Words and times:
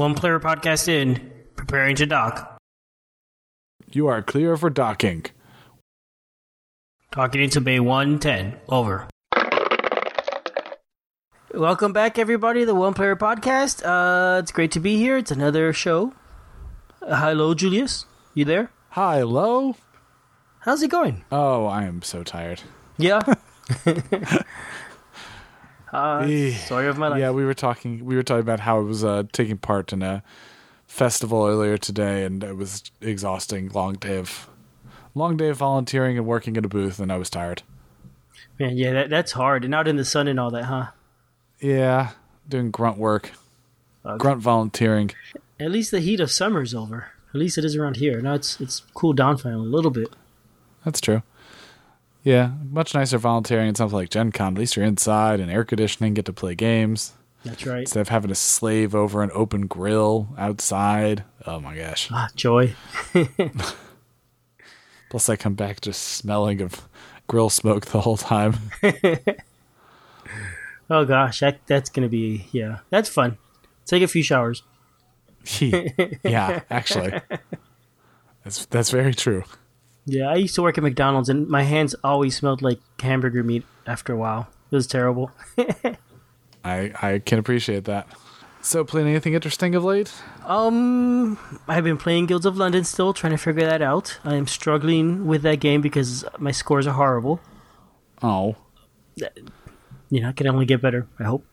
One 0.00 0.14
player 0.14 0.40
podcast 0.40 0.88
in, 0.88 1.30
preparing 1.56 1.94
to 1.96 2.06
dock. 2.06 2.56
You 3.92 4.06
are 4.06 4.22
clear 4.22 4.56
for 4.56 4.70
docking. 4.70 5.26
Talking 7.12 7.42
into 7.42 7.60
Bay 7.60 7.80
110. 7.80 8.58
Over. 8.70 9.08
Welcome 11.52 11.92
back, 11.92 12.18
everybody, 12.18 12.60
to 12.60 12.66
the 12.66 12.74
One 12.74 12.94
Player 12.94 13.14
Podcast. 13.14 13.84
Uh, 13.84 14.38
it's 14.38 14.52
great 14.52 14.70
to 14.70 14.80
be 14.80 14.96
here. 14.96 15.18
It's 15.18 15.30
another 15.30 15.70
show. 15.74 16.14
Uh, 17.02 17.20
hello, 17.20 17.52
Julius. 17.52 18.06
You 18.32 18.46
there? 18.46 18.70
Hi, 18.92 19.20
low. 19.20 19.76
How's 20.60 20.82
it 20.82 20.88
going? 20.88 21.26
Oh, 21.30 21.66
I 21.66 21.84
am 21.84 22.00
so 22.00 22.24
tired. 22.24 22.62
Yeah. 22.96 23.20
uh, 25.92 26.26
Eh, 26.28 26.52
story 26.54 26.86
of 26.86 26.98
my 26.98 27.08
life. 27.08 27.20
Yeah, 27.20 27.30
we 27.30 27.44
were 27.44 27.54
talking. 27.54 28.04
We 28.04 28.16
were 28.16 28.22
talking 28.22 28.42
about 28.42 28.60
how 28.60 28.78
I 28.78 28.82
was 28.82 29.04
uh, 29.04 29.24
taking 29.32 29.58
part 29.58 29.92
in 29.92 30.02
a 30.02 30.22
festival 30.86 31.46
earlier 31.46 31.76
today, 31.78 32.24
and 32.24 32.42
it 32.44 32.56
was 32.56 32.82
exhausting. 33.00 33.68
Long 33.70 33.94
day 33.94 34.16
of, 34.18 34.48
long 35.14 35.36
day 35.36 35.48
of 35.48 35.56
volunteering 35.58 36.16
and 36.18 36.26
working 36.26 36.56
in 36.56 36.64
a 36.64 36.68
booth, 36.68 36.98
and 36.98 37.12
I 37.12 37.16
was 37.16 37.30
tired. 37.30 37.62
Man, 38.58 38.76
yeah, 38.76 38.92
that, 38.92 39.10
that's 39.10 39.32
hard. 39.32 39.64
And 39.64 39.74
out 39.74 39.88
in 39.88 39.96
the 39.96 40.04
sun 40.04 40.28
and 40.28 40.38
all 40.38 40.50
that, 40.50 40.64
huh? 40.64 40.86
Yeah, 41.60 42.10
doing 42.48 42.70
grunt 42.70 42.98
work, 42.98 43.32
Okay. 44.04 44.18
grunt 44.18 44.40
volunteering. 44.40 45.10
At 45.58 45.70
least 45.70 45.90
the 45.90 46.00
heat 46.00 46.20
of 46.20 46.30
summer's 46.30 46.74
over. 46.74 47.08
At 47.34 47.38
least 47.38 47.58
it 47.58 47.64
is 47.64 47.76
around 47.76 47.96
here. 47.96 48.20
Now 48.20 48.34
it's 48.34 48.60
it's 48.60 48.80
cooled 48.94 49.16
down 49.18 49.36
finally 49.36 49.66
a 49.66 49.70
little 49.70 49.90
bit. 49.90 50.08
That's 50.84 51.00
true. 51.00 51.22
Yeah, 52.22 52.52
much 52.68 52.94
nicer 52.94 53.18
volunteering 53.18 53.68
in 53.68 53.74
something 53.74 53.96
like 53.96 54.10
Gen 54.10 54.30
Con. 54.32 54.54
At 54.54 54.58
least 54.60 54.76
you're 54.76 54.84
inside 54.84 55.40
and 55.40 55.50
air 55.50 55.64
conditioning, 55.64 56.14
get 56.14 56.26
to 56.26 56.32
play 56.32 56.54
games 56.54 57.12
That's 57.44 57.64
right. 57.64 57.80
instead 57.80 58.00
of 58.00 58.08
having 58.10 58.28
to 58.28 58.34
slave 58.34 58.94
over 58.94 59.22
an 59.22 59.30
open 59.32 59.66
grill 59.66 60.28
outside. 60.36 61.24
Oh 61.46 61.60
my 61.60 61.76
gosh. 61.76 62.08
Ah, 62.12 62.28
joy. 62.36 62.74
Plus, 65.10 65.28
I 65.28 65.36
come 65.36 65.54
back 65.54 65.80
just 65.80 66.02
smelling 66.02 66.60
of 66.60 66.86
grill 67.26 67.50
smoke 67.50 67.86
the 67.86 68.00
whole 68.02 68.16
time. 68.16 68.54
Oh 70.92 71.04
gosh, 71.04 71.38
that 71.38 71.60
that's 71.68 71.88
gonna 71.88 72.08
be 72.08 72.48
yeah, 72.50 72.78
that's 72.90 73.08
fun. 73.08 73.38
Take 73.86 74.02
a 74.02 74.08
few 74.08 74.24
showers. 74.24 74.64
yeah, 75.60 76.62
actually, 76.68 77.20
that's 78.42 78.66
that's 78.66 78.90
very 78.90 79.14
true. 79.14 79.44
Yeah, 80.06 80.28
I 80.30 80.36
used 80.36 80.54
to 80.56 80.62
work 80.62 80.78
at 80.78 80.82
McDonald's 80.84 81.28
and 81.28 81.46
my 81.48 81.62
hands 81.62 81.94
always 82.02 82.36
smelled 82.36 82.62
like 82.62 82.80
hamburger 83.00 83.42
meat 83.42 83.64
after 83.86 84.12
a 84.12 84.16
while. 84.16 84.48
It 84.70 84.74
was 84.76 84.86
terrible. 84.86 85.30
I 86.64 86.92
I 87.00 87.22
can 87.24 87.38
appreciate 87.38 87.84
that. 87.84 88.06
So, 88.62 88.84
playing 88.84 89.08
anything 89.08 89.32
interesting 89.32 89.74
of 89.74 89.84
late? 89.84 90.12
Um, 90.44 91.38
I've 91.66 91.82
been 91.84 91.96
playing 91.96 92.26
Guilds 92.26 92.44
of 92.44 92.58
London 92.58 92.84
still, 92.84 93.14
trying 93.14 93.30
to 93.30 93.38
figure 93.38 93.64
that 93.64 93.80
out. 93.80 94.18
I 94.22 94.34
am 94.34 94.46
struggling 94.46 95.26
with 95.26 95.40
that 95.42 95.60
game 95.60 95.80
because 95.80 96.26
my 96.38 96.50
scores 96.50 96.86
are 96.86 96.92
horrible. 96.92 97.40
Oh, 98.22 98.56
You 100.10 100.20
know, 100.20 100.28
I 100.28 100.32
can 100.32 100.46
only 100.48 100.66
get 100.66 100.82
better. 100.82 101.06
I 101.18 101.24
hope. 101.24 101.46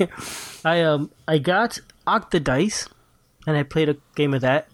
I 0.64 0.82
um 0.82 1.12
I 1.28 1.38
got 1.38 1.78
Octodice, 2.08 2.88
and 3.46 3.56
I 3.56 3.62
played 3.62 3.88
a 3.88 3.96
game 4.16 4.34
of 4.34 4.40
that. 4.40 4.66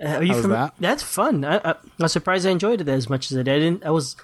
Uh, 0.00 0.08
are 0.08 0.22
you 0.22 0.34
was 0.34 0.48
that? 0.48 0.74
That's 0.78 1.02
fun. 1.02 1.44
I, 1.44 1.58
I, 1.58 1.74
I'm 2.00 2.08
surprised 2.08 2.46
I 2.46 2.50
enjoyed 2.50 2.80
it 2.80 2.88
as 2.88 3.08
much 3.08 3.30
as 3.30 3.38
I 3.38 3.42
did. 3.42 3.54
I 3.54 3.58
didn't. 3.58 3.84
I 3.84 3.90
was 3.90 4.16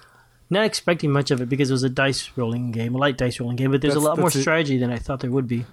not 0.49 0.65
expecting 0.65 1.11
much 1.11 1.31
of 1.31 1.41
it 1.41 1.49
because 1.49 1.69
it 1.69 1.73
was 1.73 1.83
a 1.83 1.89
dice 1.89 2.31
rolling 2.35 2.71
game, 2.71 2.95
a 2.95 2.97
light 2.97 3.17
dice 3.17 3.39
rolling 3.39 3.55
game. 3.55 3.71
But 3.71 3.81
there's 3.81 3.95
a 3.95 3.99
lot 3.99 4.17
more 4.17 4.29
that's 4.29 4.37
it. 4.37 4.41
strategy 4.41 4.77
than 4.77 4.91
I 4.91 4.97
thought 4.97 5.19
there 5.19 5.31
would 5.31 5.47
be. 5.47 5.65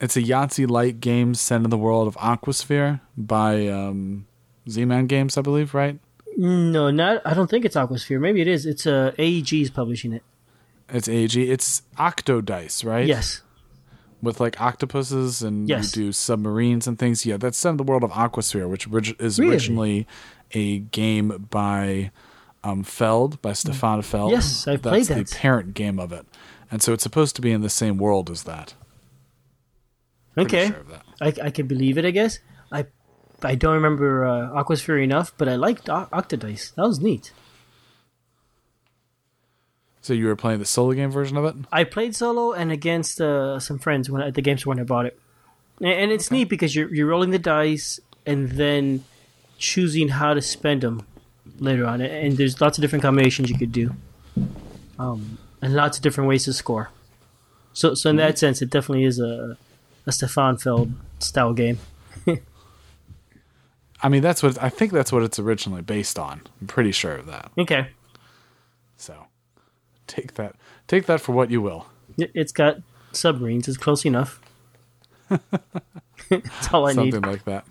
it's 0.00 0.16
a 0.16 0.22
Yahtzee 0.22 0.68
light 0.68 1.00
game 1.00 1.34
set 1.34 1.62
in 1.62 1.70
the 1.70 1.78
world 1.78 2.08
of 2.08 2.16
Aquasphere 2.16 3.00
by 3.16 3.68
um, 3.68 4.26
Z-Man 4.68 5.06
Games, 5.06 5.36
I 5.36 5.42
believe. 5.42 5.74
Right? 5.74 5.98
No, 6.36 6.90
not. 6.90 7.22
I 7.24 7.34
don't 7.34 7.48
think 7.48 7.64
it's 7.64 7.76
Aquasphere. 7.76 8.18
Maybe 8.20 8.40
it 8.40 8.48
is. 8.48 8.66
It's 8.66 8.86
uh, 8.86 9.12
AEG 9.18 9.52
is 9.52 9.70
publishing 9.70 10.12
it. 10.12 10.22
It's 10.88 11.08
AEG. 11.08 11.36
It's 11.36 11.82
Octodice, 11.96 12.84
right? 12.84 13.06
Yes. 13.06 13.42
With 14.24 14.40
like 14.40 14.60
octopuses 14.60 15.42
and 15.42 15.68
Yes. 15.68 15.94
you 15.96 16.06
do 16.06 16.12
submarines 16.12 16.86
and 16.86 16.98
things. 16.98 17.24
Yeah, 17.24 17.36
that's 17.36 17.56
set 17.58 17.70
in 17.70 17.76
the 17.76 17.84
world 17.84 18.02
of 18.02 18.10
Aquasphere, 18.10 18.68
which 18.68 19.14
is 19.20 19.38
Really? 19.38 19.52
originally 19.52 20.06
a 20.52 20.78
game 20.80 21.46
by 21.50 22.10
um, 22.64 22.82
Feld, 22.82 23.40
by 23.42 23.52
Stefan 23.52 24.02
Feld. 24.02 24.30
Yes, 24.32 24.64
that's 24.64 24.80
played 24.82 25.04
that. 25.06 25.26
the 25.26 25.36
parent 25.36 25.74
game 25.74 25.98
of 26.00 26.12
it. 26.12 26.26
And 26.70 26.82
so 26.82 26.92
it's 26.94 27.02
supposed 27.02 27.36
to 27.36 27.42
be 27.42 27.52
in 27.52 27.60
the 27.60 27.68
same 27.68 27.98
world 27.98 28.30
as 28.30 28.44
that. 28.44 28.74
Okay. 30.36 30.68
sure 30.68 30.82
that. 30.90 31.02
I 31.20 31.46
I 31.46 31.50
can 31.50 31.66
believe 31.66 31.98
it. 31.98 32.04
I 32.04 32.10
guess. 32.10 32.38
I 32.72 32.86
I 33.42 33.54
don't 33.54 33.74
remember 33.74 34.24
uh, 34.24 34.50
Aquasphere 34.62 35.02
enough, 35.02 35.32
but 35.36 35.48
I 35.48 35.56
liked 35.56 35.88
o- 35.88 36.08
Octodice. 36.12 36.74
That 36.74 36.86
was 36.86 37.00
neat. 37.00 37.32
So 40.04 40.12
you 40.12 40.26
were 40.26 40.36
playing 40.36 40.58
the 40.58 40.66
solo 40.66 40.92
game 40.92 41.10
version 41.10 41.38
of 41.38 41.46
it? 41.46 41.54
I 41.72 41.84
played 41.84 42.14
solo 42.14 42.52
and 42.52 42.70
against 42.70 43.22
uh, 43.22 43.58
some 43.58 43.78
friends 43.78 44.10
when 44.10 44.20
at 44.20 44.34
the 44.34 44.42
game 44.42 44.58
store 44.58 44.72
when 44.72 44.78
I 44.78 44.82
bought 44.82 45.06
it, 45.06 45.18
and, 45.80 45.88
and 45.88 46.12
it's 46.12 46.30
neat 46.30 46.50
because 46.50 46.76
you're 46.76 46.94
you're 46.94 47.06
rolling 47.06 47.30
the 47.30 47.38
dice 47.38 48.00
and 48.26 48.50
then 48.50 49.02
choosing 49.56 50.08
how 50.08 50.34
to 50.34 50.42
spend 50.42 50.82
them 50.82 51.06
later 51.58 51.86
on, 51.86 52.02
and 52.02 52.36
there's 52.36 52.60
lots 52.60 52.76
of 52.76 52.82
different 52.82 53.02
combinations 53.02 53.48
you 53.48 53.56
could 53.56 53.72
do, 53.72 53.94
um, 54.98 55.38
and 55.62 55.72
lots 55.74 55.96
of 55.96 56.02
different 56.02 56.28
ways 56.28 56.44
to 56.44 56.52
score. 56.52 56.90
So 57.72 57.94
so 57.94 58.10
in 58.10 58.16
that 58.16 58.38
sense, 58.38 58.60
it 58.60 58.68
definitely 58.68 59.04
is 59.04 59.18
a 59.18 59.56
a 60.04 60.12
Stefan 60.12 60.58
Feld 60.58 60.92
style 61.18 61.54
game. 61.54 61.78
I 64.02 64.10
mean, 64.10 64.20
that's 64.20 64.42
what 64.42 64.62
I 64.62 64.68
think 64.68 64.92
that's 64.92 65.12
what 65.12 65.22
it's 65.22 65.38
originally 65.38 65.80
based 65.80 66.18
on. 66.18 66.42
I'm 66.60 66.66
pretty 66.66 66.92
sure 66.92 67.14
of 67.14 67.24
that. 67.24 67.52
Okay, 67.56 67.86
So 68.98 69.28
take 70.06 70.34
that 70.34 70.54
take 70.86 71.06
that 71.06 71.20
for 71.20 71.32
what 71.32 71.50
you 71.50 71.60
will. 71.62 71.86
It- 72.18 72.30
it's 72.34 72.52
got 72.52 72.78
submarines. 73.12 73.68
It's 73.68 73.76
close 73.78 74.04
enough. 74.04 74.40
That's 75.28 76.72
all 76.72 76.86
I 76.86 76.92
Something 76.92 77.20
need. 77.22 77.26
like 77.26 77.44
that. 77.44 77.64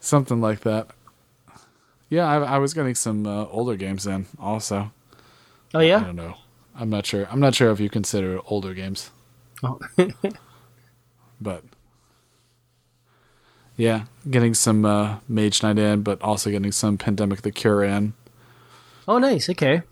Something 0.00 0.40
like 0.40 0.60
that. 0.60 0.88
Yeah, 2.08 2.26
I, 2.26 2.54
I 2.54 2.58
was 2.58 2.74
getting 2.74 2.94
some 2.94 3.26
uh, 3.26 3.46
older 3.46 3.76
games 3.76 4.06
in 4.06 4.26
also. 4.38 4.92
Oh 5.74 5.80
yeah. 5.80 5.98
I 5.98 6.04
don't 6.04 6.16
know. 6.16 6.34
I'm 6.74 6.90
not 6.90 7.06
sure. 7.06 7.26
I'm 7.30 7.40
not 7.40 7.54
sure 7.54 7.70
if 7.70 7.80
you 7.80 7.88
consider 7.90 8.40
older 8.46 8.74
games, 8.74 9.10
Oh. 9.62 9.78
but 11.40 11.64
yeah, 13.76 14.04
getting 14.30 14.54
some 14.54 14.84
uh, 14.84 15.16
Mage 15.28 15.62
Knight 15.62 15.78
in, 15.78 16.02
but 16.02 16.20
also 16.22 16.50
getting 16.50 16.72
some 16.72 16.98
Pandemic 16.98 17.42
the 17.42 17.50
Cure 17.52 17.82
in. 17.84 18.14
oh 19.08 19.18
nice. 19.18 19.48
Okay. 19.48 19.82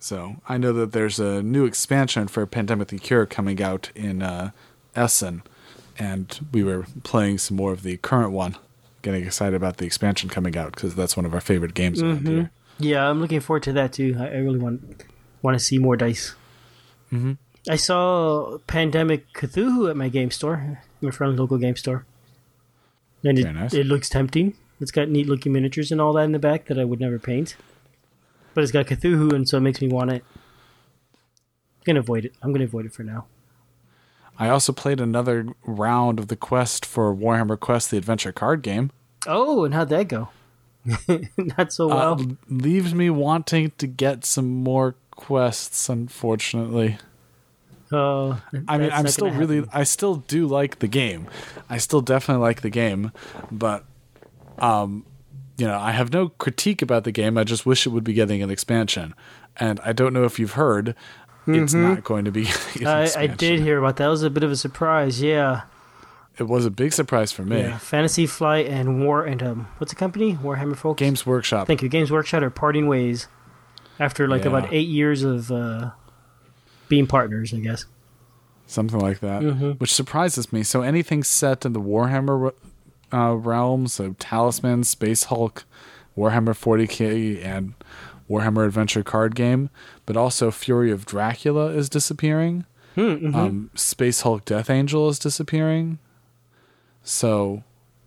So 0.00 0.36
I 0.48 0.56
know 0.56 0.72
that 0.72 0.92
there's 0.92 1.20
a 1.20 1.42
new 1.42 1.66
expansion 1.66 2.26
for 2.26 2.44
Pandemic 2.46 2.88
the 2.88 2.98
Cure 2.98 3.26
coming 3.26 3.62
out 3.62 3.90
in 3.94 4.22
uh, 4.22 4.50
Essen, 4.96 5.42
and 5.98 6.40
we 6.52 6.64
were 6.64 6.86
playing 7.02 7.38
some 7.38 7.58
more 7.58 7.72
of 7.72 7.82
the 7.82 7.98
current 7.98 8.32
one. 8.32 8.56
Getting 9.02 9.24
excited 9.24 9.54
about 9.54 9.76
the 9.76 9.86
expansion 9.86 10.28
coming 10.28 10.56
out 10.56 10.74
because 10.74 10.94
that's 10.94 11.16
one 11.16 11.24
of 11.24 11.32
our 11.32 11.40
favorite 11.40 11.74
games 11.74 12.02
around 12.02 12.26
here. 12.26 12.50
Yeah, 12.78 13.08
I'm 13.08 13.20
looking 13.20 13.40
forward 13.40 13.62
to 13.64 13.72
that 13.74 13.92
too. 13.92 14.16
I, 14.18 14.24
I 14.24 14.36
really 14.38 14.58
want 14.58 15.04
want 15.42 15.58
to 15.58 15.62
see 15.62 15.78
more 15.78 15.96
dice. 15.96 16.34
Mm-hmm. 17.12 17.32
I 17.68 17.76
saw 17.76 18.58
Pandemic 18.66 19.32
Cthulhu 19.34 19.90
at 19.90 19.96
my 19.96 20.08
game 20.08 20.30
store, 20.30 20.82
my 21.00 21.10
friend's 21.10 21.38
local 21.38 21.58
game 21.58 21.76
store, 21.76 22.06
and 23.22 23.38
it, 23.38 23.52
nice. 23.52 23.74
it 23.74 23.86
looks 23.86 24.08
tempting. 24.08 24.54
It's 24.80 24.90
got 24.90 25.08
neat 25.08 25.28
looking 25.28 25.52
miniatures 25.52 25.92
and 25.92 26.00
all 26.00 26.14
that 26.14 26.24
in 26.24 26.32
the 26.32 26.38
back 26.38 26.66
that 26.66 26.78
I 26.78 26.84
would 26.84 27.00
never 27.00 27.18
paint, 27.18 27.56
but 28.54 28.62
it's 28.62 28.72
got 28.72 28.86
Cthulhu, 28.86 29.32
and 29.32 29.48
so 29.48 29.58
it 29.58 29.60
makes 29.60 29.80
me 29.80 29.88
want 29.88 30.10
it. 30.12 30.24
I'm 30.32 31.84
gonna 31.86 32.00
avoid 32.00 32.24
it. 32.26 32.34
I'm 32.42 32.52
gonna 32.52 32.64
avoid 32.64 32.86
it 32.86 32.92
for 32.92 33.02
now. 33.02 33.26
I 34.38 34.48
also 34.48 34.72
played 34.72 35.00
another 35.00 35.46
round 35.64 36.18
of 36.18 36.28
the 36.28 36.36
quest 36.36 36.84
for 36.86 37.14
Warhammer 37.14 37.58
Quest: 37.58 37.90
The 37.90 37.96
Adventure 37.98 38.32
card 38.32 38.62
game. 38.62 38.90
Oh, 39.26 39.64
and 39.64 39.74
how'd 39.74 39.88
that 39.90 40.08
go? 40.08 40.28
Not 41.36 41.72
so 41.72 41.90
Uh, 41.90 41.94
well. 41.94 42.20
l- 42.20 42.36
leaves 42.48 42.94
me 42.94 43.10
wanting 43.10 43.72
to 43.78 43.86
get 43.86 44.24
some 44.24 44.48
more 44.62 44.94
quests. 45.10 45.88
Unfortunately, 45.90 46.96
Oh, 47.92 48.40
I 48.68 48.78
mean, 48.78 48.90
I'm 48.92 49.08
still 49.08 49.30
really, 49.32 49.56
happen. 49.56 49.70
I 49.74 49.82
still 49.82 50.16
do 50.16 50.46
like 50.46 50.78
the 50.78 50.86
game. 50.86 51.26
I 51.68 51.78
still 51.78 52.00
definitely 52.00 52.40
like 52.42 52.60
the 52.62 52.70
game, 52.70 53.10
but, 53.50 53.84
um, 54.58 55.04
you 55.60 55.66
know, 55.66 55.78
I 55.78 55.90
have 55.92 56.12
no 56.12 56.30
critique 56.30 56.80
about 56.82 57.04
the 57.04 57.12
game. 57.12 57.36
I 57.36 57.44
just 57.44 57.66
wish 57.66 57.86
it 57.86 57.90
would 57.90 58.04
be 58.04 58.14
getting 58.14 58.42
an 58.42 58.50
expansion, 58.50 59.14
and 59.56 59.78
I 59.84 59.92
don't 59.92 60.12
know 60.14 60.24
if 60.24 60.38
you've 60.38 60.52
heard, 60.52 60.94
it's 61.46 61.74
not 61.74 62.04
going 62.04 62.24
to 62.24 62.30
be. 62.32 62.44
Mm-hmm. 62.80 62.86
I, 63.18 63.24
I 63.24 63.26
did 63.26 63.60
hear 63.60 63.78
about 63.78 63.96
that. 63.96 64.04
That 64.04 64.10
was 64.10 64.22
a 64.22 64.30
bit 64.30 64.42
of 64.44 64.50
a 64.50 64.56
surprise. 64.56 65.20
Yeah. 65.20 65.62
It 66.38 66.44
was 66.44 66.64
a 66.64 66.70
big 66.70 66.92
surprise 66.94 67.32
for 67.32 67.42
me. 67.42 67.58
Yeah, 67.60 67.76
Fantasy 67.78 68.26
Flight 68.26 68.66
and 68.66 69.04
War 69.04 69.24
and 69.26 69.42
um, 69.42 69.68
what's 69.78 69.92
the 69.92 69.98
company? 69.98 70.34
Warhammer 70.36 70.76
folks. 70.76 70.98
Games 70.98 71.26
Workshop. 71.26 71.66
Thank 71.66 71.82
you. 71.82 71.88
Games 71.90 72.10
Workshop 72.10 72.42
are 72.42 72.48
parting 72.50 72.86
ways 72.88 73.26
after 73.98 74.26
like 74.28 74.42
Yeah. 74.44 74.48
about 74.56 74.72
eight 74.72 74.88
years 74.88 75.22
of 75.22 75.50
uh, 75.52 75.90
being 76.88 77.06
partners. 77.06 77.52
I 77.52 77.58
guess. 77.58 77.84
something 78.66 78.98
like 79.00 79.18
that, 79.20 79.42
Mm-hmm. 79.42 79.70
which 79.72 79.92
surprises 79.92 80.50
me. 80.52 80.62
So 80.62 80.80
anything 80.80 81.22
set 81.24 81.66
in 81.66 81.72
the 81.74 81.80
Warhammer 81.80 82.52
uh, 83.12 83.34
realm, 83.36 83.86
so 83.86 84.14
Talisman, 84.18 84.84
Space 84.84 85.24
Hulk, 85.24 85.64
Warhammer 86.16 86.54
40k, 86.54 87.44
and 87.44 87.74
Warhammer 88.28 88.66
Adventure 88.66 89.02
card 89.02 89.34
game, 89.34 89.70
but 90.06 90.16
also 90.16 90.50
Fury 90.50 90.90
of 90.90 91.04
Dracula 91.06 91.66
is 91.68 91.88
disappearing. 91.88 92.64
Mm-hmm. 92.96 93.34
Um, 93.34 93.70
Space 93.74 94.20
Hulk 94.22 94.44
Death 94.44 94.68
Angel 94.70 95.08
is 95.08 95.18
disappearing. 95.18 95.98
So 97.02 97.62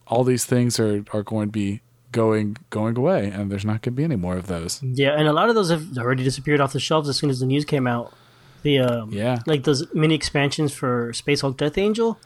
all 0.08 0.24
these 0.24 0.46
things 0.46 0.80
are, 0.80 1.04
are 1.14 1.24
going 1.24 1.48
to 1.48 1.52
be 1.52 1.82
going 2.12 2.58
going 2.70 2.98
away, 2.98 3.30
and 3.30 3.52
there's 3.52 3.66
not 3.66 3.82
going 3.82 3.94
to 3.94 3.98
be 3.98 4.04
any 4.04 4.16
more 4.16 4.38
of 4.38 4.48
those. 4.48 4.82
Yeah, 4.84 5.12
and 5.18 5.28
a 5.28 5.34
lot 5.34 5.50
of 5.50 5.56
those 5.56 5.70
have 5.72 5.98
already 5.98 6.24
disappeared 6.24 6.62
off 6.62 6.74
the 6.74 6.80
shelves 6.80 7.10
as 7.10 7.18
soon 7.18 7.30
as 7.30 7.40
the 7.40 7.46
news 7.46 7.66
came 7.66 7.88
out. 7.88 8.14
The 8.62 8.80
um, 8.80 9.12
Yeah. 9.12 9.40
like 9.46 9.64
those 9.64 9.84
mini 9.94 10.16
expansions 10.16 10.72
for 10.74 11.12
Space 11.14 11.42
Hulk 11.42 11.58
Death 11.58 11.78
Angel 11.78 12.18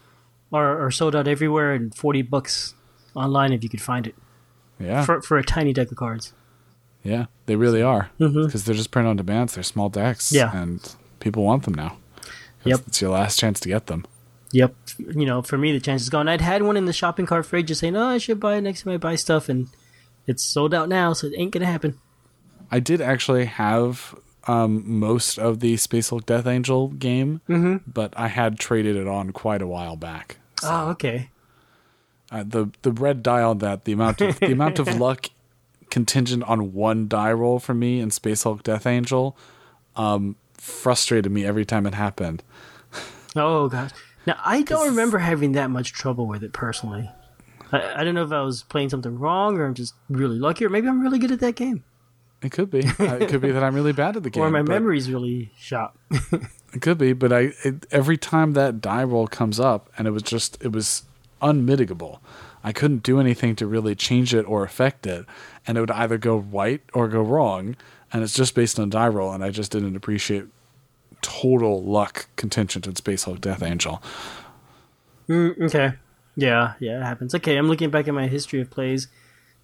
are, 0.54 0.86
are 0.86 0.92
sold 0.92 1.16
out 1.16 1.28
everywhere 1.28 1.74
and 1.74 1.94
forty 1.94 2.22
bucks 2.22 2.74
online 3.16 3.52
if 3.54 3.64
you 3.64 3.70
could 3.70 3.82
find 3.82 4.08
it 4.08 4.16
Yeah, 4.80 5.04
for 5.06 5.22
for 5.22 5.38
a 5.38 5.44
tiny 5.44 5.74
deck 5.74 5.92
of 5.92 5.98
cards. 5.98 6.34
yeah, 7.04 7.26
they 7.46 7.56
really 7.56 7.82
are 7.82 8.10
because 8.20 8.66
they're 8.66 8.76
just 8.76 8.92
print 8.92 9.08
on 9.08 9.16
demand. 9.18 9.50
They're 9.50 9.64
small 9.64 9.90
decks, 9.90 10.28
Mm-hmm. 10.32 10.36
Yeah. 10.56 10.62
and 10.62 10.96
people 11.20 11.44
want 11.44 11.64
them 11.64 11.74
now. 11.74 11.98
Yep. 12.64 12.82
it's 12.88 13.02
your 13.02 13.12
last 13.12 13.40
chance 13.40 13.60
to 13.62 13.70
get 13.70 13.86
them. 13.88 14.06
Yep. 14.52 14.76
You 14.98 15.26
know, 15.26 15.42
for 15.42 15.58
me, 15.58 15.72
the 15.72 15.80
chance 15.80 16.02
is 16.02 16.10
gone. 16.10 16.28
I'd 16.28 16.42
had 16.42 16.64
one 16.64 16.76
in 16.78 16.86
the 16.86 16.94
shopping 16.94 17.26
cart 17.26 17.46
fridge 17.46 17.68
just 17.68 17.82
saying, 17.82 17.96
oh, 17.96 18.08
I 18.08 18.18
should 18.18 18.40
buy 18.40 18.56
it 18.56 18.62
next 18.62 18.84
time 18.84 18.94
I 18.94 18.98
buy 18.98 19.16
stuff. 19.16 19.48
And 19.50 19.68
it's 20.26 20.44
sold 20.44 20.74
out 20.74 20.88
now, 20.90 21.14
so 21.14 21.28
it 21.28 21.34
ain't 21.38 21.52
going 21.52 21.62
to 21.62 21.68
happen. 21.72 21.98
I 22.72 22.80
did 22.80 23.00
actually 23.02 23.46
have 23.46 24.16
um, 24.48 24.84
most 25.00 25.38
of 25.38 25.60
the 25.60 25.78
Space 25.78 26.10
Hulk 26.10 26.26
Death 26.26 26.48
Angel 26.48 26.88
game, 26.90 27.42
Mm-hmm. 27.50 27.90
but 27.92 28.14
I 28.18 28.28
had 28.30 28.58
traded 28.60 28.96
it 28.96 29.08
on 29.08 29.32
quite 29.32 29.62
a 29.62 29.68
while 29.68 29.96
back. 29.96 30.38
Oh, 30.64 30.90
okay. 30.90 31.30
Uh, 32.32 32.44
the 32.46 32.70
the 32.82 32.92
red 32.92 33.24
die 33.24 33.42
on 33.42 33.60
that, 33.60 33.86
the 33.86 33.94
amount 33.94 34.22
of 34.22 34.40
the 34.40 34.52
amount 34.52 34.80
of 34.80 34.88
luck 35.00 35.28
contingent 35.90 36.44
on 36.44 36.74
one 36.74 37.08
die 37.08 37.32
roll 37.32 37.60
for 37.60 37.74
me 37.74 38.00
in 38.02 38.12
Space 38.12 38.44
Hulk 38.44 38.64
Death 38.64 38.86
Angel, 38.86 39.38
um, 39.96 40.36
frustrated 40.56 41.32
me 41.32 41.46
every 41.46 41.64
time 41.66 41.86
it 41.86 41.94
happened. 41.94 42.44
Oh, 43.36 43.70
God. 43.70 43.94
Now, 44.26 44.38
I 44.44 44.62
don't 44.64 44.90
remember 44.90 45.20
having 45.20 45.54
that 45.54 45.70
much 45.70 45.94
trouble 45.94 46.26
with 46.28 46.44
it 46.44 46.52
personally. 46.52 47.10
I, 47.72 48.02
I 48.02 48.04
don't 48.04 48.16
know 48.16 48.24
if 48.24 48.32
I 48.34 48.42
was 48.42 48.64
playing 48.64 48.90
something 48.90 49.18
wrong 49.18 49.58
or 49.58 49.66
I'm 49.66 49.74
just 49.74 49.94
really 50.10 50.38
lucky, 50.40 50.66
or 50.66 50.70
maybe 50.70 50.88
I'm 50.90 51.00
really 51.02 51.20
good 51.20 51.32
at 51.32 51.40
that 51.40 51.56
game. 51.56 51.84
It 52.42 52.52
could 52.52 52.70
be. 52.70 52.80
It 52.80 53.30
could 53.30 53.42
be 53.42 53.52
that 53.52 53.64
I'm 53.64 53.74
really 53.74 53.94
bad 53.94 54.16
at 54.16 54.24
the 54.24 54.30
game. 54.30 54.44
or 54.44 54.50
my 54.52 54.62
memory's 54.62 55.10
really 55.10 55.52
shot. 55.58 55.96
It 56.74 56.82
could 56.82 56.98
be, 56.98 57.14
but 57.14 57.32
I 57.32 57.54
it, 57.64 57.86
every 57.92 58.18
time 58.18 58.54
that 58.54 58.82
die 58.82 59.04
roll 59.04 59.26
comes 59.26 59.60
up, 59.60 59.90
and 59.98 60.08
it 60.08 60.12
was 60.12 60.22
just 60.22 60.62
it 60.62 60.74
was 60.74 61.04
unmitigable. 61.42 62.20
I 62.64 62.74
couldn't 62.74 63.04
do 63.04 63.20
anything 63.20 63.56
to 63.56 63.66
really 63.66 63.96
change 63.96 64.34
it 64.34 64.44
or 64.44 64.64
affect 64.64 65.08
it, 65.08 65.26
and 65.66 65.78
it 65.78 65.82
would 65.82 65.92
either 65.92 66.18
go 66.18 66.38
right 66.38 66.82
or 66.94 67.08
go 67.08 67.22
wrong, 67.22 67.78
and 68.12 68.22
it's 68.22 68.34
just 68.34 68.54
based 68.54 68.80
on 68.80 68.90
die 68.90 69.08
roll, 69.08 69.32
and 69.32 69.44
I 69.44 69.50
just 69.50 69.72
didn't 69.72 69.96
appreciate 69.96 70.46
total 71.22 71.82
luck 71.84 72.28
contingent 72.36 72.86
in 72.86 72.96
Space 72.96 73.24
Hulk 73.24 73.40
Death 73.40 73.64
Angel. 73.64 74.02
Mm, 75.30 75.60
okay. 75.62 75.94
Yeah, 76.36 76.74
yeah, 76.80 77.00
it 77.00 77.04
happens. 77.04 77.34
Okay, 77.34 77.56
I'm 77.56 77.68
looking 77.70 77.90
back 77.90 78.08
at 78.08 78.14
my 78.14 78.28
history 78.28 78.62
of 78.62 78.70
plays. 78.70 79.08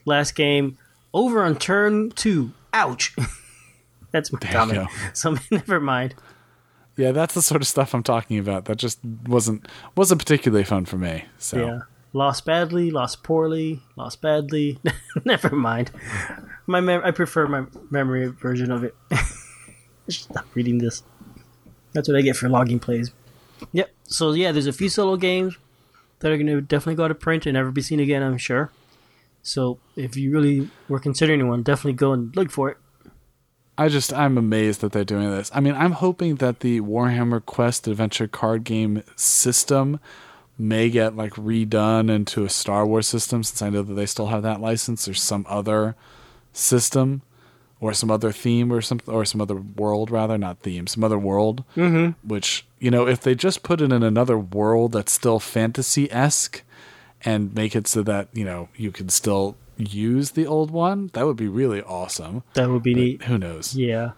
Last 0.05 0.35
game, 0.35 0.77
over 1.13 1.43
on 1.43 1.57
turn 1.57 2.11
two. 2.11 2.53
Ouch. 2.73 3.15
That's 4.11 4.31
my 4.31 4.39
you 4.41 4.47
comment. 4.49 4.89
So 5.13 5.37
never 5.51 5.79
mind. 5.79 6.15
Yeah, 6.95 7.11
that's 7.11 7.33
the 7.33 7.41
sort 7.41 7.59
of 7.63 7.67
stuff 7.67 7.95
I'm 7.95 8.03
talking 8.03 8.37
about. 8.37 8.65
That 8.65 8.77
just 8.77 8.99
wasn't 9.03 9.67
wasn't 9.95 10.19
particularly 10.21 10.63
fun 10.63 10.85
for 10.85 10.97
me. 10.97 11.25
So 11.39 11.57
Yeah. 11.57 11.79
Lost 12.15 12.45
badly, 12.45 12.91
lost 12.91 13.23
poorly, 13.23 13.81
lost 13.95 14.21
badly. 14.21 14.77
never 15.25 15.49
mind. 15.55 15.89
My 16.67 16.79
mem- 16.79 17.01
I 17.03 17.09
prefer 17.09 17.47
my 17.47 17.65
memory 17.89 18.27
version 18.27 18.69
of 18.71 18.83
it. 18.83 18.93
Stop 20.09 20.45
reading 20.53 20.77
this. 20.77 21.01
That's 21.93 22.07
what 22.07 22.15
I 22.15 22.21
get 22.21 22.35
for 22.35 22.49
logging 22.49 22.79
plays. 22.79 23.09
Yep. 23.71 23.89
So 24.03 24.33
yeah, 24.33 24.51
there's 24.51 24.67
a 24.67 24.73
few 24.73 24.89
solo 24.89 25.15
games 25.15 25.57
that 26.19 26.31
are 26.31 26.37
going 26.37 26.45
to 26.45 26.61
definitely 26.61 26.95
go 26.95 27.07
to 27.07 27.15
print 27.15 27.47
and 27.47 27.55
never 27.55 27.71
be 27.71 27.81
seen 27.81 27.99
again. 27.99 28.21
I'm 28.21 28.37
sure. 28.37 28.71
So 29.43 29.79
if 29.95 30.15
you 30.17 30.31
really 30.31 30.69
were 30.89 30.99
considering 30.99 31.47
one, 31.47 31.61
definitely 31.61 31.93
go 31.93 32.13
and 32.13 32.35
look 32.35 32.49
for 32.49 32.69
it. 32.69 32.77
I 33.77 33.89
just 33.89 34.13
I'm 34.13 34.37
amazed 34.37 34.81
that 34.81 34.91
they're 34.91 35.03
doing 35.03 35.29
this. 35.29 35.51
I 35.53 35.59
mean, 35.59 35.75
I'm 35.75 35.93
hoping 35.93 36.35
that 36.35 36.61
the 36.61 36.81
Warhammer 36.81 37.45
Quest 37.45 37.87
Adventure 37.87 38.27
card 38.27 38.63
game 38.63 39.03
system 39.15 39.99
may 40.57 40.89
get 40.89 41.15
like 41.15 41.33
redone 41.33 42.09
into 42.09 42.45
a 42.45 42.49
Star 42.49 42.85
Wars 42.85 43.07
system 43.07 43.43
since 43.43 43.61
I 43.61 43.69
know 43.69 43.81
that 43.81 43.93
they 43.95 44.05
still 44.05 44.27
have 44.27 44.43
that 44.43 44.61
license 44.61 45.07
or 45.07 45.13
some 45.13 45.45
other 45.49 45.95
system 46.53 47.23
or 47.81 47.93
some 47.93 48.11
other 48.11 48.31
theme 48.31 48.71
or 48.71 48.79
something 48.79 49.13
or 49.13 49.25
some 49.25 49.41
other 49.41 49.55
world 49.55 50.11
rather, 50.11 50.37
not 50.37 50.59
theme, 50.59 50.87
some 50.87 51.03
other 51.03 51.17
world. 51.17 51.63
Mm-hmm. 51.75 52.27
Which, 52.27 52.65
you 52.79 52.91
know, 52.91 53.07
if 53.07 53.21
they 53.21 53.33
just 53.35 53.63
put 53.63 53.81
it 53.81 53.91
in 53.91 54.03
another 54.03 54.37
world 54.37 54.93
that's 54.93 55.11
still 55.11 55.39
fantasy-esque 55.39 56.63
and 57.25 57.53
make 57.53 57.75
it 57.75 57.87
so 57.87 58.03
that, 58.03 58.27
you 58.33 58.45
know, 58.45 58.69
you 58.75 58.91
can 58.91 59.09
still 59.09 59.55
use 59.77 60.31
the 60.31 60.45
old 60.45 60.71
one, 60.71 61.09
that 61.13 61.25
would 61.25 61.37
be 61.37 61.47
really 61.47 61.81
awesome. 61.81 62.43
That 62.53 62.69
would 62.69 62.83
be 62.83 62.93
neat. 62.93 63.23
Who 63.23 63.37
knows? 63.37 63.75
Yeah. 63.75 64.11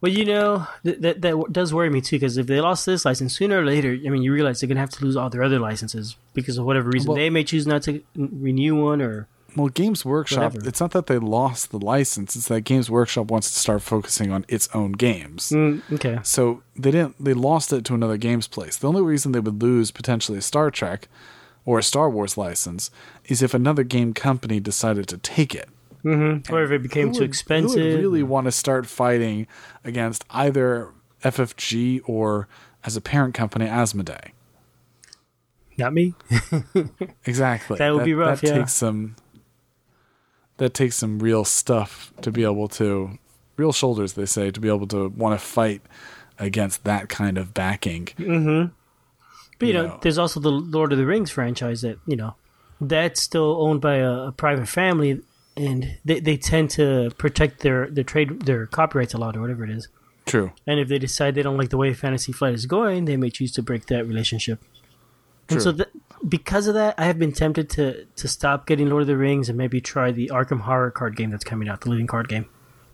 Well, 0.00 0.12
you 0.12 0.24
know 0.26 0.66
th- 0.84 0.98
that 1.00 1.22
that 1.22 1.46
does 1.52 1.72
worry 1.72 1.88
me 1.90 2.00
too 2.02 2.16
because 2.16 2.36
if 2.36 2.46
they 2.46 2.60
lost 2.60 2.84
this 2.86 3.04
license 3.04 3.34
sooner 3.36 3.60
or 3.60 3.64
later, 3.64 3.96
I 4.06 4.10
mean, 4.10 4.22
you 4.22 4.32
realize 4.32 4.60
they're 4.60 4.68
gonna 4.68 4.80
have 4.80 4.90
to 4.90 5.04
lose 5.04 5.16
all 5.16 5.30
their 5.30 5.42
other 5.42 5.58
licenses 5.58 6.16
because 6.34 6.58
of 6.58 6.64
whatever 6.66 6.90
reason 6.90 7.08
Well- 7.08 7.16
they 7.16 7.30
may 7.30 7.44
choose 7.44 7.66
not 7.66 7.82
to 7.84 8.02
renew 8.14 8.74
one 8.82 9.00
or. 9.02 9.26
Well, 9.56 9.68
Games 9.68 10.04
Workshop, 10.04 10.52
Whatever. 10.52 10.68
it's 10.68 10.80
not 10.82 10.90
that 10.90 11.06
they 11.06 11.16
lost 11.16 11.70
the 11.70 11.78
license, 11.78 12.36
it's 12.36 12.46
that 12.48 12.60
Games 12.60 12.90
Workshop 12.90 13.30
wants 13.30 13.50
to 13.50 13.58
start 13.58 13.80
focusing 13.80 14.30
on 14.30 14.44
its 14.48 14.68
own 14.74 14.92
games. 14.92 15.48
Mm, 15.48 15.80
okay. 15.94 16.18
So 16.22 16.62
they 16.76 16.90
didn't 16.90 17.16
they 17.24 17.32
lost 17.32 17.72
it 17.72 17.82
to 17.86 17.94
another 17.94 18.18
games 18.18 18.46
place. 18.48 18.76
The 18.76 18.86
only 18.88 19.00
reason 19.00 19.32
they 19.32 19.40
would 19.40 19.62
lose 19.62 19.90
potentially 19.90 20.42
Star 20.42 20.70
Trek 20.70 21.08
or 21.66 21.78
a 21.78 21.82
Star 21.82 22.08
Wars 22.08 22.38
license 22.38 22.90
is 23.26 23.42
if 23.42 23.52
another 23.52 23.82
game 23.82 24.14
company 24.14 24.58
decided 24.60 25.06
to 25.08 25.18
take 25.18 25.54
it. 25.54 25.68
Mm-hmm. 26.04 26.54
Or 26.54 26.62
if 26.62 26.70
it 26.70 26.82
became 26.82 27.12
too 27.12 27.20
would- 27.20 27.28
expensive. 27.28 27.78
Who 27.82 27.88
would 27.90 28.00
really 28.00 28.22
want 28.22 28.46
to 28.46 28.52
start 28.52 28.86
fighting 28.86 29.46
against 29.84 30.24
either 30.30 30.92
FFG 31.22 32.00
or 32.06 32.48
as 32.84 32.96
a 32.96 33.00
parent 33.02 33.34
company 33.34 33.66
Asmodee? 33.66 34.30
Not 35.76 35.92
me. 35.92 36.14
Exactly. 37.26 37.76
That 37.78 37.92
would 37.94 38.04
be 38.04 38.14
rough, 38.14 38.40
That 38.40 38.46
yeah. 38.48 38.58
takes 38.58 38.72
some. 38.72 39.16
That 40.58 40.72
takes 40.72 40.96
some 40.96 41.18
real 41.18 41.44
stuff 41.44 42.14
to 42.22 42.30
be 42.30 42.42
able 42.44 42.68
to, 42.68 43.18
real 43.58 43.72
shoulders, 43.72 44.14
they 44.14 44.24
say, 44.24 44.50
to 44.50 44.58
be 44.60 44.68
able 44.68 44.86
to 44.86 45.08
want 45.08 45.38
to 45.38 45.44
fight 45.44 45.82
against 46.38 46.84
that 46.84 47.10
kind 47.10 47.36
of 47.36 47.52
backing. 47.52 48.08
But 49.58 49.68
you 49.68 49.74
know, 49.74 49.86
No. 49.86 49.98
there's 50.02 50.18
also 50.18 50.40
the 50.40 50.50
Lord 50.52 50.92
of 50.92 50.98
the 50.98 51.06
Rings 51.06 51.30
franchise 51.30 51.80
that 51.82 51.98
you 52.06 52.16
know 52.16 52.34
that's 52.80 53.22
still 53.22 53.56
owned 53.62 53.80
by 53.80 53.96
a, 53.96 54.12
a 54.28 54.32
private 54.32 54.68
family, 54.68 55.20
and 55.56 55.96
they, 56.04 56.20
they 56.20 56.36
tend 56.36 56.70
to 56.70 57.10
protect 57.18 57.60
their 57.60 57.88
their 57.90 58.04
trade 58.04 58.42
their 58.42 58.66
copyrights 58.66 59.14
a 59.14 59.18
lot 59.18 59.36
or 59.36 59.40
whatever 59.40 59.64
it 59.64 59.70
is. 59.70 59.88
True. 60.26 60.52
And 60.66 60.80
if 60.80 60.88
they 60.88 60.98
decide 60.98 61.34
they 61.36 61.42
don't 61.42 61.56
like 61.56 61.70
the 61.70 61.76
way 61.76 61.94
Fantasy 61.94 62.32
Flight 62.32 62.52
is 62.54 62.66
going, 62.66 63.04
they 63.04 63.16
may 63.16 63.30
choose 63.30 63.52
to 63.52 63.62
break 63.62 63.86
that 63.86 64.06
relationship. 64.06 64.60
And 65.48 65.62
so, 65.62 65.70
th- 65.72 65.88
because 66.28 66.66
of 66.66 66.74
that, 66.74 66.96
I 66.98 67.04
have 67.04 67.18
been 67.18 67.30
tempted 67.32 67.70
to 67.70 68.04
to 68.04 68.26
stop 68.28 68.66
getting 68.66 68.88
Lord 68.90 69.02
of 69.02 69.06
the 69.06 69.16
Rings 69.16 69.48
and 69.48 69.56
maybe 69.56 69.80
try 69.80 70.10
the 70.10 70.28
Arkham 70.34 70.62
Horror 70.62 70.90
card 70.90 71.14
game 71.16 71.30
that's 71.30 71.44
coming 71.44 71.68
out, 71.68 71.82
the 71.82 71.90
living 71.90 72.08
card 72.08 72.28
game, 72.28 72.46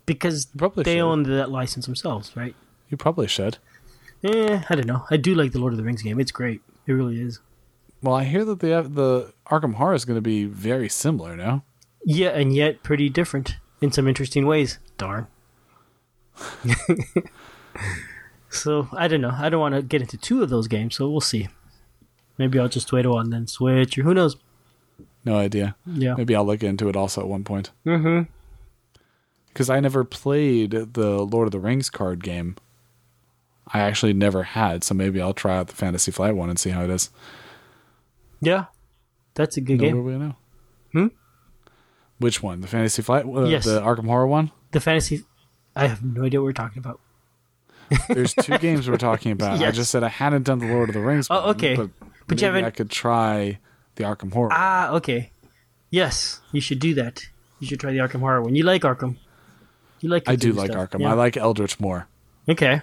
because 0.05 0.45
Probably 0.45 0.83
they 0.83 0.95
should. 0.97 1.01
own 1.01 1.23
that 1.23 1.49
license 1.49 1.87
themselves, 1.87 2.31
right? 2.37 2.55
You 2.89 2.97
probably 2.97 3.27
should. 3.27 3.57
Eh, 4.23 4.61
I 4.69 4.75
don't 4.75 4.87
know. 4.87 5.05
I 5.11 5.17
do 5.17 5.35
like 5.35 5.51
the 5.51 5.59
Lord 5.59 5.73
of 5.73 5.77
the 5.77 5.83
Rings 5.83 6.01
game. 6.01 6.19
It's 6.19 6.31
great. 6.31 6.61
It 6.87 6.93
really 6.93 7.19
is. 7.19 7.39
Well, 8.01 8.15
I 8.15 8.23
hear 8.23 8.45
that 8.45 8.59
the 8.59 8.81
the 8.81 9.33
Arkham 9.47 9.75
Horror 9.75 9.93
is 9.93 10.05
going 10.05 10.17
to 10.17 10.21
be 10.21 10.45
very 10.45 10.89
similar. 10.89 11.35
now. 11.35 11.63
Yeah, 12.05 12.29
and 12.29 12.53
yet 12.53 12.83
pretty 12.83 13.09
different 13.09 13.57
in 13.81 13.91
some 13.91 14.07
interesting 14.07 14.45
ways. 14.45 14.79
Darn. 14.97 15.27
so 18.49 18.87
I 18.93 19.07
don't 19.07 19.21
know. 19.21 19.33
I 19.37 19.49
don't 19.49 19.61
want 19.61 19.75
to 19.75 19.81
get 19.81 20.01
into 20.01 20.17
two 20.17 20.43
of 20.43 20.49
those 20.49 20.67
games, 20.67 20.95
so 20.95 21.09
we'll 21.09 21.21
see. 21.21 21.47
Maybe 22.37 22.59
I'll 22.59 22.67
just 22.67 22.91
wait 22.91 23.05
a 23.05 23.09
while 23.09 23.19
and 23.19 23.31
then 23.31 23.47
switch, 23.47 23.97
or 23.97 24.03
who 24.03 24.13
knows? 24.13 24.35
No 25.23 25.37
idea. 25.37 25.75
Yeah. 25.85 26.15
Maybe 26.15 26.35
I'll 26.35 26.45
look 26.45 26.63
into 26.63 26.89
it 26.89 26.95
also 26.95 27.21
at 27.21 27.27
one 27.27 27.43
point. 27.43 27.71
Mm-hmm. 27.85 28.23
Because 29.47 29.69
I 29.69 29.79
never 29.79 30.03
played 30.03 30.71
the 30.71 31.23
Lord 31.23 31.47
of 31.47 31.51
the 31.51 31.59
Rings 31.59 31.89
card 31.89 32.23
game. 32.23 32.55
I 33.67 33.79
actually 33.79 34.13
never 34.13 34.43
had, 34.43 34.83
so 34.83 34.93
maybe 34.93 35.21
I'll 35.21 35.33
try 35.33 35.57
out 35.57 35.67
the 35.67 35.75
Fantasy 35.75 36.11
Flight 36.11 36.35
one 36.35 36.49
and 36.49 36.59
see 36.59 36.69
how 36.71 36.83
it 36.83 36.89
is. 36.89 37.09
Yeah, 38.41 38.65
that's 39.35 39.57
a 39.57 39.61
good 39.61 39.79
No 39.79 39.85
game. 39.87 40.03
way 40.05 40.13
know. 40.17 40.35
Hmm? 40.91 41.07
Which 42.19 42.43
one? 42.43 42.61
The 42.61 42.67
Fantasy 42.67 43.01
Flight? 43.01 43.25
Uh, 43.25 43.45
Yes. 43.45 43.65
The 43.65 43.81
Arkham 43.81 44.05
Horror 44.05 44.27
one? 44.27 44.51
The 44.71 44.79
fantasy. 44.79 45.23
I 45.75 45.87
have 45.87 46.03
no 46.03 46.23
idea 46.25 46.39
what 46.41 46.45
we're 46.45 46.53
talking 46.53 46.79
about. 46.79 46.99
There's 48.09 48.33
two 48.33 48.57
games 48.57 48.89
we're 48.89 48.97
talking 48.97 49.31
about. 49.31 49.61
I 49.61 49.71
just 49.71 49.91
said 49.91 50.03
I 50.03 50.07
hadn't 50.09 50.43
done 50.43 50.59
the 50.59 50.67
Lord 50.67 50.89
of 50.89 50.93
the 50.95 51.01
Rings. 51.01 51.27
Oh, 51.29 51.41
one, 51.41 51.49
okay. 51.55 51.75
But, 51.75 51.89
But 52.27 52.41
you 52.41 52.47
maybe 52.47 52.55
haven't- 52.55 52.65
I 52.65 52.69
could 52.71 52.89
try 52.89 53.59
the 53.95 54.03
Arkham 54.03 54.33
Horror. 54.33 54.49
Ah, 54.51 54.91
okay. 54.93 55.31
Yes, 55.89 56.41
you 56.51 56.59
should 56.61 56.79
do 56.79 56.93
that. 56.95 57.23
You 57.59 57.67
should 57.67 57.79
try 57.79 57.91
the 57.91 57.99
Arkham 57.99 58.19
Horror 58.19 58.41
one. 58.41 58.55
You 58.55 58.63
like 58.63 58.81
Arkham? 58.81 59.17
You 60.01 60.09
like? 60.09 60.27
I 60.27 60.35
do 60.35 60.51
like 60.53 60.71
stuff. 60.71 60.89
Arkham. 60.91 61.01
Yeah. 61.01 61.11
I 61.11 61.13
like 61.13 61.37
Eldritch 61.37 61.79
more. 61.79 62.07
Okay. 62.49 62.81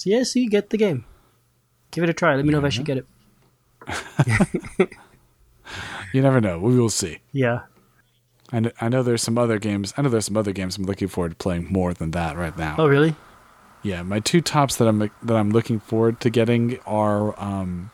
So 0.00 0.08
yeah, 0.08 0.22
so 0.22 0.38
you 0.38 0.48
get 0.48 0.70
the 0.70 0.78
game. 0.78 1.04
Give 1.90 2.02
it 2.04 2.10
a 2.10 2.14
try. 2.14 2.34
Let 2.34 2.44
me 2.44 2.52
know 2.52 2.58
if 2.58 2.64
I 2.64 2.68
should 2.70 2.86
get 2.86 2.98
it. 2.98 3.06
You 6.12 6.22
never 6.22 6.40
know. 6.40 6.58
We 6.58 6.78
will 6.78 6.90
see. 6.90 7.18
Yeah. 7.32 7.60
I 8.52 8.60
know, 8.60 8.70
I 8.80 8.88
know 8.88 9.02
there's 9.02 9.22
some 9.22 9.38
other 9.38 9.58
games. 9.58 9.94
I 9.96 10.02
know 10.02 10.08
there's 10.08 10.24
some 10.24 10.36
other 10.36 10.52
games 10.52 10.76
I'm 10.76 10.84
looking 10.84 11.08
forward 11.08 11.30
to 11.30 11.36
playing 11.36 11.68
more 11.70 11.94
than 11.94 12.10
that 12.12 12.36
right 12.36 12.56
now. 12.56 12.76
Oh 12.78 12.88
really? 12.88 13.14
Yeah, 13.82 14.02
my 14.02 14.20
two 14.20 14.40
tops 14.40 14.76
that 14.76 14.88
I'm 14.88 14.98
that 14.98 15.36
I'm 15.36 15.50
looking 15.50 15.78
forward 15.78 16.20
to 16.20 16.30
getting 16.30 16.80
are 16.80 17.38
um 17.40 17.90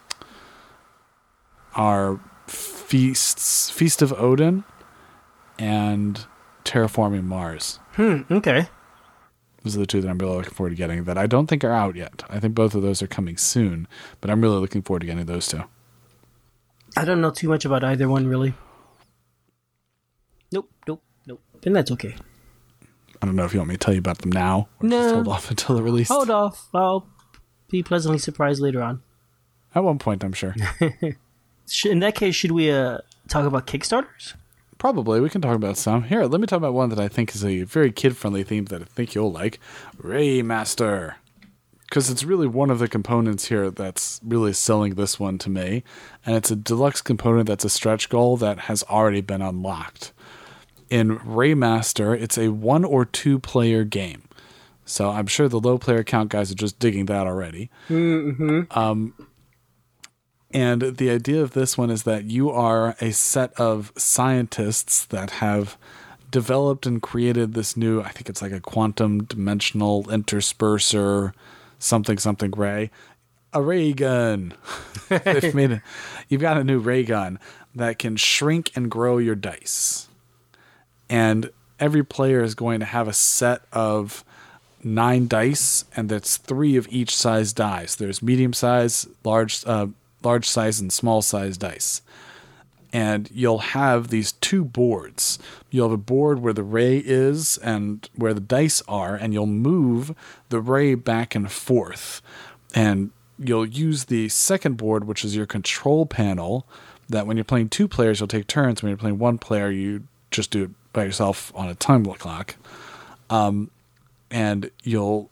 are 1.75 2.19
feasts 2.47 3.69
Feast 3.69 4.01
of 4.01 4.13
Odin 4.15 4.65
and 5.59 6.25
Terraforming 6.65 7.25
Mars. 7.25 7.79
Hmm. 7.93 8.23
Okay. 8.31 8.69
Those 9.67 9.75
are 9.75 9.81
the 9.81 9.87
two 9.87 10.01
that 10.01 10.09
I'm 10.09 10.19
really 10.19 10.37
looking 10.37 10.53
forward 10.53 10.71
to 10.71 10.77
getting 10.77 11.03
that 11.05 11.19
I 11.19 11.27
don't 11.27 11.49
think 11.49 11.65
are 11.65 11.73
out 11.73 11.97
yet. 11.97 12.23
I 12.31 12.39
think 12.39 12.55
both 12.55 12.77
of 12.77 12.83
those 12.83 13.03
are 13.03 13.09
coming 13.09 13.37
soon, 13.37 13.89
but 14.21 14.31
I'm 14.31 14.41
really 14.41 14.61
looking 14.61 14.81
forward 14.81 15.01
to 15.01 15.07
getting 15.07 15.27
those 15.27 15.49
two. 15.49 15.65
I 16.97 17.05
don't 17.05 17.21
know 17.21 17.33
too 17.33 17.49
much 17.49 17.65
about 17.65 17.83
either 17.83 18.09
one 18.09 18.29
really. 18.29 18.55
Nope. 20.53 20.71
Nope. 20.87 21.03
Nope. 21.27 21.41
And 21.65 21.75
that's 21.75 21.91
okay. 21.91 22.15
I 23.21 23.27
don't 23.27 23.35
know 23.35 23.45
if 23.45 23.53
you 23.53 23.59
want 23.59 23.71
me 23.71 23.75
to 23.75 23.79
tell 23.79 23.93
you 23.93 23.99
about 23.99 24.19
them 24.19 24.31
now 24.31 24.69
or 24.81 24.89
No. 24.89 25.03
just 25.03 25.15
hold 25.17 25.27
off 25.29 25.51
until 25.51 25.75
the 25.75 25.83
release. 25.83 26.07
Hold 26.11 26.31
off. 26.31 26.69
I'll 26.73 27.09
be 27.69 27.83
pleasantly 27.83 28.21
surprised 28.21 28.61
later 28.61 28.81
on. 28.85 29.03
At 29.75 29.83
one 29.83 29.99
point, 29.99 30.23
I'm 30.23 30.33
sure. 30.33 30.55
In 31.85 31.99
that 31.99 32.15
case, 32.15 32.37
should 32.37 32.53
we 32.53 32.71
uh 32.71 32.99
talk 33.29 33.45
about 33.47 33.67
Kickstarters? 33.67 34.35
Probably. 34.79 35.21
We 35.21 35.31
can 35.31 35.41
talk 35.41 35.57
about 35.57 35.77
some. 35.77 36.05
Here, 36.05 36.25
let 36.25 36.41
me 36.41 36.47
talk 36.47 36.59
about 36.59 36.75
one 36.75 36.91
that 36.91 37.01
I 37.01 37.09
think 37.09 37.35
is 37.35 37.45
a 37.45 37.63
very 37.63 37.91
kid 37.91 38.17
friendly 38.17 38.45
theme 38.45 38.67
that 38.67 38.83
I 38.83 38.85
think 38.85 39.15
you'll 39.15 39.33
like 39.33 39.59
Raymaster. 39.99 41.15
Because 41.89 42.11
it's 42.11 42.25
really 42.25 42.49
one 42.49 42.71
of 42.71 42.79
the 42.79 42.89
components 42.89 43.47
here 43.47 43.71
that's 43.71 44.21
really 44.25 44.53
selling 44.53 44.97
this 44.97 45.21
one 45.21 45.39
to 45.39 45.49
me. 45.49 45.85
And 46.27 46.37
it's 46.37 46.51
a 46.51 46.57
deluxe 46.57 47.01
component 47.01 47.47
that's 47.47 47.65
a 47.65 47.71
stretch 47.71 48.09
goal 48.09 48.37
that 48.39 48.61
has 48.61 48.83
already 48.85 49.21
been 49.21 49.41
unlocked. 49.41 50.13
In 50.91 51.19
Raymaster, 51.19 52.21
it's 52.21 52.37
a 52.37 52.49
one 52.49 52.85
or 52.85 53.05
two 53.05 53.39
player 53.39 53.85
game. 53.85 54.23
So 54.85 55.11
I'm 55.11 55.27
sure 55.27 55.49
the 55.49 55.61
low 55.61 55.79
player 55.79 56.05
count 56.05 56.31
guys 56.31 56.51
are 56.53 56.57
just 56.57 56.79
digging 56.79 57.07
that 57.07 57.27
already. 57.27 57.71
Mm-hmm. 57.89 58.63
Um, 58.71 59.15
And 60.57 60.97
the 60.97 61.11
idea 61.11 61.43
of 61.43 61.51
this 61.51 61.77
one 61.77 61.91
is 61.91 62.05
that 62.05 62.25
you 62.25 62.51
are 62.51 62.97
a 62.99 63.13
set 63.13 63.53
of 63.61 63.93
scientists 63.95 65.05
that 65.05 65.33
have 65.33 65.77
developed 66.31 66.87
and 66.87 67.03
created 67.03 67.53
this 67.53 67.77
new, 67.77 68.01
I 68.01 68.09
think 68.09 68.31
it's 68.31 68.41
like 68.41 68.53
a 68.53 68.61
quantum 68.61 69.25
dimensional 69.25 70.05
intersperser, 70.05 71.35
something, 71.79 72.17
something 72.17 72.53
ray. 72.53 72.91
A 73.53 73.61
ray 73.61 73.93
gun. 73.93 74.55
They've 75.11 75.55
made 75.55 75.73
a, 75.73 75.83
you've 76.31 76.41
got 76.41 76.57
a 76.57 76.65
new 76.65 76.79
ray 76.79 77.05
gun 77.05 77.39
that 77.75 77.99
can 77.99 78.17
shrink 78.17 78.73
and 78.75 78.91
grow 78.91 79.19
your 79.19 79.35
dice. 79.35 80.09
And 81.11 81.51
every 81.79 82.03
player 82.03 82.43
is 82.43 82.55
going 82.55 82.81
to 82.81 82.87
have 82.87 83.09
a 83.09 83.13
set 83.13 83.61
of 83.75 84.25
nine 84.83 85.29
dice, 85.29 85.85
and 85.95 86.09
that's 86.09 86.39
three 86.39 86.77
of 86.77 86.89
each 86.89 87.15
size 87.15 87.53
dice. 87.53 87.95
There's 87.95 88.23
medium 88.23 88.55
size, 88.55 89.07
large, 89.23 89.63
uh, 89.67 89.89
large 90.27 90.49
size, 90.49 90.81
and 90.81 90.93
small 90.93 91.23
size 91.23 91.57
dice. 91.57 92.03
And 92.93 93.29
you'll 93.33 93.59
have 93.59 94.09
these 94.09 94.33
two 94.33 94.65
boards. 94.65 95.39
You'll 95.71 95.89
have 95.89 95.99
a 95.99 96.03
board 96.03 96.41
where 96.41 96.53
the 96.53 96.63
ray 96.63 96.99
is 96.99 97.59
and 97.59 98.09
where 98.15 98.35
the 98.35 98.41
dice 98.41 98.83
are, 98.89 99.15
and 99.15 99.33
you'll 99.33 99.47
move 99.47 100.15
the 100.49 100.61
ray 100.61 100.95
back 100.95 101.35
and 101.35 101.51
forth. 101.51 102.23
And 102.75 103.11
you'll 103.39 103.67
use 103.67 104.05
the 104.05 104.29
second 104.29 104.77
board, 104.77 105.05
which 105.05 105.25
is 105.25 105.37
your 105.37 105.47
control 105.47 106.07
panel. 106.07 106.67
That 107.09 107.27
when 107.27 107.37
you're 107.37 107.45
playing 107.45 107.69
two 107.69 107.89
players, 107.89 108.21
you'll 108.21 108.29
take 108.29 108.47
turns. 108.47 108.83
When 108.83 108.91
you're 108.91 108.97
playing 108.97 109.19
one 109.19 109.39
player, 109.39 109.71
you 109.71 110.05
just 110.31 110.51
do 110.51 110.65
it 110.65 110.71
by 110.93 111.05
yourself 111.05 111.53
on 111.55 111.69
a 111.69 111.75
time 111.75 112.05
clock 112.05 112.57
um, 113.31 113.71
and 114.31 114.71
you'll 114.83 115.31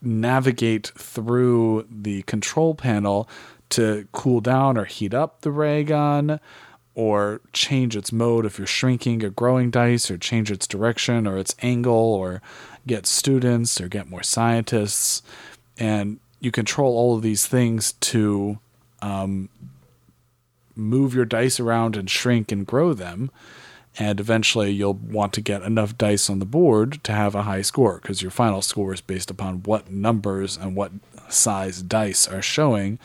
navigate 0.00 0.88
through 0.96 1.86
the 1.90 2.22
control 2.22 2.74
panel 2.74 3.28
to 3.72 4.06
cool 4.12 4.40
down 4.40 4.76
or 4.76 4.84
heat 4.84 5.14
up 5.14 5.40
the 5.40 5.50
ray 5.50 5.82
gun 5.82 6.38
or 6.94 7.40
change 7.52 7.96
its 7.96 8.12
mode 8.12 8.44
if 8.44 8.58
you're 8.58 8.66
shrinking 8.66 9.24
or 9.24 9.30
growing 9.30 9.70
dice 9.70 10.10
or 10.10 10.18
change 10.18 10.50
its 10.50 10.66
direction 10.66 11.26
or 11.26 11.38
its 11.38 11.54
angle 11.62 11.92
or 11.92 12.42
get 12.86 13.06
students 13.06 13.80
or 13.80 13.88
get 13.88 14.10
more 14.10 14.22
scientists. 14.22 15.22
And 15.78 16.18
you 16.40 16.50
control 16.50 16.96
all 16.96 17.16
of 17.16 17.22
these 17.22 17.46
things 17.46 17.92
to 17.92 18.58
um, 19.00 19.48
move 20.76 21.14
your 21.14 21.24
dice 21.24 21.58
around 21.58 21.96
and 21.96 22.10
shrink 22.10 22.52
and 22.52 22.66
grow 22.66 22.92
them. 22.92 23.30
And 23.98 24.20
eventually 24.20 24.70
you'll 24.70 24.94
want 24.94 25.32
to 25.34 25.40
get 25.40 25.62
enough 25.62 25.96
dice 25.96 26.28
on 26.28 26.40
the 26.40 26.46
board 26.46 27.02
to 27.04 27.12
have 27.12 27.34
a 27.34 27.42
high 27.42 27.62
score 27.62 28.00
because 28.02 28.20
your 28.20 28.30
final 28.30 28.60
score 28.60 28.92
is 28.92 29.00
based 29.00 29.30
upon 29.30 29.62
what 29.62 29.90
numbers 29.90 30.58
and 30.58 30.76
what 30.76 30.92
size 31.28 31.80
dice 31.80 32.28
are 32.28 32.42
showing 32.42 32.98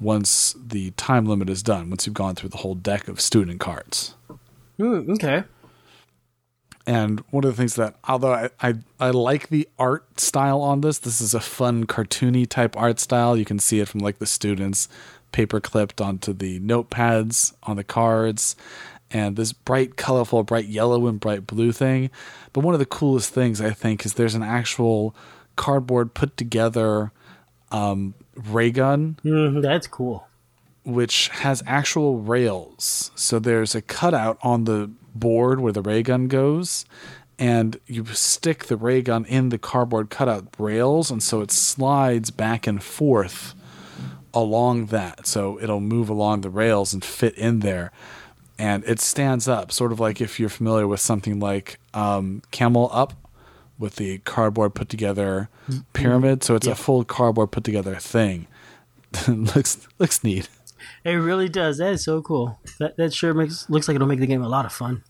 once 0.00 0.54
the 0.66 0.90
time 0.92 1.26
limit 1.26 1.48
is 1.50 1.62
done 1.62 1.90
once 1.90 2.06
you've 2.06 2.14
gone 2.14 2.34
through 2.34 2.48
the 2.48 2.58
whole 2.58 2.74
deck 2.74 3.08
of 3.08 3.20
student 3.20 3.60
cards 3.60 4.14
Hmm. 4.78 5.10
Okay. 5.12 5.44
and 6.86 7.20
one 7.30 7.44
of 7.44 7.50
the 7.50 7.56
things 7.56 7.74
that 7.74 7.96
although 8.08 8.32
I, 8.32 8.50
I 8.60 8.74
i 8.98 9.10
like 9.10 9.48
the 9.48 9.68
art 9.78 10.18
style 10.18 10.62
on 10.62 10.80
this 10.80 10.98
this 10.98 11.20
is 11.20 11.34
a 11.34 11.40
fun 11.40 11.84
cartoony 11.86 12.48
type 12.48 12.76
art 12.76 12.98
style 12.98 13.36
you 13.36 13.44
can 13.44 13.58
see 13.58 13.80
it 13.80 13.88
from 13.88 14.00
like 14.00 14.18
the 14.18 14.26
students 14.26 14.88
paper 15.32 15.60
clipped 15.60 16.00
onto 16.00 16.32
the 16.32 16.58
notepads 16.60 17.52
on 17.62 17.76
the 17.76 17.84
cards 17.84 18.56
and 19.10 19.36
this 19.36 19.52
bright 19.52 19.96
colorful 19.96 20.42
bright 20.42 20.66
yellow 20.66 21.06
and 21.06 21.20
bright 21.20 21.46
blue 21.46 21.72
thing 21.72 22.10
but 22.54 22.64
one 22.64 22.74
of 22.74 22.80
the 22.80 22.86
coolest 22.86 23.32
things 23.34 23.60
i 23.60 23.70
think 23.70 24.06
is 24.06 24.14
there's 24.14 24.34
an 24.34 24.42
actual 24.42 25.14
cardboard 25.56 26.14
put 26.14 26.36
together 26.38 27.12
um, 27.70 28.14
ray 28.48 28.70
gun 28.70 29.18
Mm, 29.24 29.62
that's 29.62 29.86
cool. 29.86 30.26
which 30.84 31.28
has 31.28 31.62
actual 31.66 32.18
rails. 32.20 33.10
So 33.14 33.38
there's 33.38 33.74
a 33.74 33.82
cutout 33.82 34.38
on 34.42 34.64
the 34.64 34.90
board 35.14 35.60
where 35.60 35.72
the 35.72 35.82
ray 35.82 36.02
gun 36.02 36.28
goes, 36.28 36.84
and 37.38 37.78
you 37.86 38.04
stick 38.06 38.66
the 38.66 38.76
ray 38.76 39.02
gun 39.02 39.24
in 39.26 39.48
the 39.50 39.58
cardboard 39.58 40.10
cutout 40.10 40.46
rails, 40.58 41.10
and 41.10 41.22
so 41.22 41.40
it 41.42 41.50
slides 41.50 42.30
back 42.30 42.66
and 42.66 42.82
forth 42.82 43.54
along 44.32 44.86
that. 44.86 45.26
So 45.26 45.58
it'll 45.60 45.80
move 45.80 46.08
along 46.08 46.42
the 46.42 46.50
rails 46.50 46.92
and 46.94 47.04
fit 47.04 47.34
in 47.36 47.60
there. 47.60 47.90
And 48.58 48.84
it 48.84 49.00
stands 49.00 49.48
up, 49.48 49.72
sort 49.72 49.90
of 49.90 49.98
like 50.00 50.20
if 50.20 50.38
you're 50.38 50.50
familiar 50.50 50.86
with 50.86 51.00
something 51.00 51.40
like 51.40 51.78
um, 51.94 52.42
Camel 52.50 52.90
Up 52.92 53.14
with 53.80 53.96
the 53.96 54.18
cardboard 54.18 54.74
put 54.74 54.88
together 54.88 55.48
pyramid. 55.92 56.44
So 56.44 56.54
it's 56.54 56.66
a 56.66 56.74
full 56.74 57.04
cardboard 57.04 57.50
put 57.50 57.64
together 57.64 57.96
thing. 57.96 58.46
looks 59.28 59.88
looks 59.98 60.22
neat. 60.22 60.48
It 61.04 61.14
really 61.14 61.48
does. 61.48 61.78
That 61.78 61.94
is 61.94 62.04
so 62.04 62.22
cool. 62.22 62.60
That 62.78 62.96
that 62.96 63.12
sure 63.12 63.34
makes 63.34 63.68
looks 63.68 63.88
like 63.88 63.96
it'll 63.96 64.06
make 64.06 64.20
the 64.20 64.26
game 64.26 64.42
a 64.42 64.48
lot 64.48 64.66
of 64.66 64.72
fun. 64.72 65.02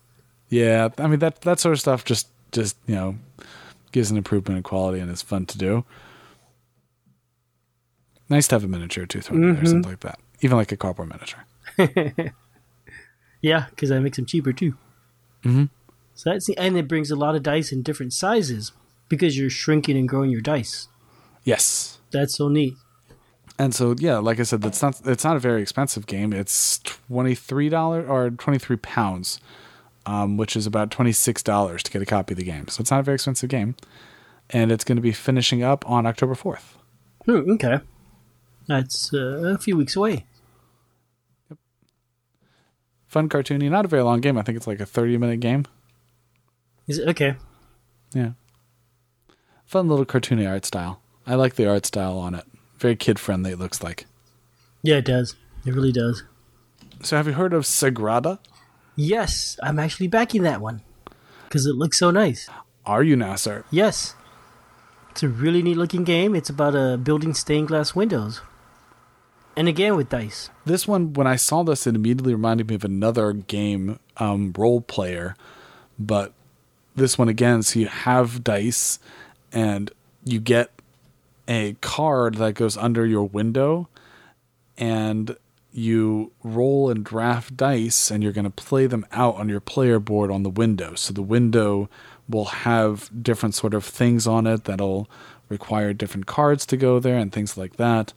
Yeah, 0.48 0.88
I 0.96 1.06
mean 1.06 1.18
that 1.18 1.42
that 1.42 1.60
sort 1.60 1.74
of 1.74 1.80
stuff 1.80 2.04
just 2.04 2.28
just 2.52 2.76
you 2.86 2.94
know 2.94 3.16
gives 3.92 4.10
an 4.10 4.16
improvement 4.16 4.56
in 4.56 4.62
quality 4.62 5.00
and 5.00 5.10
it's 5.10 5.22
fun 5.22 5.44
to 5.46 5.58
do. 5.58 5.84
Nice 8.30 8.48
to 8.48 8.54
have 8.54 8.64
a 8.64 8.68
miniature 8.68 9.06
too 9.06 9.20
thrown 9.20 9.42
in 9.42 9.54
there, 9.56 9.66
something 9.66 9.90
like 9.90 10.00
that. 10.00 10.18
Even 10.40 10.56
like 10.56 10.72
a 10.72 10.76
cardboard 10.76 11.08
miniature. 11.10 11.44
Yeah, 13.42 13.66
because 13.70 13.88
that 13.88 14.00
makes 14.00 14.16
them 14.16 14.26
cheaper 14.26 14.52
too. 14.52 14.74
Mm-hmm. 15.44 15.64
So 16.20 16.28
that's 16.28 16.44
the 16.44 16.58
and 16.58 16.76
it 16.76 16.86
brings 16.86 17.10
a 17.10 17.16
lot 17.16 17.34
of 17.34 17.42
dice 17.42 17.72
in 17.72 17.80
different 17.80 18.12
sizes 18.12 18.72
because 19.08 19.38
you're 19.38 19.48
shrinking 19.48 19.96
and 19.96 20.06
growing 20.06 20.28
your 20.28 20.42
dice. 20.42 20.86
Yes. 21.44 21.98
That's 22.10 22.34
so 22.34 22.48
neat. 22.48 22.74
And 23.58 23.74
so 23.74 23.94
yeah, 23.98 24.18
like 24.18 24.38
I 24.38 24.42
said, 24.42 24.60
that's 24.60 24.82
not 24.82 25.00
it's 25.06 25.24
not 25.24 25.36
a 25.36 25.38
very 25.38 25.62
expensive 25.62 26.06
game. 26.06 26.34
It's 26.34 26.78
twenty 26.80 27.34
three 27.34 27.70
dollars 27.70 28.06
or 28.06 28.28
twenty 28.28 28.58
three 28.58 28.76
pounds, 28.76 29.40
um, 30.04 30.36
which 30.36 30.56
is 30.56 30.66
about 30.66 30.90
twenty 30.90 31.12
six 31.12 31.42
dollars 31.42 31.82
to 31.84 31.90
get 31.90 32.02
a 32.02 32.06
copy 32.06 32.34
of 32.34 32.38
the 32.38 32.44
game. 32.44 32.68
So 32.68 32.82
it's 32.82 32.90
not 32.90 33.00
a 33.00 33.02
very 33.02 33.14
expensive 33.14 33.48
game, 33.48 33.74
and 34.50 34.70
it's 34.70 34.84
going 34.84 34.96
to 34.96 35.02
be 35.02 35.12
finishing 35.12 35.62
up 35.62 35.88
on 35.88 36.04
October 36.04 36.34
fourth. 36.34 36.76
Hmm, 37.24 37.50
okay, 37.52 37.80
that's 38.66 39.14
uh, 39.14 39.54
a 39.54 39.56
few 39.56 39.74
weeks 39.74 39.96
away. 39.96 40.26
Fun, 43.06 43.30
cartoony, 43.30 43.70
not 43.70 43.86
a 43.86 43.88
very 43.88 44.02
long 44.02 44.20
game. 44.20 44.36
I 44.36 44.42
think 44.42 44.56
it's 44.56 44.66
like 44.66 44.80
a 44.80 44.86
thirty 44.86 45.16
minute 45.16 45.40
game. 45.40 45.64
Is 46.86 46.98
it 46.98 47.08
okay? 47.08 47.36
Yeah. 48.14 48.32
Fun 49.66 49.88
little 49.88 50.04
cartoony 50.04 50.48
art 50.48 50.66
style. 50.66 51.00
I 51.26 51.34
like 51.34 51.54
the 51.54 51.68
art 51.68 51.86
style 51.86 52.18
on 52.18 52.34
it. 52.34 52.44
Very 52.78 52.96
kid 52.96 53.18
friendly. 53.18 53.52
It 53.52 53.58
looks 53.58 53.82
like. 53.82 54.06
Yeah, 54.82 54.96
it 54.96 55.04
does. 55.04 55.36
It 55.64 55.74
really 55.74 55.92
does. 55.92 56.24
So, 57.02 57.16
have 57.16 57.26
you 57.26 57.34
heard 57.34 57.52
of 57.52 57.64
Sagrada? 57.64 58.38
Yes, 58.96 59.58
I'm 59.62 59.78
actually 59.78 60.08
backing 60.08 60.42
that 60.42 60.60
one 60.60 60.82
because 61.44 61.66
it 61.66 61.74
looks 61.74 61.98
so 61.98 62.10
nice. 62.10 62.48
Are 62.84 63.02
you 63.02 63.16
now, 63.16 63.36
sir? 63.36 63.64
Yes, 63.70 64.14
it's 65.10 65.22
a 65.22 65.28
really 65.28 65.62
neat 65.62 65.76
looking 65.76 66.04
game. 66.04 66.34
It's 66.34 66.50
about 66.50 66.74
uh, 66.74 66.96
building 66.96 67.34
stained 67.34 67.68
glass 67.68 67.94
windows, 67.94 68.40
and 69.56 69.68
again 69.68 69.96
with 69.96 70.08
dice. 70.08 70.50
This 70.64 70.88
one, 70.88 71.12
when 71.12 71.26
I 71.26 71.36
saw 71.36 71.62
this, 71.62 71.86
it 71.86 71.94
immediately 71.94 72.34
reminded 72.34 72.68
me 72.68 72.74
of 72.74 72.84
another 72.84 73.32
game, 73.32 73.98
um, 74.16 74.52
Roll 74.56 74.80
Player, 74.80 75.36
but 75.98 76.32
this 77.00 77.18
one 77.18 77.28
again. 77.28 77.62
So 77.62 77.80
you 77.80 77.88
have 77.88 78.44
dice, 78.44 78.98
and 79.52 79.90
you 80.24 80.38
get 80.38 80.70
a 81.48 81.74
card 81.80 82.36
that 82.36 82.54
goes 82.54 82.76
under 82.76 83.04
your 83.04 83.24
window, 83.24 83.88
and 84.78 85.36
you 85.72 86.32
roll 86.42 86.90
and 86.90 87.04
draft 87.04 87.56
dice, 87.56 88.10
and 88.10 88.22
you're 88.22 88.32
going 88.32 88.44
to 88.44 88.50
play 88.50 88.86
them 88.86 89.06
out 89.12 89.36
on 89.36 89.48
your 89.48 89.60
player 89.60 89.98
board 89.98 90.30
on 90.30 90.42
the 90.42 90.50
window. 90.50 90.94
So 90.94 91.12
the 91.12 91.22
window 91.22 91.88
will 92.28 92.46
have 92.46 93.10
different 93.22 93.54
sort 93.54 93.74
of 93.74 93.84
things 93.84 94.26
on 94.26 94.46
it 94.46 94.64
that'll 94.64 95.08
require 95.48 95.92
different 95.92 96.26
cards 96.26 96.64
to 96.66 96.76
go 96.76 97.00
there 97.00 97.18
and 97.18 97.32
things 97.32 97.56
like 97.56 97.76
that. 97.76 98.12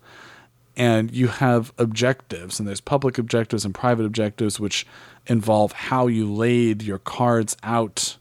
And 0.75 1.11
you 1.11 1.27
have 1.27 1.71
objectives, 1.77 2.59
and 2.59 2.67
there's 2.67 2.81
public 2.81 3.17
objectives 3.17 3.65
and 3.65 3.75
private 3.75 4.05
objectives, 4.05 4.59
which 4.59 4.87
involve 5.27 5.71
how 5.71 6.07
you 6.07 6.31
laid 6.31 6.81
your 6.81 6.97
cards 6.97 7.55
out 7.61 8.17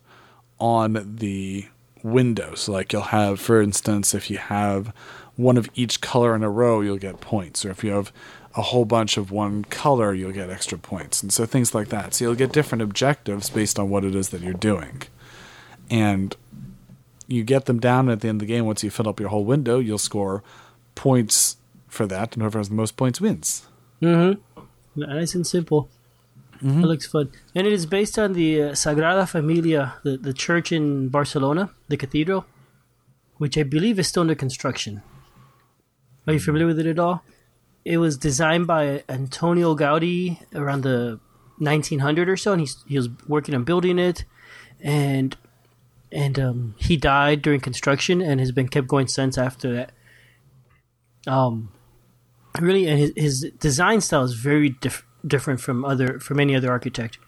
on 0.63 1.17
the 1.17 1.67
window. 2.05 2.55
So, 2.55 2.73
like, 2.73 2.93
you'll 2.93 3.03
have, 3.03 3.41
for 3.41 3.61
instance, 3.61 4.15
if 4.15 4.31
you 4.31 4.39
have 4.39 4.95
one 5.35 5.57
of 5.57 5.69
each 5.75 6.01
color 6.01 6.37
in 6.37 6.45
a 6.45 6.51
row, 6.51 6.81
you'll 6.81 6.99
get 6.99 7.21
points. 7.21 7.65
Or 7.65 7.71
if 7.71 7.83
you 7.83 7.91
have 7.91 8.13
a 8.55 8.63
whole 8.63 8.85
bunch 8.85 9.17
of 9.17 9.33
one 9.33 9.65
color, 9.65 10.15
you'll 10.15 10.33
get 10.33 10.51
extra 10.51 10.79
points. 10.79 11.21
And 11.21 11.33
so, 11.33 11.45
things 11.47 11.75
like 11.75 11.89
that. 11.89 12.15
So, 12.15 12.25
you'll 12.25 12.37
get 12.37 12.53
different 12.53 12.83
objectives 12.83 13.51
based 13.51 13.79
on 13.79 13.91
what 13.91 14.05
it 14.05 14.15
is 14.15 14.29
that 14.29 14.41
you're 14.41 14.55
doing. 14.55 15.03
And 15.91 16.37
you 17.27 17.43
get 17.43 17.65
them 17.65 17.81
down 17.81 18.09
at 18.09 18.21
the 18.21 18.29
end 18.29 18.41
of 18.41 18.47
the 18.47 18.55
game. 18.55 18.65
Once 18.65 18.85
you 18.85 18.91
fill 18.91 19.09
up 19.09 19.19
your 19.19 19.31
whole 19.31 19.45
window, 19.45 19.81
you'll 19.81 19.99
score 19.99 20.45
points 20.95 21.57
for 21.89 22.07
that, 22.07 22.35
and 22.35 22.43
whoever 22.43 22.59
has 22.59 22.69
the 22.69 22.75
most 22.75 22.97
points 22.97 23.21
wins. 23.21 23.67
Mm-hmm. 24.01 24.63
Nice 24.95 25.35
and 25.35 25.47
simple. 25.47 25.89
It 26.83 26.87
looks 26.87 27.07
fun, 27.07 27.31
and 27.55 27.67
it 27.67 27.73
is 27.73 27.87
based 27.87 28.19
on 28.19 28.35
the 28.35 28.63
uh, 28.63 28.67
Sagrada 28.73 29.29
Familia, 29.29 29.95
the 30.05 30.17
the 30.17 30.33
church 30.33 30.71
in 30.71 31.09
Barcelona, 31.09 31.71
the 31.89 31.97
cathedral, 31.97 32.47
which 33.39 33.59
I 33.59 33.65
believe 33.65 33.99
is 33.99 34.07
still 34.07 34.21
under 34.21 34.37
construction. 34.37 35.03
Are 36.27 36.33
you 36.33 36.41
familiar 36.41 36.67
with 36.69 36.79
it 36.79 36.87
at 36.87 36.99
all? 36.99 37.25
It 37.85 37.99
was 37.99 38.17
designed 38.17 38.69
by 38.69 39.03
Antonio 39.09 39.75
Gaudi 39.75 40.39
around 40.55 40.83
the 40.83 41.19
1900 41.59 42.29
or 42.29 42.37
so, 42.37 42.53
and 42.53 42.61
he's, 42.61 42.77
he 42.87 42.97
was 42.97 43.09
working 43.27 43.55
on 43.55 43.65
building 43.65 43.99
it, 43.99 44.25
and 44.81 45.37
and 46.13 46.39
um, 46.39 46.75
he 46.79 46.97
died 46.97 47.43
during 47.43 47.59
construction, 47.61 48.21
and 48.21 48.39
has 48.39 48.53
been 48.53 48.69
kept 48.69 48.87
going 48.87 49.09
since 49.09 49.37
after 49.37 49.73
that. 49.75 49.93
Um, 51.27 51.71
really, 52.61 52.87
and 52.87 52.99
his, 52.99 53.13
his 53.17 53.51
design 53.59 54.01
style 54.01 54.23
is 54.23 54.35
very 54.35 54.71
diff- 54.71 55.07
different 55.27 55.61
from 55.61 55.85
other 55.85 56.19
from 56.21 56.41
any 56.41 56.55
other 56.55 56.71
architect, 56.71 57.19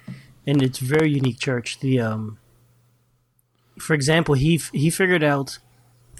and 0.46 0.62
it's 0.62 0.78
very 0.78 1.10
unique 1.10 1.38
church. 1.38 1.80
The 1.80 2.00
um, 2.00 2.38
for 3.78 3.94
example, 3.94 4.34
he 4.34 4.60
he 4.72 4.90
figured 4.90 5.22
out 5.22 5.58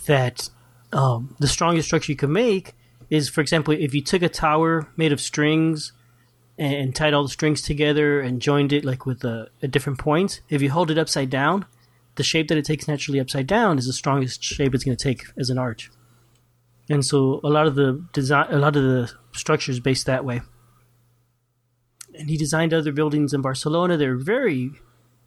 that 0.06 0.50
um, 0.92 1.36
the 1.38 1.48
strongest 1.48 1.88
structure 1.88 2.12
you 2.12 2.16
can 2.16 2.32
make 2.32 2.74
is, 3.10 3.28
for 3.28 3.40
example, 3.40 3.74
if 3.74 3.94
you 3.94 4.02
took 4.02 4.22
a 4.22 4.28
tower 4.28 4.88
made 4.96 5.12
of 5.12 5.20
strings 5.20 5.92
and, 6.58 6.74
and 6.74 6.94
tied 6.94 7.14
all 7.14 7.22
the 7.22 7.28
strings 7.28 7.62
together 7.62 8.20
and 8.20 8.40
joined 8.40 8.72
it 8.72 8.84
like 8.84 9.06
with 9.06 9.24
a, 9.24 9.48
a 9.62 9.68
different 9.68 9.98
point. 9.98 10.40
if 10.48 10.62
you 10.62 10.70
hold 10.70 10.90
it 10.90 10.98
upside 10.98 11.30
down, 11.30 11.66
the 12.16 12.22
shape 12.22 12.48
that 12.48 12.58
it 12.58 12.64
takes 12.64 12.86
naturally 12.86 13.20
upside 13.20 13.46
down 13.46 13.78
is 13.78 13.86
the 13.86 13.92
strongest 13.92 14.42
shape 14.42 14.74
it's 14.74 14.84
going 14.84 14.96
to 14.96 15.02
take 15.02 15.24
as 15.36 15.50
an 15.50 15.58
arch. 15.58 15.90
And 16.88 17.04
so 17.04 17.40
a 17.42 17.48
lot 17.48 17.66
of 17.66 17.74
the 17.74 18.04
design, 18.12 18.46
a 18.50 18.58
lot 18.58 18.76
of 18.76 18.82
the 18.82 19.12
structures 19.32 19.80
based 19.80 20.06
that 20.06 20.24
way. 20.24 20.42
And 22.18 22.28
he 22.30 22.36
designed 22.36 22.72
other 22.72 22.92
buildings 22.92 23.32
in 23.32 23.42
Barcelona. 23.42 23.96
They're 23.96 24.16
very, 24.16 24.70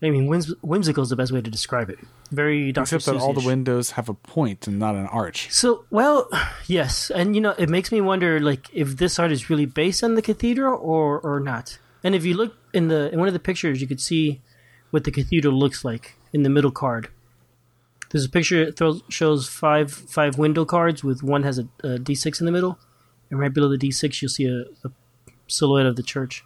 I 0.02 0.10
mean, 0.10 0.28
whims- 0.28 0.54
whimsical 0.62 1.04
is 1.04 1.10
the 1.10 1.15
best 1.15 1.32
way 1.32 1.41
to 1.41 1.50
describe 1.50 1.89
it. 1.89 2.00
Very 2.32 2.71
Dr. 2.71 2.95
Except 2.95 3.06
that 3.06 3.21
all 3.21 3.34
the 3.34 3.45
windows 3.45 3.91
have 3.91 4.10
a 4.10 4.13
point 4.13 4.67
and 4.67 4.80
not 4.80 4.95
an 4.95 5.08
arch. 5.08 5.52
So, 5.52 5.86
well, 5.89 6.30
yes, 6.67 7.10
and 7.10 7.36
you 7.36 7.41
know, 7.41 7.56
it 7.58 7.69
makes 7.69 7.91
me 7.91 8.02
wonder, 8.02 8.39
like, 8.39 8.67
if 8.73 8.97
this 8.97 9.19
art 9.19 9.32
is 9.32 9.50
really 9.50 9.65
based 9.65 10.04
on 10.04 10.15
the 10.15 10.21
cathedral 10.21 10.80
or 10.82 11.19
or 11.19 11.39
not. 11.39 11.80
And 12.04 12.15
if 12.15 12.23
you 12.23 12.36
look 12.36 12.56
in 12.73 12.88
the 12.88 13.12
in 13.12 13.19
one 13.19 13.28
of 13.28 13.34
the 13.34 13.39
pictures, 13.39 13.82
you 13.82 13.88
could 13.88 14.02
see 14.02 14.41
what 14.91 15.04
the 15.04 15.12
cathedral 15.12 15.54
looks 15.54 15.84
like 15.84 16.15
in 16.32 16.43
the 16.43 16.50
middle 16.50 16.71
card. 16.71 17.10
There's 18.10 18.26
a 18.26 18.30
picture 18.30 18.65
that 18.65 18.78
throws, 18.78 19.02
shows 19.10 19.47
five 19.47 19.91
five 19.91 20.38
window 20.38 20.63
cards 20.63 21.04
with 21.04 21.23
one 21.23 21.43
has 21.43 21.60
a, 21.60 21.67
a 21.84 21.97
D6 21.97 22.39
in 22.39 22.45
the 22.45 22.52
middle, 22.52 22.80
and 23.30 23.39
right 23.39 23.54
below 23.54 23.67
the 23.67 23.78
D6 23.78 24.21
you'll 24.21 24.30
see 24.30 24.45
a, 24.45 24.62
a 24.88 24.91
silhouette 25.47 25.86
of 25.86 25.95
the 25.95 26.04
church. 26.04 26.43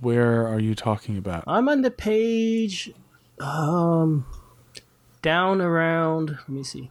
Where 0.00 0.46
are 0.46 0.60
you 0.60 0.74
talking 0.74 1.16
about? 1.18 1.44
I'm 1.46 1.68
on 1.68 1.82
the 1.82 1.90
page, 1.90 2.92
um, 3.40 4.26
down 5.22 5.60
around. 5.60 6.30
Let 6.30 6.48
me 6.48 6.62
see, 6.64 6.90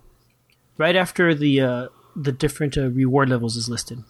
right 0.78 0.96
after 0.96 1.34
the 1.34 1.62
uh, 1.62 1.88
the 2.16 2.32
different 2.32 2.78
uh, 2.78 2.90
reward 2.90 3.30
levels 3.30 3.56
is 3.56 3.70
listed. 3.70 4.04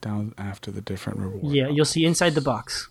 Down 0.00 0.34
after 0.36 0.70
the 0.70 0.80
different 0.82 1.18
reward. 1.18 1.54
Yeah, 1.54 1.68
you'll 1.68 1.84
see 1.86 2.04
inside 2.04 2.34
the 2.34 2.42
box, 2.42 2.88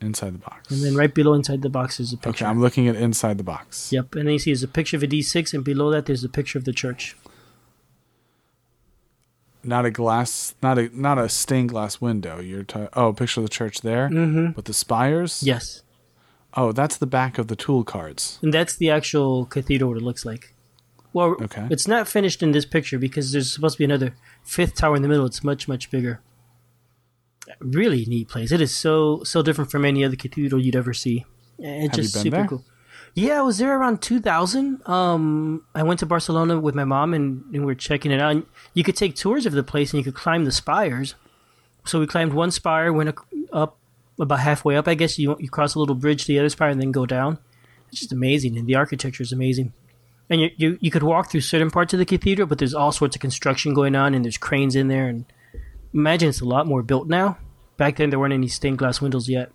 Inside 0.00 0.34
the 0.34 0.38
box. 0.38 0.70
and 0.72 0.82
then 0.82 0.94
right 0.96 1.12
below 1.14 1.34
inside 1.34 1.62
the 1.62 1.68
box 1.70 2.00
is 2.00 2.12
a 2.12 2.16
picture. 2.16 2.44
Okay. 2.44 2.46
I'm 2.46 2.60
looking 2.60 2.88
at 2.88 2.96
inside 2.96 3.38
the 3.38 3.44
box. 3.44 3.92
Yep, 3.92 4.14
and 4.16 4.26
then 4.26 4.32
you 4.32 4.38
see 4.40 4.50
there's 4.50 4.62
a 4.64 4.68
picture 4.68 4.96
of 4.96 5.02
a 5.02 5.06
D6, 5.08 5.54
and 5.54 5.64
below 5.64 5.90
that 5.90 6.06
there's 6.06 6.24
a 6.24 6.28
picture 6.28 6.58
of 6.58 6.64
the 6.64 6.72
church. 6.72 7.16
Not 9.68 9.84
a 9.84 9.90
glass, 9.90 10.54
not 10.62 10.78
a 10.78 10.88
not 10.92 11.18
a 11.18 11.28
stained 11.28 11.68
glass 11.68 12.00
window. 12.00 12.40
You're 12.40 12.64
ta- 12.64 12.88
oh, 12.94 13.12
picture 13.12 13.40
of 13.40 13.44
the 13.46 13.50
church 13.60 13.82
there 13.82 14.08
Mm-hmm. 14.08 14.52
with 14.56 14.64
the 14.64 14.72
spires. 14.72 15.42
Yes, 15.42 15.82
Oh, 16.54 16.72
that's 16.72 16.96
the 16.96 17.06
back 17.06 17.36
of 17.38 17.46
the 17.48 17.56
tool 17.64 17.84
cards. 17.84 18.38
and 18.42 18.52
that's 18.54 18.74
the 18.76 18.88
actual 18.90 19.44
cathedral. 19.44 19.90
What 19.90 19.98
it 19.98 20.04
looks 20.04 20.24
like. 20.24 20.54
Well, 21.12 21.36
Okay. 21.42 21.66
it's 21.70 21.86
not 21.86 22.08
finished 22.08 22.42
in 22.42 22.52
this 22.52 22.64
picture 22.66 22.98
because 22.98 23.32
there's 23.32 23.52
supposed 23.52 23.74
to 23.76 23.78
be 23.78 23.84
another 23.84 24.14
fifth 24.42 24.74
tower 24.74 24.96
in 24.96 25.02
the 25.02 25.08
middle. 25.08 25.26
It's 25.26 25.44
much 25.44 25.68
much 25.68 25.90
bigger. 25.90 26.20
Really 27.60 28.04
neat 28.06 28.28
place. 28.28 28.52
It 28.52 28.60
is 28.60 28.74
so 28.76 29.22
so 29.24 29.42
different 29.42 29.70
from 29.70 29.84
any 29.84 30.04
other 30.04 30.16
cathedral 30.16 30.60
you'd 30.62 30.76
ever 30.76 30.94
see. 30.94 31.24
It's 31.58 31.96
Have 31.96 32.04
just 32.04 32.14
super 32.22 32.36
there? 32.36 32.46
cool. 32.46 32.64
Yeah, 33.14 33.38
I 33.38 33.42
was 33.42 33.58
there 33.58 33.76
around 33.78 34.00
2000. 34.02 34.86
Um, 34.88 35.64
I 35.74 35.82
went 35.82 36.00
to 36.00 36.06
Barcelona 36.06 36.60
with 36.60 36.74
my 36.74 36.84
mom 36.84 37.14
and, 37.14 37.42
and 37.52 37.60
we 37.60 37.66
were 37.66 37.74
checking 37.74 38.10
it 38.10 38.20
out. 38.20 38.32
And 38.32 38.46
you 38.74 38.84
could 38.84 38.96
take 38.96 39.16
tours 39.16 39.46
of 39.46 39.52
the 39.52 39.62
place 39.62 39.92
and 39.92 39.98
you 39.98 40.04
could 40.04 40.14
climb 40.14 40.44
the 40.44 40.52
spires. 40.52 41.14
So 41.84 41.98
we 41.98 42.06
climbed 42.06 42.34
one 42.34 42.50
spire, 42.50 42.92
went 42.92 43.14
up 43.52 43.78
about 44.20 44.40
halfway 44.40 44.76
up. 44.76 44.88
I 44.88 44.94
guess 44.94 45.18
you 45.18 45.36
you 45.38 45.48
cross 45.48 45.74
a 45.74 45.78
little 45.78 45.94
bridge 45.94 46.22
to 46.22 46.28
the 46.28 46.38
other 46.38 46.48
spire 46.48 46.70
and 46.70 46.80
then 46.80 46.92
go 46.92 47.06
down. 47.06 47.38
It's 47.88 48.00
just 48.00 48.12
amazing, 48.12 48.58
and 48.58 48.66
the 48.66 48.74
architecture 48.74 49.22
is 49.22 49.32
amazing. 49.32 49.72
And 50.28 50.40
you, 50.42 50.50
you 50.56 50.78
you 50.80 50.90
could 50.90 51.02
walk 51.02 51.30
through 51.30 51.40
certain 51.40 51.70
parts 51.70 51.94
of 51.94 51.98
the 51.98 52.04
cathedral, 52.04 52.46
but 52.46 52.58
there's 52.58 52.74
all 52.74 52.92
sorts 52.92 53.16
of 53.16 53.22
construction 53.22 53.72
going 53.74 53.96
on, 53.96 54.14
and 54.14 54.24
there's 54.24 54.36
cranes 54.36 54.76
in 54.76 54.88
there. 54.88 55.08
And 55.08 55.24
imagine 55.94 56.28
it's 56.28 56.40
a 56.40 56.46
lot 56.46 56.66
more 56.66 56.82
built 56.82 57.08
now. 57.08 57.38
Back 57.76 57.96
then, 57.96 58.10
there 58.10 58.18
weren't 58.18 58.34
any 58.34 58.48
stained 58.48 58.78
glass 58.78 59.00
windows 59.00 59.28
yet. 59.28 59.50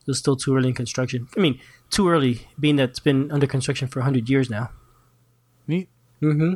It 0.00 0.08
was 0.08 0.18
still 0.18 0.36
too 0.36 0.54
early 0.54 0.68
in 0.68 0.74
construction. 0.74 1.28
I 1.36 1.40
mean, 1.40 1.60
too 1.92 2.08
early, 2.08 2.48
being 2.58 2.76
that 2.76 2.90
it's 2.90 2.98
been 2.98 3.30
under 3.30 3.46
construction 3.46 3.86
for 3.86 4.00
hundred 4.00 4.28
years 4.28 4.50
now. 4.50 4.70
Neat. 5.68 5.88
Mm-hmm. 6.20 6.54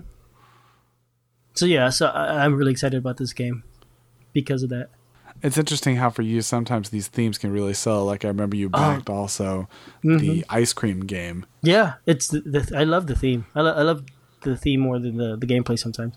So 1.55 1.67
yeah, 1.67 1.91
so 1.91 2.07
I, 2.07 2.45
I'm 2.45 2.55
really 2.55 2.73
excited 2.73 2.97
about 2.97 3.19
this 3.19 3.33
game 3.33 3.63
because 4.33 4.65
of 4.65 4.71
that. 4.71 4.89
It's 5.43 5.59
interesting 5.59 5.97
how 5.97 6.09
for 6.09 6.23
you 6.23 6.41
sometimes 6.41 6.89
these 6.89 7.09
themes 7.09 7.37
can 7.37 7.53
really 7.53 7.75
sell. 7.75 8.05
Like 8.05 8.25
I 8.25 8.29
remember 8.29 8.57
you 8.57 8.71
backed 8.71 9.11
also 9.11 9.69
the 10.03 10.45
ice 10.49 10.73
cream 10.73 11.01
game. 11.01 11.45
Yeah, 11.63 11.95
it's 12.07 12.29
the, 12.29 12.41
the 12.41 12.73
I 12.77 12.85
love 12.85 13.07
the 13.07 13.15
theme. 13.15 13.45
I, 13.55 13.61
lo- 13.61 13.75
I 13.75 13.83
love 13.83 14.07
the 14.43 14.57
theme 14.57 14.81
more 14.81 14.99
than 14.99 15.19
the, 15.19 15.37
the 15.37 15.47
gameplay 15.47 15.79
sometimes. 15.79 16.15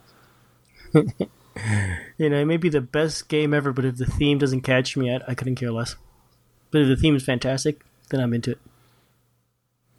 you 0.94 2.30
know, 2.30 2.38
it 2.38 2.46
may 2.46 2.58
be 2.58 2.70
the 2.70 2.82
best 2.82 3.28
game 3.28 3.54
ever, 3.54 3.74
but 3.74 3.84
if 3.84 3.98
the 3.98 4.06
theme 4.06 4.38
doesn't 4.38 4.62
catch 4.62 4.96
me, 4.96 5.14
I, 5.14 5.20
I 5.28 5.36
couldn't 5.36 5.56
care 5.56 5.72
less. 5.72 5.98
But 6.72 6.82
if 6.82 6.88
the 6.88 6.96
theme 6.96 7.16
is 7.16 7.24
fantastic, 7.26 7.84
then 8.10 8.22
I'm 8.22 8.34
into 8.34 8.52
it. 8.52 8.60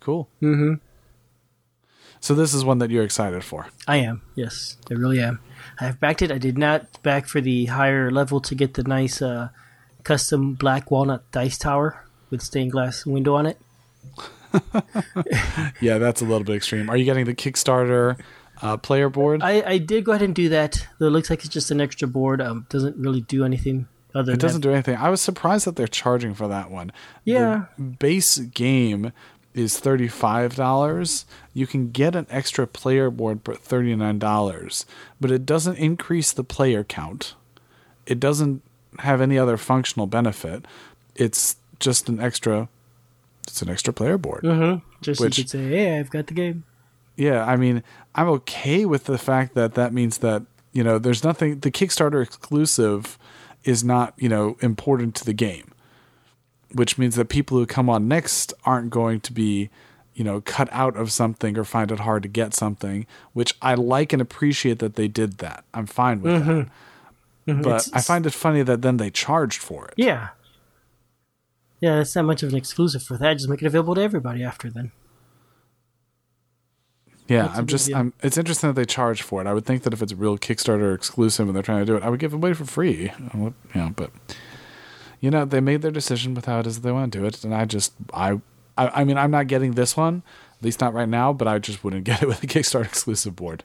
Cool. 0.01 0.29
Mm-hmm. 0.43 0.75
So 2.21 2.35
this 2.35 2.53
is 2.53 2.65
one 2.65 2.79
that 2.79 2.91
you're 2.91 3.05
excited 3.05 3.45
for. 3.45 3.67
I 3.89 3.99
am. 3.99 4.23
Yes, 4.35 4.77
I 4.91 4.95
really 4.95 5.21
am. 5.21 5.41
I 5.81 5.85
have 5.85 6.01
backed 6.01 6.23
it. 6.23 6.31
I 6.31 6.39
did 6.39 6.59
not 6.59 7.03
back 7.03 7.27
for 7.27 7.41
the 7.41 7.67
higher 7.67 8.11
level 8.11 8.41
to 8.41 8.55
get 8.55 8.75
the 8.75 8.83
nice 8.83 9.23
uh, 9.23 9.49
custom 10.05 10.55
black 10.55 10.91
walnut 10.91 11.31
dice 11.33 11.57
tower 11.57 12.05
with 12.29 12.43
stained 12.43 12.73
glass 12.73 13.07
window 13.07 13.35
on 13.35 13.47
it. 13.47 13.59
Yeah, 15.81 15.99
that's 15.99 16.21
a 16.21 16.25
little 16.25 16.43
bit 16.43 16.57
extreme. 16.57 16.91
Are 16.91 16.97
you 16.97 17.05
getting 17.05 17.25
the 17.25 17.35
Kickstarter 17.35 18.19
uh, 18.63 18.77
player 18.77 19.09
board. 19.09 19.43
I, 19.43 19.63
I 19.63 19.79
did 19.79 20.05
go 20.05 20.13
ahead 20.13 20.23
and 20.23 20.35
do 20.35 20.51
that. 20.51 20.87
Though 20.99 21.07
it 21.07 21.11
looks 21.11 21.31
like 21.31 21.41
it's 21.41 21.49
just 21.49 21.71
an 21.71 21.81
extra 21.81 22.09
board. 22.09 22.41
Um, 22.41 22.67
doesn't 22.69 22.97
really 22.97 23.23
do 23.23 23.45
anything 23.45 23.89
other. 24.15 24.33
it 24.33 24.41
doesn't 24.41 24.61
do 24.61 24.73
anything. 24.73 24.97
I 24.97 25.09
was 25.09 25.21
surprised 25.21 25.67
that 25.67 25.77
they're 25.77 25.89
charging 25.89 26.35
for 26.35 26.49
that 26.49 26.71
one. 26.71 26.93
Yeah. 27.25 27.67
The 27.77 27.83
base 27.83 28.39
game 28.39 29.13
is 29.55 29.79
thirty 29.79 30.09
five 30.09 30.55
dollars. 30.57 31.25
You 31.55 31.67
can 31.67 31.91
get 31.91 32.15
an 32.15 32.27
extra 32.31 32.67
player 32.67 33.11
board 33.11 33.41
for 33.45 33.55
thirty 33.55 33.95
nine 33.97 34.19
dollars, 34.19 34.87
but 35.21 35.31
it 35.31 35.45
doesn't 35.47 35.77
increase 35.77 36.33
the 36.33 36.45
player 36.45 36.85
count. 36.85 37.35
It 38.07 38.21
doesn't 38.21 38.63
have 39.01 39.21
any 39.21 39.39
other 39.39 39.57
functional 39.57 40.07
benefit. 40.07 40.67
It's 41.15 41.57
just 41.79 42.09
an 42.09 42.21
extra. 42.21 42.69
It's 43.47 43.63
an 43.63 43.69
extra 43.69 43.93
player 43.93 44.19
board. 44.19 44.45
Mm-hmm. 44.45 44.85
Just 45.01 45.21
Which- 45.21 45.39
you 45.39 45.45
could 45.45 45.51
say, 45.51 45.69
"Hey, 45.69 45.99
I've 45.99 46.11
got 46.11 46.27
the 46.29 46.35
game." 46.35 46.65
Yeah, 47.17 47.45
I 47.45 47.57
mean, 47.57 47.83
I'm 48.15 48.29
okay 48.29 48.87
with 48.87 49.05
the 49.05 49.19
fact 49.19 49.55
that 49.55 49.75
that 49.75 49.93
means 49.93 50.19
that, 50.19 50.43
you 50.73 50.83
know, 50.83 50.99
there's 50.99 51.23
nothing, 51.23 51.61
the 51.61 51.71
Kickstarter 51.71 52.23
exclusive 52.23 53.19
is 53.65 53.85
not, 53.85 54.15
you 54.17 54.29
know, 54.29 54.57
important 54.61 55.15
to 55.17 55.25
the 55.27 55.35
game, 55.35 55.73
which 56.73 56.99
means 56.99 57.17
that 57.17 57.29
people 57.29 57.59
who 57.59 57.67
come 57.67 57.89
on 57.91 58.09
next 58.09 58.53
aren't 58.65 58.91
going 58.91 59.21
to 59.21 59.33
be, 59.33 59.71
you 60.15 60.25
know, 60.25 60.41
cut 60.41 60.69
out 60.73 60.97
of 60.97 61.11
something 61.13 61.59
or 61.59 61.65
find 61.65 61.91
it 61.91 62.01
hard 62.01 62.23
to 62.23 62.29
get 62.29 62.55
something, 62.55 63.07
which 63.33 63.55
I 63.63 63.75
like 63.75 64.13
and 64.13 64.21
appreciate 64.23 64.79
that 64.81 64.97
they 64.97 65.09
did 65.09 65.39
that. 65.39 65.65
I'm 65.75 65.87
fine 65.87 66.23
with 66.23 66.43
mm-hmm. 66.43 66.59
that. 66.59 66.69
Mm-hmm. 67.49 67.63
But 67.63 67.87
It's- 67.87 67.91
I 67.95 68.01
find 68.01 68.27
it 68.27 68.33
funny 68.35 68.63
that 68.63 68.83
then 68.83 68.99
they 68.99 69.11
charged 69.11 69.63
for 69.63 69.87
it. 69.89 69.95
Yeah. 69.97 70.29
Yeah, 71.81 71.97
that's 71.97 72.15
not 72.15 72.27
much 72.27 72.43
of 72.43 72.51
an 72.51 72.57
exclusive 72.57 73.03
for 73.03 73.17
that. 73.17 73.35
Just 73.35 73.49
make 73.49 73.63
it 73.63 73.67
available 73.67 73.95
to 73.95 74.03
everybody 74.03 74.45
after 74.45 74.71
then. 74.71 74.93
Yeah, 77.27 77.43
That's 77.43 77.59
I'm 77.59 77.67
just 77.67 77.87
deal. 77.87 77.97
I'm 77.97 78.13
it's 78.23 78.37
interesting 78.37 78.71
that 78.71 78.75
they 78.75 78.85
charge 78.85 79.23
for 79.23 79.41
it. 79.41 79.47
I 79.47 79.55
would 79.55 79.65
think 79.65 79.85
that 79.85 79.93
if 79.93 80.03
it's 80.03 80.11
a 80.11 80.17
real 80.17 80.37
Kickstarter 80.37 80.93
exclusive 80.95 81.47
and 81.47 81.55
they're 81.55 81.63
trying 81.63 81.79
to 81.79 81.87
do 81.87 81.97
it, 81.97 82.03
I 82.03 82.11
would 82.11 82.19
give 82.19 82.33
it 82.33 82.37
away 82.37 82.55
for 82.55 82.65
free. 82.65 83.11
I 83.11 83.37
would- 83.37 83.55
You 83.73 83.81
know, 83.81 83.93
but 83.95 84.11
you 85.21 85.31
know, 85.31 85.45
they 85.45 85.61
made 85.61 85.83
their 85.83 85.91
decision 85.91 86.35
with 86.35 86.47
how 86.47 86.61
it 86.61 86.67
is 86.67 86.77
that 86.77 86.81
they 86.83 86.93
want 86.93 87.13
to 87.13 87.19
do 87.19 87.25
it, 87.25 87.45
and 87.45 87.55
I 87.55 87.65
just 87.65 87.93
I 88.13 88.41
I, 88.77 88.89
I 89.01 89.05
mean 89.05 89.19
I'm 89.19 89.31
not 89.31 89.47
getting 89.47 89.73
this 89.73 89.97
one, 89.97 90.23
at 90.59 90.65
least 90.65 90.81
not 90.81 90.95
right 90.95 91.09
now, 91.09 91.33
but 91.33 91.47
I 91.47 91.59
just 91.59 91.85
wouldn't 91.85 92.05
get 92.11 92.23
it 92.23 92.29
with 92.29 92.43
a 92.43 92.47
Kickstarter 92.47 92.85
exclusive 92.85 93.37
board. 93.37 93.65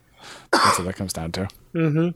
That's 0.51 0.77
what 0.79 0.85
that 0.85 0.95
comes 0.95 1.13
down 1.13 1.31
to. 1.33 1.47
Mm-hmm. 1.73 2.09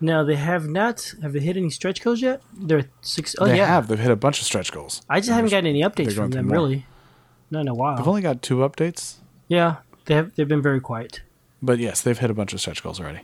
Now 0.00 0.22
they 0.24 0.36
have 0.36 0.68
not. 0.68 1.14
Have 1.22 1.32
they 1.32 1.40
hit 1.40 1.56
any 1.56 1.70
stretch 1.70 2.02
goals 2.02 2.22
yet? 2.22 2.40
They're 2.52 2.88
six 3.00 3.34
oh 3.38 3.46
they 3.46 3.56
yeah. 3.56 3.66
have 3.66 3.88
they've 3.88 3.98
hit 3.98 4.10
a 4.10 4.16
bunch 4.16 4.40
of 4.40 4.46
stretch 4.46 4.72
goals. 4.72 5.02
I 5.08 5.20
just 5.20 5.30
haven't 5.30 5.50
gotten 5.50 5.66
any 5.66 5.82
updates 5.82 6.14
from 6.14 6.30
them 6.30 6.50
really. 6.50 6.86
Not 7.50 7.62
in 7.62 7.68
a 7.68 7.74
while. 7.74 7.96
They've 7.96 8.06
only 8.06 8.20
got 8.20 8.42
two 8.42 8.58
updates, 8.58 9.16
yeah, 9.48 9.76
they 10.04 10.14
have. 10.14 10.34
They've 10.34 10.46
been 10.46 10.62
very 10.62 10.80
quiet. 10.80 11.22
but 11.62 11.78
yes, 11.78 12.02
they've 12.02 12.18
hit 12.18 12.30
a 12.30 12.34
bunch 12.34 12.52
of 12.52 12.60
stretch 12.60 12.82
goals 12.82 13.00
already. 13.00 13.20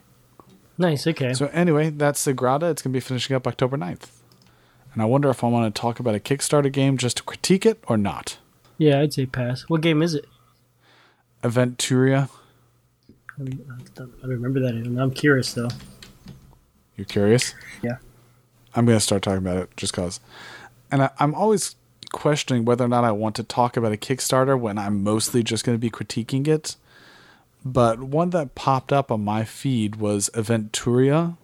Nice. 0.78 1.06
Okay. 1.06 1.34
So 1.34 1.46
anyway, 1.52 1.90
that's 1.90 2.24
the 2.24 2.32
Sagrada. 2.32 2.70
It's 2.70 2.82
going 2.82 2.92
to 2.92 2.96
be 2.96 3.00
finishing 3.00 3.36
up 3.36 3.46
October 3.46 3.76
9th. 3.76 4.08
And 4.94 5.02
I 5.02 5.06
wonder 5.06 5.28
if 5.28 5.42
I 5.44 5.48
want 5.48 5.74
to 5.74 5.80
talk 5.80 5.98
about 6.00 6.14
a 6.14 6.20
Kickstarter 6.20 6.72
game 6.72 6.96
just 6.96 7.18
to 7.18 7.22
critique 7.24 7.66
it 7.66 7.82
or 7.88 7.98
not. 7.98 8.38
yeah, 8.78 9.00
I'd 9.00 9.12
say 9.12 9.26
pass. 9.26 9.62
What 9.68 9.80
game 9.80 10.02
is 10.02 10.14
it? 10.14 10.24
Aventuria. 11.42 12.30
I, 13.38 13.42
mean, 13.42 13.64
I 13.68 13.82
don't 13.94 14.14
I 14.18 14.22
don't 14.22 14.30
remember 14.30 14.60
that. 14.60 14.74
I'm 14.74 15.10
curious 15.10 15.52
though. 15.52 15.68
You're 16.96 17.04
curious? 17.04 17.54
Yeah. 17.82 17.96
I'm 18.74 18.86
going 18.86 18.96
to 18.96 19.04
start 19.04 19.22
talking 19.22 19.38
about 19.38 19.56
it 19.56 19.76
just 19.76 19.92
because. 19.92 20.20
And 20.90 21.02
I, 21.02 21.10
I'm 21.18 21.34
always 21.34 21.74
questioning 22.12 22.64
whether 22.64 22.84
or 22.84 22.88
not 22.88 23.02
I 23.04 23.10
want 23.10 23.34
to 23.36 23.42
talk 23.42 23.76
about 23.76 23.92
a 23.92 23.96
Kickstarter 23.96 24.58
when 24.58 24.78
I'm 24.78 25.02
mostly 25.02 25.42
just 25.42 25.64
going 25.64 25.76
to 25.76 25.80
be 25.80 25.90
critiquing 25.90 26.46
it. 26.46 26.76
But 27.64 28.00
one 28.00 28.30
that 28.30 28.54
popped 28.54 28.92
up 28.92 29.10
on 29.10 29.24
my 29.24 29.44
feed 29.44 29.96
was 29.96 30.30
Aventuria, 30.34 31.36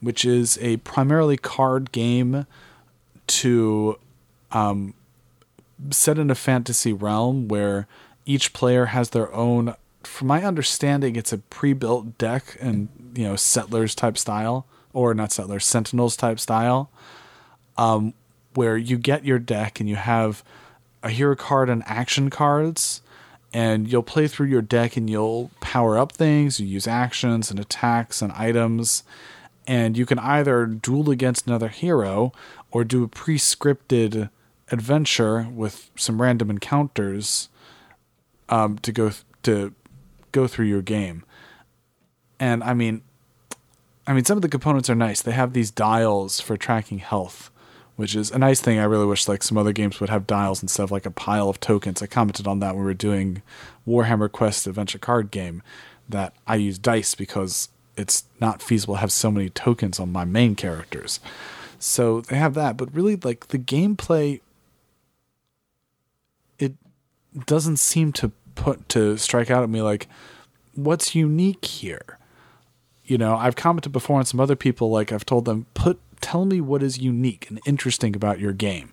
which 0.00 0.24
is 0.24 0.58
a 0.60 0.78
primarily 0.78 1.36
card 1.36 1.92
game 1.92 2.46
to 3.26 3.98
um, 4.50 4.94
set 5.90 6.18
in 6.18 6.30
a 6.30 6.34
fantasy 6.34 6.92
realm 6.92 7.48
where 7.48 7.86
each 8.24 8.52
player 8.52 8.86
has 8.86 9.10
their 9.10 9.32
own. 9.34 9.74
From 10.04 10.28
my 10.28 10.42
understanding, 10.44 11.16
it's 11.16 11.32
a 11.32 11.38
pre-built 11.38 12.18
deck 12.18 12.56
and 12.60 12.88
you 13.14 13.24
know 13.24 13.36
settlers 13.36 13.94
type 13.94 14.18
style, 14.18 14.66
or 14.92 15.14
not 15.14 15.32
settlers, 15.32 15.64
sentinels 15.64 16.16
type 16.16 16.38
style, 16.40 16.90
um, 17.76 18.14
where 18.54 18.76
you 18.76 18.98
get 18.98 19.24
your 19.24 19.38
deck 19.38 19.80
and 19.80 19.88
you 19.88 19.96
have 19.96 20.44
a 21.02 21.10
hero 21.10 21.34
card 21.34 21.68
and 21.68 21.82
action 21.86 22.30
cards, 22.30 23.02
and 23.52 23.90
you'll 23.90 24.02
play 24.02 24.28
through 24.28 24.46
your 24.46 24.62
deck 24.62 24.96
and 24.96 25.10
you'll 25.10 25.50
power 25.60 25.98
up 25.98 26.12
things. 26.12 26.60
You 26.60 26.66
use 26.66 26.86
actions 26.86 27.50
and 27.50 27.58
attacks 27.58 28.22
and 28.22 28.32
items, 28.32 29.02
and 29.66 29.96
you 29.96 30.06
can 30.06 30.18
either 30.18 30.66
duel 30.66 31.10
against 31.10 31.46
another 31.46 31.68
hero 31.68 32.32
or 32.72 32.84
do 32.84 33.04
a 33.04 33.08
pre-scripted 33.08 34.30
adventure 34.70 35.46
with 35.52 35.90
some 35.96 36.20
random 36.20 36.50
encounters 36.50 37.48
um, 38.48 38.78
to 38.78 38.90
go 38.90 39.10
th- 39.10 39.24
to 39.42 39.74
go 40.32 40.46
through 40.46 40.66
your 40.66 40.82
game. 40.82 41.24
And 42.40 42.64
I 42.64 42.74
mean, 42.74 43.02
I 44.06 44.14
mean, 44.14 44.24
some 44.24 44.38
of 44.38 44.42
the 44.42 44.48
components 44.48 44.90
are 44.90 44.94
nice. 44.94 45.22
They 45.22 45.32
have 45.32 45.52
these 45.52 45.70
dials 45.70 46.40
for 46.40 46.56
tracking 46.56 46.98
health, 46.98 47.50
which 47.96 48.16
is 48.16 48.30
a 48.30 48.38
nice 48.38 48.60
thing. 48.60 48.78
I 48.78 48.84
really 48.84 49.06
wish 49.06 49.28
like 49.28 49.42
some 49.42 49.58
other 49.58 49.72
games 49.72 50.00
would 50.00 50.10
have 50.10 50.26
dials 50.26 50.62
instead 50.62 50.82
of 50.82 50.90
like 50.90 51.06
a 51.06 51.10
pile 51.10 51.48
of 51.48 51.60
tokens. 51.60 52.02
I 52.02 52.06
commented 52.06 52.46
on 52.46 52.58
that 52.60 52.74
when 52.74 52.84
we 52.84 52.90
were 52.90 52.94
doing 52.94 53.42
Warhammer 53.86 54.30
Quest 54.30 54.66
Adventure 54.66 54.98
card 54.98 55.30
game 55.30 55.62
that 56.08 56.34
I 56.46 56.56
use 56.56 56.78
dice 56.78 57.14
because 57.14 57.68
it's 57.96 58.24
not 58.40 58.62
feasible 58.62 58.94
to 58.94 59.00
have 59.00 59.12
so 59.12 59.30
many 59.30 59.50
tokens 59.50 60.00
on 60.00 60.10
my 60.10 60.24
main 60.24 60.54
characters. 60.54 61.20
So 61.84 62.20
they 62.20 62.36
have 62.36 62.54
that, 62.54 62.76
but 62.76 62.94
really 62.94 63.16
like 63.16 63.48
the 63.48 63.58
gameplay 63.58 64.40
it 66.56 66.74
doesn't 67.44 67.78
seem 67.78 68.12
to 68.12 68.30
put 68.54 68.88
to 68.90 69.16
strike 69.16 69.50
out 69.50 69.64
at 69.64 69.68
me 69.68 69.82
like 69.82 70.06
what's 70.74 71.16
unique 71.16 71.64
here? 71.64 72.18
You 73.02 73.18
know 73.18 73.34
i've 73.34 73.56
commented 73.56 73.90
before 73.90 74.20
on 74.20 74.24
some 74.24 74.38
other 74.38 74.54
people 74.54 74.90
like 74.90 75.10
i've 75.10 75.26
told 75.26 75.44
them 75.44 75.66
put 75.74 75.98
tell 76.20 76.44
me 76.44 76.60
what 76.60 76.84
is 76.84 76.98
unique 76.98 77.50
and 77.50 77.60
interesting 77.66 78.14
about 78.14 78.38
your 78.38 78.52
game. 78.52 78.92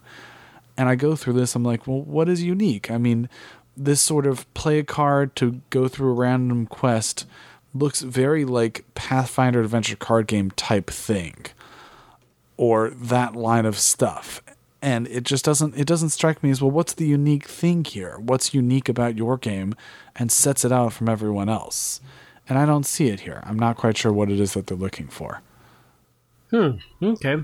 And 0.75 0.89
i 0.89 0.95
go 0.95 1.15
through 1.15 1.33
this 1.33 1.53
i'm 1.53 1.63
like 1.63 1.85
well 1.85 2.01
what 2.01 2.27
is 2.27 2.41
unique? 2.41 2.89
I 2.89 2.97
mean 2.97 3.29
this 3.77 4.01
sort 4.01 4.25
of 4.25 4.51
play 4.55 4.79
a 4.79 4.83
card 4.83 5.35
to 5.35 5.61
go 5.69 5.87
through 5.87 6.09
a 6.09 6.13
random 6.13 6.65
quest 6.65 7.27
looks 7.71 8.01
very 8.01 8.45
like 8.45 8.83
pathfinder 8.95 9.61
adventure 9.61 9.95
card 9.95 10.25
game 10.25 10.49
type 10.51 10.89
thing 10.89 11.45
or 12.59 12.89
that 12.89 13.35
line 13.35 13.65
of 13.65 13.77
stuff 13.79 14.41
and 14.81 15.07
it 15.07 15.23
just 15.23 15.45
doesn't 15.45 15.75
it 15.77 15.87
doesn't 15.87 16.09
strike 16.09 16.43
me 16.43 16.49
as 16.49 16.61
well 16.61 16.69
what's 16.71 16.93
the 16.93 17.07
unique 17.07 17.47
thing 17.47 17.83
here 17.85 18.17
what's 18.19 18.53
unique 18.53 18.89
about 18.89 19.15
your 19.17 19.37
game 19.37 19.73
and 20.17 20.29
sets 20.31 20.65
it 20.65 20.71
out 20.71 20.91
from 20.91 21.07
everyone 21.07 21.47
else 21.47 22.01
and 22.49 22.57
i 22.59 22.65
don't 22.65 22.85
see 22.85 23.07
it 23.07 23.21
here 23.21 23.41
i'm 23.45 23.57
not 23.57 23.77
quite 23.77 23.97
sure 23.97 24.11
what 24.11 24.29
it 24.29 24.39
is 24.39 24.53
that 24.53 24.67
they're 24.67 24.77
looking 24.77 25.07
for 25.07 25.41
Hmm. 26.51 26.71
Okay. 27.03 27.35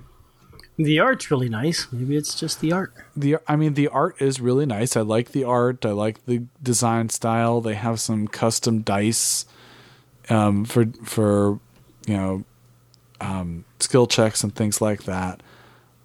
The 0.78 1.00
art's 1.00 1.30
really 1.30 1.48
nice. 1.48 1.88
Maybe 1.92 2.18
it's 2.18 2.34
just 2.34 2.60
the 2.60 2.72
art. 2.72 2.92
the 3.16 3.38
i 3.48 3.56
mean 3.56 3.76
the 3.76 3.88
art 3.88 4.20
is 4.20 4.42
really 4.42 4.66
nice 4.66 4.98
i 4.98 5.02
like 5.02 5.32
the 5.32 5.44
art 5.44 5.86
i 5.86 5.92
like 5.92 6.26
the 6.26 6.42
design 6.64 7.10
style 7.10 7.62
they 7.62 7.76
have 7.76 8.00
some 8.00 8.28
custom 8.28 8.82
dice 8.82 9.46
um, 10.30 10.66
for 10.66 10.88
for 11.04 11.60
you 12.08 12.18
know 12.18 12.44
um, 13.22 13.66
skill 13.80 14.08
checks 14.08 14.44
and 14.44 14.56
things 14.56 14.82
like 14.82 15.04
that 15.04 15.42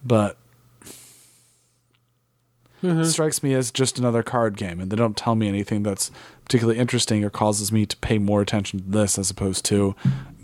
but 0.04 0.36
it 2.82 3.04
strikes 3.04 3.42
me 3.42 3.52
as 3.52 3.70
just 3.70 3.98
another 3.98 4.22
card 4.22 4.56
game 4.56 4.80
and 4.80 4.90
they 4.90 4.96
don't 4.96 5.16
tell 5.16 5.34
me 5.34 5.48
anything 5.48 5.82
that's 5.82 6.10
particularly 6.44 6.78
interesting 6.78 7.22
or 7.22 7.28
causes 7.28 7.70
me 7.70 7.84
to 7.84 7.96
pay 7.98 8.18
more 8.18 8.40
attention 8.40 8.80
to 8.80 8.88
this 8.88 9.18
as 9.18 9.30
opposed 9.30 9.64
to 9.66 9.94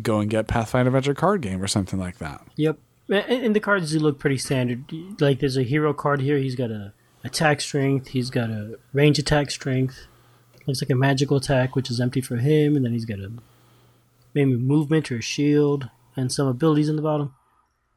go 0.03 0.21
and 0.21 0.29
get 0.29 0.47
pathfinder 0.47 0.89
adventure 0.89 1.15
card 1.15 1.41
game 1.41 1.63
or 1.63 1.67
something 1.67 1.99
like 1.99 2.19
that 2.19 2.43
Yep. 2.57 2.79
And, 3.09 3.45
and 3.45 3.57
the 3.57 3.61
cards 3.61 3.93
do 3.93 3.99
look 3.99 4.19
pretty 4.19 4.39
standard. 4.39 4.85
Like 5.21 5.39
there's 5.39 5.57
a 5.57 5.63
hero 5.63 5.95
card 5.95 6.21
here. 6.21 6.39
He's 6.39 6.57
got 6.57 6.71
a 6.71 6.93
attack 7.25 7.61
strength. 7.61 8.09
He's 8.09 8.31
got 8.31 8.51
a 8.51 8.79
range 8.93 9.19
attack 9.19 9.51
strength. 9.51 10.07
Looks 10.67 10.83
like 10.83 10.91
a 10.91 10.97
magical 10.97 11.37
attack, 11.37 11.77
which 11.77 11.91
is 11.91 12.01
empty 12.01 12.21
for 12.21 12.37
him. 12.37 12.75
And 12.75 12.85
then 12.85 12.93
he's 12.93 13.05
got 13.05 13.21
a 13.21 13.31
maybe 14.35 14.57
movement 14.57 15.13
or 15.13 15.19
a 15.19 15.23
shield 15.23 15.89
and 16.17 16.33
some 16.33 16.47
abilities 16.47 16.89
in 16.89 16.97
the 16.97 17.03
bottom. 17.03 17.35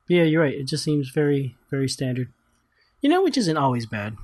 Yeah, 0.08 0.23
you're 0.23 0.41
right. 0.41 0.53
It 0.55 0.65
just 0.65 0.84
seems 0.84 1.10
very, 1.10 1.55
very 1.69 1.88
standard. 1.88 2.29
You 3.01 3.10
know, 3.10 3.23
which 3.23 3.38
isn't 3.38 3.58
always 3.58 3.86
bad. 3.86 4.17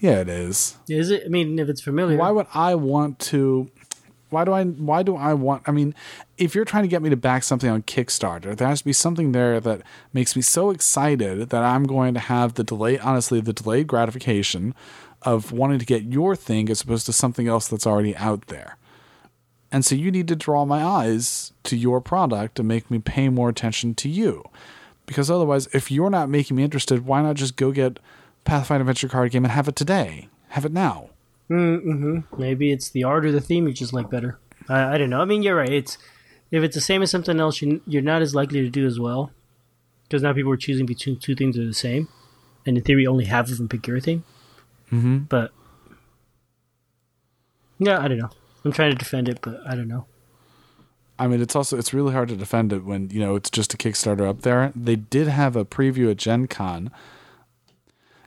yeah 0.00 0.20
it 0.20 0.28
is 0.28 0.76
Is 0.88 1.10
it? 1.10 1.22
I 1.24 1.28
mean, 1.28 1.58
if 1.58 1.68
it's 1.68 1.80
familiar. 1.80 2.16
why 2.18 2.30
would 2.30 2.46
I 2.52 2.74
want 2.74 3.18
to? 3.30 3.70
Why 4.28 4.44
do 4.44 4.52
I? 4.52 4.64
Why 4.64 5.02
do 5.04 5.16
I 5.16 5.32
want? 5.34 5.62
I 5.66 5.70
mean, 5.70 5.94
if 6.36 6.54
you're 6.54 6.64
trying 6.64 6.82
to 6.82 6.88
get 6.88 7.00
me 7.00 7.08
to 7.10 7.16
back 7.16 7.44
something 7.44 7.70
on 7.70 7.82
Kickstarter, 7.82 8.56
there 8.56 8.66
has 8.68 8.80
to 8.80 8.84
be 8.84 8.92
something 8.92 9.30
there 9.32 9.60
that 9.60 9.82
makes 10.12 10.34
me 10.34 10.42
so 10.42 10.70
excited 10.70 11.48
that 11.50 11.62
I'm 11.62 11.84
going 11.84 12.12
to 12.14 12.20
have 12.20 12.54
the 12.54 12.64
delay. 12.64 12.98
Honestly, 12.98 13.40
the 13.40 13.52
delayed 13.52 13.86
gratification 13.86 14.74
of 15.22 15.52
wanting 15.52 15.78
to 15.78 15.86
get 15.86 16.02
your 16.02 16.34
thing 16.36 16.68
as 16.68 16.82
opposed 16.82 17.06
to 17.06 17.12
something 17.12 17.46
else 17.48 17.68
that's 17.68 17.86
already 17.86 18.16
out 18.16 18.48
there. 18.48 18.76
And 19.76 19.84
so 19.84 19.94
you 19.94 20.10
need 20.10 20.26
to 20.28 20.36
draw 20.36 20.64
my 20.64 20.82
eyes 20.82 21.52
to 21.64 21.76
your 21.76 22.00
product 22.00 22.58
and 22.58 22.66
make 22.66 22.90
me 22.90 22.98
pay 22.98 23.28
more 23.28 23.50
attention 23.50 23.94
to 23.96 24.08
you. 24.08 24.42
Because 25.04 25.30
otherwise, 25.30 25.68
if 25.74 25.90
you're 25.90 26.08
not 26.08 26.30
making 26.30 26.56
me 26.56 26.62
interested, 26.62 27.04
why 27.04 27.20
not 27.20 27.36
just 27.36 27.56
go 27.56 27.72
get 27.72 27.98
Pathfinder 28.44 28.80
Adventure 28.80 29.08
card 29.08 29.32
game 29.32 29.44
and 29.44 29.52
have 29.52 29.68
it 29.68 29.76
today? 29.76 30.30
Have 30.48 30.64
it 30.64 30.72
now. 30.72 31.10
Mm-hmm. 31.50 32.20
Maybe 32.40 32.72
it's 32.72 32.88
the 32.88 33.04
art 33.04 33.26
or 33.26 33.32
the 33.32 33.40
theme 33.42 33.68
you 33.68 33.74
just 33.74 33.92
like 33.92 34.08
better. 34.08 34.38
I, 34.66 34.94
I 34.94 34.96
don't 34.96 35.10
know. 35.10 35.20
I 35.20 35.26
mean, 35.26 35.42
you're 35.42 35.56
right. 35.56 35.68
It's 35.68 35.98
if 36.50 36.62
it's 36.62 36.74
the 36.74 36.80
same 36.80 37.02
as 37.02 37.10
something 37.10 37.38
else, 37.38 37.60
you, 37.60 37.82
you're 37.86 38.00
not 38.00 38.22
as 38.22 38.34
likely 38.34 38.62
to 38.62 38.70
do 38.70 38.86
as 38.86 38.98
well. 38.98 39.30
Because 40.04 40.22
now 40.22 40.32
people 40.32 40.52
are 40.52 40.56
choosing 40.56 40.86
between 40.86 41.18
two 41.18 41.34
things 41.34 41.54
that 41.56 41.64
are 41.64 41.66
the 41.66 41.74
same, 41.74 42.08
and 42.64 42.78
in 42.78 42.82
theory, 42.82 43.06
only 43.06 43.26
half 43.26 43.50
of 43.50 43.58
them 43.58 43.68
pick 43.68 43.86
your 43.86 44.00
thing. 44.00 44.24
Mm-hmm. 44.90 45.18
But 45.28 45.52
yeah, 47.78 48.00
I 48.00 48.08
don't 48.08 48.16
know. 48.16 48.30
I'm 48.66 48.72
trying 48.72 48.90
to 48.90 48.98
defend 48.98 49.28
it, 49.28 49.38
but 49.42 49.60
I 49.64 49.76
don't 49.76 49.86
know. 49.86 50.06
I 51.20 51.28
mean, 51.28 51.40
it's 51.40 51.54
also 51.54 51.78
it's 51.78 51.94
really 51.94 52.12
hard 52.12 52.28
to 52.30 52.36
defend 52.36 52.72
it 52.72 52.84
when 52.84 53.10
you 53.10 53.20
know 53.20 53.36
it's 53.36 53.48
just 53.48 53.72
a 53.72 53.76
Kickstarter 53.76 54.28
up 54.28 54.42
there. 54.42 54.72
They 54.74 54.96
did 54.96 55.28
have 55.28 55.54
a 55.54 55.64
preview 55.64 56.10
at 56.10 56.16
Gen 56.16 56.48
Con. 56.48 56.90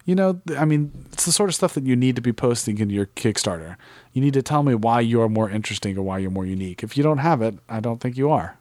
You 0.05 0.15
know, 0.15 0.41
I 0.57 0.63
mean, 0.63 0.91
it's 1.11 1.25
the 1.25 1.33
sort 1.33 1.49
of 1.49 1.55
stuff 1.55 1.73
that 1.73 1.83
you 1.83 1.97
need 1.97 2.15
to 2.15 2.21
be 2.21 2.31
posting 2.31 2.77
in 2.77 2.89
your 2.89 3.07
Kickstarter. 3.07 3.75
You 4.13 4.21
need 4.21 4.33
to 4.33 4.41
tell 4.41 4.63
me 4.63 4.75
why 4.75 5.01
you're 5.01 5.27
more 5.27 5.49
interesting 5.49 5.97
or 5.97 6.03
why 6.03 6.19
you're 6.19 6.31
more 6.31 6.45
unique. 6.45 6.83
If 6.83 6.95
you 6.95 7.03
don't 7.03 7.17
have 7.17 7.41
it, 7.41 7.55
I 7.67 7.81
don't 7.81 7.99
think 7.99 8.15
you 8.15 8.31
are. 8.31 8.57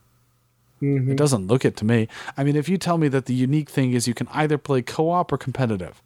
Mm-hmm. 0.83 1.13
It 1.13 1.17
doesn't 1.17 1.47
look 1.47 1.65
it 1.65 1.77
to 1.77 1.85
me. 1.85 2.09
I 2.37 2.43
mean, 2.43 2.57
if 2.57 2.69
you 2.69 2.77
tell 2.77 2.99
me 2.99 3.07
that 3.09 3.27
the 3.27 3.35
unique 3.35 3.71
thing 3.71 3.93
is 3.93 4.09
you 4.09 4.15
can 4.15 4.29
either 4.33 4.59
play 4.59 4.83
co-op 4.83 5.33
or 5.33 5.39
competitive, 5.39 6.03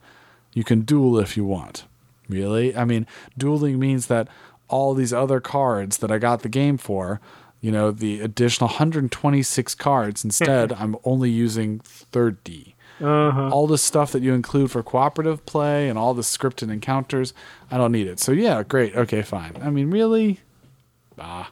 you 0.52 0.64
can 0.64 0.82
duel 0.82 1.18
if 1.18 1.34
you 1.34 1.46
want. 1.46 1.84
Really? 2.28 2.76
I 2.76 2.84
mean, 2.84 3.06
dueling 3.36 3.80
means 3.80 4.06
that 4.06 4.28
all 4.72 4.94
these 4.94 5.12
other 5.12 5.38
cards 5.40 5.98
that 5.98 6.10
I 6.10 6.18
got 6.18 6.40
the 6.42 6.48
game 6.48 6.78
for, 6.78 7.20
you 7.60 7.70
know, 7.70 7.92
the 7.92 8.20
additional 8.20 8.68
126 8.68 9.74
cards, 9.76 10.24
instead, 10.28 10.72
I'm 10.72 10.96
only 11.04 11.30
using 11.30 11.78
30. 11.80 12.74
Uh-huh. 13.00 13.48
All 13.50 13.66
the 13.66 13.78
stuff 13.78 14.12
that 14.12 14.22
you 14.22 14.32
include 14.32 14.70
for 14.70 14.82
cooperative 14.82 15.44
play 15.44 15.88
and 15.88 15.98
all 15.98 16.14
the 16.14 16.22
scripted 16.22 16.70
encounters, 16.70 17.34
I 17.70 17.76
don't 17.76 17.92
need 17.92 18.06
it. 18.06 18.18
So, 18.20 18.32
yeah, 18.32 18.62
great. 18.62 18.94
Okay, 18.96 19.22
fine. 19.22 19.56
I 19.60 19.70
mean, 19.70 19.90
really? 19.90 20.40
Ah. 21.18 21.50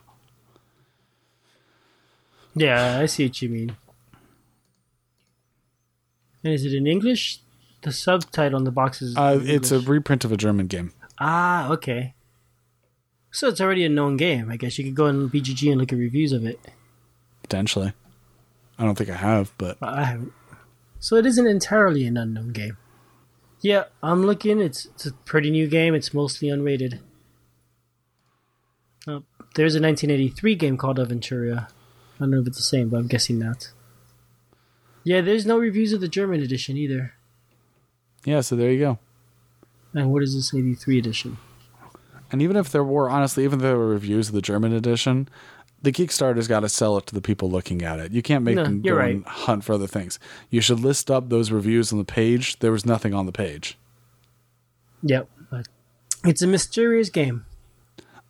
Yeah, 2.55 2.99
I 2.99 3.05
see 3.05 3.25
what 3.25 3.41
you 3.41 3.49
mean. 3.49 3.75
And 6.43 6.53
is 6.53 6.65
it 6.65 6.73
in 6.73 6.87
English? 6.87 7.39
The 7.83 7.91
subtitle 7.91 8.55
on 8.57 8.63
the 8.63 8.71
box 8.71 9.01
is. 9.01 9.15
Uh, 9.17 9.39
it's 9.41 9.71
a 9.71 9.79
reprint 9.79 10.23
of 10.25 10.31
a 10.31 10.37
German 10.37 10.67
game. 10.67 10.93
ah 11.19 11.69
okay. 11.71 12.13
So 13.31 13.47
it's 13.47 13.61
already 13.61 13.85
a 13.85 13.89
known 13.89 14.17
game. 14.17 14.51
I 14.51 14.57
guess 14.57 14.77
you 14.77 14.83
could 14.83 14.95
go 14.95 15.07
on 15.07 15.29
BGG 15.29 15.71
and 15.71 15.79
look 15.79 15.93
at 15.93 15.99
reviews 15.99 16.33
of 16.33 16.45
it. 16.45 16.59
Potentially. 17.43 17.93
I 18.77 18.83
don't 18.83 18.97
think 18.97 19.09
I 19.09 19.15
have, 19.15 19.53
but 19.57 19.77
I 19.81 20.03
haven't. 20.03 20.33
So 20.99 21.15
it 21.15 21.25
isn't 21.25 21.47
entirely 21.47 22.05
an 22.05 22.17
unknown 22.17 22.51
game. 22.51 22.77
Yeah, 23.61 23.85
I'm 24.01 24.25
looking. 24.25 24.59
It's 24.59 24.85
it's 24.87 25.05
a 25.05 25.13
pretty 25.13 25.51
new 25.51 25.67
game. 25.67 25.93
It's 25.95 26.13
mostly 26.13 26.49
unrated. 26.49 26.99
Uh, 29.07 29.21
there's 29.55 29.75
a 29.75 29.81
1983 29.81 30.55
game 30.55 30.77
called 30.77 30.97
Aventuria. 30.97 31.67
I 31.67 32.19
don't 32.19 32.31
know 32.31 32.41
if 32.41 32.47
it's 32.47 32.57
the 32.57 32.63
same, 32.63 32.89
but 32.89 32.97
I'm 32.97 33.07
guessing 33.07 33.39
not. 33.39 33.71
Yeah, 35.03 35.21
there's 35.21 35.45
no 35.45 35.57
reviews 35.57 35.93
of 35.93 36.01
the 36.01 36.07
German 36.07 36.41
edition 36.41 36.77
either. 36.77 37.13
yeah, 38.25 38.41
so 38.41 38.55
there 38.55 38.71
you 38.71 38.79
go. 38.79 38.99
And 39.93 40.11
what 40.11 40.21
is 40.23 40.35
this 40.35 40.53
83 40.53 40.99
edition? 40.99 41.37
And 42.31 42.41
even 42.41 42.55
if 42.55 42.69
there 42.71 42.83
were, 42.83 43.09
honestly, 43.09 43.43
even 43.43 43.59
if 43.59 43.63
there 43.63 43.77
were 43.77 43.87
reviews 43.87 44.29
of 44.29 44.33
the 44.35 44.41
German 44.41 44.73
edition, 44.73 45.27
the 45.81 45.91
Kickstarter's 45.91 46.47
got 46.47 46.61
to 46.61 46.69
sell 46.69 46.97
it 46.97 47.05
to 47.07 47.13
the 47.15 47.21
people 47.21 47.49
looking 47.49 47.81
at 47.81 47.99
it. 47.99 48.11
You 48.11 48.21
can't 48.21 48.43
make 48.43 48.55
No, 48.55 48.63
them 48.63 48.81
go 48.81 48.95
right. 48.95 49.15
and 49.15 49.25
hunt 49.25 49.63
for 49.63 49.73
other 49.73 49.87
things. 49.87 50.19
You 50.49 50.61
should 50.61 50.79
list 50.79 51.09
up 51.11 51.29
those 51.29 51.51
reviews 51.51 51.91
on 51.91 51.97
the 51.99 52.05
page. 52.05 52.59
There 52.59 52.71
was 52.71 52.85
nothing 52.85 53.13
on 53.13 53.25
the 53.25 53.31
page. 53.31 53.77
Yep. 55.03 55.27
It's 56.23 56.41
a 56.43 56.47
mysterious 56.47 57.09
game. 57.09 57.45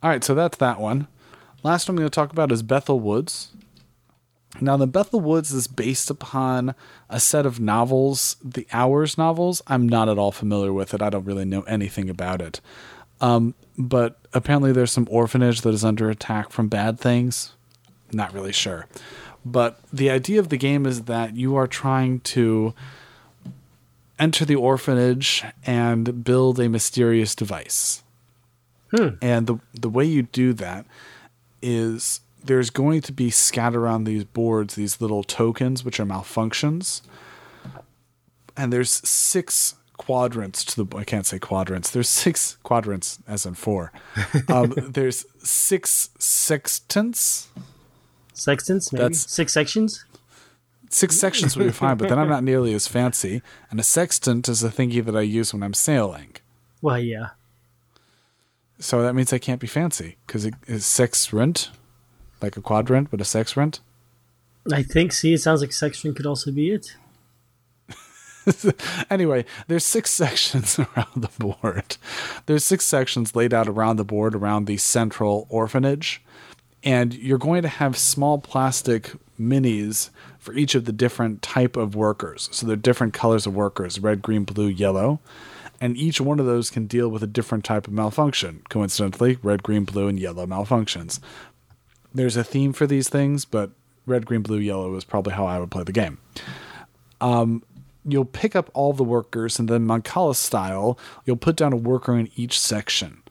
All 0.02 0.08
right, 0.10 0.24
so 0.24 0.34
that's 0.34 0.56
that 0.58 0.80
one. 0.80 1.06
Last 1.62 1.88
one 1.88 1.94
I'm 1.94 1.98
going 2.00 2.10
to 2.10 2.14
talk 2.14 2.32
about 2.32 2.50
is 2.50 2.62
Bethel 2.62 2.98
Woods. 2.98 3.52
Now, 4.60 4.76
the 4.76 4.86
Bethel 4.86 5.20
Woods 5.20 5.52
is 5.52 5.66
based 5.66 6.10
upon 6.10 6.74
a 7.08 7.20
set 7.20 7.46
of 7.46 7.60
novels, 7.60 8.36
the 8.42 8.66
Hours 8.72 9.16
novels. 9.16 9.62
I'm 9.66 9.88
not 9.88 10.08
at 10.08 10.18
all 10.18 10.32
familiar 10.32 10.72
with 10.72 10.92
it. 10.94 11.02
I 11.02 11.10
don't 11.10 11.24
really 11.24 11.44
know 11.44 11.62
anything 11.62 12.08
about 12.10 12.40
it. 12.40 12.60
Um, 13.22 13.54
but 13.78 14.18
apparently, 14.34 14.72
there's 14.72 14.92
some 14.92 15.08
orphanage 15.10 15.62
that 15.62 15.72
is 15.72 15.84
under 15.84 16.10
attack 16.10 16.50
from 16.50 16.68
bad 16.68 17.00
things. 17.00 17.54
Not 18.12 18.34
really 18.34 18.52
sure. 18.52 18.86
But 19.44 19.80
the 19.92 20.10
idea 20.10 20.38
of 20.38 20.50
the 20.50 20.56
game 20.56 20.84
is 20.84 21.02
that 21.04 21.34
you 21.34 21.56
are 21.56 21.66
trying 21.66 22.20
to 22.20 22.74
enter 24.18 24.44
the 24.44 24.54
orphanage 24.54 25.42
and 25.66 26.22
build 26.24 26.60
a 26.60 26.68
mysterious 26.68 27.34
device. 27.34 28.02
And 29.22 29.46
the 29.46 29.58
the 29.72 29.88
way 29.88 30.04
you 30.04 30.22
do 30.22 30.52
that 30.54 30.84
is 31.62 32.20
there's 32.44 32.70
going 32.70 33.00
to 33.02 33.12
be 33.12 33.30
scattered 33.30 33.78
around 33.78 34.04
these 34.04 34.24
boards 34.24 34.74
these 34.74 35.00
little 35.00 35.22
tokens 35.22 35.84
which 35.84 35.98
are 35.98 36.04
malfunctions. 36.04 37.02
And 38.56 38.72
there's 38.72 38.90
six 39.08 39.76
quadrants 39.96 40.64
to 40.64 40.84
the 40.84 40.96
I 40.96 41.04
can't 41.04 41.26
say 41.26 41.38
quadrants. 41.38 41.90
There's 41.90 42.08
six 42.08 42.56
quadrants 42.62 43.18
as 43.26 43.46
in 43.46 43.54
four. 43.54 43.92
Um, 44.48 44.72
there's 44.76 45.24
six 45.42 46.10
sextants. 46.18 47.48
Sextants, 48.34 48.92
maybe? 48.92 49.02
That's- 49.02 49.30
Six 49.30 49.52
sections? 49.52 50.04
Six 50.90 51.16
sections 51.16 51.56
would 51.56 51.64
be 51.64 51.72
fine, 51.72 51.96
but 51.96 52.10
then 52.10 52.18
I'm 52.18 52.28
not 52.28 52.44
nearly 52.44 52.74
as 52.74 52.86
fancy. 52.86 53.40
And 53.70 53.80
a 53.80 53.82
sextant 53.82 54.46
is 54.46 54.62
a 54.62 54.68
thingy 54.68 55.02
that 55.02 55.16
I 55.16 55.22
use 55.22 55.54
when 55.54 55.62
I'm 55.62 55.72
sailing. 55.72 56.36
Well, 56.82 56.98
yeah. 56.98 57.28
So 58.78 59.00
that 59.00 59.14
means 59.14 59.32
I 59.32 59.38
can't 59.38 59.60
be 59.60 59.66
fancy 59.66 60.16
because 60.26 60.44
it 60.44 60.52
is 60.66 60.84
sex 60.84 61.32
rent, 61.32 61.70
like 62.42 62.58
a 62.58 62.60
quadrant, 62.60 63.10
but 63.10 63.22
a 63.22 63.24
sex 63.24 63.56
rent. 63.56 63.80
I 64.70 64.82
think, 64.82 65.12
see, 65.14 65.32
it 65.32 65.40
sounds 65.40 65.62
like 65.62 65.72
section 65.72 66.12
could 66.14 66.26
also 66.26 66.50
be 66.50 66.70
it. 66.70 66.94
anyway, 69.10 69.44
there's 69.68 69.84
six 69.84 70.10
sections 70.22 70.78
around 70.78 71.12
the 71.16 71.30
board. 71.38 71.96
There's 72.46 72.64
six 72.64 72.84
sections 72.84 73.36
laid 73.36 73.54
out 73.54 73.68
around 73.68 73.96
the 73.96 74.04
board 74.04 74.34
around 74.34 74.66
the 74.66 74.76
central 74.76 75.46
orphanage. 75.48 76.22
And 76.84 77.14
you're 77.14 77.38
going 77.38 77.62
to 77.62 77.68
have 77.68 77.96
small 77.96 78.38
plastic 78.38 79.12
minis 79.38 80.10
for 80.38 80.52
each 80.54 80.74
of 80.74 80.84
the 80.84 80.92
different 80.92 81.40
type 81.40 81.76
of 81.76 81.94
workers. 81.94 82.48
So 82.50 82.66
they're 82.66 82.74
different 82.74 83.14
colors 83.14 83.46
of 83.46 83.54
workers, 83.54 84.00
red, 84.00 84.20
green, 84.20 84.42
blue, 84.42 84.66
yellow. 84.66 85.20
And 85.80 85.96
each 85.96 86.20
one 86.20 86.40
of 86.40 86.46
those 86.46 86.70
can 86.70 86.86
deal 86.86 87.08
with 87.08 87.22
a 87.22 87.28
different 87.28 87.64
type 87.64 87.86
of 87.86 87.92
malfunction. 87.92 88.62
Coincidentally, 88.68 89.38
red, 89.42 89.62
green, 89.62 89.84
blue, 89.84 90.08
and 90.08 90.18
yellow 90.18 90.46
malfunctions. 90.46 91.20
There's 92.12 92.36
a 92.36 92.44
theme 92.44 92.72
for 92.72 92.86
these 92.86 93.08
things, 93.08 93.44
but 93.44 93.70
red, 94.04 94.26
green, 94.26 94.42
blue, 94.42 94.58
yellow 94.58 94.94
is 94.96 95.04
probably 95.04 95.34
how 95.34 95.46
I 95.46 95.58
would 95.58 95.70
play 95.70 95.84
the 95.84 95.92
game 95.92 96.18
um, 97.22 97.62
you'll 98.04 98.24
pick 98.24 98.56
up 98.56 98.70
all 98.74 98.92
the 98.92 99.04
workers 99.04 99.58
and 99.58 99.68
then 99.68 99.86
Mancala 99.86 100.34
style, 100.34 100.98
you'll 101.24 101.36
put 101.36 101.56
down 101.56 101.72
a 101.72 101.76
worker 101.76 102.16
in 102.16 102.30
each 102.36 102.58
section. 102.58 103.22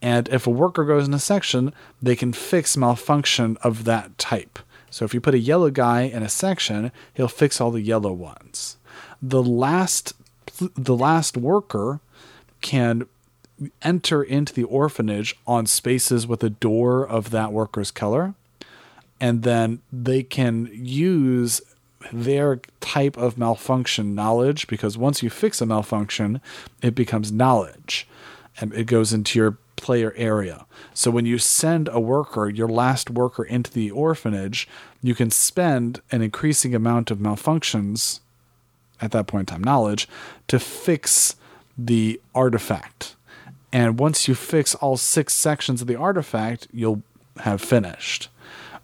And 0.00 0.28
if 0.28 0.46
a 0.46 0.50
worker 0.50 0.84
goes 0.84 1.06
in 1.06 1.14
a 1.14 1.18
section, 1.18 1.72
they 2.00 2.16
can 2.16 2.32
fix 2.32 2.76
malfunction 2.76 3.56
of 3.62 3.84
that 3.84 4.18
type. 4.18 4.58
So 4.90 5.04
if 5.04 5.14
you 5.14 5.20
put 5.20 5.34
a 5.34 5.38
yellow 5.38 5.70
guy 5.70 6.02
in 6.02 6.22
a 6.22 6.28
section, 6.28 6.90
he'll 7.14 7.28
fix 7.28 7.60
all 7.60 7.70
the 7.70 7.80
yellow 7.80 8.12
ones. 8.12 8.76
The 9.20 9.42
last 9.42 10.14
the 10.76 10.96
last 10.96 11.36
worker 11.36 12.00
can 12.60 13.06
enter 13.80 14.22
into 14.22 14.52
the 14.52 14.64
orphanage 14.64 15.34
on 15.46 15.66
spaces 15.66 16.26
with 16.26 16.42
a 16.42 16.50
door 16.50 17.06
of 17.06 17.30
that 17.30 17.52
worker's 17.52 17.90
color 17.90 18.34
and 19.22 19.44
then 19.44 19.80
they 19.92 20.24
can 20.24 20.68
use 20.72 21.62
their 22.12 22.60
type 22.80 23.16
of 23.16 23.38
malfunction 23.38 24.14
knowledge 24.14 24.66
because 24.66 24.96
once 24.98 25.22
you 25.22 25.30
fix 25.30 25.60
a 25.60 25.66
malfunction, 25.66 26.40
it 26.82 26.94
becomes 26.94 27.30
knowledge 27.30 28.06
and 28.60 28.72
it 28.74 28.84
goes 28.84 29.12
into 29.12 29.38
your 29.38 29.58
player 29.76 30.14
area. 30.16 30.64
So 30.94 31.10
when 31.10 31.26
you 31.26 31.38
send 31.38 31.88
a 31.88 32.00
worker, 32.00 32.48
your 32.48 32.68
last 32.68 33.10
worker 33.10 33.42
into 33.42 33.70
the 33.70 33.90
orphanage, 33.90 34.68
you 35.02 35.14
can 35.14 35.30
spend 35.30 36.00
an 36.10 36.22
increasing 36.22 36.74
amount 36.74 37.10
of 37.10 37.18
malfunctions 37.18 38.20
at 39.00 39.10
that 39.10 39.26
point 39.26 39.50
in 39.50 39.54
time 39.54 39.64
knowledge 39.64 40.08
to 40.48 40.58
fix 40.58 41.36
the 41.76 42.20
artifact. 42.34 43.16
And 43.72 43.98
once 43.98 44.28
you 44.28 44.34
fix 44.34 44.74
all 44.76 44.96
six 44.96 45.34
sections 45.34 45.80
of 45.80 45.88
the 45.88 45.96
artifact, 45.96 46.68
you'll 46.72 47.02
have 47.38 47.60
finished. 47.60 48.28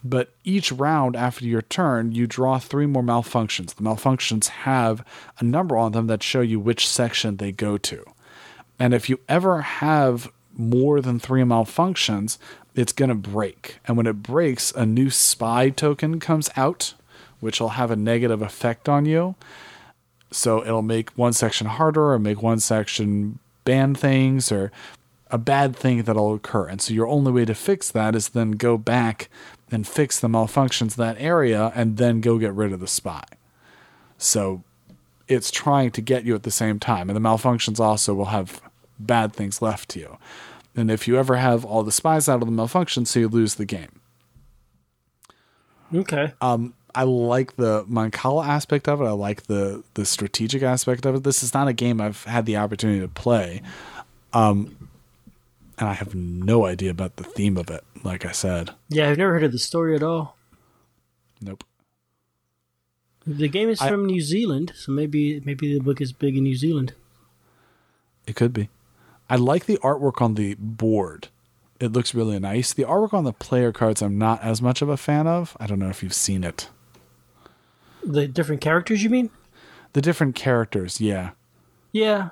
But 0.04 0.32
each 0.44 0.70
round 0.70 1.16
after 1.16 1.44
your 1.44 1.62
turn, 1.62 2.12
you 2.12 2.26
draw 2.26 2.58
three 2.58 2.86
more 2.86 3.02
malfunctions. 3.02 3.74
The 3.74 3.82
malfunctions 3.82 4.48
have 4.48 5.04
a 5.38 5.44
number 5.44 5.76
on 5.76 5.92
them 5.92 6.06
that 6.06 6.22
show 6.22 6.40
you 6.40 6.60
which 6.60 6.88
section 6.88 7.36
they 7.36 7.52
go 7.52 7.78
to. 7.78 8.04
And 8.78 8.94
if 8.94 9.08
you 9.08 9.18
ever 9.28 9.62
have 9.62 10.30
more 10.56 11.00
than 11.00 11.18
three 11.18 11.42
malfunctions, 11.42 12.38
it's 12.74 12.92
going 12.92 13.08
to 13.08 13.14
break. 13.14 13.78
And 13.86 13.96
when 13.96 14.06
it 14.06 14.22
breaks, 14.22 14.70
a 14.72 14.86
new 14.86 15.10
spy 15.10 15.70
token 15.70 16.20
comes 16.20 16.48
out, 16.56 16.94
which 17.40 17.60
will 17.60 17.70
have 17.70 17.90
a 17.90 17.96
negative 17.96 18.40
effect 18.40 18.88
on 18.88 19.04
you. 19.04 19.34
So 20.30 20.62
it'll 20.62 20.82
make 20.82 21.10
one 21.10 21.32
section 21.32 21.66
harder 21.66 22.12
or 22.12 22.18
make 22.18 22.42
one 22.42 22.60
section 22.60 23.38
ban 23.64 23.94
things 23.94 24.52
or 24.52 24.70
a 25.30 25.38
bad 25.38 25.74
thing 25.74 26.02
that'll 26.02 26.34
occur. 26.34 26.66
And 26.66 26.80
so 26.80 26.94
your 26.94 27.06
only 27.06 27.32
way 27.32 27.44
to 27.44 27.54
fix 27.54 27.90
that 27.90 28.14
is 28.14 28.30
then 28.30 28.52
go 28.52 28.78
back 28.78 29.28
and 29.70 29.86
fix 29.86 30.18
the 30.18 30.28
malfunctions 30.28 30.98
in 30.98 31.04
that 31.04 31.20
area 31.20 31.72
and 31.74 31.96
then 31.96 32.20
go 32.20 32.38
get 32.38 32.52
rid 32.54 32.72
of 32.72 32.80
the 32.80 32.86
spy. 32.86 33.24
So 34.16 34.62
it's 35.28 35.50
trying 35.50 35.90
to 35.92 36.00
get 36.00 36.24
you 36.24 36.34
at 36.34 36.42
the 36.42 36.50
same 36.50 36.78
time. 36.78 37.10
And 37.10 37.16
the 37.16 37.28
malfunctions 37.28 37.78
also 37.78 38.14
will 38.14 38.26
have 38.26 38.60
bad 38.98 39.32
things 39.32 39.60
left 39.62 39.90
to 39.90 40.00
you. 40.00 40.18
And 40.74 40.90
if 40.90 41.06
you 41.06 41.18
ever 41.18 41.36
have 41.36 41.64
all 41.64 41.82
the 41.82 41.92
spies 41.92 42.28
out 42.28 42.42
of 42.42 42.48
the 42.48 42.54
malfunctions, 42.54 43.08
so 43.08 43.20
you 43.20 43.28
lose 43.28 43.56
the 43.56 43.64
game. 43.64 44.00
Okay. 45.94 46.32
Um, 46.40 46.74
I 46.94 47.04
like 47.04 47.56
the 47.56 47.84
Mancala 47.84 48.46
aspect 48.46 48.88
of 48.88 49.00
it. 49.00 49.04
I 49.04 49.12
like 49.12 49.44
the 49.44 49.84
the 49.94 50.04
strategic 50.04 50.62
aspect 50.62 51.06
of 51.06 51.14
it. 51.14 51.24
This 51.24 51.42
is 51.42 51.54
not 51.54 51.68
a 51.68 51.72
game 51.72 52.00
I've 52.00 52.24
had 52.24 52.46
the 52.46 52.56
opportunity 52.56 53.00
to 53.00 53.08
play. 53.08 53.62
Um, 54.32 54.87
and 55.78 55.88
I 55.88 55.94
have 55.94 56.14
no 56.14 56.66
idea 56.66 56.90
about 56.90 57.16
the 57.16 57.24
theme 57.24 57.56
of 57.56 57.70
it, 57.70 57.84
like 58.02 58.24
I 58.24 58.32
said. 58.32 58.70
Yeah, 58.88 59.08
I've 59.08 59.18
never 59.18 59.32
heard 59.32 59.44
of 59.44 59.52
the 59.52 59.58
story 59.58 59.94
at 59.94 60.02
all. 60.02 60.36
Nope. 61.40 61.64
The 63.26 63.48
game 63.48 63.68
is 63.68 63.80
I- 63.80 63.88
from 63.88 64.06
New 64.06 64.20
Zealand, 64.20 64.72
so 64.74 64.90
maybe 64.92 65.40
maybe 65.44 65.74
the 65.74 65.84
book 65.84 66.00
is 66.00 66.12
big 66.12 66.36
in 66.36 66.44
New 66.44 66.56
Zealand. 66.56 66.94
It 68.26 68.36
could 68.36 68.52
be. 68.52 68.68
I 69.30 69.36
like 69.36 69.66
the 69.66 69.78
artwork 69.78 70.20
on 70.22 70.34
the 70.34 70.54
board. 70.58 71.28
It 71.80 71.92
looks 71.92 72.14
really 72.14 72.38
nice. 72.40 72.72
The 72.72 72.84
artwork 72.84 73.14
on 73.14 73.24
the 73.24 73.32
player 73.32 73.72
cards 73.72 74.02
I'm 74.02 74.18
not 74.18 74.42
as 74.42 74.60
much 74.60 74.82
of 74.82 74.88
a 74.88 74.96
fan 74.96 75.26
of. 75.26 75.56
I 75.60 75.66
don't 75.66 75.78
know 75.78 75.90
if 75.90 76.02
you've 76.02 76.14
seen 76.14 76.42
it. 76.42 76.70
The 78.04 78.26
different 78.26 78.60
characters, 78.60 79.02
you 79.02 79.10
mean? 79.10 79.30
The 79.92 80.00
different 80.00 80.34
characters, 80.34 81.00
yeah. 81.00 81.30
Yeah, 81.92 82.30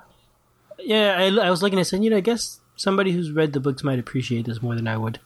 yeah. 0.78 1.16
I, 1.18 1.26
I 1.46 1.50
was 1.50 1.62
looking 1.62 1.78
at 1.78 1.86
saying, 1.86 2.02
you 2.02 2.10
know, 2.10 2.16
I 2.16 2.20
guess 2.20 2.60
somebody 2.76 3.12
who's 3.12 3.32
read 3.32 3.52
the 3.52 3.60
books 3.60 3.82
might 3.82 3.98
appreciate 3.98 4.46
this 4.46 4.62
more 4.62 4.74
than 4.74 4.86
I 4.86 4.96
would. 4.96 5.18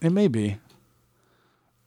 It 0.00 0.10
may 0.10 0.26
be. 0.26 0.58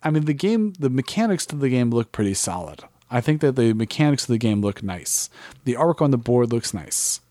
I 0.02 0.12
mean, 0.12 0.26
the 0.26 0.34
game, 0.34 0.74
the 0.80 0.90
mechanics 0.90 1.46
to 1.48 1.56
the 1.56 1.70
game 1.70 1.90
look 1.90 2.12
pretty 2.12 2.36
solid. 2.36 2.84
I 3.10 3.22
think 3.22 3.42
that 3.42 3.56
the 3.56 3.74
mechanics 3.74 4.24
of 4.24 4.28
the 4.30 4.38
game 4.38 4.62
look 4.62 4.82
nice. 4.84 5.30
The 5.64 5.74
artwork 5.74 6.02
on 6.02 6.12
the 6.12 6.18
board 6.18 6.52
looks 6.52 6.74
nice. 6.74 7.22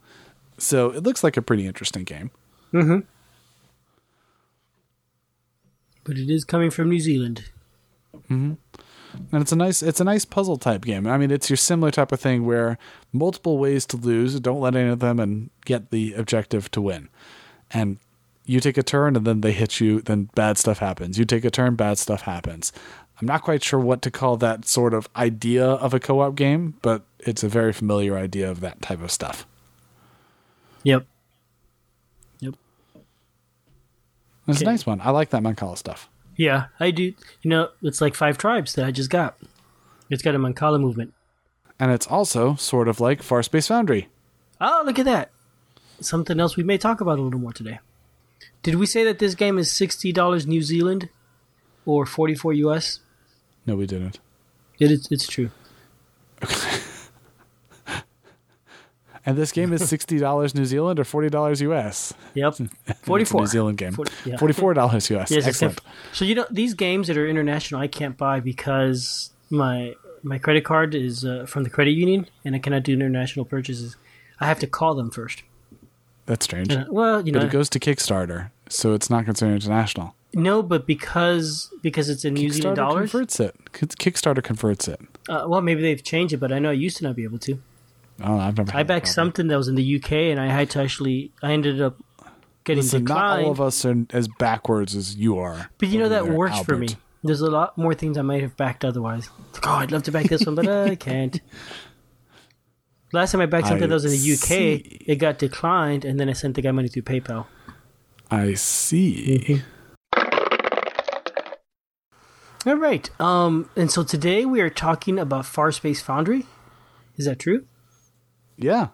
So 0.58 0.90
it 0.90 1.02
looks 1.02 1.24
like 1.24 1.36
a 1.36 1.42
pretty 1.42 1.66
interesting 1.66 2.04
game. 2.04 2.30
Mm-hmm. 2.72 3.00
But 6.04 6.18
it 6.18 6.28
is 6.28 6.44
coming 6.44 6.70
from 6.70 6.90
New 6.90 7.00
Zealand. 7.00 7.44
And 9.32 9.42
it's 9.42 9.52
a 9.52 9.56
nice 9.56 9.82
it's 9.82 10.00
a 10.00 10.04
nice 10.04 10.24
puzzle 10.24 10.58
type 10.58 10.84
game. 10.84 11.06
I 11.06 11.16
mean, 11.18 11.30
it's 11.30 11.48
your 11.48 11.56
similar 11.56 11.90
type 11.90 12.12
of 12.12 12.20
thing 12.20 12.44
where 12.44 12.78
multiple 13.12 13.58
ways 13.58 13.86
to 13.86 13.96
lose, 13.96 14.38
don't 14.40 14.60
let 14.60 14.74
any 14.74 14.90
of 14.90 14.98
them 15.00 15.20
and 15.20 15.50
get 15.64 15.90
the 15.90 16.14
objective 16.14 16.70
to 16.72 16.80
win. 16.80 17.08
And 17.70 17.98
you 18.44 18.60
take 18.60 18.76
a 18.78 18.82
turn 18.82 19.16
and 19.16 19.26
then 19.26 19.40
they 19.40 19.52
hit 19.52 19.80
you, 19.80 20.00
then 20.00 20.28
bad 20.34 20.58
stuff 20.58 20.78
happens. 20.78 21.18
You 21.18 21.24
take 21.24 21.44
a 21.44 21.50
turn, 21.50 21.74
bad 21.76 21.98
stuff 21.98 22.22
happens. 22.22 22.72
I'm 23.20 23.26
not 23.26 23.42
quite 23.42 23.62
sure 23.62 23.78
what 23.80 24.02
to 24.02 24.10
call 24.10 24.36
that 24.38 24.66
sort 24.66 24.92
of 24.92 25.08
idea 25.16 25.64
of 25.64 25.94
a 25.94 26.00
co-op 26.00 26.34
game, 26.34 26.74
but 26.82 27.02
it's 27.20 27.42
a 27.42 27.48
very 27.48 27.72
familiar 27.72 28.16
idea 28.16 28.50
of 28.50 28.60
that 28.60 28.82
type 28.82 29.00
of 29.02 29.10
stuff. 29.10 29.46
Yep. 30.82 31.06
Yep. 32.40 32.54
It's 34.48 34.58
Okay. 34.58 34.66
a 34.66 34.72
nice 34.72 34.84
one. 34.84 35.00
I 35.00 35.10
like 35.10 35.30
that 35.30 35.42
Mancala 35.42 35.78
stuff. 35.78 36.08
Yeah, 36.36 36.66
I 36.80 36.90
do. 36.90 37.04
You 37.42 37.50
know, 37.50 37.68
it's 37.82 38.00
like 38.00 38.14
five 38.14 38.36
tribes 38.36 38.74
that 38.74 38.84
I 38.84 38.90
just 38.90 39.08
got. 39.10 39.38
It's 40.10 40.22
got 40.22 40.34
a 40.34 40.38
Mancala 40.38 40.80
movement. 40.80 41.14
And 41.78 41.90
it's 41.92 42.06
also 42.08 42.56
sort 42.56 42.88
of 42.88 43.00
like 43.00 43.22
Far 43.22 43.42
Space 43.42 43.68
Foundry. 43.68 44.08
Oh, 44.60 44.82
look 44.84 44.98
at 44.98 45.04
that. 45.06 45.30
Something 46.00 46.40
else 46.40 46.56
we 46.56 46.62
may 46.62 46.78
talk 46.78 47.00
about 47.00 47.18
a 47.18 47.22
little 47.22 47.40
more 47.40 47.52
today. 47.52 47.78
Did 48.62 48.76
we 48.76 48.86
say 48.86 49.04
that 49.04 49.18
this 49.18 49.34
game 49.34 49.58
is 49.58 49.70
$60 49.70 50.46
New 50.46 50.62
Zealand 50.62 51.08
or 51.86 52.06
44 52.06 52.52
US? 52.54 53.00
No, 53.66 53.76
we 53.76 53.86
didn't. 53.86 54.18
It 54.78 54.90
is, 54.90 55.08
it's 55.10 55.26
true. 55.26 55.50
And 59.26 59.38
this 59.38 59.52
game 59.52 59.72
is 59.72 59.88
sixty 59.88 60.18
dollars 60.18 60.54
New 60.54 60.66
Zealand 60.66 61.00
or 61.00 61.04
forty 61.04 61.30
dollars 61.30 61.62
US. 61.62 62.12
Yep. 62.34 62.56
44. 63.02 63.40
New 63.40 63.46
Zealand 63.46 63.78
game. 63.78 63.92
Forty-four 63.92 64.74
dollars 64.74 65.10
US. 65.10 65.30
Yes, 65.30 65.46
Excellent. 65.46 65.80
So 66.12 66.24
you 66.24 66.34
know 66.34 66.46
these 66.50 66.74
games 66.74 67.08
that 67.08 67.16
are 67.16 67.26
international, 67.26 67.80
I 67.80 67.86
can't 67.86 68.18
buy 68.18 68.40
because 68.40 69.30
my 69.50 69.94
my 70.22 70.38
credit 70.38 70.64
card 70.64 70.94
is 70.94 71.24
uh, 71.24 71.46
from 71.46 71.64
the 71.64 71.70
credit 71.70 71.92
union, 71.92 72.28
and 72.44 72.54
I 72.54 72.58
cannot 72.58 72.82
do 72.82 72.92
international 72.92 73.46
purchases. 73.46 73.96
I 74.40 74.46
have 74.46 74.58
to 74.58 74.66
call 74.66 74.94
them 74.94 75.10
first. 75.10 75.42
That's 76.26 76.44
strange. 76.44 76.70
Uh, 76.72 76.84
well, 76.90 77.24
you 77.26 77.32
But 77.32 77.40
know, 77.40 77.46
it 77.46 77.50
goes 77.52 77.68
to 77.70 77.78
Kickstarter, 77.78 78.50
so 78.68 78.94
it's 78.94 79.10
not 79.10 79.24
considered 79.26 79.54
international. 79.62 80.14
no, 80.32 80.62
but 80.62 80.86
because 80.86 81.70
because 81.82 82.08
it's 82.08 82.24
in 82.24 82.34
New 82.34 82.50
Zealand 82.50 82.76
dollars. 82.76 83.10
converts 83.10 83.40
it. 83.40 83.54
Kickstarter 83.72 84.42
converts 84.42 84.88
it. 84.88 85.00
Uh, 85.28 85.44
well, 85.46 85.60
maybe 85.60 85.82
they've 85.82 86.02
changed 86.02 86.32
it, 86.34 86.38
but 86.38 86.50
I 86.52 86.58
know 86.58 86.70
I 86.70 86.74
used 86.74 86.96
to 86.98 87.04
not 87.04 87.14
be 87.16 87.24
able 87.24 87.38
to. 87.40 87.60
Oh, 88.22 88.38
I've 88.38 88.56
never. 88.56 88.76
I 88.76 88.82
backed 88.84 89.08
something 89.08 89.48
that 89.48 89.56
was 89.56 89.68
in 89.68 89.74
the 89.74 89.96
UK, 89.96 90.12
and 90.12 90.40
I 90.40 90.46
had 90.46 90.70
to 90.70 90.80
actually. 90.80 91.32
I 91.42 91.52
ended 91.52 91.80
up 91.82 91.96
getting 92.64 92.82
Listen, 92.82 93.04
not 93.04 93.40
all 93.40 93.50
of 93.50 93.60
us 93.60 93.84
are 93.84 94.06
as 94.10 94.26
backwards 94.28 94.94
as 94.96 95.16
you 95.16 95.38
are. 95.38 95.70
but 95.78 95.88
you 95.90 95.98
know 95.98 96.08
that 96.08 96.24
there, 96.24 96.32
works 96.32 96.58
for 96.60 96.76
me. 96.76 96.88
There's 97.22 97.40
a 97.40 97.50
lot 97.50 97.76
more 97.78 97.94
things 97.94 98.16
I 98.18 98.22
might 98.22 98.42
have 98.42 98.56
backed 98.56 98.84
otherwise. 98.84 99.28
Like, 99.54 99.66
oh, 99.66 99.70
I'd 99.72 99.90
love 99.92 100.02
to 100.04 100.12
back 100.12 100.26
this 100.26 100.44
one, 100.46 100.54
but 100.54 100.68
I 100.68 100.94
can't. 101.10 101.40
Last 103.14 103.30
time 103.30 103.40
I 103.42 103.46
backed 103.46 103.68
something 103.68 103.84
I 103.84 103.86
that 103.86 103.94
was 103.94 104.04
in 104.04 104.10
the 104.10 104.32
UK, 104.32 104.38
see. 104.82 105.02
it 105.06 105.16
got 105.16 105.38
declined, 105.38 106.04
and 106.04 106.18
then 106.18 106.28
I 106.28 106.32
sent 106.32 106.56
the 106.56 106.62
guy 106.62 106.72
money 106.72 106.88
through 106.88 107.02
PayPal. 107.02 107.46
I 108.28 108.54
see. 108.54 109.62
All 112.66 112.74
right. 112.74 113.08
Um, 113.20 113.70
and 113.76 113.88
so 113.90 114.02
today 114.02 114.44
we 114.44 114.60
are 114.60 114.70
talking 114.70 115.18
about 115.20 115.46
Far 115.46 115.70
Space 115.70 116.00
Foundry. 116.02 116.46
Is 117.16 117.26
that 117.26 117.38
true? 117.38 117.66
Yeah. 118.56 118.88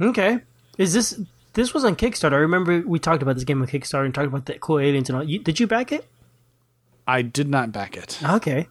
Okay. 0.00 0.40
Is 0.76 0.92
this 0.92 1.18
this 1.54 1.72
was 1.72 1.82
on 1.84 1.96
Kickstarter? 1.96 2.32
I 2.34 2.36
remember 2.38 2.82
we 2.86 2.98
talked 2.98 3.22
about 3.22 3.36
this 3.36 3.44
game 3.44 3.62
on 3.62 3.68
Kickstarter 3.68 4.04
and 4.04 4.14
talked 4.14 4.26
about 4.26 4.46
the 4.46 4.58
cool 4.58 4.78
aliens 4.80 5.08
and 5.08 5.16
all. 5.16 5.24
You, 5.24 5.38
did 5.38 5.60
you 5.60 5.66
back 5.66 5.92
it? 5.92 6.06
I 7.06 7.22
did 7.22 7.48
not 7.48 7.72
back 7.72 7.96
it, 7.96 8.18
Okay. 8.22 8.68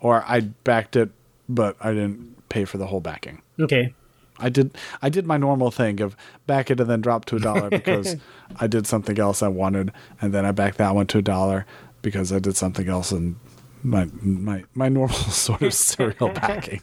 or 0.00 0.22
I 0.26 0.40
backed 0.40 0.94
it, 0.96 1.10
but 1.48 1.76
I 1.80 1.90
didn't 1.92 2.43
pay 2.54 2.64
for 2.64 2.78
the 2.78 2.86
whole 2.86 3.00
backing. 3.00 3.42
Okay. 3.60 3.92
I 4.38 4.48
did 4.48 4.76
I 5.02 5.08
did 5.08 5.26
my 5.26 5.36
normal 5.36 5.72
thing 5.72 6.00
of 6.00 6.16
back 6.46 6.70
it 6.70 6.80
and 6.80 6.88
then 6.88 7.00
drop 7.00 7.24
to 7.26 7.36
a 7.36 7.40
dollar 7.40 7.68
because 7.80 8.16
I 8.60 8.68
did 8.68 8.86
something 8.86 9.18
else 9.18 9.42
I 9.42 9.48
wanted, 9.48 9.92
and 10.20 10.32
then 10.32 10.46
I 10.46 10.52
backed 10.52 10.78
that 10.78 10.94
one 10.94 11.06
to 11.08 11.18
a 11.18 11.22
dollar 11.22 11.66
because 12.02 12.32
I 12.32 12.38
did 12.38 12.56
something 12.56 12.88
else 12.88 13.10
and 13.10 13.36
my 13.82 14.08
my 14.22 14.64
my 14.74 14.88
normal 14.88 15.16
sort 15.46 15.62
of 15.62 15.74
serial 15.74 16.28
backing. 16.34 16.80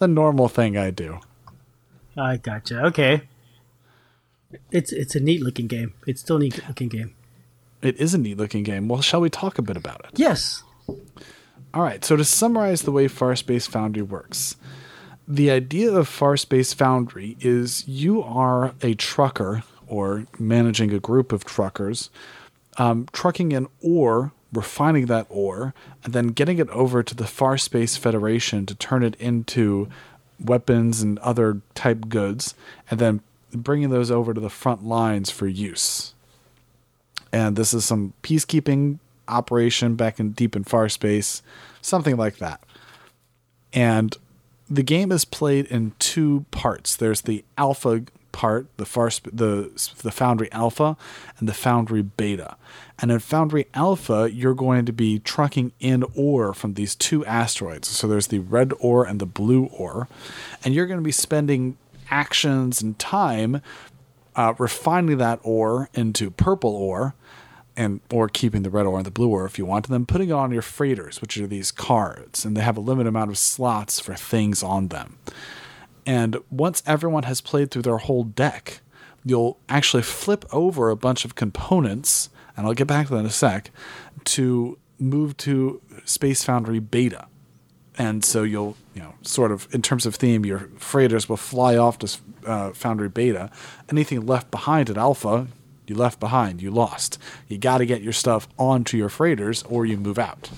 the 0.00 0.08
normal 0.08 0.48
thing 0.48 0.76
I 0.76 0.90
do. 0.90 1.20
I 2.16 2.38
gotcha. 2.38 2.84
Okay. 2.86 3.22
It's 4.70 4.92
it's 4.92 5.14
a 5.14 5.20
neat 5.20 5.42
looking 5.42 5.68
game. 5.68 5.94
It's 6.06 6.20
still 6.20 6.36
a 6.36 6.40
neat 6.40 6.60
looking 6.66 6.88
game. 6.88 7.14
It 7.82 7.96
is 7.98 8.14
a 8.14 8.18
neat 8.18 8.36
looking 8.36 8.64
game. 8.64 8.88
Well, 8.88 9.02
shall 9.02 9.20
we 9.20 9.30
talk 9.30 9.58
a 9.58 9.62
bit 9.62 9.76
about 9.76 10.04
it? 10.06 10.18
Yes. 10.18 10.64
All 11.76 11.82
right, 11.82 12.02
so 12.02 12.16
to 12.16 12.24
summarize 12.24 12.82
the 12.82 12.90
way 12.90 13.06
Far 13.06 13.36
Space 13.36 13.66
Foundry 13.66 14.00
works, 14.00 14.56
the 15.28 15.50
idea 15.50 15.92
of 15.92 16.08
Far 16.08 16.38
Space 16.38 16.72
Foundry 16.72 17.36
is 17.38 17.86
you 17.86 18.22
are 18.22 18.72
a 18.80 18.94
trucker 18.94 19.62
or 19.86 20.24
managing 20.38 20.94
a 20.94 20.98
group 20.98 21.32
of 21.32 21.44
truckers, 21.44 22.08
um, 22.78 23.06
trucking 23.12 23.52
an 23.52 23.68
ore, 23.82 24.32
refining 24.54 25.04
that 25.04 25.26
ore, 25.28 25.74
and 26.02 26.14
then 26.14 26.28
getting 26.28 26.58
it 26.58 26.70
over 26.70 27.02
to 27.02 27.14
the 27.14 27.26
Far 27.26 27.58
Space 27.58 27.98
Federation 27.98 28.64
to 28.64 28.74
turn 28.74 29.02
it 29.02 29.14
into 29.16 29.86
weapons 30.42 31.02
and 31.02 31.18
other 31.18 31.60
type 31.74 32.08
goods, 32.08 32.54
and 32.90 32.98
then 32.98 33.20
bringing 33.52 33.90
those 33.90 34.10
over 34.10 34.32
to 34.32 34.40
the 34.40 34.48
front 34.48 34.86
lines 34.86 35.28
for 35.28 35.46
use. 35.46 36.14
And 37.30 37.54
this 37.54 37.74
is 37.74 37.84
some 37.84 38.14
peacekeeping 38.22 38.98
operation 39.28 39.94
back 39.94 40.18
in 40.18 40.30
deep 40.30 40.56
in 40.56 40.64
far 40.64 40.88
space, 40.88 41.42
something 41.86 42.16
like 42.16 42.38
that. 42.38 42.62
And 43.72 44.16
the 44.68 44.82
game 44.82 45.12
is 45.12 45.24
played 45.24 45.66
in 45.66 45.92
two 45.98 46.44
parts. 46.50 46.96
There's 46.96 47.22
the 47.22 47.44
alpha 47.56 48.04
part, 48.32 48.66
the 48.76 48.84
far 48.84 49.10
the 49.32 49.70
the 50.02 50.10
Foundry 50.10 50.50
Alpha, 50.52 50.96
and 51.38 51.48
the 51.48 51.54
Foundry 51.54 52.02
Beta. 52.02 52.56
And 52.98 53.10
in 53.10 53.18
Foundry 53.18 53.66
Alpha, 53.74 54.30
you're 54.32 54.54
going 54.54 54.84
to 54.86 54.92
be 54.92 55.18
trucking 55.18 55.72
in 55.80 56.04
ore 56.14 56.52
from 56.52 56.74
these 56.74 56.94
two 56.94 57.24
asteroids. 57.24 57.88
So 57.88 58.06
there's 58.06 58.26
the 58.26 58.40
red 58.40 58.72
ore 58.78 59.06
and 59.06 59.20
the 59.20 59.26
blue 59.26 59.66
ore, 59.66 60.08
and 60.64 60.74
you're 60.74 60.86
going 60.86 61.00
to 61.00 61.04
be 61.04 61.12
spending 61.12 61.76
actions 62.10 62.82
and 62.82 62.98
time 62.98 63.62
uh, 64.34 64.54
refining 64.58 65.18
that 65.18 65.40
ore 65.42 65.88
into 65.94 66.30
purple 66.30 66.74
ore, 66.74 67.14
and 67.76 68.00
or 68.12 68.28
keeping 68.28 68.62
the 68.62 68.70
red 68.70 68.86
ore 68.86 68.98
and 68.98 69.06
the 69.06 69.10
blue 69.10 69.28
ore 69.28 69.44
if 69.44 69.58
you 69.58 69.66
want, 69.66 69.86
and 69.86 69.94
then 69.94 70.06
putting 70.06 70.30
it 70.30 70.32
on 70.32 70.52
your 70.52 70.62
freighters, 70.62 71.20
which 71.20 71.36
are 71.38 71.46
these 71.46 71.70
cards, 71.70 72.44
and 72.44 72.56
they 72.56 72.62
have 72.62 72.76
a 72.76 72.80
limited 72.80 73.08
amount 73.08 73.30
of 73.30 73.38
slots 73.38 74.00
for 74.00 74.14
things 74.14 74.62
on 74.62 74.88
them. 74.88 75.18
And 76.06 76.38
once 76.50 76.82
everyone 76.86 77.24
has 77.24 77.40
played 77.40 77.70
through 77.70 77.82
their 77.82 77.98
whole 77.98 78.24
deck, 78.24 78.80
you'll 79.24 79.58
actually 79.68 80.04
flip 80.04 80.44
over 80.52 80.88
a 80.88 80.96
bunch 80.96 81.24
of 81.24 81.34
components, 81.34 82.30
and 82.56 82.66
I'll 82.66 82.74
get 82.74 82.86
back 82.86 83.08
to 83.08 83.14
that 83.14 83.20
in 83.20 83.26
a 83.26 83.30
sec, 83.30 83.70
to 84.24 84.78
move 84.98 85.36
to 85.38 85.82
Space 86.04 86.44
Foundry 86.44 86.78
Beta. 86.78 87.26
And 87.98 88.24
so 88.24 88.42
you'll, 88.42 88.76
you 88.94 89.02
know, 89.02 89.14
sort 89.22 89.50
of 89.50 89.66
in 89.74 89.82
terms 89.82 90.06
of 90.06 90.14
theme, 90.14 90.44
your 90.46 90.68
freighters 90.78 91.28
will 91.28 91.36
fly 91.36 91.76
off 91.76 91.98
to 91.98 92.18
uh, 92.46 92.72
Foundry 92.72 93.08
Beta. 93.08 93.50
Anything 93.90 94.24
left 94.26 94.50
behind 94.50 94.90
at 94.90 94.96
Alpha, 94.96 95.48
you 95.88 95.96
left 95.96 96.20
behind, 96.20 96.62
you 96.62 96.70
lost. 96.70 97.18
You 97.48 97.58
got 97.58 97.78
to 97.78 97.86
get 97.86 98.02
your 98.02 98.12
stuff 98.12 98.48
onto 98.58 98.96
your 98.96 99.08
freighters 99.08 99.62
or 99.64 99.86
you 99.86 99.96
move 99.96 100.18
out. 100.18 100.50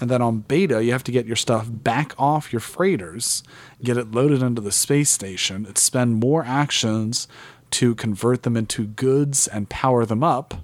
And 0.00 0.10
then 0.10 0.22
on 0.22 0.40
beta, 0.40 0.82
you 0.84 0.92
have 0.92 1.04
to 1.04 1.12
get 1.12 1.26
your 1.26 1.36
stuff 1.36 1.66
back 1.70 2.14
off 2.18 2.52
your 2.52 2.60
freighters, 2.60 3.42
get 3.82 3.96
it 3.96 4.10
loaded 4.10 4.42
into 4.42 4.60
the 4.60 4.72
space 4.72 5.10
station, 5.10 5.64
and 5.66 5.78
spend 5.78 6.16
more 6.16 6.44
actions 6.44 7.28
to 7.70 7.94
convert 7.94 8.42
them 8.42 8.56
into 8.56 8.86
goods 8.86 9.46
and 9.46 9.68
power 9.68 10.04
them 10.04 10.22
up, 10.22 10.54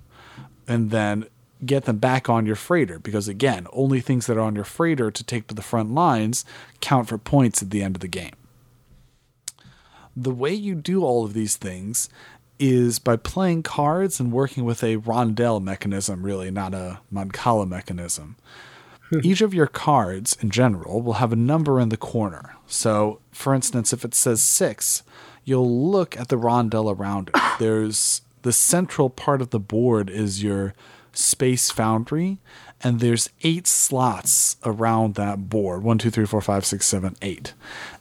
and 0.66 0.90
then 0.90 1.26
get 1.64 1.84
them 1.84 1.98
back 1.98 2.28
on 2.28 2.46
your 2.46 2.56
freighter. 2.56 2.98
Because 2.98 3.28
again, 3.28 3.66
only 3.72 4.00
things 4.00 4.26
that 4.26 4.36
are 4.36 4.42
on 4.42 4.54
your 4.54 4.64
freighter 4.64 5.10
to 5.10 5.24
take 5.24 5.46
to 5.48 5.54
the 5.54 5.62
front 5.62 5.92
lines 5.92 6.44
count 6.80 7.08
for 7.08 7.18
points 7.18 7.62
at 7.62 7.70
the 7.70 7.82
end 7.82 7.96
of 7.96 8.00
the 8.00 8.08
game. 8.08 8.34
The 10.16 10.34
way 10.34 10.52
you 10.52 10.74
do 10.74 11.04
all 11.04 11.24
of 11.24 11.34
these 11.34 11.56
things 11.56 12.08
is 12.60 12.98
by 12.98 13.16
playing 13.16 13.62
cards 13.62 14.20
and 14.20 14.30
working 14.30 14.64
with 14.64 14.84
a 14.84 14.98
rondel 14.98 15.60
mechanism, 15.60 16.22
really, 16.22 16.50
not 16.50 16.74
a 16.74 17.00
Mancala 17.12 17.66
mechanism. 17.66 18.36
Hmm. 19.08 19.20
Each 19.24 19.40
of 19.40 19.54
your 19.54 19.66
cards 19.66 20.36
in 20.40 20.50
general 20.50 21.00
will 21.00 21.14
have 21.14 21.32
a 21.32 21.36
number 21.36 21.80
in 21.80 21.88
the 21.88 21.96
corner. 21.96 22.54
So, 22.66 23.20
for 23.32 23.54
instance, 23.54 23.92
if 23.92 24.04
it 24.04 24.14
says 24.14 24.42
six, 24.42 25.02
you'll 25.44 25.90
look 25.90 26.16
at 26.18 26.28
the 26.28 26.36
rondel 26.36 26.94
around 26.94 27.30
it. 27.34 27.40
There's 27.58 28.22
the 28.42 28.52
central 28.52 29.10
part 29.10 29.40
of 29.40 29.50
the 29.50 29.60
board 29.60 30.10
is 30.10 30.42
your 30.42 30.74
space 31.12 31.70
foundry, 31.70 32.38
and 32.82 33.00
there's 33.00 33.28
eight 33.42 33.66
slots 33.66 34.56
around 34.64 35.14
that 35.14 35.48
board 35.48 35.82
one, 35.82 35.98
two, 35.98 36.10
three, 36.10 36.26
four, 36.26 36.40
five, 36.40 36.64
six, 36.64 36.86
seven, 36.86 37.16
eight. 37.22 37.52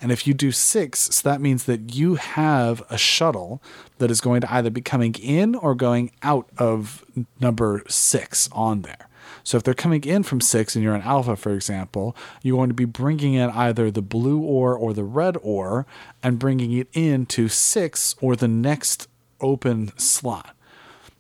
And 0.02 0.12
if 0.12 0.26
you 0.26 0.34
do 0.34 0.52
six, 0.52 1.00
so 1.16 1.30
that 1.30 1.42
means 1.42 1.66
that 1.66 1.96
you 1.96 2.16
have 2.16 2.82
a 2.90 2.98
shuttle 2.98 3.62
that 3.98 4.10
is 4.10 4.22
going 4.22 4.42
to 4.42 4.54
either 4.54 4.70
be 4.70 4.82
coming 4.82 5.16
in 5.16 5.56
or 5.56 5.76
going 5.76 6.12
out 6.24 6.50
of 6.58 7.04
number 7.40 7.84
six 7.88 8.50
on 8.52 8.82
there. 8.82 9.08
So 9.44 9.58
if 9.58 9.64
they're 9.64 9.74
coming 9.74 10.04
in 10.04 10.24
from 10.24 10.42
six 10.42 10.76
and 10.76 10.84
you're 10.84 10.96
an 10.96 11.02
alpha, 11.02 11.36
for 11.36 11.54
example, 11.54 12.16
you're 12.42 12.58
going 12.58 12.70
to 12.70 12.76
be 12.76 12.86
bringing 12.86 13.34
in 13.34 13.50
either 13.50 13.90
the 13.90 14.02
blue 14.02 14.40
ore 14.42 14.76
or 14.76 14.94
the 14.94 15.04
red 15.04 15.38
ore 15.42 15.86
and 16.22 16.40
bringing 16.40 16.72
it 16.74 16.88
into 16.94 17.48
six 17.48 18.16
or 18.22 18.36
the 18.36 18.48
next 18.48 19.08
open 19.42 19.92
slot. 19.98 20.56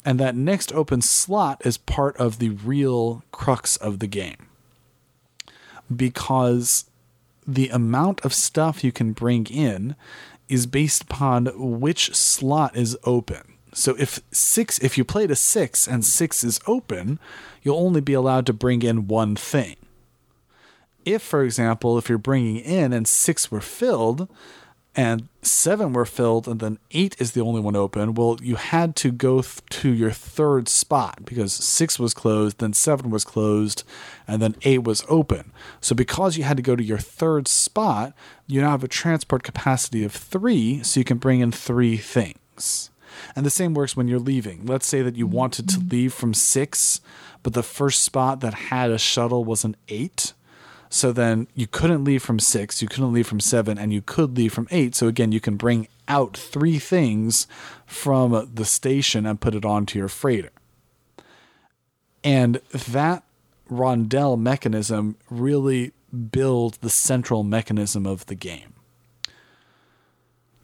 And 0.06 0.20
that 0.20 0.36
next 0.36 0.72
open 0.74 1.02
slot 1.02 1.62
is 1.66 1.78
part 1.78 2.16
of 2.18 2.39
the 2.39 2.50
real 2.50 3.24
crux 3.32 3.76
of 3.78 4.00
the 4.00 4.08
game. 4.08 4.47
Because 5.93 6.86
the 7.45 7.70
amount 7.70 8.24
of 8.24 8.34
stuff 8.34 8.84
you 8.84 8.91
can 8.91 9.12
bring 9.12 9.45
in 9.47 9.95
is 10.47 10.66
based 10.66 11.04
upon 11.04 11.47
which 11.56 12.16
slot 12.16 12.76
is 12.76 12.97
open. 13.04 13.56
So 13.74 13.95
if 14.00 14.20
six, 14.32 14.80
if 14.80 14.97
you 14.97 15.04
played 15.04 15.32
a 15.32 15.36
six 15.36 15.88
and 15.88 16.04
six 16.04 16.43
is 16.43 16.60
open, 16.66 17.20
you'll 17.62 17.78
only 17.78 18.02
be 18.02 18.14
allowed 18.14 18.45
to 18.47 18.54
bring 18.54 18.82
in 18.82 19.08
one 19.08 19.36
thing. 19.36 19.76
If, 21.06 21.22
for 21.22 21.43
example, 21.43 21.97
if 21.97 22.10
you're 22.10 22.18
bringing 22.18 22.58
in 22.58 22.93
and 22.93 23.08
six 23.08 23.52
were 23.52 23.62
filled, 23.62 24.28
and 24.96 25.30
seven 25.42 25.94
were 25.94 26.06
filled, 26.06 26.48
and 26.48 26.60
then 26.60 26.80
eight 26.92 27.16
is 27.20 27.32
the 27.32 27.42
only 27.42 27.62
one 27.62 27.76
open, 27.76 28.16
well, 28.16 28.38
you 28.42 28.56
had 28.56 28.96
to 28.98 29.12
go 29.12 29.42
th- 29.42 29.62
to 29.70 29.90
your 29.90 30.12
third 30.12 30.68
spot 30.68 31.26
because 31.26 31.54
six 31.54 32.00
was 32.00 32.14
closed, 32.14 32.58
then 32.58 32.74
seven 32.74 33.10
was 33.10 33.24
closed, 33.24 33.84
and 34.28 34.42
then 34.42 34.56
eight 34.64 34.84
was 34.84 35.06
open. 35.08 35.52
So, 35.80 35.96
because 35.96 36.38
you 36.38 36.44
had 36.44 36.58
to 36.58 36.64
go 36.64 36.76
to 36.76 36.84
your 36.84 36.98
third 36.98 37.48
spot, 37.48 38.14
you 38.48 38.62
now 38.62 38.72
have 38.72 38.84
a 38.84 38.88
transport 38.88 39.44
capacity 39.44 40.04
of 40.04 40.12
three, 40.12 40.82
so 40.84 41.00
you 41.00 41.04
can 41.04 41.18
bring 41.18 41.40
in 41.40 41.52
three 41.52 41.98
things. 41.98 42.90
And 43.36 43.46
the 43.46 43.52
same 43.52 43.74
works 43.74 43.96
when 43.96 44.08
you're 44.08 44.20
leaving. 44.20 44.66
Let's 44.66 44.88
say 44.88 45.02
that 45.02 45.16
you 45.16 45.28
wanted 45.28 45.70
to 45.70 45.78
mm-hmm. 45.78 45.90
leave 45.90 46.14
from 46.14 46.34
six, 46.34 47.02
but 47.44 47.54
the 47.54 47.64
first 47.64 48.02
spot 48.02 48.40
that 48.42 48.54
had 48.54 48.92
a 48.92 48.98
shuttle 48.98 49.46
was 49.46 49.64
an 49.64 49.76
eight. 49.88 50.34
So 50.90 51.12
then 51.12 51.48
you 51.54 51.68
couldn't 51.68 52.04
leave 52.04 52.24
from 52.24 52.40
six, 52.40 52.82
you 52.82 52.88
couldn't 52.88 53.14
leave 53.14 53.28
from 53.28 53.40
seven, 53.40 53.78
and 53.78 53.94
you 53.94 54.02
could 54.02 54.36
leave 54.36 54.54
from 54.54 54.68
eight. 54.72 54.96
So 54.96 55.08
again, 55.08 55.32
you 55.32 55.40
can 55.40 55.56
bring 55.56 55.88
out 56.08 56.36
three 56.36 56.80
things 56.80 57.46
from 57.86 58.50
the 58.52 58.66
station 58.66 59.26
and 59.28 59.40
put 59.40 59.54
it 59.54 59.64
onto 59.64 60.00
your 60.00 60.08
freighter. 60.08 60.50
And 62.24 62.60
that 62.72 63.24
rondel 63.70 64.36
mechanism 64.36 65.16
really 65.30 65.92
builds 66.32 66.80
the 66.80 66.90
central 66.90 67.44
mechanism 67.44 68.08
of 68.08 68.26
the 68.26 68.36
game. 68.36 68.74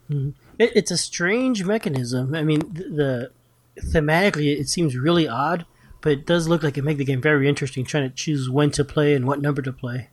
Mm-hmm. 0.10 0.32
It's 0.58 0.92
a 0.92 0.98
strange 0.98 1.66
mechanism. 1.66 2.34
I 2.34 2.44
mean, 2.44 2.60
the, 2.60 3.32
the 3.76 3.82
thematically 3.82 4.58
it 4.60 4.70
seems 4.70 4.98
really 4.98 5.28
odd, 5.28 5.66
but 6.02 6.12
it 6.14 6.26
does 6.26 6.48
look 6.48 6.64
like 6.64 6.78
it 6.78 6.84
make 6.84 6.98
the 6.98 7.06
game 7.06 7.22
very 7.22 7.48
interesting. 7.48 7.84
Trying 7.84 8.10
to 8.10 8.16
choose 8.16 8.50
when 8.50 8.72
to 8.72 8.84
play 8.86 9.14
and 9.14 9.28
what 9.28 9.42
number 9.42 9.62
to 9.62 9.74
play. 9.74 10.10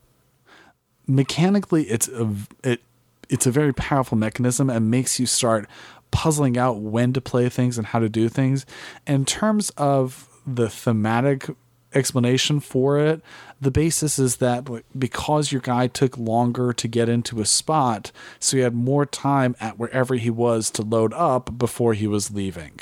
Mechanically, 1.06 1.84
it's 1.84 2.08
a 2.08 2.30
it 2.62 2.82
it's 3.28 3.46
a 3.46 3.50
very 3.50 3.72
powerful 3.72 4.16
mechanism 4.16 4.68
and 4.68 4.90
makes 4.90 5.18
you 5.18 5.26
start 5.26 5.68
puzzling 6.10 6.58
out 6.58 6.80
when 6.80 7.12
to 7.14 7.20
play 7.20 7.48
things 7.48 7.78
and 7.78 7.88
how 7.88 7.98
to 7.98 8.08
do 8.08 8.28
things. 8.28 8.66
In 9.06 9.24
terms 9.24 9.70
of 9.70 10.28
the 10.46 10.68
thematic 10.68 11.48
explanation 11.94 12.60
for 12.60 12.98
it. 12.98 13.20
The 13.60 13.70
basis 13.70 14.18
is 14.18 14.36
that 14.36 14.68
because 14.98 15.52
your 15.52 15.60
guy 15.60 15.86
took 15.86 16.16
longer 16.18 16.72
to 16.72 16.88
get 16.88 17.08
into 17.08 17.40
a 17.40 17.44
spot, 17.46 18.12
so 18.38 18.56
he 18.56 18.62
had 18.62 18.74
more 18.74 19.06
time 19.06 19.56
at 19.60 19.78
wherever 19.78 20.14
he 20.14 20.30
was 20.30 20.70
to 20.72 20.82
load 20.82 21.12
up 21.14 21.58
before 21.58 21.94
he 21.94 22.06
was 22.06 22.30
leaving. 22.30 22.80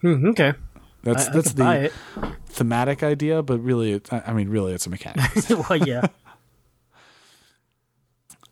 Hmm, 0.00 0.26
okay. 0.28 0.54
That's 1.02 1.28
I, 1.28 1.32
that's 1.32 1.60
I 1.60 1.78
the 1.78 1.92
thematic 2.46 3.02
idea, 3.02 3.42
but 3.42 3.58
really, 3.60 4.00
I 4.10 4.32
mean, 4.34 4.50
really, 4.50 4.74
it's 4.74 4.86
a 4.86 4.90
mechanic. 4.90 5.30
well, 5.70 5.76
yeah. 5.78 6.06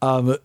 Um, 0.03 0.37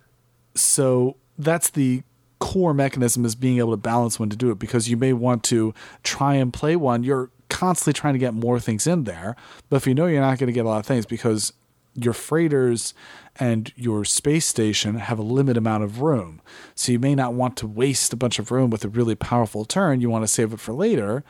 so 0.56 1.18
that's 1.38 1.70
the 1.70 2.04
core 2.40 2.74
mechanism 2.74 3.26
is 3.26 3.36
being 3.36 3.58
able 3.58 3.72
to 3.72 3.78
balance 3.78 4.20
when 4.20 4.30
to 4.30 4.36
do 4.36 4.52
it 4.52 4.60
because 4.60 4.90
you 4.90 4.98
may 4.98 5.14
want 5.14 5.44
to 5.46 5.74
try 6.04 6.36
and 6.36 6.52
play 6.52 6.76
one. 6.76 7.04
You're 7.04 7.30
constantly 7.50 7.94
trying 7.94 8.14
to 8.14 8.20
get 8.20 8.34
more 8.34 8.60
things 8.60 8.86
in 8.86 9.06
there. 9.06 9.36
But 9.70 9.78
if 9.78 9.88
you 9.88 9.96
know 9.96 10.08
you're 10.08 10.22
not 10.22 10.40
going 10.40 10.48
to 10.48 10.54
get 10.54 10.66
a 10.66 10.70
lot 10.70 10.80
of 10.80 10.86
things 10.86 11.06
because 11.06 11.54
your 11.96 12.14
freighters 12.14 12.94
and 13.38 13.72
your 13.76 14.04
space 14.04 14.46
station 14.46 14.96
have 14.96 15.20
a 15.20 15.24
limited 15.24 15.58
amount 15.58 15.84
of 15.84 16.02
room. 16.02 16.42
So 16.76 16.92
you 16.92 17.00
may 17.00 17.16
not 17.16 17.34
want 17.34 17.56
to 17.58 17.68
waste 17.68 18.12
a 18.14 18.18
bunch 18.18 18.40
of 18.40 18.52
room 18.52 18.70
with 18.70 18.84
a 18.84 18.90
really 18.90 19.16
powerful 19.16 19.66
turn. 19.66 20.02
You 20.02 20.10
want 20.10 20.24
to 20.24 20.28
save 20.28 20.54
it 20.54 20.60
for 20.60 20.74
later. 20.74 21.24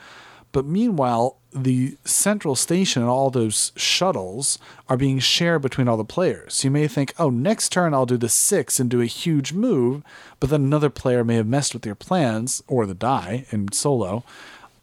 But 0.54 0.66
meanwhile, 0.66 1.38
the 1.51 1.97
central 2.06 2.56
station 2.56 3.01
and 3.01 3.12
all 3.12 3.30
those 3.30 3.74
shuttles 3.76 4.60
are 4.88 4.95
being 4.95 5.20
shared 5.20 5.62
between 5.62 5.88
all 5.88 5.97
the 5.97 6.06
players. 6.06 6.54
So 6.54 6.68
you 6.68 6.72
may 6.72 6.88
think, 6.88 7.14
oh, 7.20 7.30
next 7.30 7.72
turn 7.72 7.93
I'll 7.93 8.06
do 8.06 8.18
the 8.18 8.30
six 8.30 8.80
and 8.80 8.89
do 8.89 9.01
a 9.01 9.06
huge 9.06 9.51
move, 9.51 10.04
but 10.39 10.49
then 10.49 10.62
another 10.64 10.89
player 10.89 11.24
may 11.24 11.36
have 11.36 11.47
messed 11.47 11.74
with 11.74 11.86
your 11.86 11.95
plans, 11.95 12.64
or 12.68 12.86
the 12.86 12.93
die 12.93 13.45
in 13.49 13.72
solo, 13.72 14.24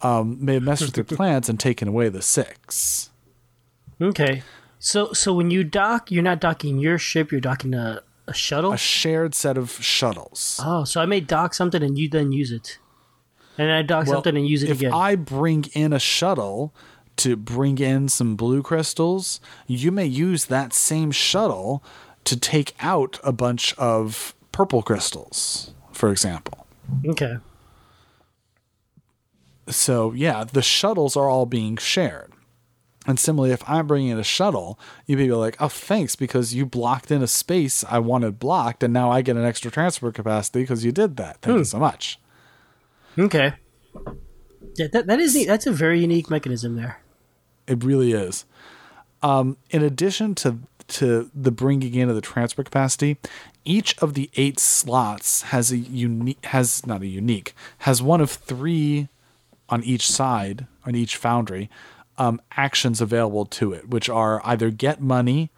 um, 0.01 0.37
may 0.43 0.55
have 0.55 0.63
messed 0.63 0.83
with 0.83 0.97
your 0.97 1.03
plans 1.17 1.49
and 1.49 1.59
taken 1.59 1.87
away 1.87 2.09
the 2.09 2.21
six. 2.21 3.09
Okay. 4.01 4.43
So 4.77 5.13
so 5.13 5.33
when 5.33 5.51
you 5.51 5.63
dock, 5.63 6.11
you're 6.11 6.23
not 6.23 6.41
docking 6.41 6.79
your 6.79 6.97
ship, 6.97 7.31
you're 7.31 7.39
docking 7.39 7.73
a, 7.73 8.01
a 8.27 8.33
shuttle? 8.33 8.73
A 8.73 8.77
shared 8.77 9.35
set 9.35 9.57
of 9.57 9.71
shuttles. 9.71 10.59
Oh, 10.63 10.83
so 10.83 10.99
I 11.01 11.05
may 11.05 11.21
dock 11.21 11.53
something 11.53 11.81
and 11.81 11.97
you 11.97 12.09
then 12.09 12.31
use 12.31 12.51
it. 12.51 12.79
And 13.61 13.71
I 13.71 13.83
dock 13.83 14.07
Well, 14.07 14.15
something 14.15 14.35
and 14.35 14.47
use 14.47 14.63
it 14.63 14.71
if 14.71 14.79
again. 14.79 14.91
I 14.91 15.13
bring 15.13 15.65
in 15.73 15.93
a 15.93 15.99
shuttle 15.99 16.73
to 17.17 17.35
bring 17.35 17.77
in 17.77 18.09
some 18.09 18.35
blue 18.35 18.63
crystals, 18.63 19.39
you 19.67 19.91
may 19.91 20.07
use 20.07 20.45
that 20.45 20.73
same 20.73 21.11
shuttle 21.11 21.83
to 22.23 22.39
take 22.39 22.73
out 22.79 23.19
a 23.23 23.31
bunch 23.31 23.75
of 23.77 24.33
purple 24.51 24.81
crystals, 24.81 25.75
for 25.91 26.11
example. 26.11 26.65
okay. 27.07 27.37
So, 29.67 30.11
yeah, 30.13 30.43
the 30.43 30.63
shuttles 30.63 31.15
are 31.15 31.29
all 31.29 31.45
being 31.45 31.77
shared. 31.77 32.33
And 33.05 33.19
similarly, 33.19 33.53
if 33.53 33.67
I'm 33.69 33.85
bringing 33.85 34.09
in 34.09 34.17
a 34.17 34.23
shuttle, 34.23 34.79
you 35.05 35.17
may 35.17 35.27
be 35.27 35.33
like, 35.33 35.57
oh, 35.59 35.67
thanks, 35.67 36.15
because 36.15 36.55
you 36.55 36.65
blocked 36.65 37.11
in 37.11 37.21
a 37.21 37.27
space 37.27 37.83
I 37.87 37.99
wanted 37.99 38.39
blocked, 38.39 38.81
and 38.81 38.91
now 38.91 39.11
I 39.11 39.21
get 39.21 39.37
an 39.37 39.45
extra 39.45 39.69
transfer 39.69 40.11
capacity 40.11 40.61
because 40.61 40.83
you 40.83 40.91
did 40.91 41.17
that. 41.17 41.37
Thank 41.41 41.53
you 41.53 41.59
hmm. 41.59 41.65
so 41.65 41.77
much. 41.77 42.19
Okay. 43.17 43.53
Yeah, 44.75 44.87
that, 44.93 45.07
that 45.07 45.19
is 45.19 45.35
neat. 45.35 45.47
That's 45.47 45.67
a 45.67 45.71
very 45.71 45.99
unique 45.99 46.29
mechanism 46.29 46.75
there. 46.75 47.01
It 47.67 47.83
really 47.83 48.13
is. 48.13 48.45
Um, 49.21 49.57
in 49.69 49.83
addition 49.83 50.35
to 50.35 50.59
to 50.87 51.31
the 51.33 51.51
bringing 51.51 51.95
in 51.95 52.09
of 52.09 52.15
the 52.15 52.21
transfer 52.21 52.63
capacity, 52.63 53.17
each 53.63 53.97
of 53.99 54.13
the 54.13 54.29
eight 54.35 54.59
slots 54.59 55.43
has 55.43 55.71
a 55.71 55.77
unique 55.77 56.43
has 56.45 56.85
not 56.85 57.01
a 57.01 57.07
unique 57.07 57.53
has 57.79 58.01
one 58.01 58.19
of 58.19 58.29
three 58.29 59.07
on 59.69 59.83
each 59.83 60.09
side 60.09 60.67
on 60.85 60.95
each 60.95 61.15
foundry 61.15 61.69
um, 62.17 62.41
actions 62.55 63.01
available 63.01 63.45
to 63.45 63.73
it, 63.73 63.89
which 63.89 64.09
are 64.09 64.41
either 64.43 64.69
get 64.69 65.01
money 65.01 65.49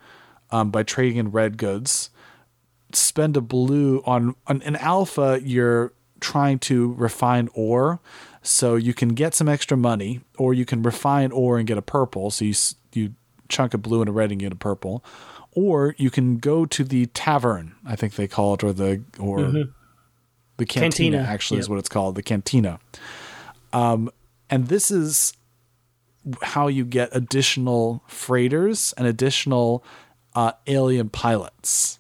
um, 0.52 0.70
by 0.70 0.84
trading 0.84 1.18
in 1.18 1.32
red 1.32 1.58
goods, 1.58 2.10
spend 2.94 3.36
a 3.36 3.42
blue 3.42 4.02
on, 4.06 4.36
on 4.48 4.62
an 4.62 4.76
alpha. 4.78 5.42
You're 5.44 5.92
trying 6.24 6.58
to 6.60 6.94
refine 6.94 7.50
ore, 7.54 8.00
so 8.42 8.76
you 8.76 8.94
can 8.94 9.10
get 9.10 9.36
some 9.36 9.48
extra 9.48 9.78
money, 9.78 10.22
or 10.38 10.54
you 10.54 10.66
can 10.66 10.82
refine 10.82 11.32
ore 11.32 11.58
and 11.60 11.68
get 11.68 11.78
a 11.78 11.82
purple. 11.82 12.32
So 12.32 12.46
you 12.46 12.54
you 12.94 13.14
chunk 13.50 13.74
a 13.74 13.78
blue 13.78 14.02
and 14.02 14.10
a 14.10 14.12
red 14.12 14.32
and 14.32 14.40
get 14.40 14.52
a 14.52 14.56
purple, 14.56 15.04
or 15.52 15.96
you 15.98 16.10
can 16.10 16.38
go 16.38 16.66
to 16.66 16.84
the 16.84 17.06
tavern. 17.08 17.76
I 17.86 17.96
think 17.96 18.16
they 18.16 18.28
call 18.28 18.56
it, 18.56 18.64
or 18.64 18.74
the 18.74 19.04
or 19.20 19.40
Mm-hmm. 19.40 19.72
the 20.58 20.66
cantina, 20.66 21.18
Cantina, 21.18 21.34
actually 21.34 21.60
is 21.60 21.70
what 21.70 21.80
it's 21.80 21.90
called, 21.90 22.16
the 22.16 22.24
cantina. 22.24 22.80
Um, 23.72 24.10
and 24.50 24.68
this 24.68 24.92
is 24.92 25.34
how 26.42 26.68
you 26.70 26.86
get 26.86 27.10
additional 27.12 28.04
freighters 28.08 28.94
and 28.98 29.08
additional 29.08 29.84
uh, 30.36 30.54
alien 30.68 31.10
pilots. 31.10 32.00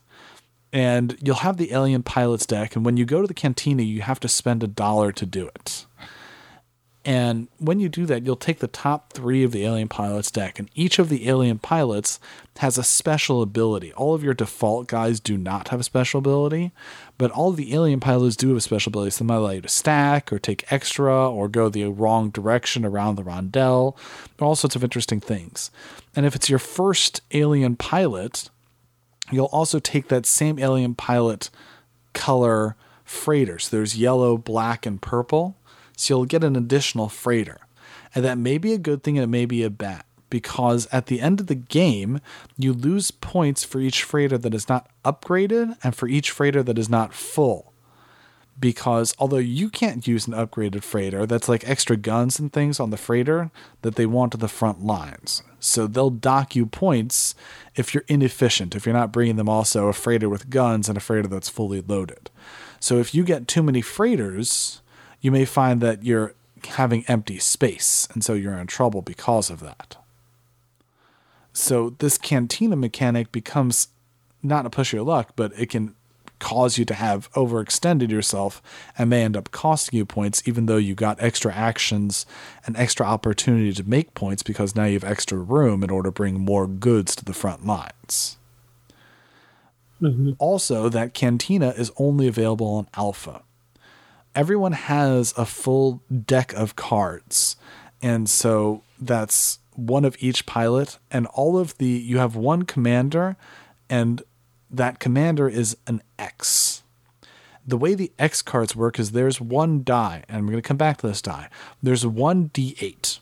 And 0.74 1.16
you'll 1.22 1.36
have 1.36 1.58
the 1.58 1.72
alien 1.72 2.02
pilots 2.04 2.48
deck, 2.48 2.76
and 2.76 2.84
when 2.84 2.98
you 2.98 3.06
go 3.06 3.22
to 3.22 3.28
the 3.28 3.34
cantina, 3.34 3.84
you 3.84 4.02
have 4.02 4.20
to 4.22 4.28
spend 4.28 4.64
a 4.64 4.68
dollar 4.68 5.12
to 5.12 5.26
do 5.26 5.48
it. 5.48 5.86
And 7.06 7.50
when 7.60 7.80
you 7.80 7.90
do 7.90 8.06
that, 8.06 8.26
you'll 8.26 8.38
take 8.38 8.60
the 8.60 8.68
top 8.68 9.12
three 9.12 9.44
of 9.44 9.52
the 9.52 9.66
alien 9.66 9.90
pilots 9.90 10.32
deck, 10.32 10.58
and 10.58 10.70
each 10.74 10.98
of 11.00 11.10
the 11.10 11.28
alien 11.28 11.60
pilots 11.60 12.20
has 12.58 12.78
a 12.78 12.84
special 12.84 13.42
ability. 13.42 13.92
All 13.94 14.16
of 14.16 14.24
your 14.24 14.34
default 14.34 14.88
guys 14.88 15.20
do 15.20 15.38
not 15.38 15.68
have 15.68 15.82
a 15.82 15.84
special 15.84 16.20
ability, 16.20 16.72
but 17.18 17.30
all 17.30 17.52
the 17.52 17.76
alien 17.76 18.00
pilots 18.00 18.36
do 18.36 18.48
have 18.48 18.58
a 18.58 18.62
special 18.62 18.90
ability. 18.90 19.12
So 19.12 19.24
they 19.24 19.28
might 19.28 19.36
allow 19.36 19.50
you 19.52 19.62
to 19.62 19.70
stack 19.70 20.34
or 20.34 20.40
take 20.40 20.72
extra 20.72 21.30
or 21.30 21.48
go 21.50 21.70
the 21.70 21.86
wrong 21.86 22.30
direction 22.30 22.86
around 22.86 23.16
the 23.16 23.24
rondelle, 23.24 23.96
all 24.40 24.56
sorts 24.56 24.76
of 24.76 24.84
interesting 24.84 25.20
things. 25.20 25.72
And 26.16 26.26
if 26.26 26.36
it's 26.36 26.50
your 26.50 26.60
first 26.60 27.22
alien 27.32 27.76
pilot, 27.76 28.50
you'll 29.32 29.46
also 29.48 29.80
take 29.80 30.08
that 30.08 30.26
same 30.26 30.60
alien 30.60 30.96
pilot 30.96 31.50
color 32.14 32.76
freighter. 33.04 33.60
So 33.60 33.76
there's 33.76 33.98
yellow, 33.98 34.38
black, 34.38 34.86
and 34.86 35.02
purple. 35.02 35.58
So 35.98 36.16
you'll 36.16 36.26
get 36.26 36.44
an 36.44 36.56
additional 36.56 37.10
freighter. 37.10 37.60
And 38.16 38.24
that 38.26 38.38
may 38.38 38.58
be 38.58 38.74
a 38.74 38.78
good 38.78 39.04
thing 39.04 39.18
and 39.18 39.24
it 39.24 39.28
may 39.28 39.46
be 39.46 39.64
a 39.64 39.70
bad 39.70 40.04
because 40.30 40.88
at 40.92 41.08
the 41.08 41.22
end 41.22 41.40
of 41.40 41.48
the 41.48 41.56
game, 41.56 42.20
you 42.58 42.74
lose 42.74 43.12
points 43.12 43.64
for 43.64 43.80
each 43.80 44.04
freighter 44.04 44.38
that 44.38 44.54
is 44.54 44.68
not 44.68 44.90
upgraded 45.06 45.78
and 45.84 45.96
for 45.96 46.08
each 46.08 46.32
freighter 46.32 46.64
that 46.64 46.80
is 46.80 46.90
not 46.90 47.14
full. 47.14 47.73
Because 48.60 49.14
although 49.20 49.38
you 49.38 49.70
can't 49.70 50.08
use 50.08 50.28
an 50.28 50.34
upgraded 50.34 50.84
freighter, 50.84 51.26
that's 51.26 51.50
like 51.50 51.68
extra 51.68 51.98
guns 51.98 52.40
and 52.40 52.54
things 52.54 52.80
on 52.80 52.92
the 52.92 52.98
freighter 52.98 53.52
that 53.82 53.96
they 53.96 54.06
want 54.06 54.32
to 54.32 54.38
the 54.38 54.48
front 54.48 54.86
lines. 54.86 55.44
So 55.60 55.88
they'll 55.88 56.10
dock 56.10 56.56
you 56.56 56.66
points 56.66 57.36
if 57.76 57.94
you're 57.94 58.06
inefficient, 58.08 58.76
if 58.76 58.86
you're 58.86 58.94
not 58.94 59.12
bringing 59.12 59.38
them 59.38 59.50
also 59.50 59.88
a 59.88 59.94
freighter 59.94 60.30
with 60.30 60.50
guns 60.50 60.88
and 60.88 60.98
a 60.98 61.02
freighter 61.02 61.28
that's 61.28 61.50
fully 61.50 61.82
loaded. 61.82 62.30
So 62.80 63.00
if 63.00 63.16
you 63.16 63.24
get 63.24 63.48
too 63.48 63.64
many 63.64 63.82
freighters, 63.82 64.82
you 65.20 65.32
may 65.32 65.46
find 65.46 65.82
that 65.82 66.04
you're 66.04 66.36
having 66.66 67.06
empty 67.08 67.40
space, 67.40 68.08
and 68.14 68.24
so 68.24 68.34
you're 68.34 68.58
in 68.58 68.68
trouble 68.68 69.02
because 69.02 69.50
of 69.50 69.62
that. 69.62 69.98
So 71.54 71.92
this 71.92 72.18
cantina 72.18 72.76
mechanic 72.76 73.32
becomes 73.32 73.88
not 74.42 74.66
a 74.66 74.70
push 74.70 74.92
your 74.92 75.04
luck, 75.04 75.32
but 75.36 75.54
it 75.58 75.70
can 75.70 75.96
cause 76.44 76.78
you 76.78 76.86
to 76.86 76.94
have 76.94 77.32
overextended 77.34 78.12
yourself 78.12 78.62
and 78.98 79.10
may 79.10 79.24
end 79.24 79.38
up 79.38 79.52
costing 79.52 79.98
you 79.98 80.06
points, 80.06 80.44
even 80.46 80.66
though 80.68 80.78
you 80.78 80.94
got 80.94 81.22
extra 81.22 81.54
actions 81.54 82.26
and 82.66 82.78
extra 82.78 83.06
opportunity 83.06 83.74
to 83.74 83.84
make 83.84 84.14
points 84.14 84.44
because 84.44 84.76
now 84.76 84.86
you 84.86 84.94
have 84.94 85.04
extra 85.04 85.38
room 85.38 85.84
in 85.84 85.90
order 85.90 86.10
to 86.10 86.14
bring 86.14 86.40
more 86.40 86.68
goods 86.68 87.16
to 87.16 87.26
the 87.26 87.34
front 87.34 87.66
lines. 87.66 88.38
Mm-hmm. 90.02 90.32
Also, 90.38 90.90
that 90.90 91.14
cantina 91.14 91.70
is 91.70 91.92
only 91.98 92.28
available 92.28 92.68
on 92.68 92.88
alpha 92.94 93.44
everyone 94.36 94.74
has 94.74 95.34
a 95.38 95.46
full 95.46 96.02
deck 96.26 96.54
of 96.54 96.76
cards. 96.76 97.56
And 98.02 98.30
so 98.30 98.84
that's 99.00 99.60
one 99.76 100.06
of 100.06 100.16
each 100.20 100.46
pilot 100.46 101.00
and 101.10 101.26
all 101.28 101.58
of 101.58 101.78
the 101.78 101.88
you 101.88 102.20
have 102.20 102.36
one 102.36 102.64
commander 102.64 103.36
and 103.90 104.22
that 104.74 105.00
commander 105.00 105.48
is 105.48 105.78
an 105.88 106.02
X. 106.18 106.84
The 107.66 107.78
way 107.78 107.94
the 107.94 108.12
X 108.20 108.42
cards 108.42 108.76
work 108.76 109.00
is 109.00 109.12
there's 109.12 109.40
one 109.40 109.84
die, 109.84 110.24
and 110.28 110.44
we're 110.44 110.54
going 110.54 110.62
to 110.62 110.68
come 110.68 110.78
back 110.78 110.98
to 110.98 111.08
this 111.08 111.22
die. 111.22 111.48
There's 111.82 112.06
one 112.06 112.50
D8. 112.50 113.20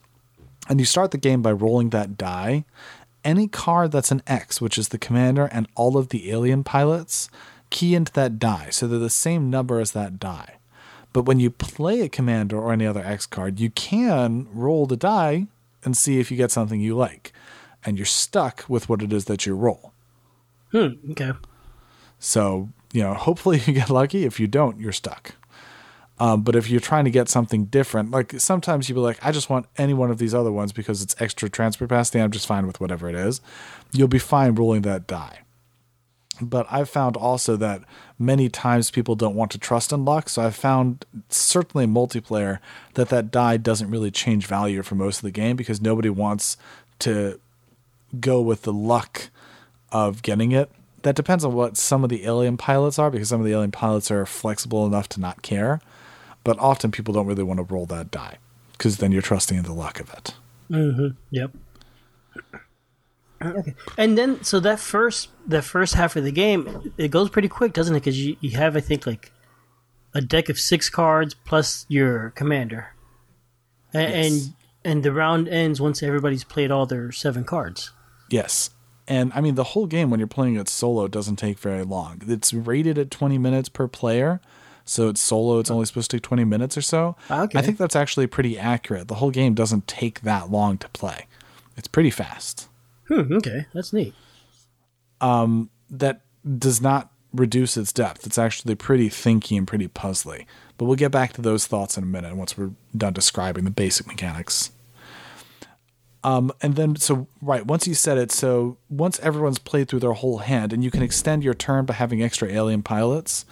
And 0.68 0.80
you 0.80 0.86
start 0.86 1.12
the 1.12 1.18
game 1.18 1.42
by 1.42 1.52
rolling 1.52 1.90
that 1.90 2.18
die. 2.18 2.66
Any 3.24 3.48
card 3.48 3.92
that's 3.92 4.12
an 4.12 4.24
X, 4.26 4.60
which 4.60 4.78
is 4.78 4.90
the 4.90 4.98
commander 4.98 5.46
and 5.52 5.68
all 5.76 5.98
of 5.98 6.10
the 6.10 6.32
alien 6.32 6.64
pilots, 6.64 7.30
key 7.70 7.94
into 7.94 8.14
that 8.14 8.40
die. 8.40 8.70
So 8.72 8.88
they're 8.88 8.98
the 8.98 9.10
same 9.10 9.50
number 9.50 9.80
as 9.80 9.92
that 9.92 10.20
die. 10.20 10.58
But 11.14 11.24
when 11.24 11.40
you 11.40 11.52
play 11.52 12.02
a 12.02 12.10
commander 12.10 12.58
or 12.58 12.72
any 12.72 12.88
other 12.88 13.04
X 13.04 13.26
card, 13.26 13.60
you 13.60 13.70
can 13.70 14.48
roll 14.52 14.86
the 14.86 14.98
die 14.98 15.48
and 15.84 15.96
see 15.96 16.20
if 16.20 16.32
you 16.32 16.38
get 16.38 16.52
something 16.52 16.80
you 16.80 16.96
like. 16.96 17.34
And 17.84 17.98
you're 17.98 18.06
stuck 18.06 18.66
with 18.68 18.88
what 18.90 19.02
it 19.02 19.12
is 19.12 19.26
that 19.26 19.46
you 19.46 19.56
roll. 19.56 19.91
Hmm. 20.72 21.12
Okay. 21.12 21.32
So, 22.20 22.70
you 22.94 23.04
know, 23.04 23.14
hopefully 23.14 23.62
you 23.66 23.74
get 23.74 23.90
lucky. 23.90 24.26
If 24.26 24.40
you 24.40 24.48
don't, 24.48 24.80
you're 24.80 24.92
stuck. 24.92 25.36
Um, 26.20 26.44
but 26.44 26.56
if 26.56 26.70
you're 26.70 26.80
trying 26.80 27.06
to 27.06 27.12
get 27.12 27.30
something 27.30 27.66
different, 27.66 28.12
like 28.12 28.40
sometimes 28.40 28.88
you'll 28.88 28.98
be 28.98 29.02
like, 29.02 29.18
I 29.26 29.32
just 29.32 29.50
want 29.50 29.66
any 29.78 29.96
one 29.96 30.12
of 30.12 30.20
these 30.20 30.36
other 30.36 30.52
ones 30.52 30.72
because 30.72 31.02
it's 31.02 31.20
extra 31.20 31.50
transfer 31.50 31.86
capacity. 31.86 32.20
I'm 32.20 32.30
just 32.30 32.46
fine 32.46 32.68
with 32.68 32.80
whatever 32.80 33.10
it 33.10 33.16
is. 33.16 33.42
You'll 33.92 34.08
be 34.08 34.20
fine 34.20 34.54
rolling 34.54 34.84
that 34.84 35.08
die. 35.08 35.40
But 36.40 36.68
I've 36.70 36.90
found 36.90 37.18
also 37.18 37.56
that 37.58 37.82
many 38.20 38.50
times 38.50 38.92
people 38.92 39.16
don't 39.16 39.36
want 39.36 39.50
to 39.52 39.58
trust 39.58 39.92
in 39.92 40.06
luck. 40.06 40.30
So 40.30 40.44
I've 40.44 40.56
found 40.56 41.06
certainly 41.30 41.86
in 41.86 41.94
multiplayer 41.94 42.60
that 42.94 43.10
that 43.10 43.32
die 43.32 43.58
doesn't 43.58 43.90
really 43.90 44.12
change 44.12 44.46
value 44.46 44.84
for 44.84 44.94
most 44.94 45.18
of 45.18 45.24
the 45.24 45.32
game 45.32 45.56
because 45.56 45.82
nobody 45.82 46.10
wants 46.10 46.56
to 47.00 47.40
go 48.20 48.42
with 48.42 48.62
the 48.62 48.74
luck 48.74 49.32
of 49.92 50.22
getting 50.22 50.52
it. 50.52 50.72
That 51.04 51.16
depends 51.16 51.44
on 51.44 51.54
what 51.54 51.78
some 51.78 52.04
of 52.04 52.10
the 52.10 52.26
alien 52.26 52.58
pilots 52.58 53.00
are 53.00 53.10
because 53.10 53.30
some 53.30 53.40
of 53.42 53.46
the 53.46 53.54
alien 53.54 53.72
pilots 53.72 54.12
are 54.12 54.26
flexible 54.26 54.86
enough 54.86 55.10
to 55.10 55.20
not 55.20 55.42
care. 55.42 55.82
But 56.44 56.58
often 56.60 56.92
people 56.92 57.14
don't 57.14 57.28
really 57.28 57.44
want 57.44 57.58
to 57.60 57.64
roll 57.74 57.86
that 57.88 58.12
die 58.12 58.38
because 58.74 58.98
then 58.98 59.12
you're 59.12 59.22
trusting 59.22 59.58
in 59.58 59.64
the 59.64 59.74
luck 59.74 60.00
of 60.00 60.12
it. 60.14 60.36
Mm-hmm. 60.70 61.08
Yep. 61.32 61.52
Okay. 63.44 63.74
And 63.98 64.18
then, 64.18 64.44
so 64.44 64.60
that 64.60 64.80
first 64.80 65.30
that 65.48 65.64
first 65.64 65.96
half 65.96 66.16
of 66.16 66.24
the 66.24 66.32
game, 66.32 66.94
it 66.98 67.10
goes 67.10 67.30
pretty 67.30 67.48
quick, 67.48 67.74
doesn't 67.74 67.96
it? 67.96 68.00
Because 68.00 68.24
you, 68.24 68.38
you 68.40 68.52
have, 68.52 68.78
I 68.78 68.82
think, 68.82 69.08
like 69.08 69.32
a 70.14 70.22
deck 70.22 70.50
of 70.50 70.60
six 70.60 70.90
cards 70.90 71.34
plus 71.34 71.86
your 71.90 72.30
commander, 72.32 72.94
A- 73.96 74.00
Yes. 74.02 74.14
and 74.32 74.54
and 74.84 75.04
the 75.04 75.12
round 75.12 75.48
ends 75.48 75.82
once 75.82 76.04
everybody's 76.04 76.44
played 76.44 76.70
all 76.70 76.86
their 76.86 77.12
seven 77.12 77.44
cards. 77.44 77.92
Yes. 78.30 78.70
And 79.08 79.32
I 79.34 79.42
mean, 79.42 79.56
the 79.56 79.64
whole 79.64 79.88
game 79.88 80.10
when 80.10 80.20
you're 80.20 80.28
playing 80.28 80.56
it 80.56 80.70
solo 80.70 81.08
doesn't 81.08 81.38
take 81.38 81.60
very 81.60 81.84
long. 81.84 82.22
It's 82.28 82.54
rated 82.54 82.98
at 82.98 83.12
20 83.12 83.38
minutes 83.38 83.68
per 83.70 83.88
player. 83.88 84.40
So 84.86 85.10
it's 85.10 85.22
solo, 85.22 85.60
it's 85.60 85.72
only 85.72 85.86
supposed 85.86 86.12
to 86.12 86.18
take 86.18 86.24
20 86.24 86.44
minutes 86.44 86.78
or 86.78 86.82
so. 86.82 87.16
Okay. 87.30 87.58
I 87.58 87.62
think 87.62 87.78
that's 87.78 87.96
actually 87.96 88.28
pretty 88.28 88.58
accurate. 88.58 89.08
The 89.08 89.16
whole 89.16 89.32
game 89.32 89.54
doesn't 89.54 89.88
take 89.88 90.22
that 90.22 90.50
long 90.50 90.78
to 90.80 90.90
play, 90.90 91.28
it's 91.78 91.88
pretty 91.88 92.10
fast. 92.10 92.68
Hmm. 93.08 93.34
Okay, 93.34 93.66
that's 93.74 93.94
neat. 93.94 94.14
Um, 95.20 95.70
That 95.90 96.22
does 96.58 96.82
not 96.82 97.12
reduce 97.34 97.78
its 97.78 97.94
depth. 97.94 98.26
It's 98.26 98.38
actually 98.38 98.76
pretty 98.76 99.10
thinky 99.10 99.58
and 99.58 99.68
pretty 99.68 99.88
puzzly. 99.88 100.46
But 100.78 100.86
we'll 100.86 100.96
get 100.96 101.12
back 101.12 101.34
to 101.34 101.42
those 101.42 101.68
thoughts 101.68 101.98
in 101.98 102.04
a 102.04 102.08
minute 102.08 102.36
once 102.36 102.58
we're 102.58 102.72
done 102.96 103.14
describing 103.14 103.66
the 103.66 103.72
basic 103.72 104.08
mechanics. 104.08 104.72
Um, 106.24 106.52
and 106.62 106.76
then, 106.76 106.96
so 106.98 107.28
right, 107.42 107.66
once 107.66 107.88
you 107.88 107.96
said 107.96 108.18
it, 108.18 108.32
so 108.32 108.78
once 108.90 109.20
everyone's 109.20 109.58
played 109.58 109.88
through 109.88 110.02
their 110.02 110.14
whole 110.14 110.40
hand, 110.40 110.72
and 110.72 110.84
you 110.84 110.92
can 110.92 111.02
extend 111.02 111.44
your 111.44 111.56
turn 111.56 111.86
by 111.86 111.96
having 111.96 112.22
extra 112.22 112.48
alien 112.48 112.84
pilots, 112.84 113.46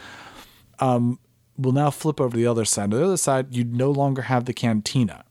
um, 0.79 1.19
we'll 1.57 1.73
now 1.73 1.89
flip 1.89 2.21
over 2.21 2.31
to 2.31 2.37
the 2.37 2.47
other 2.47 2.65
side. 2.65 2.85
On 2.85 2.99
the 2.99 3.03
other 3.03 3.17
side, 3.17 3.55
you 3.55 3.63
no 3.63 3.89
longer 3.89 4.23
have 4.23 4.45
the 4.45 4.53
cantina. 4.53 5.23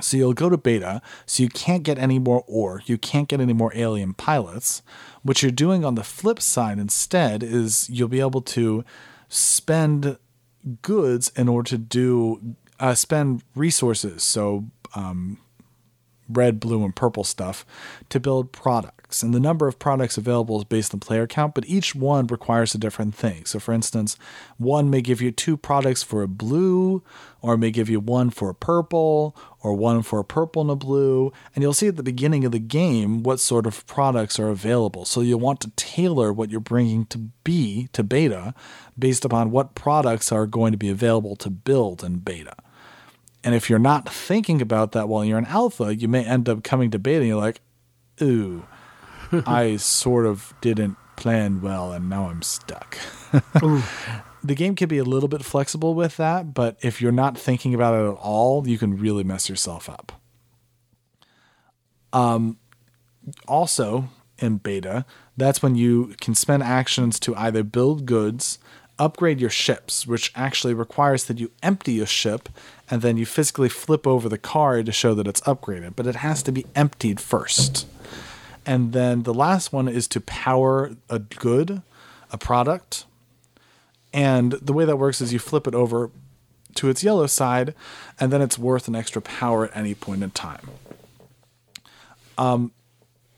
So 0.00 0.16
you'll 0.16 0.34
go 0.34 0.50
to 0.50 0.58
beta, 0.58 1.00
so 1.24 1.42
you 1.42 1.48
can't 1.48 1.82
get 1.82 1.98
any 1.98 2.18
more 2.18 2.44
ore, 2.46 2.82
you 2.84 2.98
can't 2.98 3.28
get 3.28 3.40
any 3.40 3.54
more 3.54 3.72
alien 3.74 4.12
pilots. 4.12 4.82
What 5.22 5.42
you're 5.42 5.50
doing 5.50 5.84
on 5.84 5.94
the 5.94 6.04
flip 6.04 6.40
side 6.40 6.78
instead 6.78 7.42
is 7.42 7.88
you'll 7.88 8.08
be 8.08 8.20
able 8.20 8.42
to 8.42 8.84
spend 9.28 10.18
goods 10.82 11.32
in 11.36 11.48
order 11.48 11.70
to 11.70 11.78
do 11.78 12.56
uh, 12.78 12.94
spend 12.94 13.42
resources. 13.54 14.22
So 14.22 14.66
um, 14.94 15.38
red, 16.28 16.60
blue, 16.60 16.84
and 16.84 16.94
purple 16.94 17.24
stuff 17.24 17.64
to 18.08 18.20
build 18.20 18.52
products. 18.52 19.22
And 19.22 19.32
the 19.32 19.40
number 19.40 19.68
of 19.68 19.78
products 19.78 20.18
available 20.18 20.58
is 20.58 20.64
based 20.64 20.92
on 20.92 21.00
player 21.00 21.26
count, 21.26 21.54
but 21.54 21.68
each 21.68 21.94
one 21.94 22.26
requires 22.26 22.74
a 22.74 22.78
different 22.78 23.14
thing. 23.14 23.44
So, 23.44 23.58
for 23.58 23.72
instance, 23.72 24.16
one 24.58 24.90
may 24.90 25.00
give 25.00 25.22
you 25.22 25.30
two 25.30 25.56
products 25.56 26.02
for 26.02 26.22
a 26.22 26.28
blue, 26.28 27.02
or 27.40 27.56
may 27.56 27.70
give 27.70 27.88
you 27.88 28.00
one 28.00 28.30
for 28.30 28.50
a 28.50 28.54
purple, 28.54 29.36
or 29.62 29.74
one 29.74 30.02
for 30.02 30.18
a 30.18 30.24
purple 30.24 30.62
and 30.62 30.70
a 30.70 30.76
blue. 30.76 31.32
And 31.54 31.62
you'll 31.62 31.72
see 31.72 31.88
at 31.88 31.96
the 31.96 32.02
beginning 32.02 32.44
of 32.44 32.52
the 32.52 32.58
game 32.58 33.22
what 33.22 33.38
sort 33.38 33.66
of 33.66 33.86
products 33.86 34.40
are 34.40 34.48
available. 34.48 35.04
So, 35.04 35.20
you'll 35.20 35.40
want 35.40 35.60
to 35.60 35.70
tailor 35.76 36.32
what 36.32 36.50
you're 36.50 36.60
bringing 36.60 37.06
to 37.06 37.18
be 37.44 37.88
to 37.92 38.02
beta 38.02 38.54
based 38.98 39.24
upon 39.24 39.50
what 39.50 39.74
products 39.74 40.32
are 40.32 40.46
going 40.46 40.72
to 40.72 40.78
be 40.78 40.88
available 40.88 41.36
to 41.36 41.50
build 41.50 42.02
in 42.02 42.16
beta. 42.18 42.56
And 43.46 43.54
if 43.54 43.70
you're 43.70 43.78
not 43.78 44.08
thinking 44.08 44.60
about 44.60 44.90
that 44.90 45.08
while 45.08 45.24
you're 45.24 45.38
in 45.38 45.46
alpha, 45.46 45.94
you 45.94 46.08
may 46.08 46.24
end 46.24 46.48
up 46.48 46.64
coming 46.64 46.90
to 46.90 46.98
beta 46.98 47.20
and 47.20 47.28
you're 47.28 47.36
like, 47.40 47.60
ooh, 48.20 48.66
I 49.46 49.76
sort 49.76 50.26
of 50.26 50.52
didn't 50.60 50.96
plan 51.14 51.60
well 51.60 51.92
and 51.92 52.10
now 52.10 52.28
I'm 52.28 52.42
stuck. 52.42 52.98
the 54.42 54.54
game 54.56 54.74
can 54.74 54.88
be 54.88 54.98
a 54.98 55.04
little 55.04 55.28
bit 55.28 55.44
flexible 55.44 55.94
with 55.94 56.16
that, 56.16 56.54
but 56.54 56.76
if 56.82 57.00
you're 57.00 57.12
not 57.12 57.38
thinking 57.38 57.72
about 57.72 57.94
it 57.94 58.08
at 58.08 58.18
all, 58.18 58.66
you 58.66 58.78
can 58.78 58.98
really 58.98 59.22
mess 59.22 59.48
yourself 59.48 59.88
up. 59.88 60.20
Um, 62.12 62.58
also, 63.46 64.08
in 64.38 64.56
beta, 64.56 65.04
that's 65.36 65.62
when 65.62 65.76
you 65.76 66.16
can 66.20 66.34
spend 66.34 66.64
actions 66.64 67.20
to 67.20 67.36
either 67.36 67.62
build 67.62 68.06
goods, 68.06 68.58
upgrade 68.98 69.40
your 69.40 69.50
ships, 69.50 70.06
which 70.06 70.32
actually 70.34 70.74
requires 70.74 71.24
that 71.24 71.38
you 71.38 71.50
empty 71.62 71.94
your 71.94 72.06
ship 72.06 72.48
and 72.90 73.02
then 73.02 73.16
you 73.16 73.26
physically 73.26 73.68
flip 73.68 74.06
over 74.06 74.28
the 74.28 74.38
card 74.38 74.86
to 74.86 74.92
show 74.92 75.14
that 75.14 75.26
it's 75.26 75.40
upgraded, 75.42 75.94
but 75.96 76.06
it 76.06 76.16
has 76.16 76.42
to 76.44 76.52
be 76.52 76.64
emptied 76.74 77.20
first. 77.20 77.86
And 78.64 78.92
then 78.92 79.22
the 79.24 79.34
last 79.34 79.72
one 79.72 79.88
is 79.88 80.08
to 80.08 80.20
power 80.20 80.96
a 81.08 81.18
good, 81.18 81.82
a 82.32 82.38
product. 82.38 83.04
And 84.12 84.52
the 84.52 84.72
way 84.72 84.84
that 84.84 84.96
works 84.96 85.20
is 85.20 85.32
you 85.32 85.38
flip 85.38 85.66
it 85.66 85.74
over 85.74 86.10
to 86.76 86.88
its 86.88 87.02
yellow 87.02 87.26
side, 87.26 87.74
and 88.20 88.32
then 88.32 88.42
it's 88.42 88.58
worth 88.58 88.86
an 88.88 88.94
extra 88.94 89.22
power 89.22 89.66
at 89.66 89.76
any 89.76 89.94
point 89.94 90.22
in 90.22 90.30
time. 90.30 90.68
Um, 92.36 92.72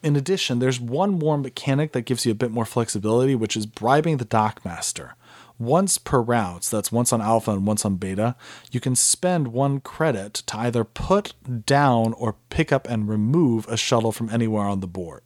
in 0.03 0.17
addition, 0.17 0.59
there's 0.59 0.81
one 0.81 1.19
more 1.19 1.39
mechanic 1.39 1.93
that 1.93 2.03
gives 2.03 2.27
you 2.27 2.33
a 2.33 2.35
bit 2.35 2.51
more 2.51 2.65
flexibility, 2.65 3.35
which 3.35 3.57
is 3.57 3.67
bribing 3.67 4.17
the 4.17 4.25
dockmaster 4.25 5.13
once 5.59 5.99
per 5.99 6.21
round, 6.21 6.65
so 6.65 6.77
that's 6.77 6.93
once 6.93 7.13
on 7.13 7.21
alpha 7.21 7.51
and 7.51 7.67
once 7.67 7.85
on 7.85 7.97
beta, 7.97 8.37
you 8.71 8.81
can 8.81 8.95
spend 8.95 9.49
one 9.49 9.81
credit 9.81 10.35
to 10.35 10.57
either 10.59 10.85
put 10.85 11.35
down 11.67 12.13
or 12.15 12.37
pick 12.51 12.73
up 12.73 12.89
and 12.89 13.09
remove 13.09 13.67
a 13.69 13.77
shuttle 13.77 14.13
from 14.13 14.31
anywhere 14.31 14.67
on 14.67 14.81
the 14.81 14.87
board. 14.87 15.23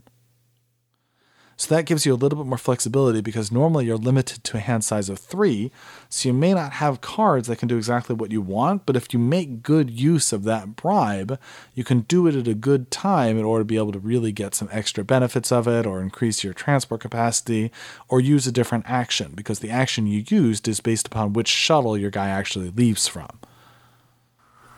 So 1.63 1.77
that 1.77 1.87
gives 1.87 2.05
you 2.05 2.13
a 2.13 2.17
little 2.17 2.37
bit 2.37 2.49
more 2.49 2.59
flexibility 2.59 3.21
because 3.21 3.53
normally 3.53 3.87
you're 3.87 3.97
limited 3.97 4.43
to 4.43 4.57
a 4.57 4.61
hand 4.61 4.85
size 4.85 5.09
of 5.09 5.21
three. 5.21 5.71
So 6.09 6.29
you 6.29 6.33
may 6.33 6.55
not 6.55 6.73
have 6.73 7.01
cards 7.01 7.47
that 7.47 7.61
can 7.61 7.69
do 7.69 7.77
exactly 7.77 8.17
what 8.17 8.33
you 8.33 8.41
want, 8.41 8.85
but 8.85 8.97
if 8.97 9.13
you 9.13 9.21
make 9.21 9.63
good 9.63 9.89
use 9.89 10.33
of 10.33 10.43
that 10.43 10.75
bribe, 10.75 11.39
you 11.73 11.85
can 11.85 12.01
do 12.01 12.27
it 12.27 12.35
at 12.35 12.49
a 12.49 12.55
good 12.55 12.91
time 12.91 13.39
in 13.39 13.45
order 13.45 13.61
to 13.61 13.65
be 13.65 13.77
able 13.77 13.93
to 13.93 14.01
really 14.01 14.33
get 14.33 14.57
some 14.57 14.69
extra 14.73 15.05
benefits 15.05 15.53
of 15.53 15.69
it 15.69 15.87
or 15.87 16.01
increase 16.01 16.43
your 16.43 16.53
transport 16.53 17.01
capacity 17.01 17.71
or 18.09 18.21
use 18.21 18.45
a 18.49 18.51
different 18.51 18.87
action 18.89 19.31
because 19.33 19.61
the 19.61 19.71
action 19.71 20.09
you 20.09 20.25
used 20.27 20.67
is 20.67 20.81
based 20.81 21.07
upon 21.07 21.33
which 21.33 21.47
shuttle 21.47 21.97
your 21.97 22.11
guy 22.11 22.29
actually 22.29 22.71
leaves 22.71 23.07
from. 23.07 23.39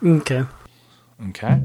Okay. 0.03 0.43
Okay. 1.29 1.63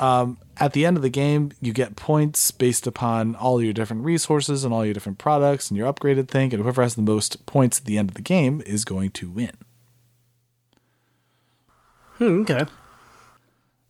Um, 0.00 0.38
at 0.58 0.72
the 0.72 0.86
end 0.86 0.96
of 0.96 1.02
the 1.02 1.10
game, 1.10 1.52
you 1.60 1.72
get 1.72 1.96
points 1.96 2.50
based 2.50 2.86
upon 2.86 3.34
all 3.34 3.62
your 3.62 3.72
different 3.72 4.04
resources 4.04 4.64
and 4.64 4.72
all 4.72 4.84
your 4.84 4.94
different 4.94 5.18
products 5.18 5.70
and 5.70 5.76
your 5.76 5.92
upgraded 5.92 6.28
thing, 6.28 6.52
and 6.52 6.62
whoever 6.62 6.82
has 6.82 6.94
the 6.94 7.02
most 7.02 7.44
points 7.46 7.78
at 7.80 7.84
the 7.84 7.98
end 7.98 8.10
of 8.10 8.14
the 8.14 8.22
game 8.22 8.62
is 8.66 8.84
going 8.84 9.10
to 9.10 9.30
win. 9.30 9.52
Hmm, 12.18 12.42
okay. 12.42 12.66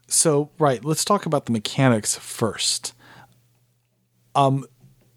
So, 0.06 0.50
right, 0.58 0.84
let's 0.84 1.04
talk 1.04 1.26
about 1.26 1.46
the 1.46 1.52
mechanics 1.52 2.16
first. 2.16 2.94
Um, 4.34 4.64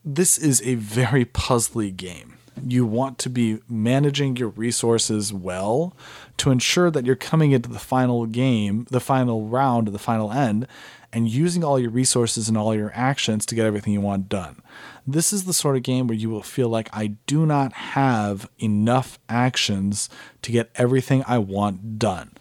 this 0.03 0.37
is 0.37 0.61
a 0.63 0.75
very 0.75 1.25
puzzly 1.25 1.95
game. 1.95 2.37
You 2.65 2.85
want 2.85 3.19
to 3.19 3.29
be 3.29 3.59
managing 3.69 4.37
your 4.37 4.49
resources 4.49 5.31
well 5.31 5.95
to 6.37 6.49
ensure 6.49 6.89
that 6.89 7.05
you're 7.05 7.15
coming 7.15 7.51
into 7.51 7.69
the 7.69 7.79
final 7.79 8.25
game, 8.25 8.87
the 8.89 8.99
final 8.99 9.47
round, 9.47 9.89
the 9.89 9.99
final 9.99 10.31
end, 10.31 10.67
and 11.13 11.29
using 11.29 11.63
all 11.63 11.79
your 11.79 11.89
resources 11.89 12.49
and 12.49 12.57
all 12.57 12.75
your 12.75 12.91
actions 12.93 13.45
to 13.45 13.55
get 13.55 13.65
everything 13.65 13.93
you 13.93 14.01
want 14.01 14.29
done. 14.29 14.61
This 15.05 15.31
is 15.31 15.45
the 15.45 15.53
sort 15.53 15.77
of 15.77 15.83
game 15.83 16.07
where 16.07 16.17
you 16.17 16.29
will 16.29 16.43
feel 16.43 16.69
like 16.69 16.89
I 16.91 17.15
do 17.27 17.45
not 17.45 17.73
have 17.73 18.49
enough 18.59 19.17
actions 19.29 20.09
to 20.41 20.51
get 20.51 20.69
everything 20.75 21.23
I 21.27 21.37
want 21.37 21.97
done. 21.97 22.31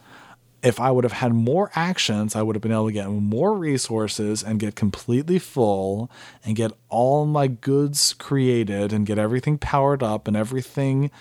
If 0.62 0.81
I 0.81 0.91
would 0.91 1.05
have 1.05 1.12
had 1.12 1.33
more 1.33 1.71
actions, 1.77 2.35
I 2.35 2.43
would 2.43 2.57
have 2.57 2.62
been 2.62 2.73
able 2.73 2.87
to 2.87 2.93
get 2.93 3.09
more 3.09 3.57
resources 3.57 4.43
and 4.43 4.59
get 4.59 4.75
completely 4.75 5.39
full 5.39 6.11
and 6.45 6.57
get 6.57 6.73
all 6.89 7.25
my 7.25 7.47
goods 7.47 8.14
created 8.14 8.93
and 8.93 9.07
get 9.07 9.19
everything 9.19 9.59
powered 9.59 10.03
up 10.03 10.27
and 10.27 10.37
everything 10.37 11.12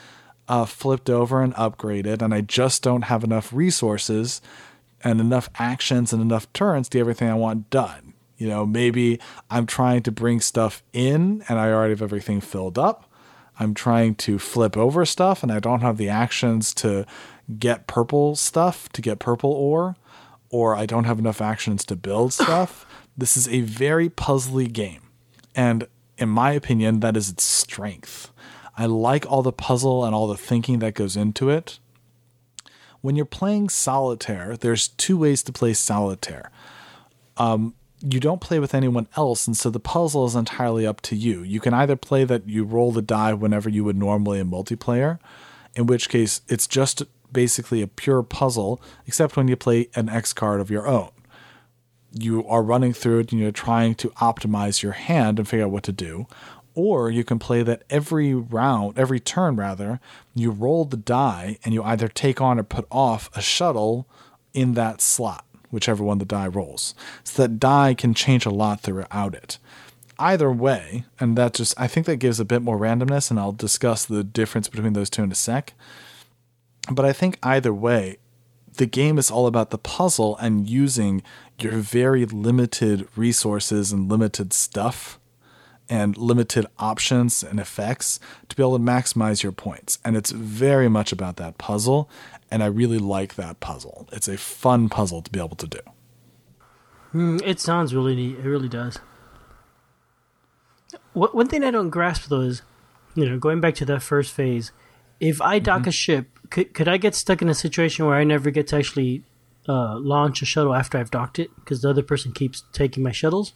uh, 0.48 0.66
flipped 0.66 1.12
over 1.12 1.44
and 1.44 1.54
upgraded. 1.56 2.24
And 2.24 2.34
I 2.34 2.42
just 2.42 2.82
don't 2.82 3.04
have 3.04 3.24
enough 3.24 3.54
resources 3.54 4.42
and 5.06 5.22
enough 5.22 5.50
actions 5.56 6.12
and 6.12 6.22
enough 6.22 6.52
turns 6.52 6.90
to 6.90 6.98
get 6.98 7.02
everything 7.02 7.30
I 7.30 7.36
want 7.36 7.70
done. 7.70 8.14
You 8.38 8.50
know, 8.50 8.66
maybe 8.66 9.20
I'm 9.50 9.68
trying 9.68 10.02
to 10.04 10.12
bring 10.12 10.42
stuff 10.42 10.84
in 10.92 11.44
and 11.48 11.60
I 11.60 11.72
already 11.72 11.94
have 11.94 12.02
everything 12.02 12.42
filled 12.42 12.78
up. 12.78 13.10
I'm 13.58 13.74
trying 13.74 14.16
to 14.16 14.40
flip 14.40 14.76
over 14.76 15.06
stuff 15.06 15.44
and 15.44 15.52
I 15.52 15.60
don't 15.60 15.82
have 15.82 15.98
the 15.98 16.10
actions 16.10 16.74
to 16.76 17.06
get 17.60 17.88
purple 17.88 18.36
stuff, 18.36 18.90
to 18.90 19.02
get 19.02 19.20
purple 19.20 19.52
ore, 19.52 19.96
or 20.50 20.76
I 20.76 20.88
don't 20.88 21.06
have 21.06 21.20
enough 21.20 21.40
actions 21.40 21.86
to 21.86 21.96
build 21.96 22.34
stuff. 22.42 22.86
this 23.16 23.38
is 23.38 23.48
a 23.48 23.62
very 23.62 24.10
puzzly 24.10 24.72
game. 24.72 25.02
And 25.56 25.88
in 26.18 26.30
my 26.30 26.52
opinion, 26.52 27.00
that 27.02 27.16
is 27.16 27.30
its 27.30 27.44
strength. 27.44 28.32
I 28.76 28.88
like 28.88 29.26
all 29.32 29.44
the 29.44 29.54
puzzle 29.54 30.04
and 30.04 30.16
all 30.16 30.28
the 30.28 30.36
thinking 30.36 30.80
that 30.80 30.96
goes 30.96 31.16
into 31.16 31.50
it 31.50 31.80
when 33.06 33.16
you're 33.16 33.24
playing 33.24 33.70
solitaire, 33.70 34.58
there's 34.58 34.88
two 34.88 35.16
ways 35.16 35.44
to 35.44 35.52
play 35.52 35.76
solitaire. 35.76 36.50
Um, 37.38 37.76
you 38.02 38.20
don't 38.20 38.42
play 38.42 38.58
with 38.58 38.74
anyone 38.74 39.08
else, 39.16 39.46
and 39.46 39.56
so 39.56 39.70
the 39.70 39.80
puzzle 39.80 40.26
is 40.26 40.34
entirely 40.34 40.88
up 40.88 41.02
to 41.02 41.16
you. 41.16 41.44
You 41.44 41.60
can 41.60 41.72
either 41.72 41.96
play 41.96 42.24
that 42.24 42.50
you 42.50 42.64
roll 42.64 42.92
the 42.92 43.04
die 43.04 43.36
whenever 43.36 43.70
you 43.70 43.84
would 43.84 43.96
normally 43.96 44.40
in 44.40 44.50
multiplayer, 44.50 45.20
in 45.76 45.86
which 45.86 46.10
case 46.10 46.42
it's 46.48 46.66
just 46.66 47.04
basically 47.32 47.84
a 47.84 47.88
pure 47.88 48.24
puzzle, 48.24 48.82
except 49.06 49.38
when 49.38 49.48
you 49.48 49.56
play 49.56 49.88
an 49.94 50.10
X 50.10 50.34
card 50.34 50.60
of 50.60 50.72
your 50.72 50.88
own. 50.88 51.12
You 52.12 52.48
are 52.48 52.64
running 52.64 52.94
through 52.94 53.20
it 53.20 53.32
and 53.32 53.40
you're 53.40 53.52
trying 53.52 53.94
to 53.96 54.10
optimize 54.22 54.82
your 54.82 54.94
hand 54.94 55.38
and 55.38 55.48
figure 55.48 55.66
out 55.66 55.72
what 55.72 55.84
to 55.84 55.92
do. 55.92 56.26
Or 56.76 57.10
you 57.10 57.24
can 57.24 57.40
play 57.40 57.64
that 57.64 57.84
every 57.90 58.34
round, 58.34 59.00
every 59.00 59.20
turn 59.20 59.56
rather, 59.56 60.00
you 60.34 60.52
roll 60.52 60.86
the 60.86 60.98
die 60.98 61.58
and 61.64 61.74
you 61.74 61.82
either 61.84 62.10
take 62.10 62.42
on 62.42 62.60
or 62.60 62.64
put 62.64 62.86
off 62.92 63.30
a 63.36 63.42
shuttle 63.42 64.08
in 64.54 64.74
that 64.74 65.02
slot, 65.02 65.46
whichever 65.72 66.04
one 66.04 66.18
the 66.18 66.26
die 66.26 66.48
rolls. 66.48 66.94
So 67.24 67.44
that 67.44 67.60
die 67.60 67.94
can 67.94 68.14
change 68.14 68.46
a 68.46 68.52
lot 68.52 68.82
throughout 68.82 69.34
it. 69.34 69.58
Either 70.20 70.52
way, 70.52 71.06
and 71.20 71.38
that 71.38 71.54
just, 71.54 71.74
I 71.80 71.88
think 71.88 72.06
that 72.06 72.18
gives 72.18 72.40
a 72.40 72.46
bit 72.46 72.62
more 72.62 72.78
randomness, 72.78 73.30
and 73.30 73.40
I'll 73.40 73.52
discuss 73.52 74.06
the 74.06 74.24
difference 74.24 74.68
between 74.68 74.94
those 74.94 75.10
two 75.10 75.24
in 75.24 75.32
a 75.32 75.36
sec. 75.36 75.74
But 76.92 77.06
I 77.06 77.14
think 77.14 77.38
either 77.42 77.74
way, 77.74 78.18
the 78.78 78.86
game 78.86 79.18
is 79.18 79.32
all 79.32 79.48
about 79.48 79.72
the 79.72 79.78
puzzle 79.78 80.38
and 80.38 80.70
using 80.70 81.24
your 81.60 81.74
very 81.74 82.26
limited 82.26 83.08
resources 83.16 83.92
and 83.92 84.10
limited 84.10 84.54
stuff 84.54 85.20
and 85.90 86.18
limited 86.18 86.66
options 86.80 87.44
and 87.44 87.60
effects 87.60 88.20
to 88.50 88.56
be 88.56 88.64
able 88.64 88.78
to 88.78 88.84
maximize 88.84 89.44
your 89.44 89.52
points. 89.52 90.00
And 90.04 90.18
it's 90.18 90.32
very 90.32 90.90
much 90.90 91.12
about 91.12 91.38
that 91.38 91.58
puzzle. 91.58 92.10
And 92.50 92.64
I 92.64 92.68
really 92.68 93.00
like 93.00 93.36
that 93.36 93.60
puzzle. 93.60 94.08
It's 94.12 94.28
a 94.28 94.38
fun 94.38 94.90
puzzle 94.90 95.22
to 95.22 95.32
be 95.32 95.40
able 95.40 95.56
to 95.58 95.68
do. 95.68 95.80
Mm, 97.14 97.42
it 97.46 97.60
sounds 97.60 97.94
really 97.96 98.16
neat. 98.16 98.40
It 98.40 98.48
really 98.48 98.70
does. 98.70 99.00
one 101.14 101.48
thing 101.48 101.64
I 101.64 101.72
don't 101.72 101.90
grasp 101.90 102.30
though 102.30 102.42
is, 102.42 102.62
you 103.14 103.28
know, 103.28 103.38
going 103.38 103.62
back 103.62 103.76
to 103.76 103.86
that 103.86 104.02
first 104.02 104.34
phase, 104.34 104.72
if 105.20 105.42
I 105.42 105.60
dock 105.60 105.82
mm-hmm. 105.82 105.90
a 105.90 105.94
ship, 105.94 106.40
could, 106.50 106.74
could 106.74 106.88
I 106.88 106.98
get 106.98 107.16
stuck 107.16 107.42
in 107.42 107.50
a 107.50 107.54
situation 107.54 108.06
where 108.06 108.16
I 108.16 108.24
never 108.24 108.52
get 108.52 108.68
to 108.68 108.78
actually 108.78 109.24
uh, 109.68 109.98
launch 109.98 110.42
a 110.42 110.46
shuttle 110.46 110.76
after 110.76 110.98
I've 110.98 111.12
docked 111.12 111.40
it 111.40 111.50
because 111.56 111.82
the 111.82 111.90
other 111.90 112.04
person 112.04 112.34
keeps 112.34 112.64
taking 112.74 113.02
my 113.02 113.12
shuttles? 113.12 113.54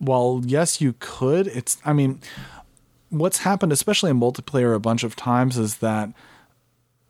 Well, 0.00 0.42
yes, 0.44 0.80
you 0.80 0.94
could. 0.98 1.46
It's, 1.48 1.78
I 1.84 1.92
mean, 1.92 2.20
what's 3.10 3.38
happened, 3.38 3.72
especially 3.72 4.10
in 4.10 4.20
multiplayer, 4.20 4.74
a 4.74 4.80
bunch 4.80 5.02
of 5.04 5.16
times 5.16 5.56
is 5.58 5.76
that 5.76 6.10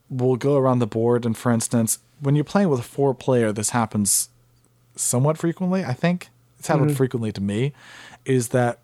we'll 0.09 0.37
go 0.37 0.57
around 0.57 0.78
the 0.78 0.87
board, 0.87 1.24
and 1.24 1.37
for 1.37 1.51
instance, 1.51 1.99
when 2.20 2.34
you're 2.34 2.45
playing 2.45 2.68
with 2.68 2.80
a 2.80 2.84
four 2.84 3.14
player, 3.14 3.53
this 3.53 3.70
happens 3.70 4.28
somewhat 4.95 5.37
frequently. 5.37 5.84
I 5.84 5.93
think 5.93 6.28
it's 6.59 6.68
happened 6.68 6.91
Mm-hmm. 6.91 6.97
frequently 6.97 7.32
to 7.32 7.41
me. 7.41 7.72
Is 8.24 8.49
that 8.49 8.78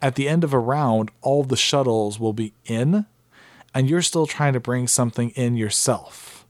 at 0.00 0.14
the 0.14 0.28
end 0.28 0.44
of 0.44 0.52
a 0.54 0.58
round, 0.58 1.10
all 1.20 1.44
the 1.44 1.56
shuttles 1.56 2.18
will 2.18 2.32
be 2.32 2.52
in, 2.64 3.06
and 3.74 3.88
you're 3.88 4.02
still 4.02 4.26
trying 4.26 4.54
to 4.54 4.60
bring 4.60 4.88
something 4.88 5.30
in 5.30 5.56
yourself. 5.56 6.46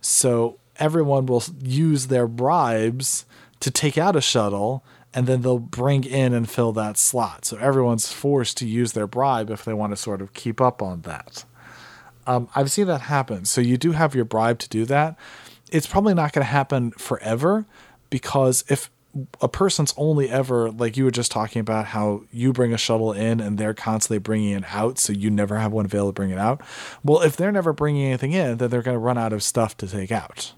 So 0.00 0.58
everyone 0.78 1.26
will 1.26 1.44
use 1.62 2.08
their 2.08 2.26
bribes 2.26 3.24
to 3.60 3.70
take 3.70 3.96
out 3.96 4.16
a 4.16 4.20
shuttle 4.20 4.82
and 5.14 5.26
then 5.26 5.42
they'll 5.42 5.58
bring 5.58 6.04
in 6.04 6.32
and 6.32 6.48
fill 6.48 6.72
that 6.72 6.96
slot. 6.96 7.44
So 7.44 7.56
everyone's 7.58 8.12
forced 8.12 8.56
to 8.58 8.66
use 8.66 8.92
their 8.92 9.06
bribe 9.06 9.50
if 9.50 9.64
they 9.64 9.74
want 9.74 9.92
to 9.92 9.96
sort 9.96 10.22
of 10.22 10.32
keep 10.32 10.60
up 10.60 10.80
on 10.82 11.02
that. 11.02 11.44
Um, 12.26 12.48
I've 12.54 12.70
seen 12.70 12.86
that 12.86 13.02
happen. 13.02 13.44
So 13.44 13.60
you 13.60 13.76
do 13.76 13.92
have 13.92 14.14
your 14.14 14.24
bribe 14.24 14.58
to 14.60 14.68
do 14.68 14.84
that. 14.86 15.18
It's 15.70 15.86
probably 15.86 16.14
not 16.14 16.32
going 16.32 16.44
to 16.44 16.50
happen 16.50 16.92
forever 16.92 17.66
because 18.10 18.64
if 18.68 18.90
a 19.40 19.48
person's 19.48 19.92
only 19.96 20.30
ever 20.30 20.70
like 20.70 20.96
you 20.96 21.04
were 21.04 21.10
just 21.10 21.30
talking 21.30 21.60
about 21.60 21.86
how 21.86 22.22
you 22.32 22.52
bring 22.52 22.72
a 22.72 22.78
shuttle 22.78 23.12
in 23.12 23.40
and 23.40 23.58
they're 23.58 23.74
constantly 23.74 24.18
bringing 24.18 24.52
it 24.52 24.64
out 24.68 24.98
so 24.98 25.12
you 25.12 25.30
never 25.30 25.58
have 25.58 25.70
one 25.70 25.84
available 25.84 26.12
to 26.12 26.14
bring 26.14 26.30
it 26.30 26.38
out 26.38 26.62
well 27.04 27.20
if 27.20 27.36
they're 27.36 27.52
never 27.52 27.74
bringing 27.74 28.06
anything 28.06 28.32
in 28.32 28.56
then 28.56 28.70
they're 28.70 28.80
going 28.80 28.94
to 28.94 28.98
run 28.98 29.18
out 29.18 29.32
of 29.32 29.42
stuff 29.42 29.76
to 29.76 29.86
take 29.86 30.10
out 30.10 30.54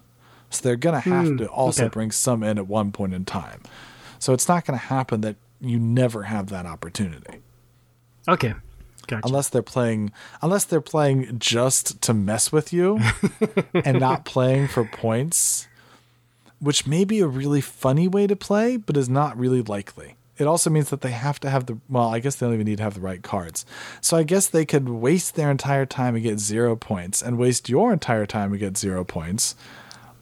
so 0.49 0.61
they're 0.63 0.77
going 0.77 0.93
to 0.93 1.09
have 1.09 1.37
to 1.37 1.47
also 1.47 1.85
okay. 1.85 1.93
bring 1.93 2.11
some 2.11 2.43
in 2.43 2.57
at 2.57 2.65
one 2.65 2.93
point 2.93 3.13
in 3.13 3.25
time 3.25 3.61
so 4.19 4.33
it's 4.33 4.47
not 4.47 4.65
going 4.65 4.77
to 4.77 4.85
happen 4.85 5.21
that 5.21 5.35
you 5.59 5.79
never 5.79 6.23
have 6.23 6.47
that 6.47 6.65
opportunity. 6.65 7.39
Okay, 8.27 8.53
gotcha. 9.07 9.25
unless 9.25 9.49
they're 9.49 9.61
playing 9.61 10.11
unless 10.41 10.65
they're 10.65 10.81
playing 10.81 11.37
just 11.39 12.01
to 12.01 12.13
mess 12.13 12.51
with 12.51 12.73
you 12.73 12.99
and 13.73 13.99
not 13.99 14.25
playing 14.25 14.67
for 14.67 14.83
points 14.83 15.67
which 16.59 16.87
may 16.87 17.03
be 17.03 17.19
a 17.19 17.27
really 17.27 17.61
funny 17.61 18.07
way 18.07 18.25
to 18.27 18.35
play 18.35 18.77
but 18.77 18.97
is 18.97 19.09
not 19.09 19.37
really 19.37 19.61
likely. 19.61 20.15
It 20.37 20.47
also 20.47 20.69
means 20.69 20.89
that 20.89 20.99
they 20.99 21.11
have 21.11 21.39
to 21.41 21.49
have 21.49 21.65
the 21.65 21.77
well 21.87 22.09
i 22.09 22.19
guess 22.19 22.35
they 22.35 22.45
don't 22.45 22.55
even 22.55 22.65
need 22.65 22.77
to 22.77 22.83
have 22.83 22.95
the 22.95 23.01
right 23.01 23.21
cards. 23.21 23.65
So 24.01 24.17
i 24.17 24.23
guess 24.23 24.47
they 24.47 24.65
could 24.65 24.89
waste 24.89 25.35
their 25.35 25.51
entire 25.51 25.85
time 25.85 26.15
and 26.15 26.23
get 26.23 26.39
zero 26.39 26.75
points 26.75 27.21
and 27.21 27.37
waste 27.37 27.69
your 27.69 27.93
entire 27.93 28.25
time 28.25 28.51
and 28.51 28.59
get 28.59 28.77
zero 28.77 29.03
points 29.03 29.55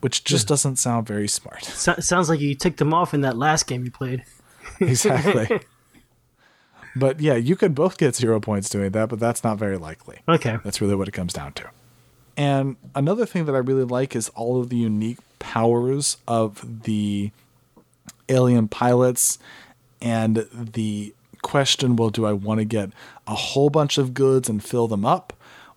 which 0.03 0.23
just 0.23 0.47
doesn't 0.47 0.75
sound 0.77 1.07
very 1.07 1.27
smart 1.27 1.63
So- 1.63 1.95
sounds 1.99 2.29
like 2.29 2.39
you 2.39 2.55
ticked 2.55 2.77
them 2.77 2.93
off 2.93 3.13
in 3.13 3.21
that 3.21 3.37
last 3.37 3.67
game 3.67 3.83
you 3.83 3.91
played. 3.91 4.23
exactly 4.79 5.59
but 6.95 7.19
yeah 7.19 7.35
you 7.35 7.55
could 7.55 7.73
both 7.75 7.97
get 7.97 8.15
zero 8.15 8.39
points 8.39 8.69
doing 8.69 8.91
that 8.91 9.09
but 9.09 9.19
that's 9.19 9.43
not 9.43 9.57
very 9.57 9.77
likely 9.77 10.19
Okay. 10.29 10.57
That's 10.63 10.79
really 10.81 10.95
what 10.95 11.07
it 11.07 11.11
comes 11.11 11.33
down 11.33 11.53
to. 11.53 11.69
And 12.35 12.77
another 12.95 13.25
thing 13.27 13.45
that 13.45 13.53
I 13.55 13.59
really 13.59 13.83
like 13.83 14.15
is 14.15 14.29
all 14.29 14.59
of 14.59 14.69
the 14.69 14.77
unique 14.77 15.19
powers 15.39 16.17
of 16.27 16.83
the 16.83 17.31
alien 18.29 18.67
pilots 18.67 19.37
and 20.01 20.47
the 20.51 21.13
question 21.43 21.95
well, 21.95 22.09
do 22.09 22.25
I 22.25 22.33
want 22.33 22.59
to 22.59 22.65
get 22.65 22.89
a 23.27 23.35
whole 23.35 23.69
bunch 23.69 23.97
of 23.97 24.13
goods 24.13 24.49
and 24.49 24.63
fill 24.63 24.87
them 24.87 25.05
up? 25.05 25.33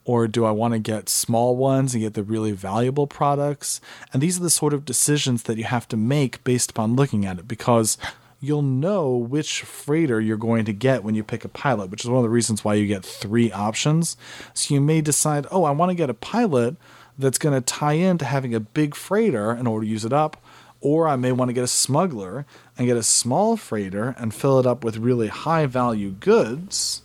Or 0.07 0.29
do 0.29 0.45
I 0.45 0.53
want 0.53 0.73
to 0.73 0.79
get 0.79 1.09
small 1.09 1.57
ones 1.57 1.93
and 1.93 2.03
get 2.03 2.15
the 2.15 2.23
really 2.23 2.53
valuable 2.53 3.09
products? 3.09 3.81
And 4.13 4.23
these 4.23 4.39
are 4.39 4.43
the 4.43 4.51
sort 4.51 4.73
of 4.73 4.85
decisions 4.85 5.43
that 5.43 5.59
you 5.59 5.65
have 5.65 5.89
to 5.89 5.97
make 5.97 6.45
based 6.45 6.71
upon 6.71 6.95
looking 6.95 7.27
at 7.27 7.41
it 7.41 7.49
because 7.49 7.99
you'll 8.41 8.63
know 8.63 9.17
which 9.17 9.63
freighter 9.63 10.21
you're 10.21 10.37
going 10.37 10.65
to 10.65 10.73
get 10.73 11.03
when 11.03 11.17
you 11.17 11.25
pick 11.25 11.45
a 11.45 11.49
pilot, 11.49 11.91
which 11.91 12.05
is 12.05 12.09
one 12.09 12.19
of 12.19 12.23
the 12.23 12.31
reasons 12.31 12.65
why 12.65 12.75
you 12.75 12.87
get 12.87 13.05
three 13.05 13.51
options. 13.51 14.17
So 14.55 14.75
you 14.75 14.81
may 14.81 15.01
decide, 15.01 15.45
oh, 15.51 15.65
I 15.65 15.73
want 15.73 15.91
to 15.91 15.97
get 15.97 16.09
a 16.09 16.15
pilot 16.15 16.77
that's 17.19 17.39
going 17.39 17.61
to 17.61 17.61
tie 17.61 17.95
into 17.95 18.25
having 18.25 18.55
a 18.55 18.61
big 18.61 18.95
freighter 18.95 19.53
in 19.53 19.67
order 19.67 19.85
to 19.85 19.91
use 19.91 20.05
it 20.05 20.13
up. 20.13 20.41
Or 20.81 21.09
I 21.09 21.17
may 21.17 21.33
want 21.33 21.49
to 21.49 21.53
get 21.53 21.65
a 21.65 21.69
smuggler 21.69 22.47
and 22.79 22.87
get 22.87 22.97
a 22.97 23.03
small 23.03 23.57
freighter 23.57 24.15
and 24.19 24.33
fill 24.33 24.61
it 24.61 24.67
up 24.67 24.85
with 24.85 24.99
really 24.99 25.27
high 25.27 25.67
value 25.67 26.11
goods 26.13 27.03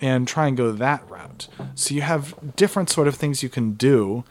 and 0.00 0.28
try 0.28 0.46
and 0.46 0.56
go 0.56 0.72
that 0.72 1.08
route. 1.08 1.48
So 1.74 1.94
you 1.94 2.02
have 2.02 2.34
different 2.56 2.90
sort 2.90 3.08
of 3.08 3.14
things 3.14 3.42
you 3.42 3.48
can 3.48 3.72
do 3.72 4.24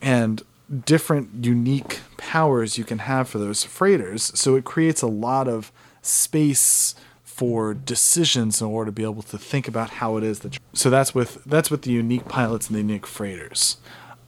and 0.00 0.42
different 0.84 1.44
unique 1.44 2.00
powers 2.16 2.78
you 2.78 2.84
can 2.84 2.98
have 3.00 3.28
for 3.28 3.38
those 3.38 3.64
freighters. 3.64 4.32
So 4.38 4.56
it 4.56 4.64
creates 4.64 5.02
a 5.02 5.06
lot 5.06 5.46
of 5.48 5.70
space 6.02 6.94
for 7.22 7.74
decisions 7.74 8.60
in 8.60 8.68
order 8.68 8.90
to 8.90 8.92
be 8.92 9.02
able 9.02 9.22
to 9.22 9.36
think 9.36 9.66
about 9.66 9.90
how 9.90 10.16
it 10.16 10.24
is 10.24 10.40
that. 10.40 10.58
So 10.72 10.88
that's 10.88 11.14
with 11.14 11.42
that's 11.44 11.70
with 11.70 11.82
the 11.82 11.90
unique 11.90 12.28
pilots 12.28 12.68
and 12.68 12.76
the 12.76 12.80
unique 12.80 13.06
freighters. 13.06 13.78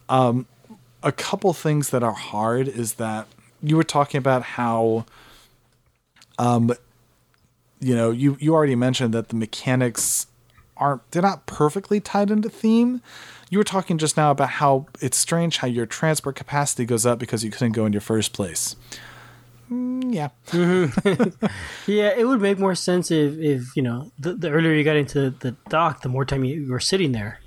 Um, 0.08 0.46
a 1.02 1.12
couple 1.12 1.52
things 1.52 1.90
that 1.90 2.02
are 2.02 2.12
hard 2.12 2.68
is 2.68 2.94
that 2.94 3.28
you 3.62 3.76
were 3.76 3.84
talking 3.84 4.18
about 4.18 4.42
how 4.42 5.06
um, 6.38 6.72
you 7.80 7.94
know, 7.94 8.10
you 8.10 8.36
you 8.40 8.54
already 8.54 8.74
mentioned 8.74 9.14
that 9.14 9.28
the 9.28 9.36
mechanics 9.36 10.26
aren't 10.76 11.08
they're 11.10 11.22
not 11.22 11.46
perfectly 11.46 12.00
tied 12.00 12.30
into 12.30 12.48
theme. 12.48 13.00
You 13.50 13.58
were 13.58 13.64
talking 13.64 13.96
just 13.98 14.16
now 14.16 14.30
about 14.30 14.48
how 14.50 14.86
it's 15.00 15.16
strange 15.16 15.58
how 15.58 15.68
your 15.68 15.86
transport 15.86 16.34
capacity 16.36 16.84
goes 16.84 17.06
up 17.06 17.18
because 17.18 17.44
you 17.44 17.50
couldn't 17.50 17.72
go 17.72 17.86
in 17.86 17.92
your 17.92 18.00
first 18.00 18.32
place. 18.32 18.76
Mm, 19.70 20.14
yeah. 20.14 20.28
Yeah, 21.86 22.12
it 22.16 22.26
would 22.26 22.40
make 22.40 22.58
more 22.58 22.74
sense 22.74 23.10
if, 23.10 23.38
if 23.38 23.76
you 23.76 23.82
know, 23.82 24.10
the, 24.18 24.34
the 24.34 24.50
earlier 24.50 24.72
you 24.72 24.82
got 24.84 24.96
into 24.96 25.30
the 25.30 25.56
dock, 25.68 26.02
the 26.02 26.08
more 26.08 26.24
time 26.24 26.44
you 26.44 26.68
were 26.70 26.80
sitting 26.80 27.12
there 27.12 27.40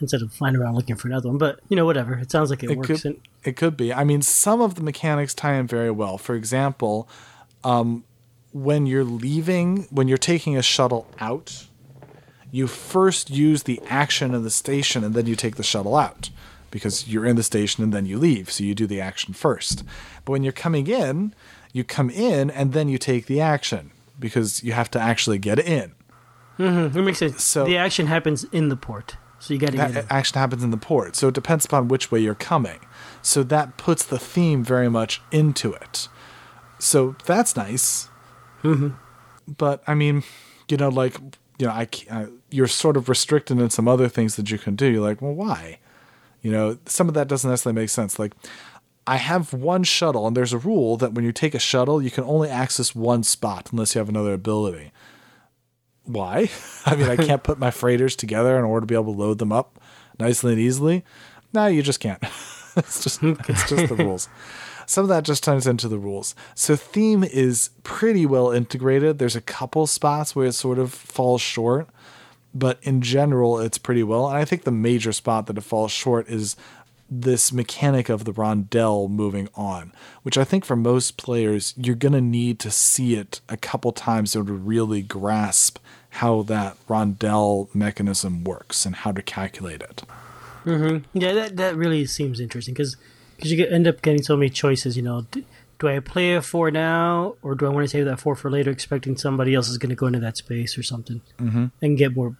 instead 0.00 0.22
of 0.22 0.32
flying 0.32 0.56
around 0.56 0.74
looking 0.74 0.96
for 0.96 1.08
another 1.08 1.28
one. 1.28 1.38
But 1.38 1.60
you 1.68 1.76
know, 1.76 1.84
whatever. 1.84 2.14
It 2.14 2.30
sounds 2.30 2.50
like 2.50 2.62
it, 2.62 2.70
It 2.70 2.78
works. 2.78 3.02
could, 3.02 3.20
it 3.44 3.56
could 3.56 3.76
be. 3.76 3.92
I 3.92 4.04
mean, 4.04 4.22
some 4.22 4.60
of 4.60 4.76
the 4.76 4.82
mechanics 4.82 5.34
tie 5.34 5.54
in 5.54 5.66
very 5.66 5.90
well. 5.90 6.18
For 6.18 6.34
example, 6.34 7.08
um, 7.64 8.04
when 8.52 8.86
you're 8.86 9.04
leaving, 9.04 9.84
when 9.90 10.08
you're 10.08 10.18
taking 10.18 10.56
a 10.56 10.62
shuttle 10.62 11.06
out, 11.18 11.66
you 12.52 12.66
first 12.66 13.30
use 13.30 13.62
the 13.64 13.80
action 13.88 14.34
in 14.34 14.42
the 14.42 14.50
station 14.50 15.04
and 15.04 15.14
then 15.14 15.26
you 15.26 15.36
take 15.36 15.56
the 15.56 15.62
shuttle 15.62 15.96
out 15.96 16.30
because 16.70 17.08
you're 17.08 17.26
in 17.26 17.36
the 17.36 17.42
station 17.42 17.82
and 17.84 17.92
then 17.92 18.06
you 18.06 18.18
leave. 18.18 18.50
So 18.50 18.64
you 18.64 18.74
do 18.74 18.86
the 18.86 19.00
action 19.00 19.34
first. 19.34 19.84
But 20.24 20.32
when 20.32 20.42
you're 20.42 20.52
coming 20.52 20.86
in, 20.86 21.34
you 21.72 21.84
come 21.84 22.10
in 22.10 22.50
and 22.50 22.72
then 22.72 22.88
you 22.88 22.98
take 22.98 23.26
the 23.26 23.40
action 23.40 23.90
because 24.18 24.62
you 24.62 24.72
have 24.72 24.90
to 24.92 25.00
actually 25.00 25.38
get 25.38 25.58
in. 25.58 25.92
Mhm, 26.58 26.94
it 26.94 27.02
makes 27.02 27.18
sense. 27.18 27.42
So- 27.42 27.64
the 27.64 27.76
action 27.76 28.06
happens 28.06 28.44
in 28.52 28.68
the 28.68 28.76
port, 28.76 29.16
so 29.38 29.54
you 29.54 29.60
got 29.60 29.70
to 29.70 29.76
get 29.78 29.90
in. 29.96 30.04
action 30.10 30.38
happens 30.38 30.62
in 30.62 30.70
the 30.70 30.76
port. 30.76 31.16
So 31.16 31.28
it 31.28 31.34
depends 31.34 31.64
upon 31.64 31.88
which 31.88 32.10
way 32.12 32.20
you're 32.20 32.34
coming. 32.34 32.80
So 33.22 33.42
that 33.44 33.76
puts 33.76 34.04
the 34.04 34.18
theme 34.18 34.62
very 34.64 34.90
much 34.90 35.22
into 35.30 35.72
it. 35.72 36.08
So 36.78 37.16
that's 37.24 37.56
nice. 37.56 38.08
But 39.58 39.82
I 39.86 39.94
mean, 39.94 40.22
you 40.68 40.76
know, 40.76 40.88
like 40.88 41.16
you 41.60 41.66
know, 41.66 41.72
I 41.72 41.88
uh, 42.10 42.26
you're 42.50 42.66
sort 42.66 42.96
of 42.96 43.08
restricted 43.08 43.60
in 43.60 43.68
some 43.68 43.86
other 43.86 44.08
things 44.08 44.36
that 44.36 44.50
you 44.50 44.58
can 44.58 44.76
do. 44.76 44.86
You're 44.86 45.02
like, 45.02 45.20
well, 45.20 45.34
why? 45.34 45.78
You 46.40 46.50
know, 46.50 46.78
some 46.86 47.06
of 47.06 47.14
that 47.14 47.28
doesn't 47.28 47.48
necessarily 47.48 47.78
make 47.78 47.90
sense. 47.90 48.18
Like, 48.18 48.32
I 49.06 49.16
have 49.16 49.52
one 49.52 49.82
shuttle, 49.82 50.26
and 50.26 50.34
there's 50.34 50.54
a 50.54 50.58
rule 50.58 50.96
that 50.96 51.12
when 51.12 51.24
you 51.24 51.32
take 51.32 51.54
a 51.54 51.58
shuttle, 51.58 52.00
you 52.00 52.10
can 52.10 52.24
only 52.24 52.48
access 52.48 52.94
one 52.94 53.22
spot 53.24 53.68
unless 53.72 53.94
you 53.94 53.98
have 53.98 54.08
another 54.08 54.32
ability. 54.32 54.90
Why? 56.04 56.50
I 56.86 56.96
mean, 56.96 57.08
I 57.08 57.16
can't 57.16 57.42
put 57.42 57.58
my 57.58 57.70
freighters 57.70 58.16
together 58.16 58.58
in 58.58 58.64
order 58.64 58.84
to 58.84 58.86
be 58.86 58.94
able 58.94 59.12
to 59.12 59.20
load 59.20 59.38
them 59.38 59.52
up 59.52 59.78
nicely 60.18 60.52
and 60.52 60.60
easily. 60.60 61.04
No, 61.52 61.66
you 61.66 61.82
just 61.82 62.00
can't. 62.00 62.22
it's 62.76 63.02
just 63.02 63.22
it's 63.22 63.68
just 63.68 63.88
the 63.88 63.96
rules. 63.98 64.30
Some 64.90 65.04
of 65.04 65.08
that 65.08 65.22
just 65.22 65.44
turns 65.44 65.68
into 65.68 65.86
the 65.86 65.98
rules. 65.98 66.34
So 66.56 66.74
theme 66.74 67.22
is 67.22 67.70
pretty 67.84 68.26
well 68.26 68.50
integrated. 68.50 69.18
There's 69.18 69.36
a 69.36 69.40
couple 69.40 69.86
spots 69.86 70.34
where 70.34 70.46
it 70.46 70.54
sort 70.54 70.80
of 70.80 70.92
falls 70.92 71.40
short, 71.40 71.88
but 72.52 72.80
in 72.82 73.00
general, 73.00 73.60
it's 73.60 73.78
pretty 73.78 74.02
well. 74.02 74.26
And 74.26 74.36
I 74.36 74.44
think 74.44 74.64
the 74.64 74.72
major 74.72 75.12
spot 75.12 75.46
that 75.46 75.56
it 75.56 75.60
falls 75.60 75.92
short 75.92 76.28
is 76.28 76.56
this 77.08 77.52
mechanic 77.52 78.08
of 78.08 78.24
the 78.24 78.32
rondel 78.32 79.08
moving 79.08 79.48
on, 79.54 79.92
which 80.24 80.36
I 80.36 80.42
think 80.42 80.64
for 80.64 80.74
most 80.74 81.16
players, 81.16 81.72
you're 81.76 81.94
going 81.94 82.12
to 82.12 82.20
need 82.20 82.58
to 82.58 82.70
see 82.72 83.14
it 83.14 83.40
a 83.48 83.56
couple 83.56 83.92
times 83.92 84.34
in 84.34 84.40
order 84.40 84.54
to 84.54 84.58
really 84.58 85.02
grasp 85.02 85.78
how 86.14 86.42
that 86.42 86.76
rondel 86.88 87.72
mechanism 87.72 88.42
works 88.42 88.84
and 88.84 88.96
how 88.96 89.12
to 89.12 89.22
calculate 89.22 89.82
it. 89.82 90.02
Mm-hmm. 90.64 91.16
Yeah, 91.16 91.32
that 91.32 91.56
that 91.58 91.76
really 91.76 92.04
seems 92.06 92.40
interesting 92.40 92.74
because 92.74 92.96
you 93.44 93.56
get, 93.56 93.72
end 93.72 93.86
up 93.86 94.02
getting 94.02 94.22
so 94.22 94.36
many 94.36 94.50
choices. 94.50 94.96
You 94.96 95.02
know, 95.02 95.22
do, 95.30 95.44
do 95.78 95.88
I 95.88 96.00
play 96.00 96.34
a 96.34 96.42
four 96.42 96.70
now, 96.70 97.36
or 97.42 97.54
do 97.54 97.66
I 97.66 97.70
want 97.70 97.84
to 97.84 97.88
save 97.88 98.04
that 98.04 98.20
four 98.20 98.34
for 98.34 98.50
later, 98.50 98.70
expecting 98.70 99.16
somebody 99.16 99.54
else 99.54 99.68
is 99.68 99.78
going 99.78 99.90
to 99.90 99.96
go 99.96 100.06
into 100.06 100.20
that 100.20 100.36
space 100.36 100.76
or 100.76 100.82
something 100.82 101.22
mm-hmm. 101.38 101.66
and 101.80 101.98
get 101.98 102.14
more 102.14 102.36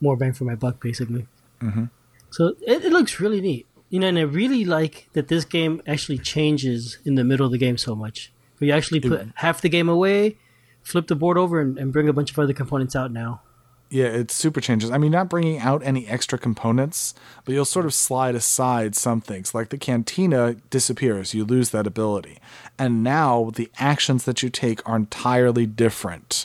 more 0.00 0.16
bang 0.16 0.32
for 0.32 0.44
my 0.44 0.54
buck, 0.54 0.80
basically. 0.80 1.26
Mm-hmm. 1.60 1.84
So 2.30 2.54
it, 2.66 2.84
it 2.84 2.92
looks 2.92 3.20
really 3.20 3.40
neat. 3.40 3.66
You 3.90 4.00
know, 4.00 4.08
and 4.08 4.18
I 4.18 4.22
really 4.22 4.64
like 4.64 5.08
that 5.14 5.28
this 5.28 5.44
game 5.44 5.82
actually 5.86 6.18
changes 6.18 6.98
in 7.04 7.14
the 7.14 7.24
middle 7.24 7.46
of 7.46 7.52
the 7.52 7.58
game 7.58 7.78
so 7.78 7.94
much. 7.94 8.32
Where 8.58 8.68
you 8.68 8.74
actually 8.74 9.00
put 9.00 9.28
half 9.36 9.60
the 9.60 9.68
game 9.68 9.88
away, 9.88 10.36
flip 10.82 11.06
the 11.06 11.14
board 11.14 11.38
over, 11.38 11.60
and, 11.60 11.78
and 11.78 11.92
bring 11.92 12.08
a 12.08 12.12
bunch 12.12 12.30
of 12.30 12.38
other 12.38 12.52
components 12.52 12.94
out 12.94 13.12
now. 13.12 13.40
Yeah, 13.90 14.06
it 14.06 14.30
super 14.30 14.60
changes. 14.60 14.90
I 14.90 14.98
mean, 14.98 15.12
not 15.12 15.30
bringing 15.30 15.58
out 15.58 15.82
any 15.82 16.06
extra 16.06 16.38
components, 16.38 17.14
but 17.44 17.54
you'll 17.54 17.64
sort 17.64 17.86
of 17.86 17.94
slide 17.94 18.34
aside 18.34 18.94
some 18.94 19.22
things. 19.22 19.54
Like 19.54 19.70
the 19.70 19.78
cantina 19.78 20.56
disappears, 20.68 21.32
you 21.32 21.44
lose 21.44 21.70
that 21.70 21.86
ability. 21.86 22.38
And 22.78 23.02
now 23.02 23.50
the 23.54 23.70
actions 23.78 24.24
that 24.24 24.42
you 24.42 24.50
take 24.50 24.86
are 24.86 24.96
entirely 24.96 25.64
different. 25.64 26.44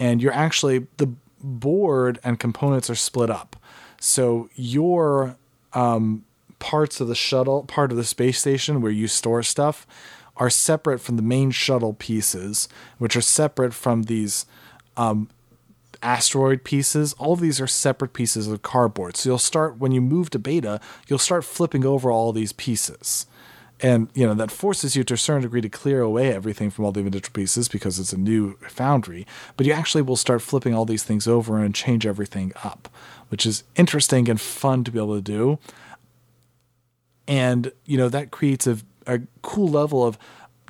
And 0.00 0.20
you're 0.20 0.32
actually, 0.32 0.88
the 0.96 1.12
board 1.40 2.18
and 2.24 2.40
components 2.40 2.90
are 2.90 2.96
split 2.96 3.30
up. 3.30 3.54
So 4.00 4.48
your 4.56 5.36
um, 5.72 6.24
parts 6.58 7.00
of 7.00 7.06
the 7.06 7.14
shuttle, 7.14 7.62
part 7.64 7.92
of 7.92 7.98
the 7.98 8.04
space 8.04 8.40
station 8.40 8.80
where 8.80 8.90
you 8.90 9.06
store 9.06 9.44
stuff, 9.44 9.86
are 10.36 10.50
separate 10.50 11.00
from 11.00 11.16
the 11.16 11.22
main 11.22 11.50
shuttle 11.50 11.92
pieces, 11.92 12.68
which 12.98 13.14
are 13.14 13.20
separate 13.20 13.74
from 13.74 14.04
these 14.04 14.46
um, 14.96 15.28
asteroid 16.02 16.64
pieces. 16.64 17.12
All 17.14 17.34
of 17.34 17.40
these 17.40 17.60
are 17.60 17.66
separate 17.66 18.12
pieces 18.12 18.48
of 18.48 18.62
cardboard. 18.62 19.16
So 19.16 19.30
you'll 19.30 19.38
start 19.38 19.78
when 19.78 19.92
you 19.92 20.00
move 20.00 20.30
to 20.30 20.38
beta, 20.38 20.80
you'll 21.06 21.18
start 21.18 21.44
flipping 21.44 21.84
over 21.84 22.10
all 22.10 22.32
these 22.32 22.52
pieces. 22.52 23.26
And 23.82 24.08
you 24.14 24.26
know 24.26 24.34
that 24.34 24.50
forces 24.50 24.94
you 24.94 25.04
to 25.04 25.14
a 25.14 25.16
certain 25.16 25.42
degree 25.42 25.62
to 25.62 25.68
clear 25.68 26.02
away 26.02 26.32
everything 26.32 26.70
from 26.70 26.84
all 26.84 26.92
the 26.92 27.00
individual 27.00 27.32
pieces 27.32 27.66
because 27.68 27.98
it's 27.98 28.12
a 28.12 28.18
new 28.18 28.56
foundry. 28.68 29.26
But 29.56 29.66
you 29.66 29.72
actually 29.72 30.02
will 30.02 30.16
start 30.16 30.42
flipping 30.42 30.74
all 30.74 30.84
these 30.84 31.02
things 31.02 31.26
over 31.26 31.58
and 31.58 31.74
change 31.74 32.04
everything 32.04 32.52
up, 32.62 32.88
which 33.30 33.46
is 33.46 33.64
interesting 33.76 34.28
and 34.28 34.38
fun 34.38 34.84
to 34.84 34.90
be 34.90 34.98
able 34.98 35.16
to 35.16 35.22
do. 35.22 35.58
And 37.26 37.72
you 37.86 37.96
know 37.96 38.10
that 38.10 38.30
creates 38.30 38.66
a, 38.66 38.78
a 39.06 39.20
cool 39.40 39.68
level 39.68 40.04
of 40.04 40.18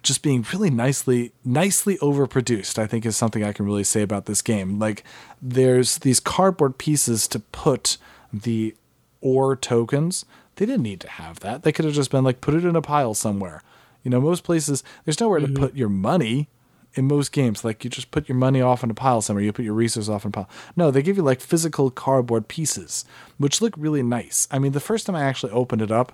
just 0.02 0.22
being 0.22 0.44
really 0.52 0.70
nicely 0.70 1.32
nicely 1.44 1.96
overproduced 1.98 2.78
i 2.78 2.86
think 2.86 3.04
is 3.04 3.16
something 3.16 3.44
i 3.44 3.52
can 3.52 3.66
really 3.66 3.84
say 3.84 4.02
about 4.02 4.26
this 4.26 4.42
game. 4.42 4.78
Like 4.78 5.04
there's 5.42 5.98
these 5.98 6.20
cardboard 6.20 6.78
pieces 6.78 7.28
to 7.28 7.40
put 7.40 7.98
the 8.32 8.74
ore 9.20 9.56
tokens. 9.56 10.24
They 10.56 10.66
didn't 10.66 10.82
need 10.82 11.00
to 11.00 11.08
have 11.08 11.40
that. 11.40 11.62
They 11.62 11.72
could 11.72 11.84
have 11.84 11.94
just 11.94 12.10
been 12.10 12.24
like 12.24 12.40
put 12.40 12.54
it 12.54 12.64
in 12.64 12.76
a 12.76 12.82
pile 12.82 13.14
somewhere. 13.14 13.62
You 14.02 14.10
know 14.10 14.20
most 14.20 14.44
places 14.44 14.82
there's 15.04 15.20
nowhere 15.20 15.40
mm-hmm. 15.40 15.54
to 15.54 15.60
put 15.60 15.74
your 15.74 15.88
money 15.88 16.48
in 16.94 17.06
most 17.06 17.32
games. 17.32 17.64
Like 17.64 17.84
you 17.84 17.90
just 17.90 18.10
put 18.10 18.28
your 18.28 18.36
money 18.36 18.60
off 18.60 18.82
in 18.82 18.90
a 18.90 18.94
pile 18.94 19.20
somewhere. 19.20 19.44
You 19.44 19.52
put 19.52 19.64
your 19.64 19.74
resources 19.74 20.08
off 20.08 20.24
in 20.24 20.30
a 20.30 20.32
pile. 20.32 20.48
No 20.76 20.90
they 20.90 21.02
give 21.02 21.16
you 21.16 21.22
like 21.22 21.40
physical 21.40 21.90
cardboard 21.90 22.48
pieces 22.48 23.04
which 23.38 23.60
look 23.60 23.74
really 23.76 24.02
nice. 24.02 24.48
I 24.50 24.58
mean 24.58 24.72
the 24.72 24.80
first 24.80 25.06
time 25.06 25.16
i 25.16 25.22
actually 25.22 25.52
opened 25.52 25.82
it 25.82 25.90
up 25.90 26.12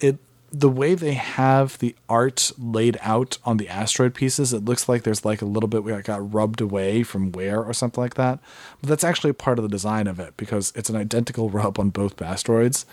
it 0.00 0.18
the 0.54 0.68
way 0.68 0.94
they 0.94 1.14
have 1.14 1.78
the 1.80 1.96
art 2.08 2.52
laid 2.56 2.96
out 3.00 3.38
on 3.44 3.56
the 3.56 3.68
asteroid 3.68 4.14
pieces, 4.14 4.52
it 4.52 4.64
looks 4.64 4.88
like 4.88 5.02
there's 5.02 5.24
like 5.24 5.42
a 5.42 5.46
little 5.46 5.68
bit 5.68 5.82
where 5.82 5.98
it 5.98 6.06
got 6.06 6.32
rubbed 6.32 6.60
away 6.60 7.02
from 7.02 7.32
wear 7.32 7.60
or 7.60 7.72
something 7.72 8.00
like 8.00 8.14
that. 8.14 8.38
But 8.80 8.88
that's 8.88 9.02
actually 9.02 9.32
part 9.32 9.58
of 9.58 9.64
the 9.64 9.68
design 9.68 10.06
of 10.06 10.20
it 10.20 10.36
because 10.36 10.72
it's 10.76 10.88
an 10.88 10.94
identical 10.94 11.50
rub 11.50 11.80
on 11.80 11.90
both 11.90 12.22
asteroids. 12.22 12.86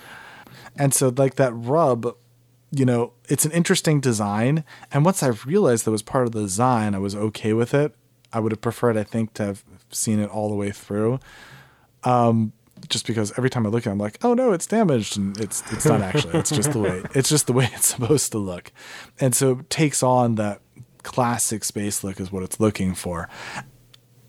And 0.75 0.91
so, 0.91 1.13
like 1.15 1.35
that 1.35 1.53
rub, 1.53 2.15
you 2.71 2.83
know, 2.83 3.13
it's 3.29 3.45
an 3.45 3.51
interesting 3.51 4.01
design. 4.01 4.63
And 4.91 5.05
once 5.05 5.21
I 5.21 5.27
realized 5.27 5.85
that 5.85 5.91
was 5.91 6.01
part 6.01 6.25
of 6.25 6.31
the 6.31 6.41
design, 6.41 6.95
I 6.95 6.99
was 6.99 7.15
okay 7.15 7.53
with 7.53 7.75
it. 7.75 7.95
I 8.33 8.39
would 8.39 8.51
have 8.51 8.61
preferred, 8.61 8.97
I 8.97 9.03
think, 9.03 9.35
to 9.35 9.45
have 9.45 9.63
seen 9.91 10.19
it 10.19 10.31
all 10.31 10.49
the 10.49 10.55
way 10.55 10.71
through. 10.71 11.19
Um, 12.03 12.53
just 12.89 13.05
because 13.07 13.31
every 13.37 13.49
time 13.49 13.65
I 13.65 13.69
look 13.69 13.85
at 13.85 13.89
it, 13.89 13.93
I'm 13.93 13.97
like, 13.97 14.23
oh 14.23 14.33
no, 14.33 14.53
it's 14.53 14.67
damaged, 14.67 15.17
and 15.17 15.37
it's 15.39 15.63
it's 15.71 15.85
not 15.85 16.01
actually. 16.01 16.39
It's 16.39 16.49
just 16.49 16.71
the 16.71 16.79
way 16.79 17.03
it's 17.15 17.29
just 17.29 17.47
the 17.47 17.53
way 17.53 17.69
it's 17.73 17.87
supposed 17.87 18.31
to 18.31 18.37
look, 18.37 18.71
and 19.19 19.35
so 19.35 19.59
it 19.59 19.69
takes 19.69 20.03
on 20.03 20.35
that 20.35 20.61
classic 21.03 21.63
space 21.63 22.03
look 22.03 22.19
is 22.19 22.31
what 22.31 22.43
it's 22.43 22.59
looking 22.59 22.93
for, 22.93 23.29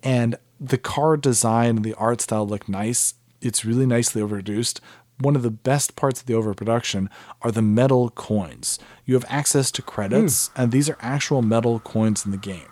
and 0.03 0.36
the 0.61 0.78
car 0.78 1.16
design 1.16 1.76
and 1.76 1.84
the 1.84 1.94
art 1.94 2.20
style 2.20 2.46
look 2.46 2.68
nice. 2.68 3.14
It's 3.40 3.64
really 3.64 3.86
nicely 3.86 4.22
overproduced. 4.22 4.80
One 5.18 5.36
of 5.36 5.42
the 5.42 5.50
best 5.50 5.96
parts 5.96 6.20
of 6.20 6.26
the 6.26 6.34
overproduction 6.34 7.11
are 7.42 7.50
the 7.50 7.62
metal 7.62 8.11
coins. 8.11 8.78
You 9.05 9.14
have 9.14 9.24
access 9.28 9.70
to 9.72 9.82
credits, 9.82 10.48
mm. 10.48 10.53
and 10.57 10.72
these 10.72 10.88
are 10.88 10.96
actual 11.00 11.42
metal 11.42 11.80
coins 11.80 12.24
in 12.24 12.30
the 12.30 12.36
game. 12.36 12.68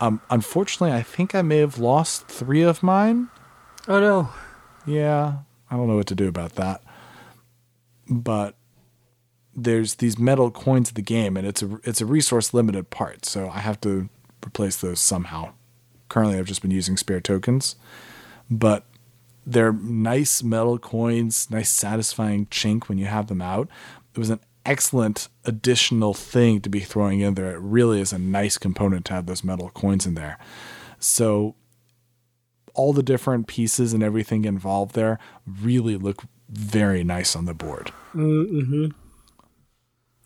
Um, 0.00 0.20
unfortunately, 0.30 0.92
I 0.92 1.02
think 1.02 1.34
I 1.34 1.42
may 1.42 1.58
have 1.58 1.78
lost 1.78 2.28
three 2.28 2.62
of 2.62 2.82
mine. 2.82 3.28
Oh 3.88 4.00
no! 4.00 4.28
Yeah, 4.86 5.38
I 5.70 5.76
don't 5.76 5.88
know 5.88 5.96
what 5.96 6.06
to 6.08 6.14
do 6.14 6.28
about 6.28 6.54
that. 6.54 6.82
But 8.08 8.54
there's 9.54 9.96
these 9.96 10.18
metal 10.18 10.50
coins 10.50 10.90
of 10.90 10.94
the 10.94 11.02
game, 11.02 11.36
and 11.36 11.46
it's 11.46 11.62
a 11.62 11.80
it's 11.82 12.00
a 12.00 12.06
resource 12.06 12.52
limited 12.54 12.90
part, 12.90 13.24
so 13.24 13.48
I 13.48 13.60
have 13.60 13.80
to 13.82 14.08
replace 14.46 14.76
those 14.76 15.00
somehow. 15.00 15.52
Currently, 16.08 16.38
I've 16.38 16.46
just 16.46 16.62
been 16.62 16.70
using 16.70 16.96
spare 16.96 17.20
tokens, 17.20 17.76
but 18.50 18.84
they're 19.44 19.72
nice 19.72 20.42
metal 20.42 20.78
coins, 20.78 21.50
nice 21.50 21.70
satisfying 21.70 22.46
chink 22.46 22.88
when 22.88 22.98
you 22.98 23.06
have 23.06 23.28
them 23.28 23.40
out. 23.40 23.68
It 24.14 24.18
was 24.18 24.30
an 24.30 24.40
excellent 24.64 25.28
additional 25.44 26.12
thing 26.12 26.60
to 26.60 26.68
be 26.68 26.80
throwing 26.80 27.20
in 27.20 27.34
there. 27.34 27.54
It 27.54 27.60
really 27.60 28.00
is 28.00 28.12
a 28.12 28.18
nice 28.18 28.58
component 28.58 29.04
to 29.06 29.14
have 29.14 29.26
those 29.26 29.44
metal 29.44 29.70
coins 29.70 30.06
in 30.06 30.14
there. 30.14 30.38
So 30.98 31.54
all 32.76 32.92
the 32.92 33.02
different 33.02 33.46
pieces 33.46 33.92
and 33.92 34.02
everything 34.02 34.44
involved 34.44 34.94
there 34.94 35.18
really 35.46 35.96
look 35.96 36.24
very 36.48 37.02
nice 37.02 37.34
on 37.34 37.44
the 37.44 37.54
board. 37.54 37.92
Mm-hmm. 38.14 38.86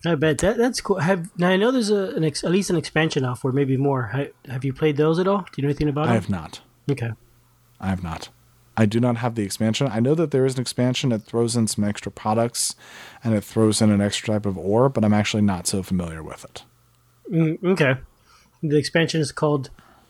I 0.07 0.15
bet 0.15 0.39
that 0.39 0.57
that's 0.57 0.81
cool. 0.81 0.99
Have 0.99 1.31
now 1.39 1.51
I 1.51 1.57
know 1.57 1.71
there's 1.71 1.91
a 1.91 2.15
an 2.17 2.25
ex, 2.25 2.43
at 2.43 2.51
least 2.51 2.71
an 2.71 2.77
expansion 2.77 3.25
off 3.25 3.45
or 3.45 3.53
maybe 3.53 3.77
more. 3.77 4.07
Have, 4.09 4.29
have 4.49 4.65
you 4.65 4.73
played 4.73 4.97
those 4.97 5.19
at 5.19 5.29
all? 5.29 5.41
Do 5.41 5.49
you 5.57 5.63
know 5.63 5.69
anything 5.69 5.89
about 5.89 6.05
them? 6.05 6.13
I 6.13 6.15
have 6.15 6.31
not. 6.31 6.61
Okay. 6.91 7.11
I 7.81 7.89
have 7.89 8.03
not. 8.03 8.31
I 8.77 8.87
do 8.87 8.99
not 8.99 9.19
have 9.19 9.35
the 9.35 9.43
expansion. 9.43 9.89
I 9.93 10.01
know 10.01 10.15
that 10.15 10.31
there 10.31 10.47
is 10.47 10.55
an 10.55 10.63
expansion 10.63 11.11
that 11.11 11.25
throws 11.25 11.55
in 11.55 11.67
some 11.67 11.85
extra 11.85 12.11
products 12.11 12.75
and 13.23 13.35
it 13.35 13.45
throws 13.45 13.83
in 13.83 13.91
an 13.91 14.01
extra 14.01 14.35
type 14.35 14.47
of 14.47 14.57
ore, 14.57 14.89
but 14.89 15.05
I'm 15.05 15.13
actually 15.13 15.43
not 15.43 15.67
so 15.67 15.83
familiar 15.83 16.23
with 16.23 16.45
it. 16.45 16.63
Mm, 17.31 17.63
okay. 17.63 17.97
The 18.63 18.79
expansion 18.79 19.21
is 19.21 19.33
called 19.33 19.69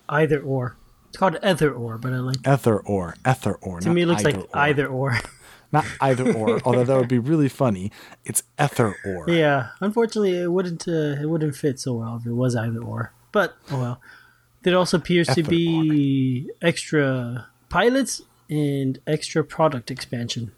either 0.08 0.40
or. 0.40 0.76
It's 1.10 1.18
called 1.18 1.38
ether 1.42 1.72
ore, 1.72 1.98
but 1.98 2.12
I 2.12 2.18
like 2.18 2.36
ether 2.46 2.78
ore. 2.78 3.16
Ether 3.28 3.54
ore. 3.54 3.80
To 3.80 3.90
me, 3.90 4.02
it 4.02 4.06
looks 4.06 4.22
like 4.22 4.36
ore. 4.36 4.48
either 4.54 4.86
or. 4.86 5.18
not 5.72 5.84
either 6.00 6.32
or, 6.32 6.60
although 6.64 6.84
that 6.84 6.96
would 6.96 7.08
be 7.08 7.18
really 7.18 7.48
funny. 7.48 7.90
It's 8.24 8.44
ether 8.60 8.96
ore. 9.04 9.28
Yeah, 9.28 9.70
unfortunately, 9.80 10.40
it 10.40 10.52
wouldn't 10.52 10.86
uh, 10.86 11.20
it 11.20 11.28
wouldn't 11.28 11.56
fit 11.56 11.80
so 11.80 11.94
well 11.94 12.16
if 12.20 12.26
it 12.26 12.32
was 12.32 12.54
either 12.54 12.80
or. 12.80 13.12
But 13.32 13.56
oh 13.72 13.80
well. 13.80 14.00
There 14.62 14.76
also 14.76 14.98
appears 14.98 15.28
ether 15.30 15.42
to 15.42 15.48
be 15.48 16.46
ore. 16.48 16.68
extra 16.68 17.48
pilots 17.70 18.22
and 18.48 19.00
extra 19.04 19.42
product 19.42 19.90
expansion. 19.90 20.52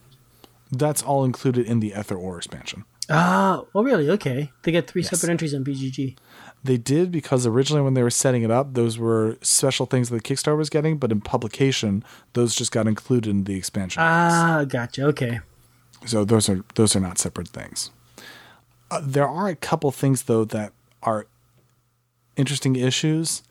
That's 0.70 1.02
all 1.02 1.24
included 1.24 1.66
in 1.66 1.80
the 1.80 1.94
ether 1.98 2.16
ore 2.16 2.36
expansion. 2.36 2.84
Ah, 3.08 3.62
oh 3.74 3.82
really? 3.82 4.10
Okay, 4.10 4.52
they 4.64 4.72
get 4.72 4.86
three 4.86 5.00
yes. 5.00 5.10
separate 5.10 5.30
entries 5.30 5.54
on 5.54 5.64
BGG. 5.64 6.16
They 6.64 6.76
did 6.76 7.10
because 7.10 7.44
originally 7.44 7.82
when 7.82 7.94
they 7.94 8.02
were 8.04 8.10
setting 8.10 8.42
it 8.42 8.50
up, 8.50 8.74
those 8.74 8.96
were 8.96 9.36
special 9.42 9.84
things 9.84 10.10
that 10.10 10.22
Kickstarter 10.22 10.56
was 10.56 10.70
getting, 10.70 10.96
but 10.96 11.10
in 11.10 11.20
publication, 11.20 12.04
those 12.34 12.54
just 12.54 12.70
got 12.70 12.86
included 12.86 13.30
in 13.30 13.44
the 13.44 13.56
expansion. 13.56 14.00
Ah, 14.00 14.64
gotcha. 14.68 15.04
Okay. 15.06 15.40
So 16.06 16.24
those 16.24 16.48
are 16.48 16.64
those 16.74 16.94
are 16.94 17.00
not 17.00 17.18
separate 17.18 17.48
things. 17.48 17.90
Uh, 18.90 19.00
there 19.02 19.28
are 19.28 19.48
a 19.48 19.56
couple 19.56 19.90
things 19.90 20.24
though 20.24 20.44
that 20.44 20.72
are 21.02 21.26
interesting 22.36 22.76
issues. 22.76 23.42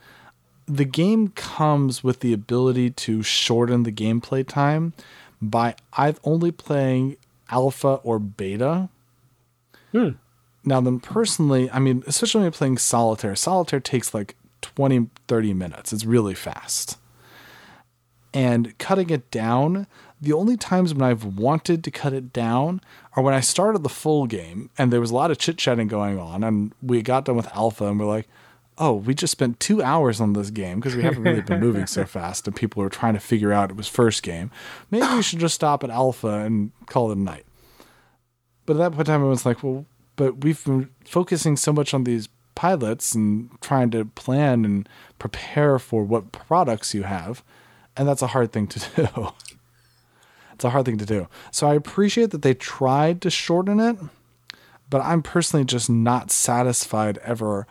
The 0.68 0.86
game 0.86 1.30
comes 1.30 2.04
with 2.04 2.22
the 2.22 2.32
ability 2.32 2.92
to 2.92 3.24
shorten 3.24 3.84
the 3.84 3.92
gameplay 3.92 4.48
time 4.48 4.94
by 5.42 5.76
I've 5.94 6.20
only 6.24 6.52
playing 6.52 7.18
alpha 7.50 8.00
or 8.04 8.20
beta. 8.20 8.90
Hmm. 9.92 10.12
Now, 10.64 10.80
then 10.82 11.00
personally, 11.00 11.70
I 11.72 11.80
mean, 11.80 12.04
especially 12.06 12.40
when 12.40 12.46
you're 12.46 12.52
playing 12.52 12.78
solitaire, 12.78 13.36
solitaire 13.36 13.80
takes 13.80 14.14
like 14.14 14.36
20, 14.62 15.10
30 15.28 15.54
minutes. 15.54 15.92
It's 15.92 16.06
really 16.06 16.36
fast. 16.36 16.98
And 18.34 18.78
cutting 18.78 19.10
it 19.10 19.30
down, 19.32 19.88
the 20.22 20.34
only 20.34 20.56
times 20.56 20.94
when 20.94 21.02
I've 21.02 21.26
wanted 21.26 21.84
to 21.84 21.92
cut 21.92 22.14
it 22.14 22.32
down 22.32 22.80
are 23.14 23.24
when 23.24 23.34
I 23.34 23.40
started 23.40 23.84
the 23.84 23.90
full 23.90 24.28
game 24.28 24.70
and 24.78 24.94
there 24.94 25.02
was 25.02 25.12
a 25.12 25.16
lot 25.16 25.32
of 25.32 25.38
chit 25.38 25.58
chatting 25.58 25.88
going 25.88 26.20
on. 26.20 26.44
And 26.44 26.74
we 26.82 27.02
got 27.02 27.26
done 27.26 27.36
with 27.36 27.54
alpha 27.56 27.88
and 27.88 28.00
we're 28.00 28.06
like, 28.06 28.28
oh, 28.78 28.94
we 28.94 29.14
just 29.14 29.32
spent 29.32 29.60
two 29.60 29.84
hours 29.84 30.22
on 30.22 30.34
this 30.34 30.50
game 30.50 30.80
because 30.80 30.96
we 30.96 31.04
haven't 31.04 31.24
really 31.24 31.42
been 31.42 31.60
moving 31.60 31.88
so 31.88 32.06
fast. 32.06 32.48
And 32.48 32.56
people 32.56 32.82
were 32.82 32.90
trying 32.90 33.16
to 33.16 33.20
figure 33.20 33.52
out 33.52 33.70
it 33.70 33.76
was 33.76 33.88
first 33.88 34.24
game. 34.24 34.50
Maybe 34.90 35.08
we 35.08 35.22
should 35.22 35.40
just 35.40 35.56
stop 35.56 35.84
at 35.84 35.90
alpha 35.90 36.28
and 36.28 36.72
call 36.86 37.12
it 37.12 37.18
a 37.18 37.20
night. 37.22 37.46
But 38.66 38.78
at 38.78 38.80
that 38.80 38.92
point 38.92 39.08
in 39.08 39.14
time, 39.14 39.24
I 39.24 39.28
was 39.28 39.46
like, 39.46 39.64
well, 39.64 39.86
but 40.22 40.44
we've 40.44 40.64
been 40.66 40.88
focusing 41.04 41.58
so 41.58 41.74
much 41.74 41.96
on 41.96 42.04
these 42.04 42.30
pilots 42.54 43.16
and 43.16 43.50
trying 43.60 43.90
to 43.90 44.06
plan 44.06 44.64
and 44.66 44.88
prepare 45.18 45.80
for 45.80 46.04
what 46.04 46.32
products 46.32 46.94
you 46.94 47.02
have. 47.02 47.44
And 47.98 48.08
that's 48.08 48.22
a 48.22 48.28
hard 48.28 48.52
thing 48.52 48.68
to 48.68 48.80
do. 48.96 49.30
it's 50.54 50.64
a 50.64 50.70
hard 50.70 50.86
thing 50.86 51.00
to 51.00 51.08
do. 51.08 51.28
So 51.50 51.68
I 51.68 51.74
appreciate 51.74 52.30
that 52.30 52.44
they 52.44 52.54
tried 52.54 53.20
to 53.22 53.32
shorten 53.32 53.80
it, 53.80 53.98
but 54.92 55.02
I'm 55.02 55.24
personally 55.24 55.66
just 55.66 55.90
not 55.90 56.30
satisfied 56.30 57.18
ever 57.24 57.66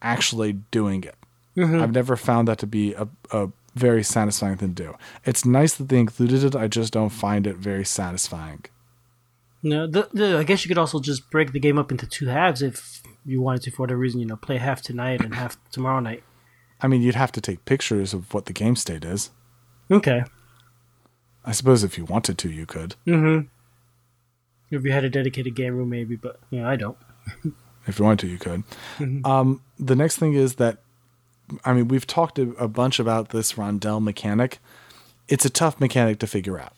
actually 0.00 0.54
doing 0.70 1.04
it. 1.04 1.16
Mm-hmm. 1.54 1.82
I've 1.82 1.92
never 1.92 2.16
found 2.16 2.48
that 2.48 2.56
to 2.60 2.66
be 2.66 2.94
a, 2.94 3.08
a 3.30 3.50
very 3.74 4.02
satisfying 4.02 4.56
thing 4.56 4.74
to 4.74 4.84
do. 4.84 4.96
It's 5.26 5.44
nice 5.44 5.74
that 5.74 5.90
they 5.90 5.98
included 5.98 6.44
it. 6.44 6.56
I 6.56 6.66
just 6.66 6.94
don't 6.94 7.10
find 7.10 7.46
it 7.46 7.56
very 7.56 7.84
satisfying. 7.84 8.64
No, 9.62 9.86
the, 9.86 10.08
the, 10.12 10.38
I 10.38 10.44
guess 10.44 10.64
you 10.64 10.68
could 10.68 10.78
also 10.78 11.00
just 11.00 11.30
break 11.30 11.52
the 11.52 11.60
game 11.60 11.78
up 11.78 11.90
into 11.90 12.06
two 12.06 12.28
halves 12.28 12.62
if 12.62 13.02
you 13.24 13.42
wanted 13.42 13.62
to, 13.62 13.70
for 13.70 13.82
whatever 13.82 14.00
reason. 14.00 14.20
You 14.20 14.26
know, 14.26 14.36
play 14.36 14.56
half 14.56 14.80
tonight 14.82 15.22
and 15.22 15.34
half 15.34 15.58
tomorrow 15.70 16.00
night. 16.00 16.22
I 16.80 16.88
mean, 16.88 17.02
you'd 17.02 17.14
have 17.14 17.32
to 17.32 17.40
take 17.40 17.64
pictures 17.64 18.14
of 18.14 18.32
what 18.32 18.46
the 18.46 18.52
game 18.52 18.76
state 18.76 19.04
is. 19.04 19.30
Okay. 19.90 20.24
I 21.44 21.52
suppose 21.52 21.84
if 21.84 21.98
you 21.98 22.04
wanted 22.04 22.38
to, 22.38 22.50
you 22.50 22.66
could. 22.66 22.94
Mm-hmm. 23.06 23.48
If 24.74 24.84
you 24.84 24.92
had 24.92 25.04
a 25.04 25.10
dedicated 25.10 25.54
game 25.54 25.76
room, 25.76 25.90
maybe, 25.90 26.16
but 26.16 26.40
yeah, 26.50 26.68
I 26.68 26.76
don't. 26.76 26.96
if 27.86 27.98
you 27.98 28.04
wanted 28.04 28.20
to, 28.20 28.28
you 28.28 28.38
could. 28.38 28.62
Um, 29.24 29.62
the 29.78 29.96
next 29.96 30.16
thing 30.16 30.34
is 30.34 30.54
that, 30.56 30.78
I 31.64 31.72
mean, 31.72 31.88
we've 31.88 32.06
talked 32.06 32.38
a, 32.38 32.50
a 32.52 32.68
bunch 32.68 32.98
about 32.98 33.30
this 33.30 33.54
rondel 33.54 34.00
mechanic. 34.00 34.58
It's 35.28 35.44
a 35.44 35.50
tough 35.50 35.80
mechanic 35.80 36.18
to 36.20 36.26
figure 36.26 36.58
out. 36.58 36.74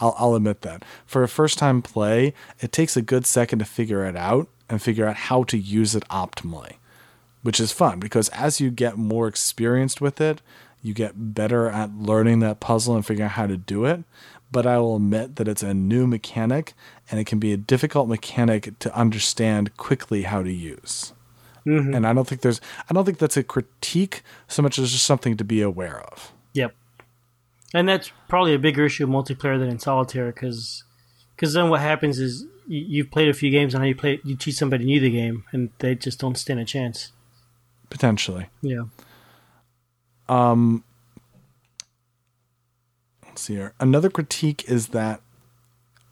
I'll, 0.00 0.14
I'll 0.18 0.34
admit 0.34 0.62
that. 0.62 0.84
For 1.06 1.22
a 1.22 1.28
first 1.28 1.58
time 1.58 1.82
play, 1.82 2.34
it 2.60 2.72
takes 2.72 2.96
a 2.96 3.02
good 3.02 3.26
second 3.26 3.58
to 3.60 3.64
figure 3.64 4.04
it 4.04 4.16
out 4.16 4.48
and 4.68 4.82
figure 4.82 5.06
out 5.06 5.16
how 5.16 5.44
to 5.44 5.58
use 5.58 5.94
it 5.94 6.06
optimally, 6.08 6.74
which 7.42 7.60
is 7.60 7.72
fun 7.72 7.98
because 7.98 8.28
as 8.30 8.60
you 8.60 8.70
get 8.70 8.96
more 8.96 9.28
experienced 9.28 10.00
with 10.00 10.20
it, 10.20 10.42
you 10.82 10.94
get 10.94 11.34
better 11.34 11.68
at 11.68 11.96
learning 11.96 12.40
that 12.40 12.60
puzzle 12.60 12.94
and 12.94 13.04
figuring 13.04 13.26
out 13.26 13.32
how 13.32 13.46
to 13.46 13.56
do 13.56 13.84
it. 13.84 14.04
But 14.52 14.66
I 14.66 14.78
will 14.78 14.96
admit 14.96 15.36
that 15.36 15.48
it's 15.48 15.62
a 15.62 15.74
new 15.74 16.06
mechanic 16.06 16.74
and 17.10 17.18
it 17.18 17.24
can 17.24 17.40
be 17.40 17.52
a 17.52 17.56
difficult 17.56 18.08
mechanic 18.08 18.78
to 18.78 18.96
understand 18.96 19.76
quickly 19.76 20.22
how 20.22 20.42
to 20.42 20.52
use. 20.52 21.12
Mm-hmm. 21.66 21.94
And 21.94 22.06
I 22.06 22.12
don't 22.12 22.28
think 22.28 22.42
there's 22.42 22.60
I 22.88 22.94
don't 22.94 23.04
think 23.04 23.18
that's 23.18 23.36
a 23.36 23.42
critique 23.42 24.22
so 24.46 24.62
much 24.62 24.78
as 24.78 24.92
just 24.92 25.04
something 25.04 25.36
to 25.36 25.44
be 25.44 25.62
aware 25.62 26.00
of. 26.00 26.32
And 27.76 27.86
that's 27.86 28.10
probably 28.26 28.54
a 28.54 28.58
bigger 28.58 28.86
issue 28.86 29.04
in 29.04 29.10
multiplayer 29.10 29.58
than 29.58 29.68
in 29.68 29.78
solitaire 29.78 30.32
because 30.32 30.82
because 31.36 31.52
then 31.52 31.68
what 31.68 31.82
happens 31.82 32.18
is 32.18 32.46
you, 32.66 32.80
you've 32.88 33.10
played 33.10 33.28
a 33.28 33.34
few 33.34 33.50
games 33.50 33.74
and 33.74 33.82
now 33.82 33.88
you 33.88 33.94
play 33.94 34.18
you 34.24 34.34
teach 34.34 34.54
somebody 34.54 34.86
new 34.86 34.98
the 34.98 35.10
game 35.10 35.44
and 35.52 35.68
they 35.80 35.94
just 35.94 36.18
don't 36.18 36.38
stand 36.38 36.58
a 36.58 36.64
chance. 36.64 37.12
Potentially. 37.90 38.46
Yeah. 38.62 38.84
Let's 43.26 43.42
see 43.42 43.56
here. 43.56 43.74
Another 43.78 44.08
critique 44.08 44.64
is 44.70 44.88
that, 44.88 45.20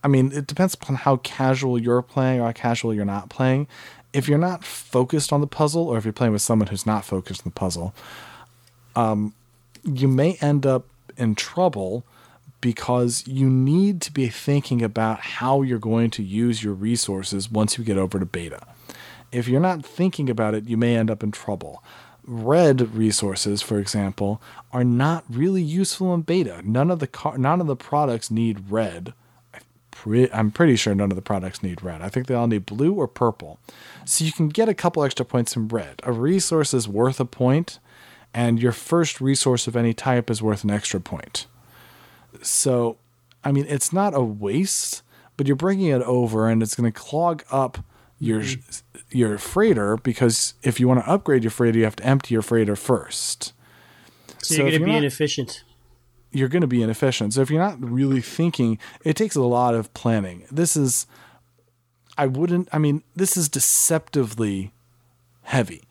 I 0.03 0.09
mean, 0.09 0.33
it 0.33 0.47
depends 0.47 0.75
upon 0.75 0.97
how 0.97 1.17
casual 1.17 1.79
you're 1.79 2.03
playing 2.03 2.41
or 2.41 2.45
how 2.45 2.53
casual 2.53 2.93
you're 2.93 3.07
not 3.07 3.31
playing. 3.31 3.67
If 4.12 4.29
you're 4.29 4.37
not 4.37 4.62
focused 4.62 5.33
on 5.33 5.41
the 5.41 5.47
puzzle, 5.47 5.89
or 5.89 5.97
if 5.97 6.05
you're 6.05 6.12
playing 6.12 6.35
with 6.35 6.43
someone 6.43 6.69
who's 6.69 6.85
not 6.85 7.07
focused 7.07 7.41
on 7.41 7.45
the 7.47 7.59
puzzle, 7.59 7.95
um, 8.95 9.33
you 9.85 10.07
may 10.07 10.35
end 10.43 10.67
up 10.67 10.87
in 11.17 11.35
trouble 11.35 12.05
because 12.61 13.27
you 13.27 13.51
need 13.51 14.01
to 14.03 14.13
be 14.13 14.29
thinking 14.29 14.83
about 14.83 15.21
how 15.21 15.63
you're 15.63 15.79
going 15.79 16.11
to 16.11 16.23
use 16.23 16.65
your 16.65 16.75
resources 16.75 17.51
once 17.51 17.77
you 17.77 17.85
get 17.85 17.99
over 17.99 18.19
to 18.19 18.27
beta. 18.27 18.67
If 19.31 19.49
you're 19.49 19.61
not 19.61 19.85
thinking 19.85 20.31
about 20.31 20.55
it, 20.55 20.67
you 20.67 20.77
may 20.77 20.97
end 20.97 21.11
up 21.11 21.23
in 21.23 21.31
trouble 21.31 21.83
red 22.27 22.95
resources, 22.95 23.63
for 23.63 23.79
example, 23.79 24.41
are 24.73 24.85
not 24.85 25.25
really 25.29 25.63
useful 25.63 26.15
in 26.15 26.23
beta. 26.23 26.63
None 26.65 26.91
of 26.91 26.99
the 26.99 27.07
car- 27.07 27.39
none 27.39 27.61
of 27.61 27.67
the 27.67 27.77
products 27.77 28.31
need 28.31 28.71
red. 28.71 29.13
I'm 30.07 30.51
pretty 30.51 30.77
sure 30.77 30.95
none 30.95 31.11
of 31.11 31.17
the 31.17 31.23
products 31.23 31.63
need 31.63 31.83
red. 31.83 32.03
I 32.03 32.11
think 32.11 32.27
they 32.27 32.35
all 32.35 32.47
need 32.47 32.67
blue 32.67 32.93
or 32.93 33.09
purple. 33.09 33.59
So 34.05 34.25
you 34.25 34.33
can 34.33 34.49
get 34.49 34.69
a 34.69 34.75
couple 34.75 35.03
extra 35.03 35.25
points 35.25 35.57
in 35.57 35.69
red. 35.69 36.01
A 36.03 36.13
resource 36.13 36.75
is 36.75 36.87
worth 36.87 37.21
a 37.21 37.25
point, 37.25 37.79
and 38.35 38.61
your 38.61 38.72
first 38.72 39.20
resource 39.20 39.66
of 39.66 39.76
any 39.76 39.95
type 39.95 40.28
is 40.30 40.43
worth 40.43 40.64
an 40.64 40.70
extra 40.70 41.01
point. 41.01 41.47
So, 42.43 42.97
I 43.45 43.53
mean, 43.53 43.64
it's 43.68 43.93
not 43.93 44.14
a 44.14 44.22
waste, 44.22 45.03
but 45.37 45.47
you're 45.47 45.57
bringing 45.57 45.87
it 45.87 46.03
over, 46.03 46.49
and 46.49 46.62
it's 46.62 46.74
going 46.74 46.93
to 46.93 46.99
clog 46.99 47.45
up 47.51 47.78
your 48.18 48.41
mm-hmm. 48.41 49.16
your 49.16 49.39
freighter 49.39 49.97
because 49.97 50.55
if 50.62 50.80
you 50.80 50.89
want 50.89 51.05
to 51.05 51.11
upgrade 51.11 51.45
your 51.45 51.51
freighter, 51.51 51.78
you 51.78 51.85
have 51.85 51.97
to 51.97 52.05
empty 52.05 52.35
your 52.35 52.43
freighter 52.43 52.76
first. 52.76 53.53
So, 54.43 54.55
you're 54.55 54.64
going 54.64 54.80
to 54.80 54.85
be 54.85 54.93
not- 54.93 54.99
inefficient. 54.99 55.64
you're 56.35 56.49
going 56.49 56.61
to 56.62 56.66
be 56.66 56.82
inefficient. 56.82 57.32
So 57.32 57.41
if 57.41 57.51
you're 57.51 57.62
not 57.62 57.80
really 57.80 58.20
thinking, 58.20 58.78
it 59.05 59.16
takes 59.16 59.37
a 59.37 59.43
lot 59.43 59.74
of 59.74 59.95
planning. 59.95 60.45
This 60.51 60.76
is, 60.76 61.07
I 62.18 62.26
wouldn't, 62.26 62.68
I 62.72 62.78
mean, 62.78 63.05
this 63.14 63.37
is 63.37 63.49
deceptively 63.49 64.72
heavy. 65.43 65.82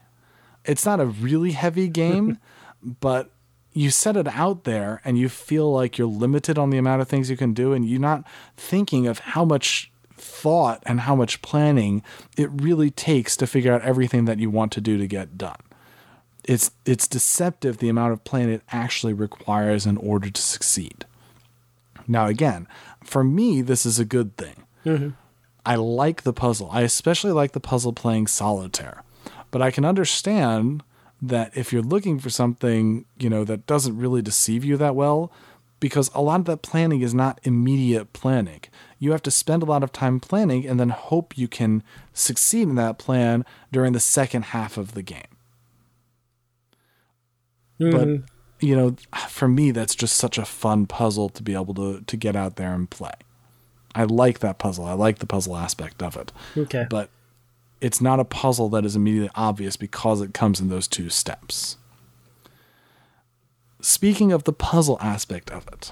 It's 0.65 0.85
not 0.85 0.99
a 0.99 1.05
really 1.05 1.51
heavy 1.51 1.87
game, 1.87 2.39
but 2.81 3.31
you 3.73 3.89
set 3.89 4.15
it 4.15 4.27
out 4.27 4.65
there 4.65 5.01
and 5.03 5.17
you 5.17 5.29
feel 5.29 5.71
like 5.71 5.97
you're 5.97 6.07
limited 6.07 6.57
on 6.57 6.69
the 6.69 6.77
amount 6.77 7.01
of 7.01 7.07
things 7.07 7.29
you 7.29 7.37
can 7.37 7.53
do, 7.53 7.73
and 7.73 7.87
you're 7.87 7.99
not 7.99 8.23
thinking 8.55 9.07
of 9.07 9.19
how 9.19 9.43
much 9.43 9.91
thought 10.15 10.81
and 10.85 11.01
how 11.01 11.15
much 11.15 11.41
planning 11.41 12.01
it 12.37 12.49
really 12.53 12.89
takes 12.89 13.35
to 13.35 13.47
figure 13.47 13.73
out 13.73 13.81
everything 13.81 14.25
that 14.25 14.39
you 14.39 14.49
want 14.49 14.71
to 14.71 14.79
do 14.79 14.97
to 14.97 15.07
get 15.07 15.37
done 15.37 15.57
it's 16.43 16.71
it's 16.85 17.07
deceptive 17.07 17.77
the 17.77 17.89
amount 17.89 18.13
of 18.13 18.23
planning 18.23 18.53
it 18.53 18.63
actually 18.71 19.13
requires 19.13 19.85
in 19.85 19.97
order 19.97 20.29
to 20.29 20.41
succeed. 20.41 21.05
Now 22.07 22.27
again, 22.27 22.67
for 23.03 23.23
me 23.23 23.61
this 23.61 23.85
is 23.85 23.99
a 23.99 24.05
good 24.05 24.35
thing. 24.37 24.63
Mm-hmm. 24.85 25.09
I 25.65 25.75
like 25.75 26.23
the 26.23 26.33
puzzle. 26.33 26.69
I 26.71 26.81
especially 26.81 27.31
like 27.31 27.53
the 27.53 27.59
puzzle 27.59 27.93
playing 27.93 28.27
solitaire. 28.27 29.03
But 29.53 29.61
I 29.61 29.69
can 29.69 29.85
understand 29.85 30.81
that 31.21 31.55
if 31.55 31.71
you're 31.71 31.83
looking 31.83 32.17
for 32.17 32.31
something, 32.31 33.05
you 33.19 33.29
know, 33.29 33.43
that 33.43 33.67
doesn't 33.67 33.95
really 33.95 34.23
deceive 34.23 34.65
you 34.65 34.77
that 34.77 34.95
well, 34.95 35.31
because 35.79 36.09
a 36.15 36.23
lot 36.23 36.39
of 36.39 36.45
that 36.45 36.63
planning 36.63 37.01
is 37.01 37.13
not 37.13 37.39
immediate 37.43 38.13
planning. 38.13 38.61
You 38.97 39.11
have 39.11 39.21
to 39.21 39.29
spend 39.29 39.61
a 39.61 39.67
lot 39.67 39.83
of 39.83 39.91
time 39.91 40.19
planning 40.19 40.65
and 40.65 40.79
then 40.79 40.89
hope 40.89 41.37
you 41.37 41.47
can 41.47 41.83
succeed 42.13 42.63
in 42.63 42.73
that 42.75 42.97
plan 42.97 43.45
during 43.71 43.93
the 43.93 43.99
second 43.99 44.45
half 44.45 44.75
of 44.75 44.95
the 44.95 45.03
game. 45.03 45.21
But 47.77 47.91
mm-hmm. 47.91 48.25
you 48.59 48.75
know 48.75 48.95
for 49.29 49.47
me 49.47 49.69
that's 49.69 49.93
just 49.93 50.17
such 50.17 50.39
a 50.39 50.45
fun 50.45 50.87
puzzle 50.87 51.29
to 51.29 51.43
be 51.43 51.53
able 51.53 51.75
to 51.75 52.01
to 52.01 52.17
get 52.17 52.35
out 52.35 52.55
there 52.55 52.73
and 52.73 52.89
play. 52.89 53.13
I 53.93 54.05
like 54.05 54.39
that 54.39 54.57
puzzle. 54.57 54.85
I 54.85 54.93
like 54.93 55.19
the 55.19 55.27
puzzle 55.27 55.55
aspect 55.55 56.01
of 56.01 56.17
it. 56.17 56.31
Okay. 56.57 56.87
but 56.89 57.11
it's 57.83 58.01
not 58.01 58.19
a 58.19 58.25
puzzle 58.25 58.69
that 58.69 58.85
is 58.85 58.95
immediately 58.95 59.29
obvious 59.35 59.75
because 59.75 60.21
it 60.21 60.33
comes 60.33 60.59
in 60.59 60.69
those 60.69 60.87
two 60.87 61.09
steps 61.09 61.77
speaking 63.81 64.31
of 64.31 64.45
the 64.45 64.53
puzzle 64.53 64.97
aspect 65.01 65.51
of 65.51 65.67
it 65.67 65.91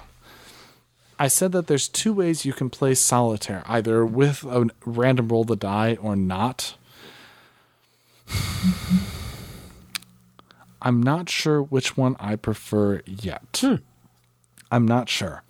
i 1.19 1.27
said 1.27 1.51
that 1.51 1.67
there's 1.67 1.87
two 1.87 2.13
ways 2.13 2.45
you 2.45 2.53
can 2.53 2.69
play 2.69 2.95
solitaire 2.95 3.63
either 3.65 4.05
with 4.05 4.43
a 4.45 4.69
random 4.85 5.27
roll 5.27 5.43
the 5.43 5.55
die 5.55 5.97
or 6.01 6.15
not 6.15 6.75
I'm 10.81 11.01
not 11.03 11.29
sure 11.29 11.61
which 11.61 11.95
one 11.95 12.15
I 12.19 12.35
prefer 12.35 13.01
yet. 13.05 13.59
Hmm. 13.61 13.75
I'm 14.71 14.87
not 14.87 15.09
sure. 15.09 15.43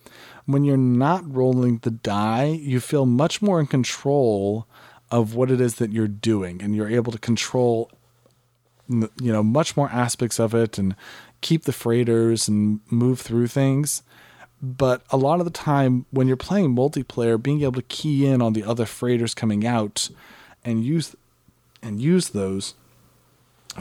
When 0.44 0.64
you're 0.64 0.76
not 0.76 1.32
rolling 1.32 1.78
the 1.78 1.90
die, 1.90 2.46
you 2.46 2.80
feel 2.80 3.06
much 3.06 3.40
more 3.40 3.60
in 3.60 3.66
control 3.66 4.66
of 5.12 5.34
what 5.36 5.50
it 5.50 5.60
is 5.60 5.76
that 5.76 5.92
you're 5.92 6.08
doing, 6.08 6.60
and 6.62 6.74
you're 6.74 6.88
able 6.88 7.12
to 7.12 7.18
control, 7.18 7.90
you 8.88 9.08
know, 9.20 9.42
much 9.42 9.76
more 9.76 9.90
aspects 9.90 10.40
of 10.40 10.54
it 10.54 10.78
and 10.78 10.96
keep 11.42 11.64
the 11.64 11.72
freighters 11.72 12.48
and 12.48 12.80
move 12.90 13.20
through 13.20 13.46
things. 13.46 14.02
But 14.62 15.02
a 15.10 15.16
lot 15.16 15.40
of 15.40 15.44
the 15.44 15.52
time, 15.52 16.06
when 16.10 16.28
you're 16.28 16.36
playing 16.36 16.74
multiplayer, 16.74 17.40
being 17.40 17.62
able 17.62 17.74
to 17.74 17.82
key 17.82 18.26
in 18.26 18.40
on 18.40 18.54
the 18.54 18.64
other 18.64 18.86
freighters 18.86 19.34
coming 19.34 19.66
out 19.66 20.08
and 20.64 20.84
use 20.84 21.14
and 21.82 22.00
use 22.00 22.30
those 22.30 22.74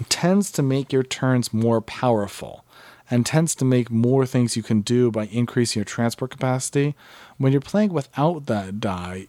tends 0.10 0.52
to 0.52 0.64
make 0.64 0.92
your 0.92 1.04
turns 1.04 1.54
more 1.54 1.82
powerful 1.82 2.66
and 3.10 3.26
tends 3.26 3.54
to 3.56 3.66
make 3.66 3.92
more 3.92 4.26
things 4.26 4.56
you 4.56 4.64
can 4.64 4.82
do 4.82 5.12
by 5.12 5.26
increasing 5.28 5.80
your 5.80 5.86
transport 5.86 6.32
capacity. 6.32 6.96
When 7.38 7.52
you're 7.52 7.62
playing 7.62 7.94
without 7.94 8.48
that 8.48 8.80
die, 8.80 9.28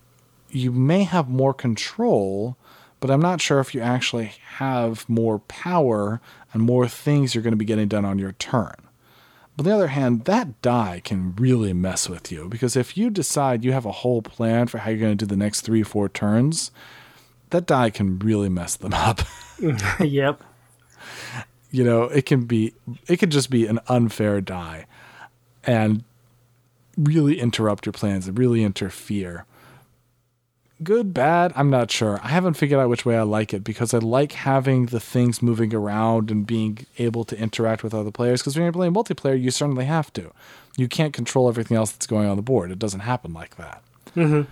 you 0.55 0.71
may 0.71 1.05
have 1.05 1.29
more 1.29 1.55
control, 1.55 2.57
but 3.01 3.11
I'm 3.11 3.21
not 3.21 3.41
sure 3.41 3.59
if 3.61 3.75
you 3.75 3.81
actually 3.81 4.33
have 4.57 5.09
more 5.09 5.39
power 5.41 6.21
and 6.53 6.63
more 6.63 6.87
things 6.87 7.35
you're 7.35 7.43
going 7.43 7.53
to 7.53 7.57
be 7.57 7.65
getting 7.65 7.89
done 7.89 8.05
on 8.05 8.19
your 8.19 8.33
turn. 8.33 8.75
But 9.57 9.67
on 9.67 9.71
the 9.71 9.75
other 9.75 9.89
hand, 9.89 10.25
that 10.25 10.61
die 10.63 11.01
can 11.05 11.35
really 11.37 11.73
mess 11.73 12.09
with 12.09 12.33
you 12.33 12.49
because 12.49 12.77
if 12.77 12.97
you 12.97 13.11
decide 13.11 13.65
you 13.65 13.73
have 13.73 13.85
a 13.85 13.93
whole 13.93 14.23
plan 14.23 14.67
for 14.67 14.79
how 14.79 14.91
you're 14.91 15.01
going 15.01 15.17
to 15.17 15.27
do 15.27 15.29
the 15.29 15.37
next 15.37 15.63
three 15.63 15.83
or 15.83 15.87
four 15.87 16.09
turns, 16.09 16.71
that 17.51 17.67
die 17.67 17.91
can 17.91 18.19
really 18.19 18.49
mess 18.49 18.77
them 18.77 18.95
up. 18.95 19.21
yep. 20.01 20.43
you 21.71 21.85
know 21.85 22.05
it 22.05 22.27
can 22.27 22.45
be 22.45 22.75
it 23.07 23.19
could 23.19 23.31
just 23.31 23.49
be 23.49 23.67
an 23.67 23.79
unfair 23.89 24.41
die 24.41 24.87
and 25.65 26.03
really 26.97 27.39
interrupt 27.39 27.87
your 27.87 27.93
plans 27.93 28.27
and 28.27 28.39
really 28.39 28.65
interfere 28.65 29.47
good, 30.85 31.15
bad, 31.15 31.53
I'm 31.57 31.71
not 31.71 31.91
sure. 31.91 32.21
I 32.23 32.29
haven't 32.29 32.55
figured 32.55 32.81
out 32.81 32.89
which 32.89 33.05
way 33.05 33.17
I 33.17 33.23
like 33.23 33.55
it 33.55 33.65
because 33.65 33.95
I 33.95 33.99
like 33.99 34.33
having 34.33 34.87
the 34.87 35.01
things 35.01 35.43
moving 35.43 35.75
around 35.75 36.31
and 36.31 36.47
being 36.47 36.87
able 36.99 37.25
to 37.25 37.39
interact 37.39 37.83
with 37.83 37.95
other 37.95 38.11
players. 38.11 38.41
Because 38.41 38.57
when 38.57 38.65
you're 38.65 38.73
playing 38.73 38.95
multiplayer, 38.95 39.41
you 39.41 39.51
certainly 39.51 39.85
have 39.85 40.13
to. 40.15 40.33
You 40.77 40.89
can't 40.89 41.13
control 41.13 41.49
everything 41.49 41.77
else 41.77 41.93
that's 41.93 42.07
going 42.07 42.29
on 42.29 42.37
the 42.37 42.43
board. 42.43 42.71
It 42.71 42.79
doesn't 42.79 43.01
happen 43.01 43.33
like 43.33 43.57
that. 43.57 43.83
Mm-hmm. 44.17 44.51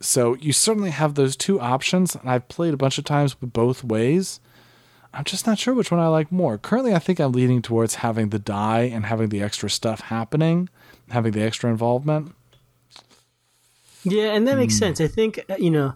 So 0.00 0.34
you 0.34 0.52
certainly 0.52 0.90
have 0.90 1.14
those 1.14 1.36
two 1.36 1.60
options, 1.60 2.14
and 2.14 2.30
I've 2.30 2.48
played 2.48 2.72
a 2.72 2.78
bunch 2.78 2.98
of 2.98 3.04
times 3.04 3.40
with 3.40 3.52
both 3.52 3.84
ways. 3.84 4.40
I'm 5.12 5.24
just 5.24 5.46
not 5.46 5.58
sure 5.58 5.74
which 5.74 5.90
one 5.90 6.00
I 6.00 6.06
like 6.06 6.30
more. 6.30 6.56
Currently, 6.56 6.94
I 6.94 7.00
think 7.00 7.18
I'm 7.18 7.32
leaning 7.32 7.62
towards 7.62 7.96
having 7.96 8.30
the 8.30 8.38
die 8.38 8.82
and 8.82 9.06
having 9.06 9.28
the 9.28 9.42
extra 9.42 9.68
stuff 9.68 10.00
happening, 10.00 10.68
having 11.10 11.32
the 11.32 11.42
extra 11.42 11.68
involvement. 11.68 12.34
Yeah, 14.04 14.34
and 14.34 14.46
that 14.48 14.56
makes 14.56 14.74
hmm. 14.74 14.78
sense. 14.78 15.00
I 15.00 15.08
think 15.08 15.44
uh, 15.48 15.56
you 15.58 15.70
know, 15.70 15.94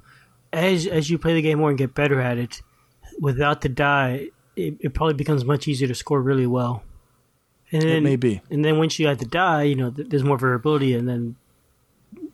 as 0.53 0.87
as 0.87 1.11
you 1.11 1.19
play 1.19 1.35
the 1.35 1.43
game 1.43 1.59
more 1.59 1.71
and 1.71 1.79
get 1.79 1.95
better 1.95 2.21
at 2.21 2.39
it, 2.39 2.63
without 3.21 3.61
the 3.61 3.69
die, 3.69 4.29
it, 4.57 4.77
it 4.81 4.95
probably 4.95 5.15
becomes 5.15 5.45
much 5.45 5.69
easier 5.69 5.89
to 5.89 5.95
score 5.95 6.21
really 6.21 6.47
well. 6.47 6.83
And 7.73 7.83
then, 7.83 7.97
It 7.97 8.03
may 8.03 8.17
be. 8.17 8.41
And 8.51 8.65
then 8.65 8.79
once 8.79 8.99
you 8.99 9.09
add 9.09 9.19
the 9.19 9.25
die, 9.25 9.65
you 9.65 9.75
know, 9.75 9.91
th- 9.91 10.09
there's 10.09 10.23
more 10.23 10.39
variability, 10.39 10.95
and 10.95 11.09
then 11.09 11.37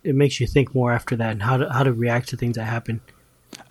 it 0.02 0.14
makes 0.14 0.40
you 0.40 0.46
think 0.46 0.74
more 0.74 0.92
after 0.92 1.16
that 1.16 1.32
and 1.32 1.42
how 1.42 1.56
to 1.56 1.70
how 1.72 1.82
to 1.82 1.92
react 1.92 2.28
to 2.30 2.36
things 2.36 2.56
that 2.56 2.64
happen. 2.64 3.00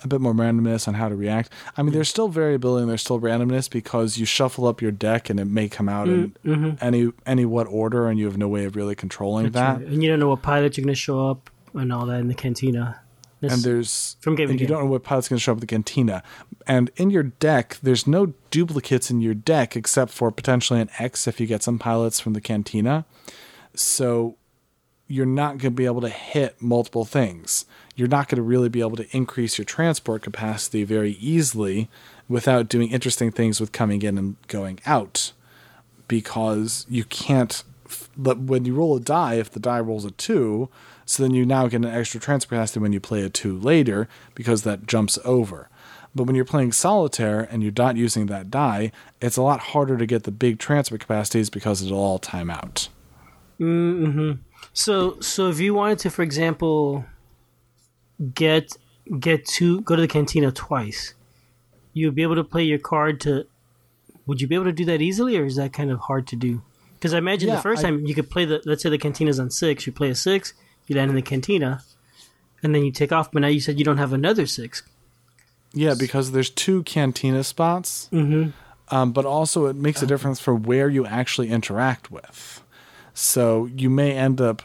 a 0.03 0.07
bit 0.07 0.19
more 0.21 0.33
randomness 0.33 0.87
on 0.87 0.93
how 0.93 1.09
to 1.09 1.15
react. 1.15 1.51
I 1.77 1.81
mean, 1.81 1.91
hmm. 1.91 1.95
there's 1.95 2.09
still 2.09 2.27
variability 2.27 2.83
and 2.83 2.89
there's 2.89 3.01
still 3.01 3.19
randomness 3.19 3.69
because 3.69 4.17
you 4.17 4.25
shuffle 4.25 4.67
up 4.67 4.81
your 4.81 4.91
deck 4.91 5.29
and 5.29 5.39
it 5.39 5.45
may 5.45 5.69
come 5.69 5.89
out 5.89 6.07
in 6.07 6.31
mm, 6.45 6.55
mm-hmm. 6.55 6.85
any 6.85 7.11
any 7.25 7.45
what 7.45 7.67
order, 7.67 8.07
and 8.07 8.17
you 8.17 8.25
have 8.25 8.37
no 8.37 8.47
way 8.47 8.65
of 8.65 8.75
really 8.75 8.95
controlling 8.95 9.51
that. 9.51 9.77
Right. 9.77 9.87
And 9.87 10.01
you 10.01 10.09
don't 10.09 10.19
know 10.19 10.29
what 10.29 10.41
pilots 10.41 10.77
are 10.77 10.81
going 10.81 10.93
to 10.93 10.95
show 10.95 11.29
up 11.29 11.49
and 11.73 11.91
all 11.93 12.05
that 12.07 12.19
in 12.19 12.27
the 12.27 12.33
cantina. 12.35 13.01
That's- 13.41 13.57
And 13.57 13.63
there's 13.63 14.17
From 14.19 14.35
game 14.35 14.49
and 14.49 14.59
you 14.59 14.67
don't 14.67 14.83
know 14.83 14.89
what 14.91 15.03
pilot's 15.03 15.29
going 15.29 15.37
to 15.37 15.41
show 15.43 15.53
up 15.53 15.57
at 15.57 15.61
the 15.61 15.67
cantina. 15.67 16.23
And 16.67 16.91
in 16.97 17.09
your 17.09 17.23
deck, 17.23 17.77
there's 17.81 18.05
no 18.05 18.33
duplicates 18.51 19.09
in 19.09 19.21
your 19.21 19.33
deck 19.33 19.75
except 19.77 20.11
for 20.11 20.29
potentially 20.29 20.81
an 20.81 20.89
X 20.99 21.25
if 21.27 21.39
you 21.39 21.47
get 21.47 21.63
some 21.63 21.79
pilots 21.79 22.19
from 22.19 22.33
the 22.33 22.41
cantina. 22.41 23.05
So 23.73 24.35
you're 25.07 25.25
not 25.25 25.51
going 25.51 25.59
to 25.59 25.71
be 25.71 25.85
able 25.85 26.01
to 26.01 26.09
hit 26.09 26.61
multiple 26.61 27.05
things. 27.05 27.65
You're 27.95 28.09
not 28.09 28.27
going 28.27 28.35
to 28.37 28.41
really 28.43 28.69
be 28.69 28.81
able 28.81 28.97
to 28.97 29.07
increase 29.15 29.57
your 29.57 29.65
transport 29.65 30.21
capacity 30.21 30.83
very 30.83 31.13
easily 31.13 31.89
without 32.27 32.67
doing 32.69 32.89
interesting 32.91 33.31
things 33.31 33.59
with 33.59 33.71
coming 33.71 34.01
in 34.01 34.17
and 34.17 34.35
going 34.47 34.79
out 34.85 35.31
because 36.07 36.85
you 36.89 37.03
can't. 37.05 37.63
But 38.15 38.39
when 38.39 38.65
you 38.65 38.75
roll 38.75 38.97
a 38.97 38.99
die, 38.99 39.35
if 39.35 39.49
the 39.49 39.59
die 39.59 39.79
rolls 39.79 40.05
a 40.05 40.11
two, 40.11 40.69
so 41.11 41.23
then 41.23 41.33
you 41.33 41.43
now 41.43 41.65
get 41.67 41.77
an 41.77 41.85
extra 41.85 42.19
transfer 42.19 42.49
capacity 42.49 42.79
when 42.81 42.93
you 42.93 42.99
play 42.99 43.23
a 43.23 43.29
two 43.29 43.57
later 43.57 44.07
because 44.35 44.61
that 44.61 44.85
jumps 44.85 45.17
over. 45.25 45.67
But 46.13 46.25
when 46.25 46.35
you're 46.35 46.45
playing 46.45 46.71
solitaire 46.73 47.47
and 47.49 47.63
you're 47.63 47.71
not 47.75 47.97
using 47.97 48.27
that 48.27 48.51
die, 48.51 48.91
it's 49.19 49.35
a 49.37 49.41
lot 49.41 49.59
harder 49.71 49.97
to 49.97 50.05
get 50.05 50.23
the 50.23 50.31
big 50.31 50.59
transfer 50.59 50.97
capacities 50.99 51.49
because 51.49 51.81
it'll 51.83 51.97
all 51.97 52.19
time 52.19 52.51
out. 52.51 52.89
hmm 53.57 54.33
So 54.73 55.19
so 55.19 55.49
if 55.49 55.59
you 55.59 55.73
wanted 55.73 55.97
to, 55.99 56.09
for 56.11 56.21
example, 56.21 57.05
get 58.33 58.75
get 59.19 59.45
to 59.57 59.81
go 59.81 59.95
to 59.95 60.01
the 60.01 60.07
cantina 60.07 60.51
twice, 60.51 61.13
you'd 61.93 62.15
be 62.15 62.23
able 62.23 62.35
to 62.35 62.43
play 62.43 62.63
your 62.63 62.79
card 62.79 63.19
to. 63.21 63.45
Would 64.27 64.41
you 64.41 64.47
be 64.47 64.53
able 64.55 64.65
to 64.65 64.71
do 64.71 64.85
that 64.85 65.01
easily, 65.01 65.37
or 65.37 65.45
is 65.45 65.55
that 65.55 65.73
kind 65.73 65.89
of 65.89 65.99
hard 66.01 66.27
to 66.27 66.35
do? 66.35 66.61
Because 66.93 67.13
I 67.13 67.17
imagine 67.17 67.49
Yeah, 67.49 67.55
the 67.55 67.61
first 67.61 67.79
I- 67.83 67.87
time 67.89 68.05
you 68.05 68.13
could 68.13 68.29
play 68.29 68.45
the 68.45 68.61
let's 68.65 68.83
say 68.83 68.89
the 68.89 68.97
cantina's 68.97 69.39
on 69.39 69.49
six, 69.49 69.87
you 69.87 69.93
play 69.93 70.09
a 70.09 70.15
six, 70.15 70.53
you 70.89 70.95
land 70.95 71.09
in 71.09 71.15
the 71.15 71.21
cantina, 71.21 71.83
and 72.63 72.75
then 72.75 72.83
you 72.83 72.91
take 72.91 73.11
off. 73.11 73.31
But 73.31 73.41
now 73.41 73.47
you 73.47 73.59
said 73.59 73.79
you 73.79 73.85
don't 73.85 73.97
have 73.97 74.13
another 74.13 74.45
six. 74.45 74.83
Yeah, 75.73 75.93
because 75.97 76.31
there's 76.31 76.49
two 76.49 76.83
cantina 76.83 77.43
spots, 77.43 78.09
mm-hmm. 78.11 78.49
um, 78.93 79.11
but 79.11 79.25
also 79.25 79.67
it 79.67 79.75
makes 79.75 80.01
a 80.01 80.07
difference 80.07 80.39
for 80.39 80.55
where 80.55 80.89
you 80.89 81.05
actually 81.05 81.49
interact 81.49 82.09
with. 82.09 82.63
So 83.13 83.65
you 83.65 83.89
may 83.89 84.13
end 84.13 84.41
up 84.41 84.63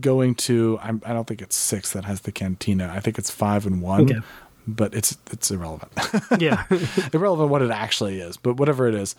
going 0.00 0.34
to 0.34 0.78
I'm, 0.82 1.02
I 1.04 1.12
don't 1.12 1.26
think 1.26 1.42
it's 1.42 1.56
six 1.56 1.92
that 1.92 2.04
has 2.04 2.22
the 2.22 2.32
cantina. 2.32 2.90
I 2.94 3.00
think 3.00 3.18
it's 3.18 3.30
five 3.30 3.66
and 3.66 3.80
one, 3.80 4.02
Okay. 4.04 4.20
but 4.66 4.94
it's 4.94 5.16
it's 5.30 5.50
irrelevant. 5.50 5.92
Yeah, 6.38 6.64
irrelevant 7.12 7.50
what 7.50 7.62
it 7.62 7.70
actually 7.70 8.20
is, 8.20 8.36
but 8.36 8.56
whatever 8.56 8.88
it 8.88 8.94
is. 8.94 9.14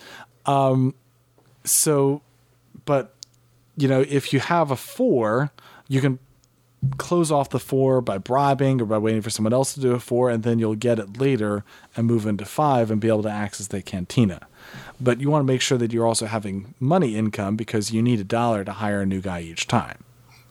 Um, 0.45 0.93
so, 1.63 2.21
but 2.85 3.15
you 3.75 3.87
know, 3.87 4.01
if 4.07 4.33
you 4.33 4.39
have 4.39 4.69
a 4.69 4.75
four, 4.75 5.51
you 5.87 6.01
can 6.01 6.19
close 6.97 7.31
off 7.31 7.49
the 7.49 7.59
four 7.59 8.01
by 8.01 8.17
bribing 8.17 8.81
or 8.81 8.85
by 8.85 8.97
waiting 8.97 9.21
for 9.21 9.29
someone 9.29 9.53
else 9.53 9.73
to 9.73 9.79
do 9.79 9.91
a 9.93 9.99
four, 9.99 10.29
and 10.29 10.43
then 10.43 10.59
you'll 10.59 10.75
get 10.75 10.99
it 10.99 11.17
later 11.17 11.63
and 11.95 12.07
move 12.07 12.25
into 12.25 12.45
five 12.45 12.91
and 12.91 12.99
be 12.99 13.07
able 13.07 13.23
to 13.23 13.29
access 13.29 13.67
the 13.67 13.81
cantina. 13.81 14.47
But 14.99 15.21
you 15.21 15.29
want 15.29 15.41
to 15.41 15.51
make 15.51 15.61
sure 15.61 15.77
that 15.77 15.93
you're 15.93 16.05
also 16.07 16.25
having 16.25 16.73
money 16.79 17.15
income 17.15 17.55
because 17.55 17.91
you 17.91 18.01
need 18.01 18.19
a 18.19 18.23
dollar 18.23 18.63
to 18.63 18.71
hire 18.73 19.01
a 19.01 19.05
new 19.05 19.21
guy 19.21 19.41
each 19.41 19.67
time, 19.67 20.03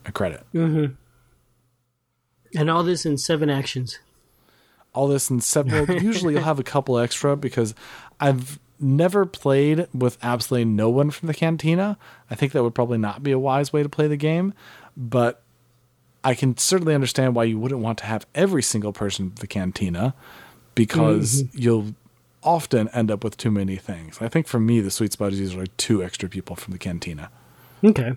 a 0.05 0.13
credit. 0.13 0.45
Mm-hmm. 0.55 0.95
and 2.59 2.71
all 2.71 2.83
this 2.83 3.05
in 3.07 3.19
seven 3.19 3.49
actions. 3.51 3.99
all 4.95 5.09
this 5.09 5.31
in 5.31 5.41
seven. 5.41 5.91
Usually 6.03 6.35
you'll 6.35 6.43
have 6.43 6.59
a 6.59 6.65
couple 6.65 6.99
extra 6.99 7.37
because 7.37 7.75
I've 8.21 8.59
never 8.79 9.25
played 9.25 9.87
with 9.95 10.19
absolutely 10.23 10.65
no 10.67 10.91
one 10.91 11.11
from 11.11 11.29
the 11.29 11.35
cantina. 11.35 11.97
I 12.31 12.35
think 12.35 12.53
that 12.53 12.63
would 12.63 12.75
probably 12.75 12.99
not 12.99 13.23
be 13.23 13.33
a 13.33 13.39
wise 13.39 13.73
way 13.73 13.83
to 13.83 13.89
play 13.89 14.07
the 14.09 14.17
game, 14.17 14.53
but 14.97 15.43
I 16.25 16.35
can 16.35 16.57
certainly 16.57 16.95
understand 16.95 17.35
why 17.35 17.45
you 17.45 17.59
wouldn't 17.59 17.81
want 17.81 17.99
to 17.99 18.05
have 18.05 18.27
every 18.35 18.63
single 18.63 18.93
person 18.93 19.31
from 19.31 19.37
the 19.37 19.47
cantina 19.47 20.15
because 20.75 21.45
you'll 21.53 21.95
often 22.43 22.89
end 22.89 23.11
up 23.11 23.25
with 23.25 23.37
too 23.37 23.51
many 23.51 23.77
things. 23.77 24.19
I 24.21 24.29
think 24.29 24.47
for 24.47 24.61
me, 24.61 24.81
the 24.81 24.91
sweet 24.91 25.13
spot 25.13 25.33
is 25.33 25.41
usually 25.41 25.69
two 25.77 26.03
extra 26.03 26.29
people 26.29 26.57
from 26.57 26.73
the 26.73 26.79
cantina. 26.79 27.31
Okay. 27.85 28.13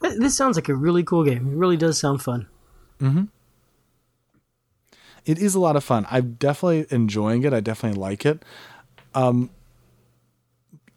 This 0.00 0.36
sounds 0.36 0.56
like 0.56 0.68
a 0.68 0.74
really 0.74 1.04
cool 1.04 1.24
game. 1.24 1.52
It 1.52 1.56
really 1.56 1.76
does 1.76 1.98
sound 1.98 2.22
fun. 2.22 2.48
Mm-hmm. 3.00 3.24
It 5.24 5.38
is 5.38 5.54
a 5.54 5.60
lot 5.60 5.76
of 5.76 5.84
fun. 5.84 6.06
I'm 6.10 6.32
definitely 6.34 6.86
enjoying 6.90 7.44
it. 7.44 7.52
I 7.52 7.60
definitely 7.60 8.00
like 8.00 8.26
it. 8.26 8.42
Um, 9.14 9.50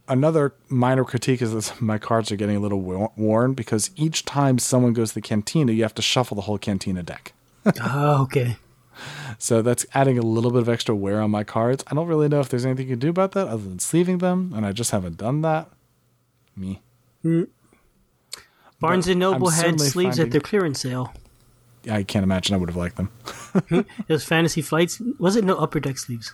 another 0.07 0.53
minor 0.69 1.03
critique 1.03 1.41
is 1.41 1.53
that 1.53 1.81
my 1.81 1.97
cards 1.97 2.31
are 2.31 2.35
getting 2.35 2.55
a 2.55 2.59
little 2.59 2.81
worn 2.81 3.53
because 3.53 3.91
each 3.95 4.25
time 4.25 4.59
someone 4.59 4.93
goes 4.93 5.09
to 5.09 5.15
the 5.15 5.21
cantina, 5.21 5.71
you 5.71 5.83
have 5.83 5.95
to 5.95 6.01
shuffle 6.01 6.35
the 6.35 6.41
whole 6.43 6.57
cantina 6.57 7.03
deck. 7.03 7.33
oh, 7.81 8.23
okay. 8.23 8.57
So 9.37 9.61
that's 9.61 9.85
adding 9.93 10.17
a 10.17 10.21
little 10.21 10.51
bit 10.51 10.61
of 10.61 10.69
extra 10.69 10.95
wear 10.95 11.21
on 11.21 11.31
my 11.31 11.43
cards. 11.43 11.83
I 11.87 11.95
don't 11.95 12.07
really 12.07 12.29
know 12.29 12.39
if 12.39 12.49
there's 12.49 12.65
anything 12.65 12.87
you 12.87 12.93
can 12.93 12.99
do 12.99 13.09
about 13.09 13.33
that 13.33 13.47
other 13.47 13.63
than 13.63 13.79
sleeving 13.79 14.19
them, 14.19 14.53
and 14.55 14.65
I 14.65 14.71
just 14.71 14.91
haven't 14.91 15.17
done 15.17 15.41
that. 15.41 15.69
Me. 16.55 16.81
Hmm. 17.21 17.43
Barnes 18.79 19.07
and 19.07 19.19
Noble 19.19 19.49
I'm 19.49 19.53
had 19.53 19.81
sleeves 19.81 19.93
finding- 20.17 20.25
at 20.25 20.31
their 20.31 20.41
clearance 20.41 20.81
sale. 20.81 21.13
I 21.89 22.03
can't 22.03 22.23
imagine 22.23 22.55
I 22.55 22.57
would 22.57 22.69
have 22.69 22.75
liked 22.75 22.95
them. 22.97 23.07
Hmm? 23.69 23.79
It 24.07 24.09
was 24.09 24.25
Fantasy 24.25 24.61
Flights. 24.61 25.01
Was 25.19 25.35
it 25.35 25.43
no 25.43 25.55
upper 25.55 25.79
deck 25.79 25.97
sleeves? 25.97 26.33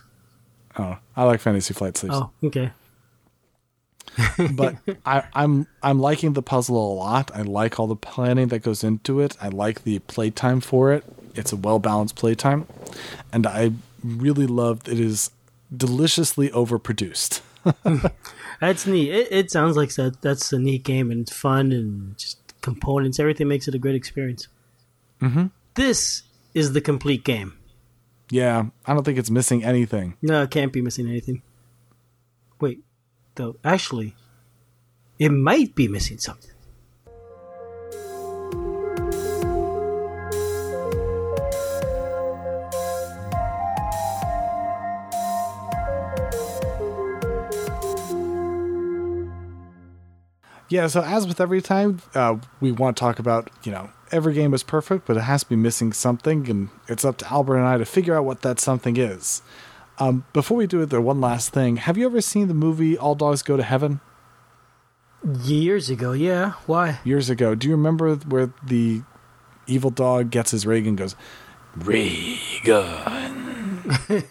Oh, 0.78 0.96
I 1.16 1.24
like 1.24 1.40
Fantasy 1.40 1.74
Flight 1.74 1.96
sleeves. 1.96 2.16
Oh, 2.16 2.30
okay. 2.44 2.70
but 4.52 4.76
I, 5.06 5.24
I'm 5.34 5.66
I'm 5.82 5.98
liking 5.98 6.34
the 6.34 6.42
puzzle 6.42 6.76
a 6.76 6.92
lot. 6.94 7.30
I 7.34 7.42
like 7.42 7.80
all 7.80 7.86
the 7.86 7.96
planning 7.96 8.48
that 8.48 8.60
goes 8.60 8.84
into 8.84 9.20
it. 9.20 9.36
I 9.40 9.48
like 9.48 9.84
the 9.84 10.00
playtime 10.00 10.60
for 10.60 10.92
it. 10.92 11.04
It's 11.34 11.52
a 11.52 11.56
well 11.56 11.78
balanced 11.78 12.16
playtime, 12.16 12.66
and 13.32 13.46
I 13.46 13.72
really 14.04 14.46
love 14.46 14.84
that 14.84 14.92
it 14.94 15.00
is 15.00 15.30
deliciously 15.74 16.50
overproduced. 16.50 17.40
That's 18.60 18.86
neat. 18.86 19.10
It, 19.10 19.28
it 19.30 19.50
sounds 19.50 19.76
like 19.76 19.94
that. 19.94 20.20
That's 20.20 20.52
a 20.52 20.58
neat 20.58 20.84
game 20.84 21.10
and 21.10 21.22
it's 21.22 21.32
fun 21.32 21.72
and 21.72 22.16
just 22.18 22.38
components. 22.60 23.18
Everything 23.18 23.48
makes 23.48 23.68
it 23.68 23.74
a 23.74 23.78
great 23.78 23.94
experience. 23.94 24.48
Mm-hmm. 25.20 25.46
This 25.74 26.22
is 26.54 26.72
the 26.72 26.80
complete 26.80 27.24
game. 27.24 27.54
yeah, 28.30 28.66
I 28.86 28.94
don't 28.94 29.04
think 29.04 29.18
it's 29.18 29.30
missing 29.30 29.64
anything. 29.64 30.16
No, 30.22 30.42
it 30.42 30.50
can't 30.50 30.72
be 30.72 30.82
missing 30.82 31.08
anything. 31.08 31.42
Though. 33.34 33.56
Actually, 33.64 34.14
it 35.18 35.30
might 35.30 35.74
be 35.74 35.88
missing 35.88 36.18
something. 36.18 36.50
Yeah, 50.72 50.86
so 50.86 51.02
as 51.02 51.26
with 51.26 51.38
every 51.38 51.60
time, 51.60 52.00
uh, 52.14 52.38
we 52.60 52.72
want 52.72 52.96
to 52.96 53.00
talk 53.00 53.18
about, 53.18 53.50
you 53.62 53.70
know, 53.70 53.90
every 54.10 54.32
game 54.32 54.54
is 54.54 54.62
perfect, 54.62 55.06
but 55.06 55.18
it 55.18 55.20
has 55.20 55.42
to 55.42 55.48
be 55.50 55.56
missing 55.56 55.92
something, 55.92 56.48
and 56.48 56.70
it's 56.88 57.04
up 57.04 57.18
to 57.18 57.30
Albert 57.30 57.58
and 57.58 57.66
I 57.66 57.76
to 57.76 57.84
figure 57.84 58.16
out 58.16 58.24
what 58.24 58.40
that 58.40 58.58
something 58.58 58.96
is. 58.96 59.42
Um, 59.98 60.24
before 60.32 60.56
we 60.56 60.66
do 60.66 60.80
it, 60.82 60.86
there 60.86 61.00
one 61.00 61.20
last 61.20 61.52
thing. 61.52 61.76
Have 61.76 61.96
you 61.96 62.06
ever 62.06 62.20
seen 62.20 62.48
the 62.48 62.54
movie 62.54 62.96
All 62.96 63.14
Dogs 63.14 63.42
Go 63.42 63.56
to 63.56 63.62
Heaven? 63.62 64.00
Years 65.44 65.88
ago, 65.88 66.12
yeah. 66.12 66.54
Why? 66.66 66.98
years 67.04 67.30
ago. 67.30 67.54
Do 67.54 67.68
you 67.68 67.76
remember 67.76 68.16
where 68.16 68.52
the 68.66 69.02
evil 69.66 69.90
dog 69.90 70.30
gets 70.30 70.50
his 70.50 70.66
rig 70.66 70.86
and 70.86 70.96
goes, 70.96 71.14
Ray 71.76 72.38
gun. 72.64 73.42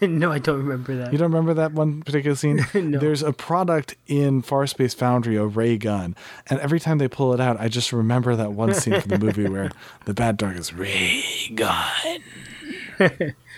no, 0.00 0.30
I 0.32 0.38
don't 0.38 0.58
remember 0.58 0.96
that. 0.96 1.12
You 1.12 1.18
don't 1.18 1.30
remember 1.30 1.54
that 1.54 1.72
one 1.72 2.02
particular 2.02 2.36
scene? 2.36 2.64
No. 2.74 2.98
There's 2.98 3.22
a 3.22 3.32
product 3.32 3.96
in 4.06 4.42
Far 4.42 4.66
Space 4.66 4.94
Foundry, 4.94 5.36
a 5.36 5.44
ray 5.44 5.76
gun, 5.78 6.16
and 6.48 6.58
every 6.60 6.80
time 6.80 6.98
they 6.98 7.08
pull 7.08 7.32
it 7.32 7.40
out, 7.40 7.60
I 7.60 7.68
just 7.68 7.92
remember 7.92 8.34
that 8.36 8.52
one 8.52 8.74
scene 8.74 9.00
from 9.00 9.10
the 9.10 9.18
movie 9.18 9.48
where 9.48 9.70
the 10.04 10.14
bad 10.14 10.36
dog 10.36 10.56
is 10.56 10.72
ray 10.72 11.22
gun. 11.54 12.14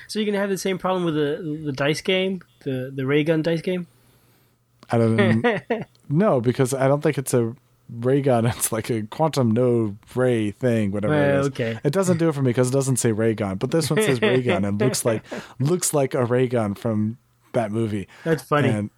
So 0.09 0.19
you're 0.19 0.27
gonna 0.27 0.39
have 0.39 0.51
the 0.51 0.59
same 0.59 0.79
problem 0.79 1.05
with 1.05 1.15
the 1.15 1.61
the 1.65 1.73
dice 1.73 2.01
game, 2.01 2.43
the 2.65 2.93
the 2.95 3.07
ray 3.07 3.25
gun 3.25 3.43
dice 3.43 3.63
game. 3.63 3.87
I 4.91 4.99
don't 4.99 5.17
know. 5.43 5.61
no, 6.09 6.41
because 6.41 6.75
I 6.75 6.89
don't 6.89 7.03
think 7.03 7.19
it's 7.19 7.35
a 7.35 7.55
ray 7.89 8.21
gun. 8.23 8.47
It's 8.57 8.73
like 8.73 8.91
a 8.91 9.03
quantum 9.03 9.51
no 9.51 9.97
ray 10.15 10.51
thing, 10.51 10.91
whatever 10.91 11.15
it 11.15 11.19
Well, 11.19 11.41
is. 11.41 11.47
okay. 11.49 11.79
It 11.85 11.93
doesn't 11.93 12.19
do 12.19 12.29
it 12.29 12.35
for 12.35 12.43
me 12.43 12.51
because 12.51 12.69
it 12.69 12.73
doesn't 12.73 12.97
say 12.97 13.13
ray 13.13 13.35
gun, 13.35 13.57
but 13.57 13.71
this 13.71 13.91
one 13.91 14.03
says 14.03 14.21
ray 14.21 14.43
gun 14.43 14.65
and 14.65 14.81
looks 14.81 15.05
like 15.05 15.23
looks 15.59 15.95
like 15.95 16.15
a 16.15 16.25
ray 16.25 16.49
gun 16.49 16.75
from 16.75 17.19
that 17.53 17.71
movie. 17.73 18.09
That's 18.25 18.43
funny. 18.43 18.69
And 18.69 18.91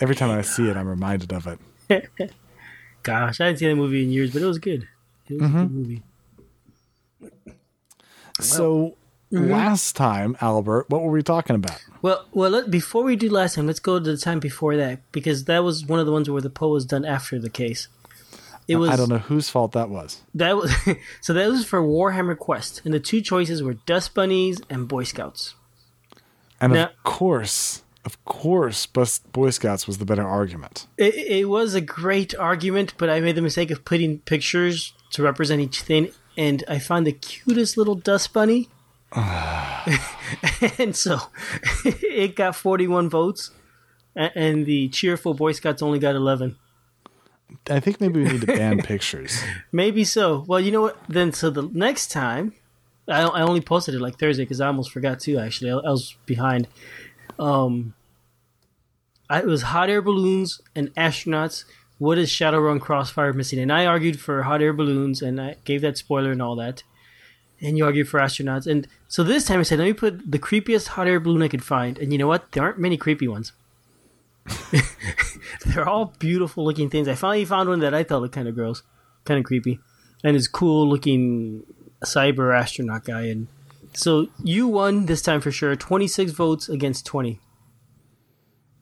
every 0.00 0.14
time 0.14 0.30
I 0.30 0.42
see 0.42 0.68
it, 0.68 0.76
I'm 0.76 0.88
reminded 0.88 1.32
of 1.32 1.46
it. 1.46 2.10
Gosh, 3.02 3.40
I 3.40 3.44
hadn't 3.44 3.58
seen 3.58 3.70
that 3.70 3.76
movie 3.76 4.02
in 4.02 4.10
years, 4.10 4.32
but 4.32 4.42
it 4.42 4.46
was 4.46 4.58
good. 4.58 4.86
It 5.28 5.40
was 5.40 5.50
a 5.50 5.52
good 5.52 5.68
mm-hmm. 5.68 5.74
movie. 5.74 6.02
So 8.40 8.96
Mm-hmm. 9.32 9.50
last 9.50 9.94
time, 9.94 10.36
Albert, 10.40 10.86
what 10.88 11.02
were 11.02 11.10
we 11.10 11.22
talking 11.22 11.54
about? 11.56 11.84
Well, 12.00 12.24
well, 12.32 12.50
let, 12.50 12.70
before 12.70 13.02
we 13.04 13.14
do 13.14 13.28
last 13.28 13.56
time, 13.56 13.66
let's 13.66 13.78
go 13.80 13.98
to 13.98 14.10
the 14.12 14.16
time 14.16 14.40
before 14.40 14.76
that 14.76 15.00
because 15.12 15.44
that 15.44 15.62
was 15.62 15.84
one 15.84 16.00
of 16.00 16.06
the 16.06 16.12
ones 16.12 16.30
where 16.30 16.40
the 16.40 16.48
poll 16.48 16.70
was 16.70 16.86
done 16.86 17.04
after 17.04 17.38
the 17.38 17.50
case. 17.50 17.88
It 18.66 18.76
was 18.76 18.90
I 18.90 18.96
don't 18.96 19.08
know 19.08 19.18
whose 19.18 19.48
fault 19.48 19.72
that 19.72 19.88
was. 19.90 20.22
that 20.34 20.56
was 20.56 20.74
so 21.20 21.32
that 21.34 21.48
was 21.48 21.64
for 21.64 21.82
Warhammer 21.82 22.38
Quest, 22.38 22.82
and 22.84 22.92
the 22.94 23.00
two 23.00 23.20
choices 23.20 23.62
were 23.62 23.74
Dust 23.74 24.14
Bunnies 24.14 24.60
and 24.70 24.88
Boy 24.88 25.04
Scouts. 25.04 25.54
And 26.60 26.72
Now- 26.72 26.84
of 26.84 27.02
course, 27.02 27.82
of 28.04 28.22
course, 28.24 28.86
Boy 28.86 29.50
Scouts 29.50 29.86
was 29.86 29.98
the 29.98 30.04
better 30.06 30.26
argument. 30.26 30.86
It, 30.96 31.14
it 31.14 31.48
was 31.48 31.74
a 31.74 31.80
great 31.80 32.34
argument, 32.34 32.94
but 32.96 33.10
I 33.10 33.20
made 33.20 33.34
the 33.36 33.42
mistake 33.42 33.70
of 33.70 33.84
putting 33.84 34.20
pictures 34.20 34.92
to 35.12 35.22
represent 35.22 35.60
each 35.60 35.82
thing, 35.82 36.10
and 36.36 36.64
I 36.68 36.78
found 36.78 37.06
the 37.06 37.12
cutest 37.12 37.76
little 37.76 37.94
dust 37.94 38.32
bunny. 38.32 38.68
and 40.78 40.94
so 40.94 41.18
it 41.84 42.36
got 42.36 42.54
41 42.56 43.08
votes, 43.08 43.50
and 44.14 44.66
the 44.66 44.88
cheerful 44.88 45.34
Boy 45.34 45.52
Scouts 45.52 45.82
only 45.82 45.98
got 45.98 46.14
11. 46.14 46.56
I 47.70 47.80
think 47.80 48.00
maybe 48.00 48.22
we 48.22 48.30
need 48.30 48.40
to 48.42 48.46
ban 48.46 48.78
pictures. 48.82 49.42
Maybe 49.72 50.04
so. 50.04 50.44
Well, 50.46 50.60
you 50.60 50.70
know 50.70 50.82
what? 50.82 50.98
Then, 51.08 51.32
so 51.32 51.50
the 51.50 51.62
next 51.72 52.10
time, 52.10 52.54
I, 53.06 53.22
I 53.22 53.42
only 53.42 53.60
posted 53.60 53.94
it 53.94 54.00
like 54.00 54.18
Thursday 54.18 54.44
because 54.44 54.60
I 54.60 54.66
almost 54.66 54.90
forgot 54.90 55.20
too, 55.20 55.38
actually. 55.38 55.70
I, 55.70 55.76
I 55.76 55.90
was 55.90 56.16
behind. 56.26 56.68
Um, 57.38 57.94
I, 59.30 59.40
it 59.40 59.46
was 59.46 59.62
hot 59.62 59.90
air 59.90 60.02
balloons 60.02 60.60
and 60.74 60.94
astronauts. 60.94 61.64
What 61.98 62.18
is 62.18 62.30
Shadowrun 62.30 62.80
Crossfire 62.80 63.32
missing? 63.32 63.58
And 63.58 63.72
I 63.72 63.86
argued 63.86 64.20
for 64.20 64.42
hot 64.42 64.62
air 64.62 64.72
balloons, 64.72 65.22
and 65.22 65.40
I 65.40 65.56
gave 65.64 65.80
that 65.80 65.98
spoiler 65.98 66.32
and 66.32 66.42
all 66.42 66.56
that. 66.56 66.82
And 67.60 67.76
you 67.76 67.84
argued 67.84 68.08
for 68.08 68.20
astronauts. 68.20 68.66
And 68.66 68.86
so 69.08 69.24
this 69.24 69.44
time 69.46 69.58
I 69.60 69.62
said, 69.64 69.78
let 69.78 69.86
me 69.86 69.92
put 69.94 70.30
the 70.30 70.38
creepiest 70.38 70.88
hot 70.88 71.06
air 71.08 71.18
balloon 71.18 71.42
I 71.42 71.48
could 71.48 71.64
find. 71.64 71.98
And 71.98 72.12
you 72.12 72.18
know 72.18 72.28
what? 72.28 72.52
There 72.52 72.62
aren't 72.62 72.78
many 72.78 72.96
creepy 72.96 73.26
ones. 73.26 73.52
They're 75.66 75.88
all 75.88 76.14
beautiful 76.18 76.64
looking 76.64 76.90
things. 76.90 77.08
I 77.08 77.14
finally 77.14 77.44
found 77.44 77.68
one 77.68 77.80
that 77.80 77.94
I 77.94 78.02
thought 78.04 78.22
looked 78.22 78.34
kind 78.34 78.48
of 78.48 78.54
gross, 78.54 78.82
kind 79.24 79.38
of 79.38 79.44
creepy, 79.44 79.80
and 80.24 80.36
is 80.36 80.48
cool 80.48 80.88
looking 80.88 81.64
cyber 82.04 82.56
astronaut 82.58 83.04
guy. 83.04 83.22
And 83.22 83.48
so 83.92 84.28
you 84.42 84.66
won 84.68 85.06
this 85.06 85.22
time 85.22 85.40
for 85.40 85.50
sure. 85.50 85.76
Twenty 85.76 86.06
six 86.08 86.32
votes 86.32 86.68
against 86.68 87.04
twenty. 87.06 87.40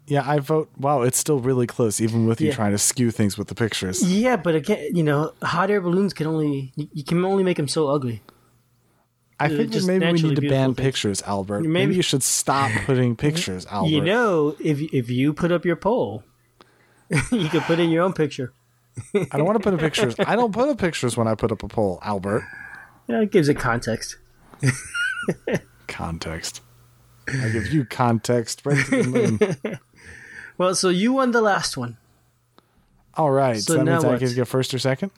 Yeah, 0.07 0.23
I 0.29 0.39
vote. 0.39 0.71
Wow, 0.79 1.03
it's 1.03 1.19
still 1.19 1.41
really 1.41 1.67
close, 1.67 2.01
even 2.01 2.27
with 2.27 2.41
you 2.41 2.49
Yeah. 2.49 2.55
trying 2.55 2.71
to 2.73 2.79
skew 2.79 3.11
things 3.11 3.37
with 3.37 3.49
the 3.49 3.57
pictures. 3.57 4.03
Yeah, 4.09 4.37
but 4.37 4.55
again, 4.55 4.95
you 4.95 5.03
know, 5.03 5.33
hot 5.43 5.69
air 5.71 5.81
balloons 5.81 6.15
can 6.15 6.27
only 6.29 6.73
you, 6.77 6.89
you 6.93 7.03
can 7.05 7.25
only 7.25 7.43
make 7.43 7.57
them 7.57 7.69
so 7.69 7.89
ugly. 7.89 8.23
I 9.39 9.49
think 9.49 9.73
that 9.73 9.85
maybe 9.85 10.07
we 10.13 10.23
need 10.23 10.37
to 10.37 10.49
ban 10.49 10.75
things. 10.75 10.85
pictures, 10.85 11.23
Albert. 11.23 11.61
Maybe, 11.61 11.73
Maybe- 11.73 11.95
you 11.97 12.03
should 12.03 12.23
stop 12.23 12.71
putting 12.87 13.17
pictures, 13.17 13.67
Albert. 13.67 13.91
You 13.91 14.01
know, 14.03 14.57
if 14.59 14.81
if 14.93 15.11
you 15.11 15.33
put 15.35 15.53
up 15.53 15.65
your 15.65 15.77
poll, 15.77 16.25
you 17.31 17.49
could 17.49 17.63
put 17.63 17.79
in 17.79 17.91
your 17.91 18.03
own 18.03 18.13
picture. 18.15 18.53
I 19.15 19.37
don't 19.37 19.45
want 19.45 19.59
to 19.59 19.63
put 19.63 19.75
up 19.75 19.81
pictures. 19.81 20.15
I 20.19 20.37
don't 20.37 20.53
put 20.53 20.69
up 20.71 20.79
pictures 20.79 21.19
when 21.19 21.29
I 21.29 21.35
put 21.35 21.53
up 21.53 21.63
a 21.63 21.69
poll, 21.69 21.99
Albert. 22.03 22.45
Yeah, 23.09 23.21
it 23.21 23.31
gives 23.31 23.49
it 23.51 23.55
context. 23.59 24.17
Context. 25.87 26.63
I 27.29 27.49
give 27.51 27.69
you 27.73 27.85
context 27.85 28.63
right 28.65 28.85
to 28.87 29.03
the 29.03 29.09
moon. 29.63 29.79
Well, 30.59 30.75
so 30.75 30.89
you 30.89 31.13
won 31.13 31.33
the 31.33 31.41
last 31.41 31.77
one. 31.77 31.97
All 33.15 33.31
right, 33.31 33.57
So 33.59 33.75
so 33.75 33.79
that 33.79 33.85
now 33.85 33.93
means 33.95 34.05
I 34.05 34.09
what? 34.09 34.21
get 34.21 34.29
to 34.31 34.35
go 34.35 34.45
first 34.45 34.73
or 34.75 34.79
second. 34.79 35.11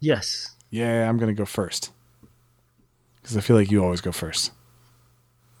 Yes. 0.00 0.54
Yeah, 0.70 1.08
I'm 1.08 1.18
gonna 1.18 1.34
go 1.34 1.44
first 1.44 1.90
because 3.22 3.36
I 3.36 3.40
feel 3.40 3.56
like 3.56 3.70
you 3.70 3.82
always 3.82 4.00
go 4.00 4.12
first. 4.12 4.52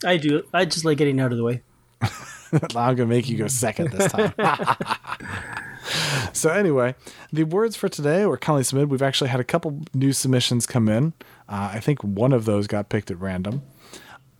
I 0.04 0.16
do. 0.16 0.42
I 0.52 0.64
just 0.64 0.84
like 0.84 0.98
getting 0.98 1.20
out 1.20 1.32
of 1.32 1.38
the 1.38 1.44
way. 1.44 1.62
I'm 2.02 2.96
gonna 2.96 3.06
make 3.06 3.28
you 3.28 3.36
go 3.36 3.46
second 3.46 3.92
this 3.92 4.10
time. 4.10 4.32
so 6.32 6.50
anyway, 6.50 6.94
the 7.32 7.44
words 7.44 7.76
for 7.76 7.88
today 7.88 8.26
were 8.26 8.38
kindly 8.38 8.64
submitted. 8.64 8.90
We've 8.90 9.02
actually 9.02 9.30
had 9.30 9.40
a 9.40 9.44
couple 9.44 9.82
new 9.94 10.12
submissions 10.12 10.66
come 10.66 10.88
in. 10.88 11.12
Uh, 11.48 11.70
I 11.74 11.80
think 11.80 12.02
one 12.02 12.32
of 12.32 12.44
those 12.46 12.66
got 12.66 12.88
picked 12.88 13.10
at 13.10 13.20
random. 13.20 13.62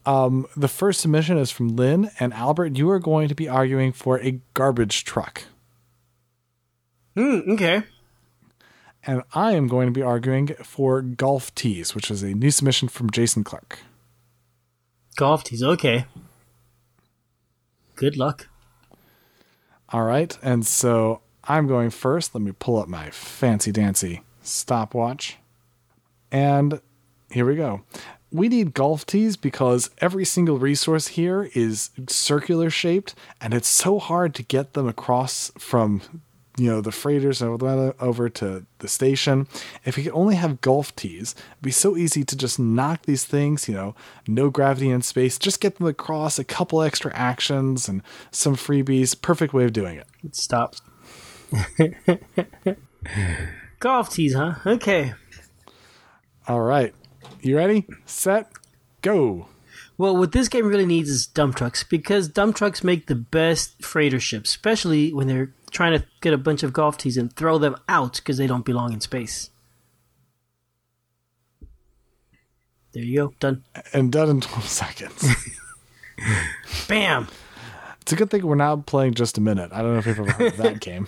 Um, 0.06 0.46
the 0.56 0.68
first 0.68 1.00
submission 1.00 1.36
is 1.36 1.50
from 1.50 1.76
Lynn 1.76 2.10
and 2.18 2.32
Albert. 2.32 2.76
You 2.76 2.88
are 2.90 2.98
going 2.98 3.28
to 3.28 3.34
be 3.34 3.48
arguing 3.48 3.92
for 3.92 4.18
a 4.20 4.40
garbage 4.54 5.04
truck, 5.04 5.44
Hmm. 7.16 7.40
Okay. 7.50 7.82
And 9.06 9.22
I 9.34 9.52
am 9.52 9.68
going 9.68 9.86
to 9.86 9.92
be 9.92 10.02
arguing 10.02 10.48
for 10.62 11.00
golf 11.02 11.54
tees, 11.54 11.94
which 11.94 12.10
is 12.10 12.22
a 12.22 12.34
new 12.34 12.50
submission 12.50 12.88
from 12.88 13.10
Jason 13.10 13.44
Clark. 13.44 13.78
Golf 15.16 15.44
tees. 15.44 15.62
Okay. 15.62 16.06
Good 17.94 18.16
luck. 18.16 18.48
All 19.90 20.04
right, 20.04 20.38
and 20.42 20.64
so 20.64 21.20
I'm 21.44 21.66
going 21.66 21.90
first. 21.90 22.34
Let 22.34 22.42
me 22.42 22.52
pull 22.52 22.78
up 22.78 22.88
my 22.88 23.10
fancy 23.10 23.72
dancy 23.72 24.22
stopwatch. 24.42 25.36
And 26.30 26.80
here 27.30 27.44
we 27.44 27.56
go. 27.56 27.82
We 28.30 28.48
need 28.48 28.74
golf 28.74 29.04
tees 29.04 29.36
because 29.36 29.90
every 29.98 30.24
single 30.24 30.58
resource 30.58 31.08
here 31.08 31.50
is 31.54 31.90
circular 32.08 32.70
shaped, 32.70 33.16
and 33.40 33.52
it's 33.52 33.68
so 33.68 33.98
hard 33.98 34.34
to 34.36 34.44
get 34.44 34.74
them 34.74 34.86
across 34.86 35.50
from 35.58 36.22
you 36.60 36.70
know 36.70 36.82
the 36.82 36.92
freighters 36.92 37.40
and 37.40 37.62
over 37.62 38.28
to 38.28 38.66
the 38.78 38.88
station. 38.88 39.48
If 39.86 39.96
we 39.96 40.04
could 40.04 40.12
only 40.12 40.34
have 40.34 40.60
golf 40.60 40.94
tees, 40.94 41.34
it'd 41.52 41.62
be 41.62 41.70
so 41.70 41.96
easy 41.96 42.22
to 42.24 42.36
just 42.36 42.58
knock 42.58 43.06
these 43.06 43.24
things. 43.24 43.66
You 43.66 43.74
know, 43.74 43.94
no 44.28 44.50
gravity 44.50 44.90
in 44.90 45.00
space. 45.00 45.38
Just 45.38 45.60
get 45.60 45.76
them 45.76 45.86
across 45.86 46.38
a 46.38 46.44
couple 46.44 46.82
extra 46.82 47.14
actions 47.14 47.88
and 47.88 48.02
some 48.30 48.56
freebies. 48.56 49.20
Perfect 49.20 49.54
way 49.54 49.64
of 49.64 49.72
doing 49.72 49.96
it. 49.96 50.06
It 50.22 50.36
stops. 50.36 50.82
Golf 53.80 54.12
tees, 54.12 54.34
huh? 54.34 54.56
Okay. 54.66 55.14
All 56.46 56.60
right, 56.60 56.94
you 57.40 57.56
ready? 57.56 57.86
Set, 58.04 58.52
go. 59.00 59.46
Well, 60.00 60.16
what 60.16 60.32
this 60.32 60.48
game 60.48 60.66
really 60.66 60.86
needs 60.86 61.10
is 61.10 61.26
dump 61.26 61.56
trucks 61.56 61.84
because 61.84 62.26
dump 62.26 62.56
trucks 62.56 62.82
make 62.82 63.06
the 63.06 63.14
best 63.14 63.84
freighter 63.84 64.18
ships, 64.18 64.48
especially 64.48 65.12
when 65.12 65.26
they're 65.26 65.52
trying 65.70 65.98
to 65.98 66.06
get 66.20 66.32
a 66.32 66.38
bunch 66.38 66.62
of 66.62 66.72
golf 66.72 66.96
tees 66.96 67.16
and 67.16 67.34
throw 67.34 67.58
them 67.58 67.76
out 67.88 68.16
because 68.16 68.36
they 68.38 68.46
don't 68.46 68.64
belong 68.64 68.92
in 68.92 69.00
space. 69.00 69.50
There 72.92 73.02
you 73.02 73.16
go. 73.16 73.34
Done. 73.38 73.64
And 73.92 74.10
done 74.10 74.28
in 74.28 74.40
12 74.40 74.68
seconds. 74.68 75.24
Bam. 76.88 77.28
It's 78.02 78.12
a 78.12 78.16
good 78.16 78.30
thing 78.30 78.44
we're 78.46 78.56
not 78.56 78.86
playing 78.86 79.14
Just 79.14 79.38
a 79.38 79.40
Minute. 79.40 79.70
I 79.72 79.82
don't 79.82 79.92
know 79.92 79.98
if 79.98 80.06
you've 80.06 80.18
ever 80.18 80.32
heard 80.32 80.52
of 80.52 80.56
that 80.58 80.80
game. 80.80 81.06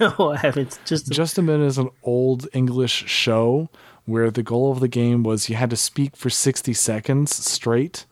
No, 0.00 0.30
I 0.30 0.36
haven't. 0.36 0.78
Just 0.84 1.10
Just 1.10 1.38
a 1.38 1.42
Minute 1.42 1.66
is 1.66 1.78
an 1.78 1.90
old 2.02 2.46
English 2.52 3.08
show 3.08 3.68
where 4.04 4.30
the 4.30 4.42
goal 4.42 4.70
of 4.70 4.80
the 4.80 4.88
game 4.88 5.22
was 5.22 5.48
you 5.48 5.56
had 5.56 5.70
to 5.70 5.76
speak 5.76 6.16
for 6.16 6.30
60 6.30 6.72
seconds 6.74 7.34
straight 7.34 8.06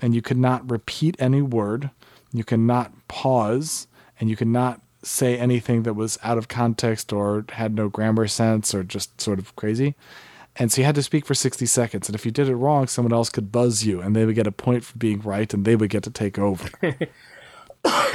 and 0.00 0.14
you 0.14 0.22
could 0.22 0.38
not 0.38 0.68
repeat 0.70 1.16
any 1.18 1.42
word. 1.42 1.90
You 2.32 2.44
cannot 2.44 2.92
pause 3.08 3.88
and 4.20 4.30
you 4.30 4.36
could 4.36 4.48
not 4.48 4.80
say 5.06 5.38
anything 5.38 5.84
that 5.84 5.94
was 5.94 6.18
out 6.22 6.36
of 6.38 6.48
context 6.48 7.12
or 7.12 7.44
had 7.52 7.74
no 7.74 7.88
grammar 7.88 8.26
sense 8.26 8.74
or 8.74 8.82
just 8.82 9.20
sort 9.20 9.38
of 9.38 9.54
crazy. 9.56 9.94
And 10.58 10.72
so 10.72 10.80
you 10.80 10.84
had 10.86 10.94
to 10.94 11.02
speak 11.02 11.26
for 11.26 11.34
60 11.34 11.66
seconds. 11.66 12.08
And 12.08 12.14
if 12.16 12.24
you 12.24 12.32
did 12.32 12.48
it 12.48 12.56
wrong, 12.56 12.86
someone 12.86 13.12
else 13.12 13.28
could 13.28 13.52
buzz 13.52 13.84
you 13.84 14.00
and 14.00 14.16
they 14.16 14.24
would 14.24 14.34
get 14.34 14.46
a 14.46 14.52
point 14.52 14.84
for 14.84 14.96
being 14.98 15.20
right 15.20 15.52
and 15.52 15.64
they 15.64 15.76
would 15.76 15.90
get 15.90 16.02
to 16.04 16.10
take 16.10 16.38
over. 16.38 16.68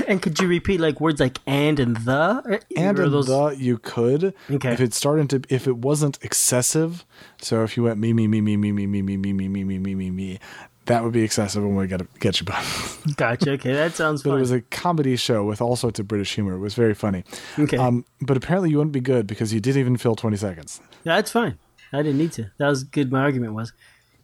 And 0.08 0.22
could 0.22 0.38
you 0.42 0.48
repeat 0.50 0.82
like 0.82 1.00
words 1.00 1.22
like 1.22 1.38
and 1.48 1.80
and 1.80 1.96
the? 1.98 2.60
and 2.76 3.00
Or 3.00 3.04
in 3.04 3.12
those- 3.12 3.28
the 3.28 3.56
you 3.58 3.78
could 3.78 4.34
Okay. 4.50 4.74
if 4.74 4.82
it 4.82 4.94
started 4.94 5.30
to 5.30 5.42
if 5.54 5.66
it 5.66 5.78
wasn't 5.78 6.20
excessive 6.22 7.06
so 7.42 7.64
if 7.64 7.78
you 7.78 7.84
went 7.84 7.98
me 7.98 8.12
me 8.12 8.28
me 8.28 8.42
me 8.42 8.58
me 8.58 8.72
me 8.74 8.86
me 8.86 9.02
me 9.02 9.16
me 9.16 9.32
me 9.32 9.48
me 9.48 9.64
me 9.64 9.78
me 9.80 9.96
me 9.96 10.12
me 10.12 10.40
that 10.86 11.04
would 11.04 11.14
be 11.14 11.22
excessive 11.24 11.64
and 11.64 11.78
we 11.78 11.88
gotta 11.88 12.08
get 12.20 12.40
you 12.40 12.46
back 12.46 12.66
Gotcha. 13.18 13.52
Okay, 13.52 13.74
that 13.74 13.94
sounds 13.96 14.24
but 14.24 14.32
fun. 14.32 14.38
it 14.38 14.42
was 14.42 14.52
a 14.52 14.62
comedy 14.62 15.16
show 15.16 15.44
with 15.44 15.62
all 15.62 15.76
sorts 15.76 16.00
of 16.00 16.08
british 16.08 16.34
humor 16.36 16.54
it 16.56 16.60
was 16.60 16.74
very 16.74 16.94
funny 16.94 17.24
Okay. 17.60 17.78
um 17.78 18.04
but 18.22 18.36
apparently 18.38 18.70
you 18.72 18.78
wouldn't 18.78 18.94
be 18.94 19.00
good 19.02 19.28
because 19.28 19.54
you 19.54 19.60
didn't 19.60 19.80
even 19.80 19.98
fill 19.98 20.16
20 20.16 20.38
seconds 20.38 20.82
That's 21.04 21.32
fine. 21.32 21.58
I 21.94 21.98
didn't 22.04 22.20
need 22.20 22.32
to. 22.34 22.50
That 22.58 22.70
was 22.70 22.86
good. 22.86 23.12
My 23.12 23.20
argument 23.20 23.54
was, 23.54 23.74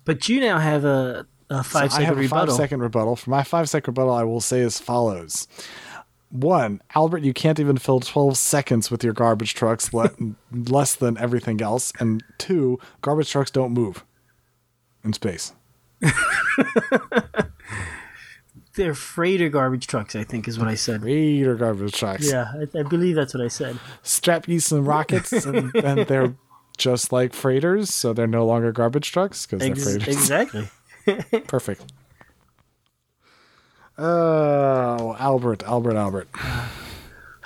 but 0.05 0.29
you 0.29 0.39
now 0.39 0.57
have 0.57 0.85
a, 0.85 1.27
a 1.49 1.63
five 1.63 1.85
I 1.85 1.88
second 1.89 2.05
have 2.05 2.17
a 2.17 2.27
five 2.29 2.51
second 2.53 2.79
rebuttal. 2.79 3.17
For 3.17 3.29
my 3.29 3.43
five 3.43 3.67
second 3.69 3.91
rebuttal, 3.91 4.13
I 4.13 4.23
will 4.23 4.39
say 4.39 4.61
as 4.61 4.79
follows. 4.79 5.49
One, 6.29 6.81
Albert, 6.95 7.23
you 7.23 7.34
can't 7.34 7.59
even 7.59 7.75
fill 7.77 7.99
12 7.99 8.38
seconds 8.38 8.89
with 8.89 9.03
your 9.03 9.11
garbage 9.11 9.53
trucks, 9.53 9.93
le- 9.93 10.11
less 10.51 10.95
than 10.95 11.17
everything 11.17 11.61
else. 11.61 11.91
And 11.99 12.23
two, 12.38 12.79
garbage 13.01 13.29
trucks 13.31 13.51
don't 13.51 13.73
move 13.73 14.05
in 15.03 15.11
space. 15.11 15.51
They're 18.75 18.93
freighter 18.93 19.49
garbage 19.49 19.87
trucks. 19.87 20.15
I 20.15 20.23
think 20.23 20.47
is 20.47 20.59
what 20.59 20.67
I 20.67 20.75
said. 20.75 21.03
Reader 21.03 21.55
garbage 21.55 21.93
trucks. 21.93 22.29
Yeah, 22.31 22.51
I, 22.53 22.79
I 22.79 22.83
believe 22.83 23.15
that's 23.15 23.33
what 23.33 23.43
I 23.43 23.47
said. 23.47 23.79
Strap 24.03 24.47
ye 24.47 24.59
some 24.59 24.85
rockets, 24.85 25.31
and, 25.45 25.73
and 25.83 26.01
they're 26.07 26.35
just 26.77 27.11
like 27.11 27.33
freighters, 27.33 27.91
so 27.93 28.13
they're 28.13 28.27
no 28.27 28.45
longer 28.45 28.71
garbage 28.71 29.11
trucks 29.11 29.47
because 29.47 29.67
Ex- 29.67 29.83
they're 29.83 29.99
freighters. 29.99 30.15
exactly. 30.15 30.69
Perfect. 31.47 31.91
Oh, 33.97 35.15
Albert, 35.17 35.63
Albert, 35.63 35.95
Albert. 35.95 36.29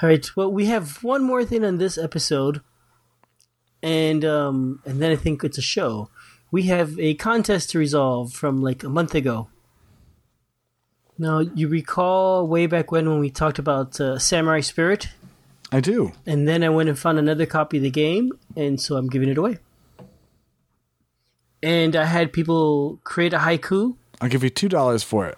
All 0.01 0.09
right. 0.09 0.27
Well, 0.35 0.51
we 0.51 0.65
have 0.65 1.01
one 1.01 1.23
more 1.23 1.45
thing 1.45 1.63
on 1.63 1.77
this 1.77 1.97
episode, 1.97 2.59
and 3.81 4.25
um, 4.25 4.81
and 4.85 5.01
then 5.01 5.11
I 5.11 5.15
think 5.15 5.45
it's 5.45 5.57
a 5.57 5.61
show. 5.61 6.09
We 6.51 6.63
have 6.63 6.99
a 6.99 7.13
contest 7.15 7.69
to 7.71 7.79
resolve 7.79 8.33
from 8.33 8.61
like 8.61 8.83
a 8.83 8.89
month 8.89 9.15
ago. 9.15 9.47
Now, 11.17 11.39
you 11.39 11.67
recall 11.67 12.47
way 12.47 12.65
back 12.65 12.91
when 12.91 13.07
when 13.09 13.19
we 13.19 13.29
talked 13.29 13.59
about 13.59 13.99
uh, 14.01 14.17
Samurai 14.19 14.59
Spirit, 14.61 15.09
I 15.71 15.79
do. 15.79 16.11
and 16.25 16.47
then 16.47 16.63
I 16.63 16.69
went 16.69 16.89
and 16.89 16.97
found 16.97 17.19
another 17.19 17.45
copy 17.45 17.77
of 17.77 17.83
the 17.83 17.89
game, 17.91 18.31
and 18.55 18.81
so 18.81 18.97
I'm 18.97 19.07
giving 19.07 19.29
it 19.29 19.37
away. 19.37 19.59
And 21.63 21.95
I 21.95 22.05
had 22.05 22.33
people 22.33 22.99
create 23.03 23.33
a 23.33 23.37
haiku. 23.39 23.95
I'll 24.19 24.29
give 24.29 24.43
you 24.43 24.49
$2 24.49 25.03
for 25.03 25.27
it. 25.27 25.37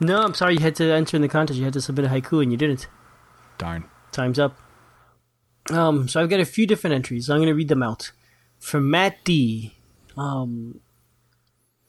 No, 0.00 0.20
I'm 0.22 0.34
sorry, 0.34 0.54
you 0.54 0.60
had 0.60 0.74
to 0.76 0.92
enter 0.92 1.16
in 1.16 1.22
the 1.22 1.28
contest. 1.28 1.58
You 1.58 1.64
had 1.64 1.74
to 1.74 1.80
submit 1.80 2.06
a 2.06 2.08
haiku, 2.08 2.42
and 2.42 2.50
you 2.50 2.58
didn't. 2.58 2.88
Darn. 3.56 3.84
Time's 4.12 4.38
up. 4.38 4.58
Um, 5.70 6.08
so 6.08 6.20
I've 6.20 6.30
got 6.30 6.40
a 6.40 6.44
few 6.44 6.66
different 6.66 6.94
entries. 6.94 7.30
I'm 7.30 7.38
going 7.38 7.46
to 7.48 7.54
read 7.54 7.68
them 7.68 7.82
out. 7.82 8.10
From 8.58 8.90
Matt 8.90 9.22
D. 9.24 9.76
Um, 10.16 10.80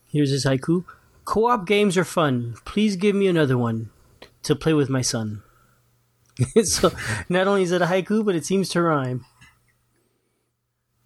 here's 0.08 0.32
his 0.32 0.46
haiku. 0.46 0.86
Co-op 1.26 1.66
games 1.66 1.98
are 1.98 2.06
fun. 2.06 2.56
Please 2.66 2.96
give 2.96 3.16
me 3.16 3.28
another 3.28 3.58
one 3.58 3.90
to 4.44 4.56
play 4.56 4.74
with 4.74 4.90
my 4.90 5.02
son. 5.02 5.44
so 6.64 6.92
not 7.30 7.48
only 7.48 7.64
is 7.64 7.72
it 7.72 7.82
a 7.82 7.86
haiku, 7.86 8.26
but 8.26 8.36
it 8.36 8.46
seems 8.46 8.70
to 8.70 8.82
rhyme. 8.82 9.26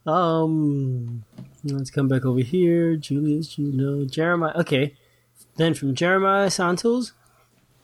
Um, 0.05 1.25
let's 1.63 1.89
come 1.89 2.07
back 2.07 2.25
over 2.25 2.39
here. 2.39 2.95
Julius, 2.95 3.57
you 3.57 3.71
know 3.71 4.05
Jeremiah. 4.05 4.53
Okay, 4.55 4.95
then 5.57 5.73
from 5.73 5.95
Jeremiah 5.95 6.49
Santos, 6.49 7.13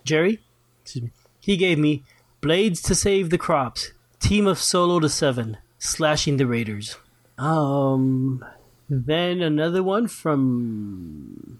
Jerry, 0.04 0.40
excuse 0.84 1.06
me. 1.06 1.12
He 1.40 1.58
gave 1.58 1.80
me 1.80 2.04
Blades 2.42 2.82
to 2.84 2.96
save 2.96 3.30
the 3.30 3.38
crops. 3.38 3.92
Team 4.20 4.46
of 4.46 4.60
solo 4.60 5.00
to 5.00 5.10
seven, 5.10 5.58
slashing 5.80 6.38
the 6.38 6.46
raiders. 6.46 6.98
Um, 7.38 8.46
then 8.92 9.42
another 9.42 9.82
one 9.82 10.08
from 10.08 11.60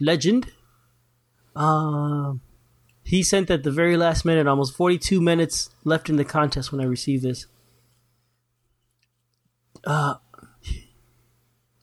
Legend. 0.00 0.52
Um, 1.56 2.40
he 3.02 3.24
sent 3.24 3.50
at 3.50 3.64
the 3.64 3.72
very 3.72 3.96
last 3.96 4.24
minute, 4.24 4.46
almost 4.46 4.76
42 4.76 5.20
minutes 5.20 5.70
left 5.82 6.08
in 6.08 6.14
the 6.14 6.24
contest 6.24 6.70
when 6.70 6.80
I 6.80 6.84
received 6.84 7.24
this. 7.24 7.46
Uh, 9.84 10.14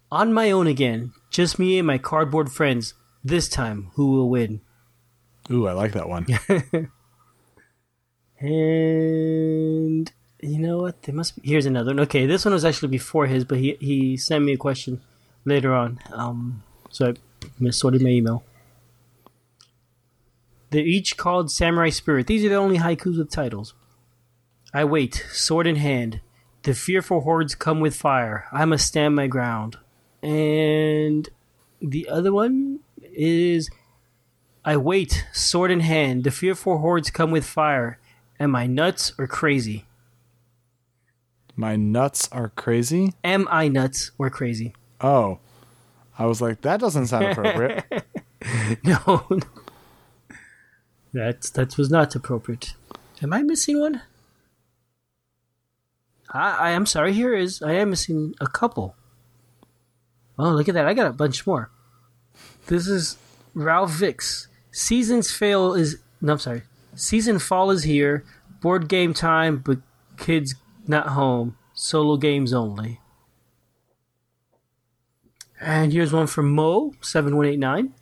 on 0.09 0.31
my 0.31 0.51
own 0.51 0.67
again, 0.67 1.11
just 1.29 1.59
me 1.59 1.77
and 1.77 1.85
my 1.85 1.97
cardboard 1.97 2.49
friends. 2.49 2.93
This 3.23 3.49
time, 3.49 3.91
who 3.95 4.11
will 4.11 4.29
win? 4.29 4.61
Ooh, 5.51 5.67
I 5.67 5.73
like 5.73 5.91
that 5.93 6.07
one. 6.07 6.27
And 8.39 10.11
you 10.45 10.59
know 10.59 10.79
what? 10.79 11.01
There 11.03 11.15
must 11.15 11.41
be. 11.41 11.47
Here's 11.47 11.65
another 11.65 11.91
one. 11.91 11.99
Okay, 12.01 12.25
this 12.25 12.45
one 12.45 12.53
was 12.53 12.65
actually 12.65 12.89
before 12.89 13.27
his, 13.27 13.43
but 13.43 13.57
he 13.57 13.77
he 13.79 14.17
sent 14.17 14.43
me 14.43 14.53
a 14.53 14.57
question 14.57 15.01
later 15.43 15.73
on. 15.73 15.99
Um, 16.11 16.63
so 16.89 17.09
I 17.09 17.13
missorted 17.59 18.01
my 18.01 18.09
email. 18.09 18.43
They're 20.69 20.83
each 20.83 21.17
called 21.17 21.51
Samurai 21.51 21.89
Spirit. 21.89 22.27
These 22.27 22.43
are 22.45 22.49
the 22.49 22.55
only 22.55 22.77
haikus 22.77 23.17
with 23.17 23.31
titles. 23.31 23.73
I 24.73 24.83
wait, 24.83 25.25
sword 25.31 25.67
in 25.67 25.77
hand. 25.77 26.19
The 26.63 26.73
fearful 26.73 27.21
hordes 27.21 27.55
come 27.55 27.79
with 27.79 27.95
fire. 27.95 28.45
I 28.51 28.65
must 28.65 28.87
stand 28.87 29.15
my 29.15 29.27
ground. 29.27 29.77
And 30.21 31.29
the 31.81 32.09
other 32.09 32.33
one 32.33 32.79
is 33.01 33.69
I 34.65 34.77
wait, 34.77 35.25
sword 35.31 35.69
in 35.71 35.81
hand. 35.81 36.23
The 36.23 36.31
fearful 36.31 36.79
hordes 36.79 37.11
come 37.11 37.31
with 37.31 37.45
fire. 37.45 37.99
Am 38.39 38.55
I 38.55 38.65
nuts 38.65 39.13
or 39.17 39.27
crazy? 39.27 39.85
My 41.55 41.75
nuts 41.75 42.27
are 42.31 42.49
crazy. 42.49 43.13
Am 43.23 43.47
I 43.49 43.67
nuts 43.69 44.11
or 44.17 44.29
crazy? 44.29 44.73
Oh, 44.99 45.39
I 46.17 46.25
was 46.25 46.41
like, 46.41 46.61
that 46.61 46.79
doesn't 46.79 47.07
sound 47.07 47.25
appropriate. 47.25 47.83
No. 48.83 49.27
That 51.13 51.41
that 51.55 51.77
was 51.77 51.89
not 51.89 52.13
appropriate. 52.13 52.75
Am 53.23 53.33
I 53.33 53.41
missing 53.41 53.79
one? 53.79 54.01
I 56.31 56.51
I 56.51 56.69
am 56.71 56.85
sorry. 56.85 57.13
Here 57.13 57.33
is 57.33 57.63
I 57.63 57.71
am 57.73 57.89
missing 57.89 58.35
a 58.39 58.47
couple. 58.47 58.95
Oh, 60.37 60.51
look 60.51 60.67
at 60.69 60.75
that! 60.75 60.85
I 60.85 60.93
got 60.93 61.07
a 61.07 61.13
bunch 61.13 61.47
more. 61.47 61.71
This 62.67 62.85
is 62.87 63.17
Ralph 63.55 63.91
Vix. 63.91 64.47
Seasons 64.71 65.31
fail 65.31 65.73
is 65.73 65.97
no. 66.21 66.33
I'm 66.33 66.39
sorry. 66.39 66.63
Season 66.93 67.39
fall 67.39 67.71
is 67.71 67.83
here. 67.83 68.23
Board 68.61 68.87
game 68.89 69.13
time, 69.13 69.57
but 69.65 69.79
kids 70.17 70.53
not 70.87 71.09
home. 71.09 71.57
Solo 71.73 72.17
games 72.17 72.53
only. 72.53 73.01
And 75.59 75.91
here's 75.91 76.13
one 76.13 76.27
from 76.27 76.51
Mo 76.51 76.93
seven 77.01 77.35
one 77.35 77.45
eight 77.45 77.59
nine. 77.59 77.93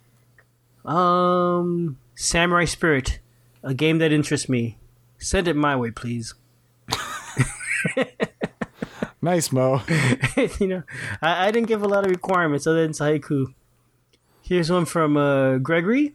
Um, 0.84 1.98
Samurai 2.14 2.66
Spirit, 2.66 3.20
a 3.62 3.74
game 3.74 3.98
that 3.98 4.12
interests 4.12 4.48
me. 4.48 4.78
Send 5.18 5.48
it 5.48 5.56
my 5.56 5.74
way, 5.74 5.90
please. 5.90 6.34
nice, 9.22 9.50
Mo. 9.50 9.82
you 10.60 10.66
know, 10.66 10.82
I, 11.22 11.46
I 11.46 11.50
didn't 11.50 11.68
give 11.68 11.82
a 11.82 11.88
lot 11.88 12.04
of 12.04 12.10
requirements 12.10 12.66
other 12.66 12.82
than 12.82 12.92
haiku. 12.92 13.54
Here's 14.42 14.70
one 14.70 14.84
from 14.84 15.16
uh, 15.16 15.58
Gregory. 15.58 16.14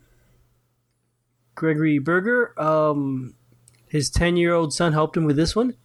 Gregory 1.55 1.97
Berger. 1.97 2.53
Um, 2.61 3.33
his 3.87 4.09
ten-year-old 4.09 4.73
son 4.73 4.93
helped 4.93 5.17
him 5.17 5.25
with 5.25 5.35
this 5.35 5.55
one. 5.55 5.75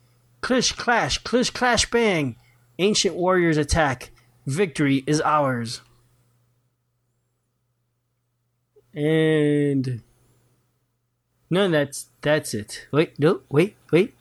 Clish 0.45 0.77
clash, 0.77 1.23
clish 1.23 1.51
clash 1.51 1.91
bang. 1.91 2.37
Ancient 2.79 3.15
warriors 3.15 3.57
attack. 3.57 4.11
Victory 4.45 5.03
is 5.07 5.23
ours. 5.23 5.81
And 8.93 10.03
no, 11.49 11.71
that's 11.71 12.11
that's 12.21 12.53
it. 12.53 12.87
Wait, 12.93 13.19
no, 13.19 13.41
wait, 13.49 13.75
wait. 13.91 14.15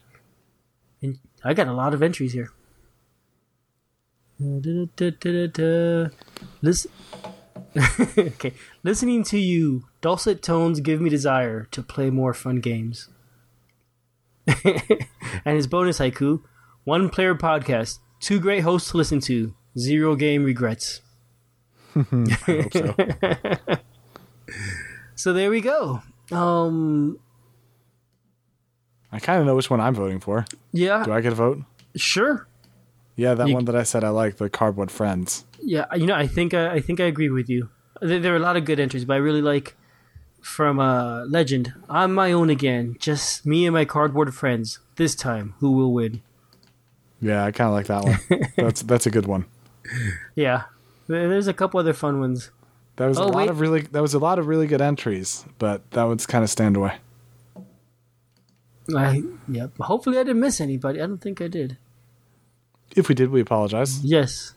And 1.01 1.19
I 1.43 1.53
got 1.53 1.67
a 1.67 1.73
lot 1.73 1.93
of 1.93 2.01
entries 2.01 2.31
here. 2.31 2.53
Listen. 6.61 6.89
okay, 8.17 8.53
listening 8.81 9.25
to 9.25 9.37
you, 9.37 9.87
dulcet 9.99 10.41
tones 10.41 10.79
give 10.79 11.01
me 11.01 11.09
desire 11.09 11.67
to 11.71 11.83
play 11.83 12.09
more 12.09 12.33
fun 12.33 12.61
games. 12.61 13.09
and 15.45 15.55
his 15.55 15.67
bonus 15.67 15.99
haiku: 15.99 16.41
one 16.83 17.09
player 17.09 17.35
podcast, 17.35 17.99
two 18.19 18.39
great 18.39 18.61
hosts 18.61 18.91
to 18.91 18.97
listen 18.97 19.19
to, 19.21 19.53
zero 19.77 20.15
game 20.15 20.43
regrets. 20.43 21.01
So. 22.73 22.95
So 25.15 25.31
there 25.31 25.49
we 25.49 25.61
go. 25.61 26.01
Um, 26.31 27.19
I 29.11 29.19
kind 29.19 29.39
of 29.39 29.45
know 29.45 29.55
which 29.55 29.69
one 29.69 29.79
I'm 29.79 29.93
voting 29.93 30.19
for. 30.19 30.45
yeah, 30.71 31.03
Do 31.03 31.13
I 31.13 31.21
get 31.21 31.31
a 31.33 31.35
vote? 31.35 31.59
sure. 31.95 32.47
Yeah, 33.15 33.35
that 33.35 33.47
You- 33.47 33.53
one 33.53 33.65
that 33.65 33.75
I 33.75 33.83
said 33.83 34.03
I 34.03 34.09
like, 34.09 34.37
the 34.37 34.49
Cardboard 34.49 34.89
Friends. 34.89 35.45
Yeah, 35.61 35.85
you 35.95 36.07
know, 36.07 36.15
I 36.15 36.25
think 36.27 36.53
I, 36.53 36.73
I 36.73 36.79
think 36.81 36.99
I 36.99 37.05
agree 37.05 37.29
with 37.29 37.47
you. 37.47 37.69
There, 38.01 38.19
there 38.19 38.33
are 38.33 38.37
a 38.37 38.39
lot 38.39 38.57
of 38.57 38.65
good 38.65 38.79
entries, 38.79 39.05
but 39.05 39.13
I 39.13 39.17
really 39.17 39.41
like 39.41 39.77
from 40.43 40.79
uh, 40.79 41.25
Legend. 41.25 41.73
I'm 41.89 42.13
my 42.13 42.31
own 42.31 42.49
again. 42.51 42.95
Just 42.99 43.45
me 43.45 43.65
and 43.65 43.73
my 43.73 43.85
cardboard 43.85 44.33
friends. 44.35 44.79
This 44.95 45.15
time, 45.15 45.55
who 45.59 45.71
will 45.71 45.91
win? 45.91 46.21
Yeah, 47.21 47.43
I 47.45 47.51
kind 47.51 47.67
of 47.69 47.73
like 47.73 47.87
that 47.87 48.03
one. 48.03 48.49
that's 48.57 48.81
that's 48.83 49.05
a 49.07 49.09
good 49.11 49.25
one. 49.25 49.45
Yeah, 50.35 50.63
there's 51.07 51.47
a 51.47 51.53
couple 51.53 51.79
other 51.79 51.93
fun 51.93 52.19
ones. 52.19 52.51
That 52.97 53.07
was 53.07 53.17
Oh, 53.17 53.23
a 53.23 53.25
lot 53.25 53.35
wait. 53.35 53.49
of 53.49 53.59
really 53.59 53.81
that 53.81 54.01
was 54.01 54.13
a 54.13 54.19
lot 54.19 54.37
of 54.37 54.47
really 54.47 54.67
good 54.67 54.81
entries, 54.81 55.45
but 55.57 55.89
that 55.91 56.03
one's 56.03 56.25
kind 56.27 56.43
of 56.43 56.49
stand 56.49 56.75
away. 56.77 56.97
I 58.95 59.23
yeah. 59.47 59.67
Hopefully, 59.79 60.17
I 60.17 60.23
didn't 60.23 60.41
miss 60.41 60.59
anybody. 60.59 61.01
I 61.01 61.07
don't 61.07 61.21
think 61.21 61.41
I 61.41 61.47
did. 61.47 61.77
If 62.95 63.09
we 63.09 63.15
did, 63.15 63.29
we 63.31 63.41
apologize. 63.41 64.03
Yes. 64.03 64.53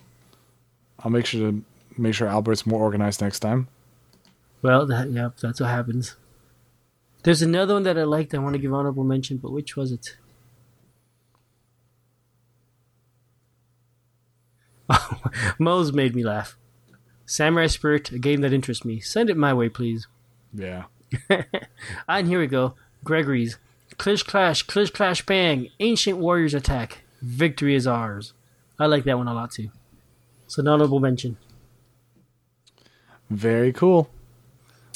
I'll 1.00 1.10
make 1.10 1.24
sure 1.26 1.50
to 1.50 1.64
make 1.96 2.14
sure 2.14 2.26
Albert's 2.28 2.66
more 2.66 2.80
organized 2.82 3.20
next 3.22 3.38
time. 3.40 3.68
Well, 4.66 4.84
that 4.86 5.12
yeah, 5.12 5.28
that's 5.40 5.60
what 5.60 5.70
happens. 5.70 6.16
There's 7.22 7.40
another 7.40 7.74
one 7.74 7.84
that 7.84 7.96
I 7.96 8.02
liked. 8.02 8.34
I 8.34 8.38
want 8.38 8.54
to 8.54 8.58
give 8.58 8.74
honorable 8.74 9.04
mention, 9.04 9.36
but 9.36 9.52
which 9.52 9.76
was 9.76 9.92
it? 9.92 10.16
Mo's 15.60 15.92
made 15.92 16.16
me 16.16 16.24
laugh. 16.24 16.56
Samurai 17.26 17.68
Spirit, 17.68 18.10
a 18.10 18.18
game 18.18 18.40
that 18.40 18.52
interests 18.52 18.84
me. 18.84 18.98
Send 18.98 19.30
it 19.30 19.36
my 19.36 19.54
way, 19.54 19.68
please. 19.68 20.08
Yeah. 20.52 20.86
And 22.08 22.26
here 22.26 22.40
we 22.40 22.48
go. 22.48 22.74
Gregory's. 23.04 23.58
Clish 23.98 24.26
Clash, 24.26 24.66
Clish 24.66 24.92
Clash 24.92 25.24
Bang, 25.24 25.68
Ancient 25.78 26.18
Warriors 26.18 26.54
Attack. 26.54 27.04
Victory 27.22 27.76
is 27.76 27.86
ours. 27.86 28.32
I 28.80 28.86
like 28.86 29.04
that 29.04 29.16
one 29.16 29.28
a 29.28 29.32
lot 29.34 29.52
too. 29.52 29.70
It's 30.46 30.58
an 30.58 30.66
honorable 30.66 30.98
mention. 30.98 31.36
Very 33.30 33.72
cool. 33.72 34.10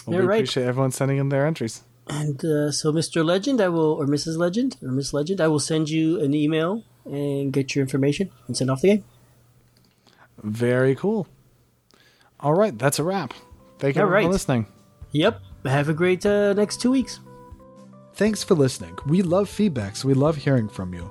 Well, 0.07 0.15
You're 0.15 0.23
we 0.23 0.29
right. 0.29 0.37
appreciate 0.39 0.67
everyone 0.67 0.91
sending 0.93 1.19
in 1.19 1.29
their 1.29 1.47
entries. 1.47 1.83
And 2.09 2.45
uh, 2.45 2.73
so, 2.73 2.93
Mr. 2.93 3.25
Legend, 3.25 3.61
I 3.61 3.69
will, 3.69 3.93
or 3.93 4.07
Mrs. 4.07 4.37
Legend, 4.37 4.77
or 4.83 4.89
Miss 4.89 5.13
Legend, 5.13 5.41
I 5.41 5.47
will 5.47 5.61
send 5.61 5.89
you 5.91 6.21
an 6.21 6.35
email 6.35 6.83
and 7.05 7.53
get 7.53 7.75
your 7.75 7.83
information 7.83 8.31
and 8.49 8.57
send 8.57 8.71
off 8.71 8.81
the 8.81 8.89
game. 8.89 9.05
Very 10.43 10.95
cool. 10.95 11.29
All 12.41 12.55
right, 12.55 12.77
that's 12.77 12.99
a 12.99 13.05
wrap. 13.05 13.35
Thank 13.79 13.97
you 13.97 14.03
All 14.03 14.09
everyone 14.09 14.31
for 14.31 14.33
listening. 14.33 14.67
Yep. 15.13 15.41
Have 15.67 15.89
a 15.89 15.95
great 15.95 16.25
uh, 16.25 16.53
next 16.55 16.81
two 16.81 16.91
weeks. 16.91 17.21
Thanks 18.15 18.43
for 18.43 18.55
listening. 18.55 18.99
We 19.07 19.23
love 19.23 19.49
feedback, 19.49 19.97
so 19.97 20.09
we 20.09 20.15
love 20.15 20.37
hearing 20.37 20.69
from 20.69 20.95
you. 20.95 21.11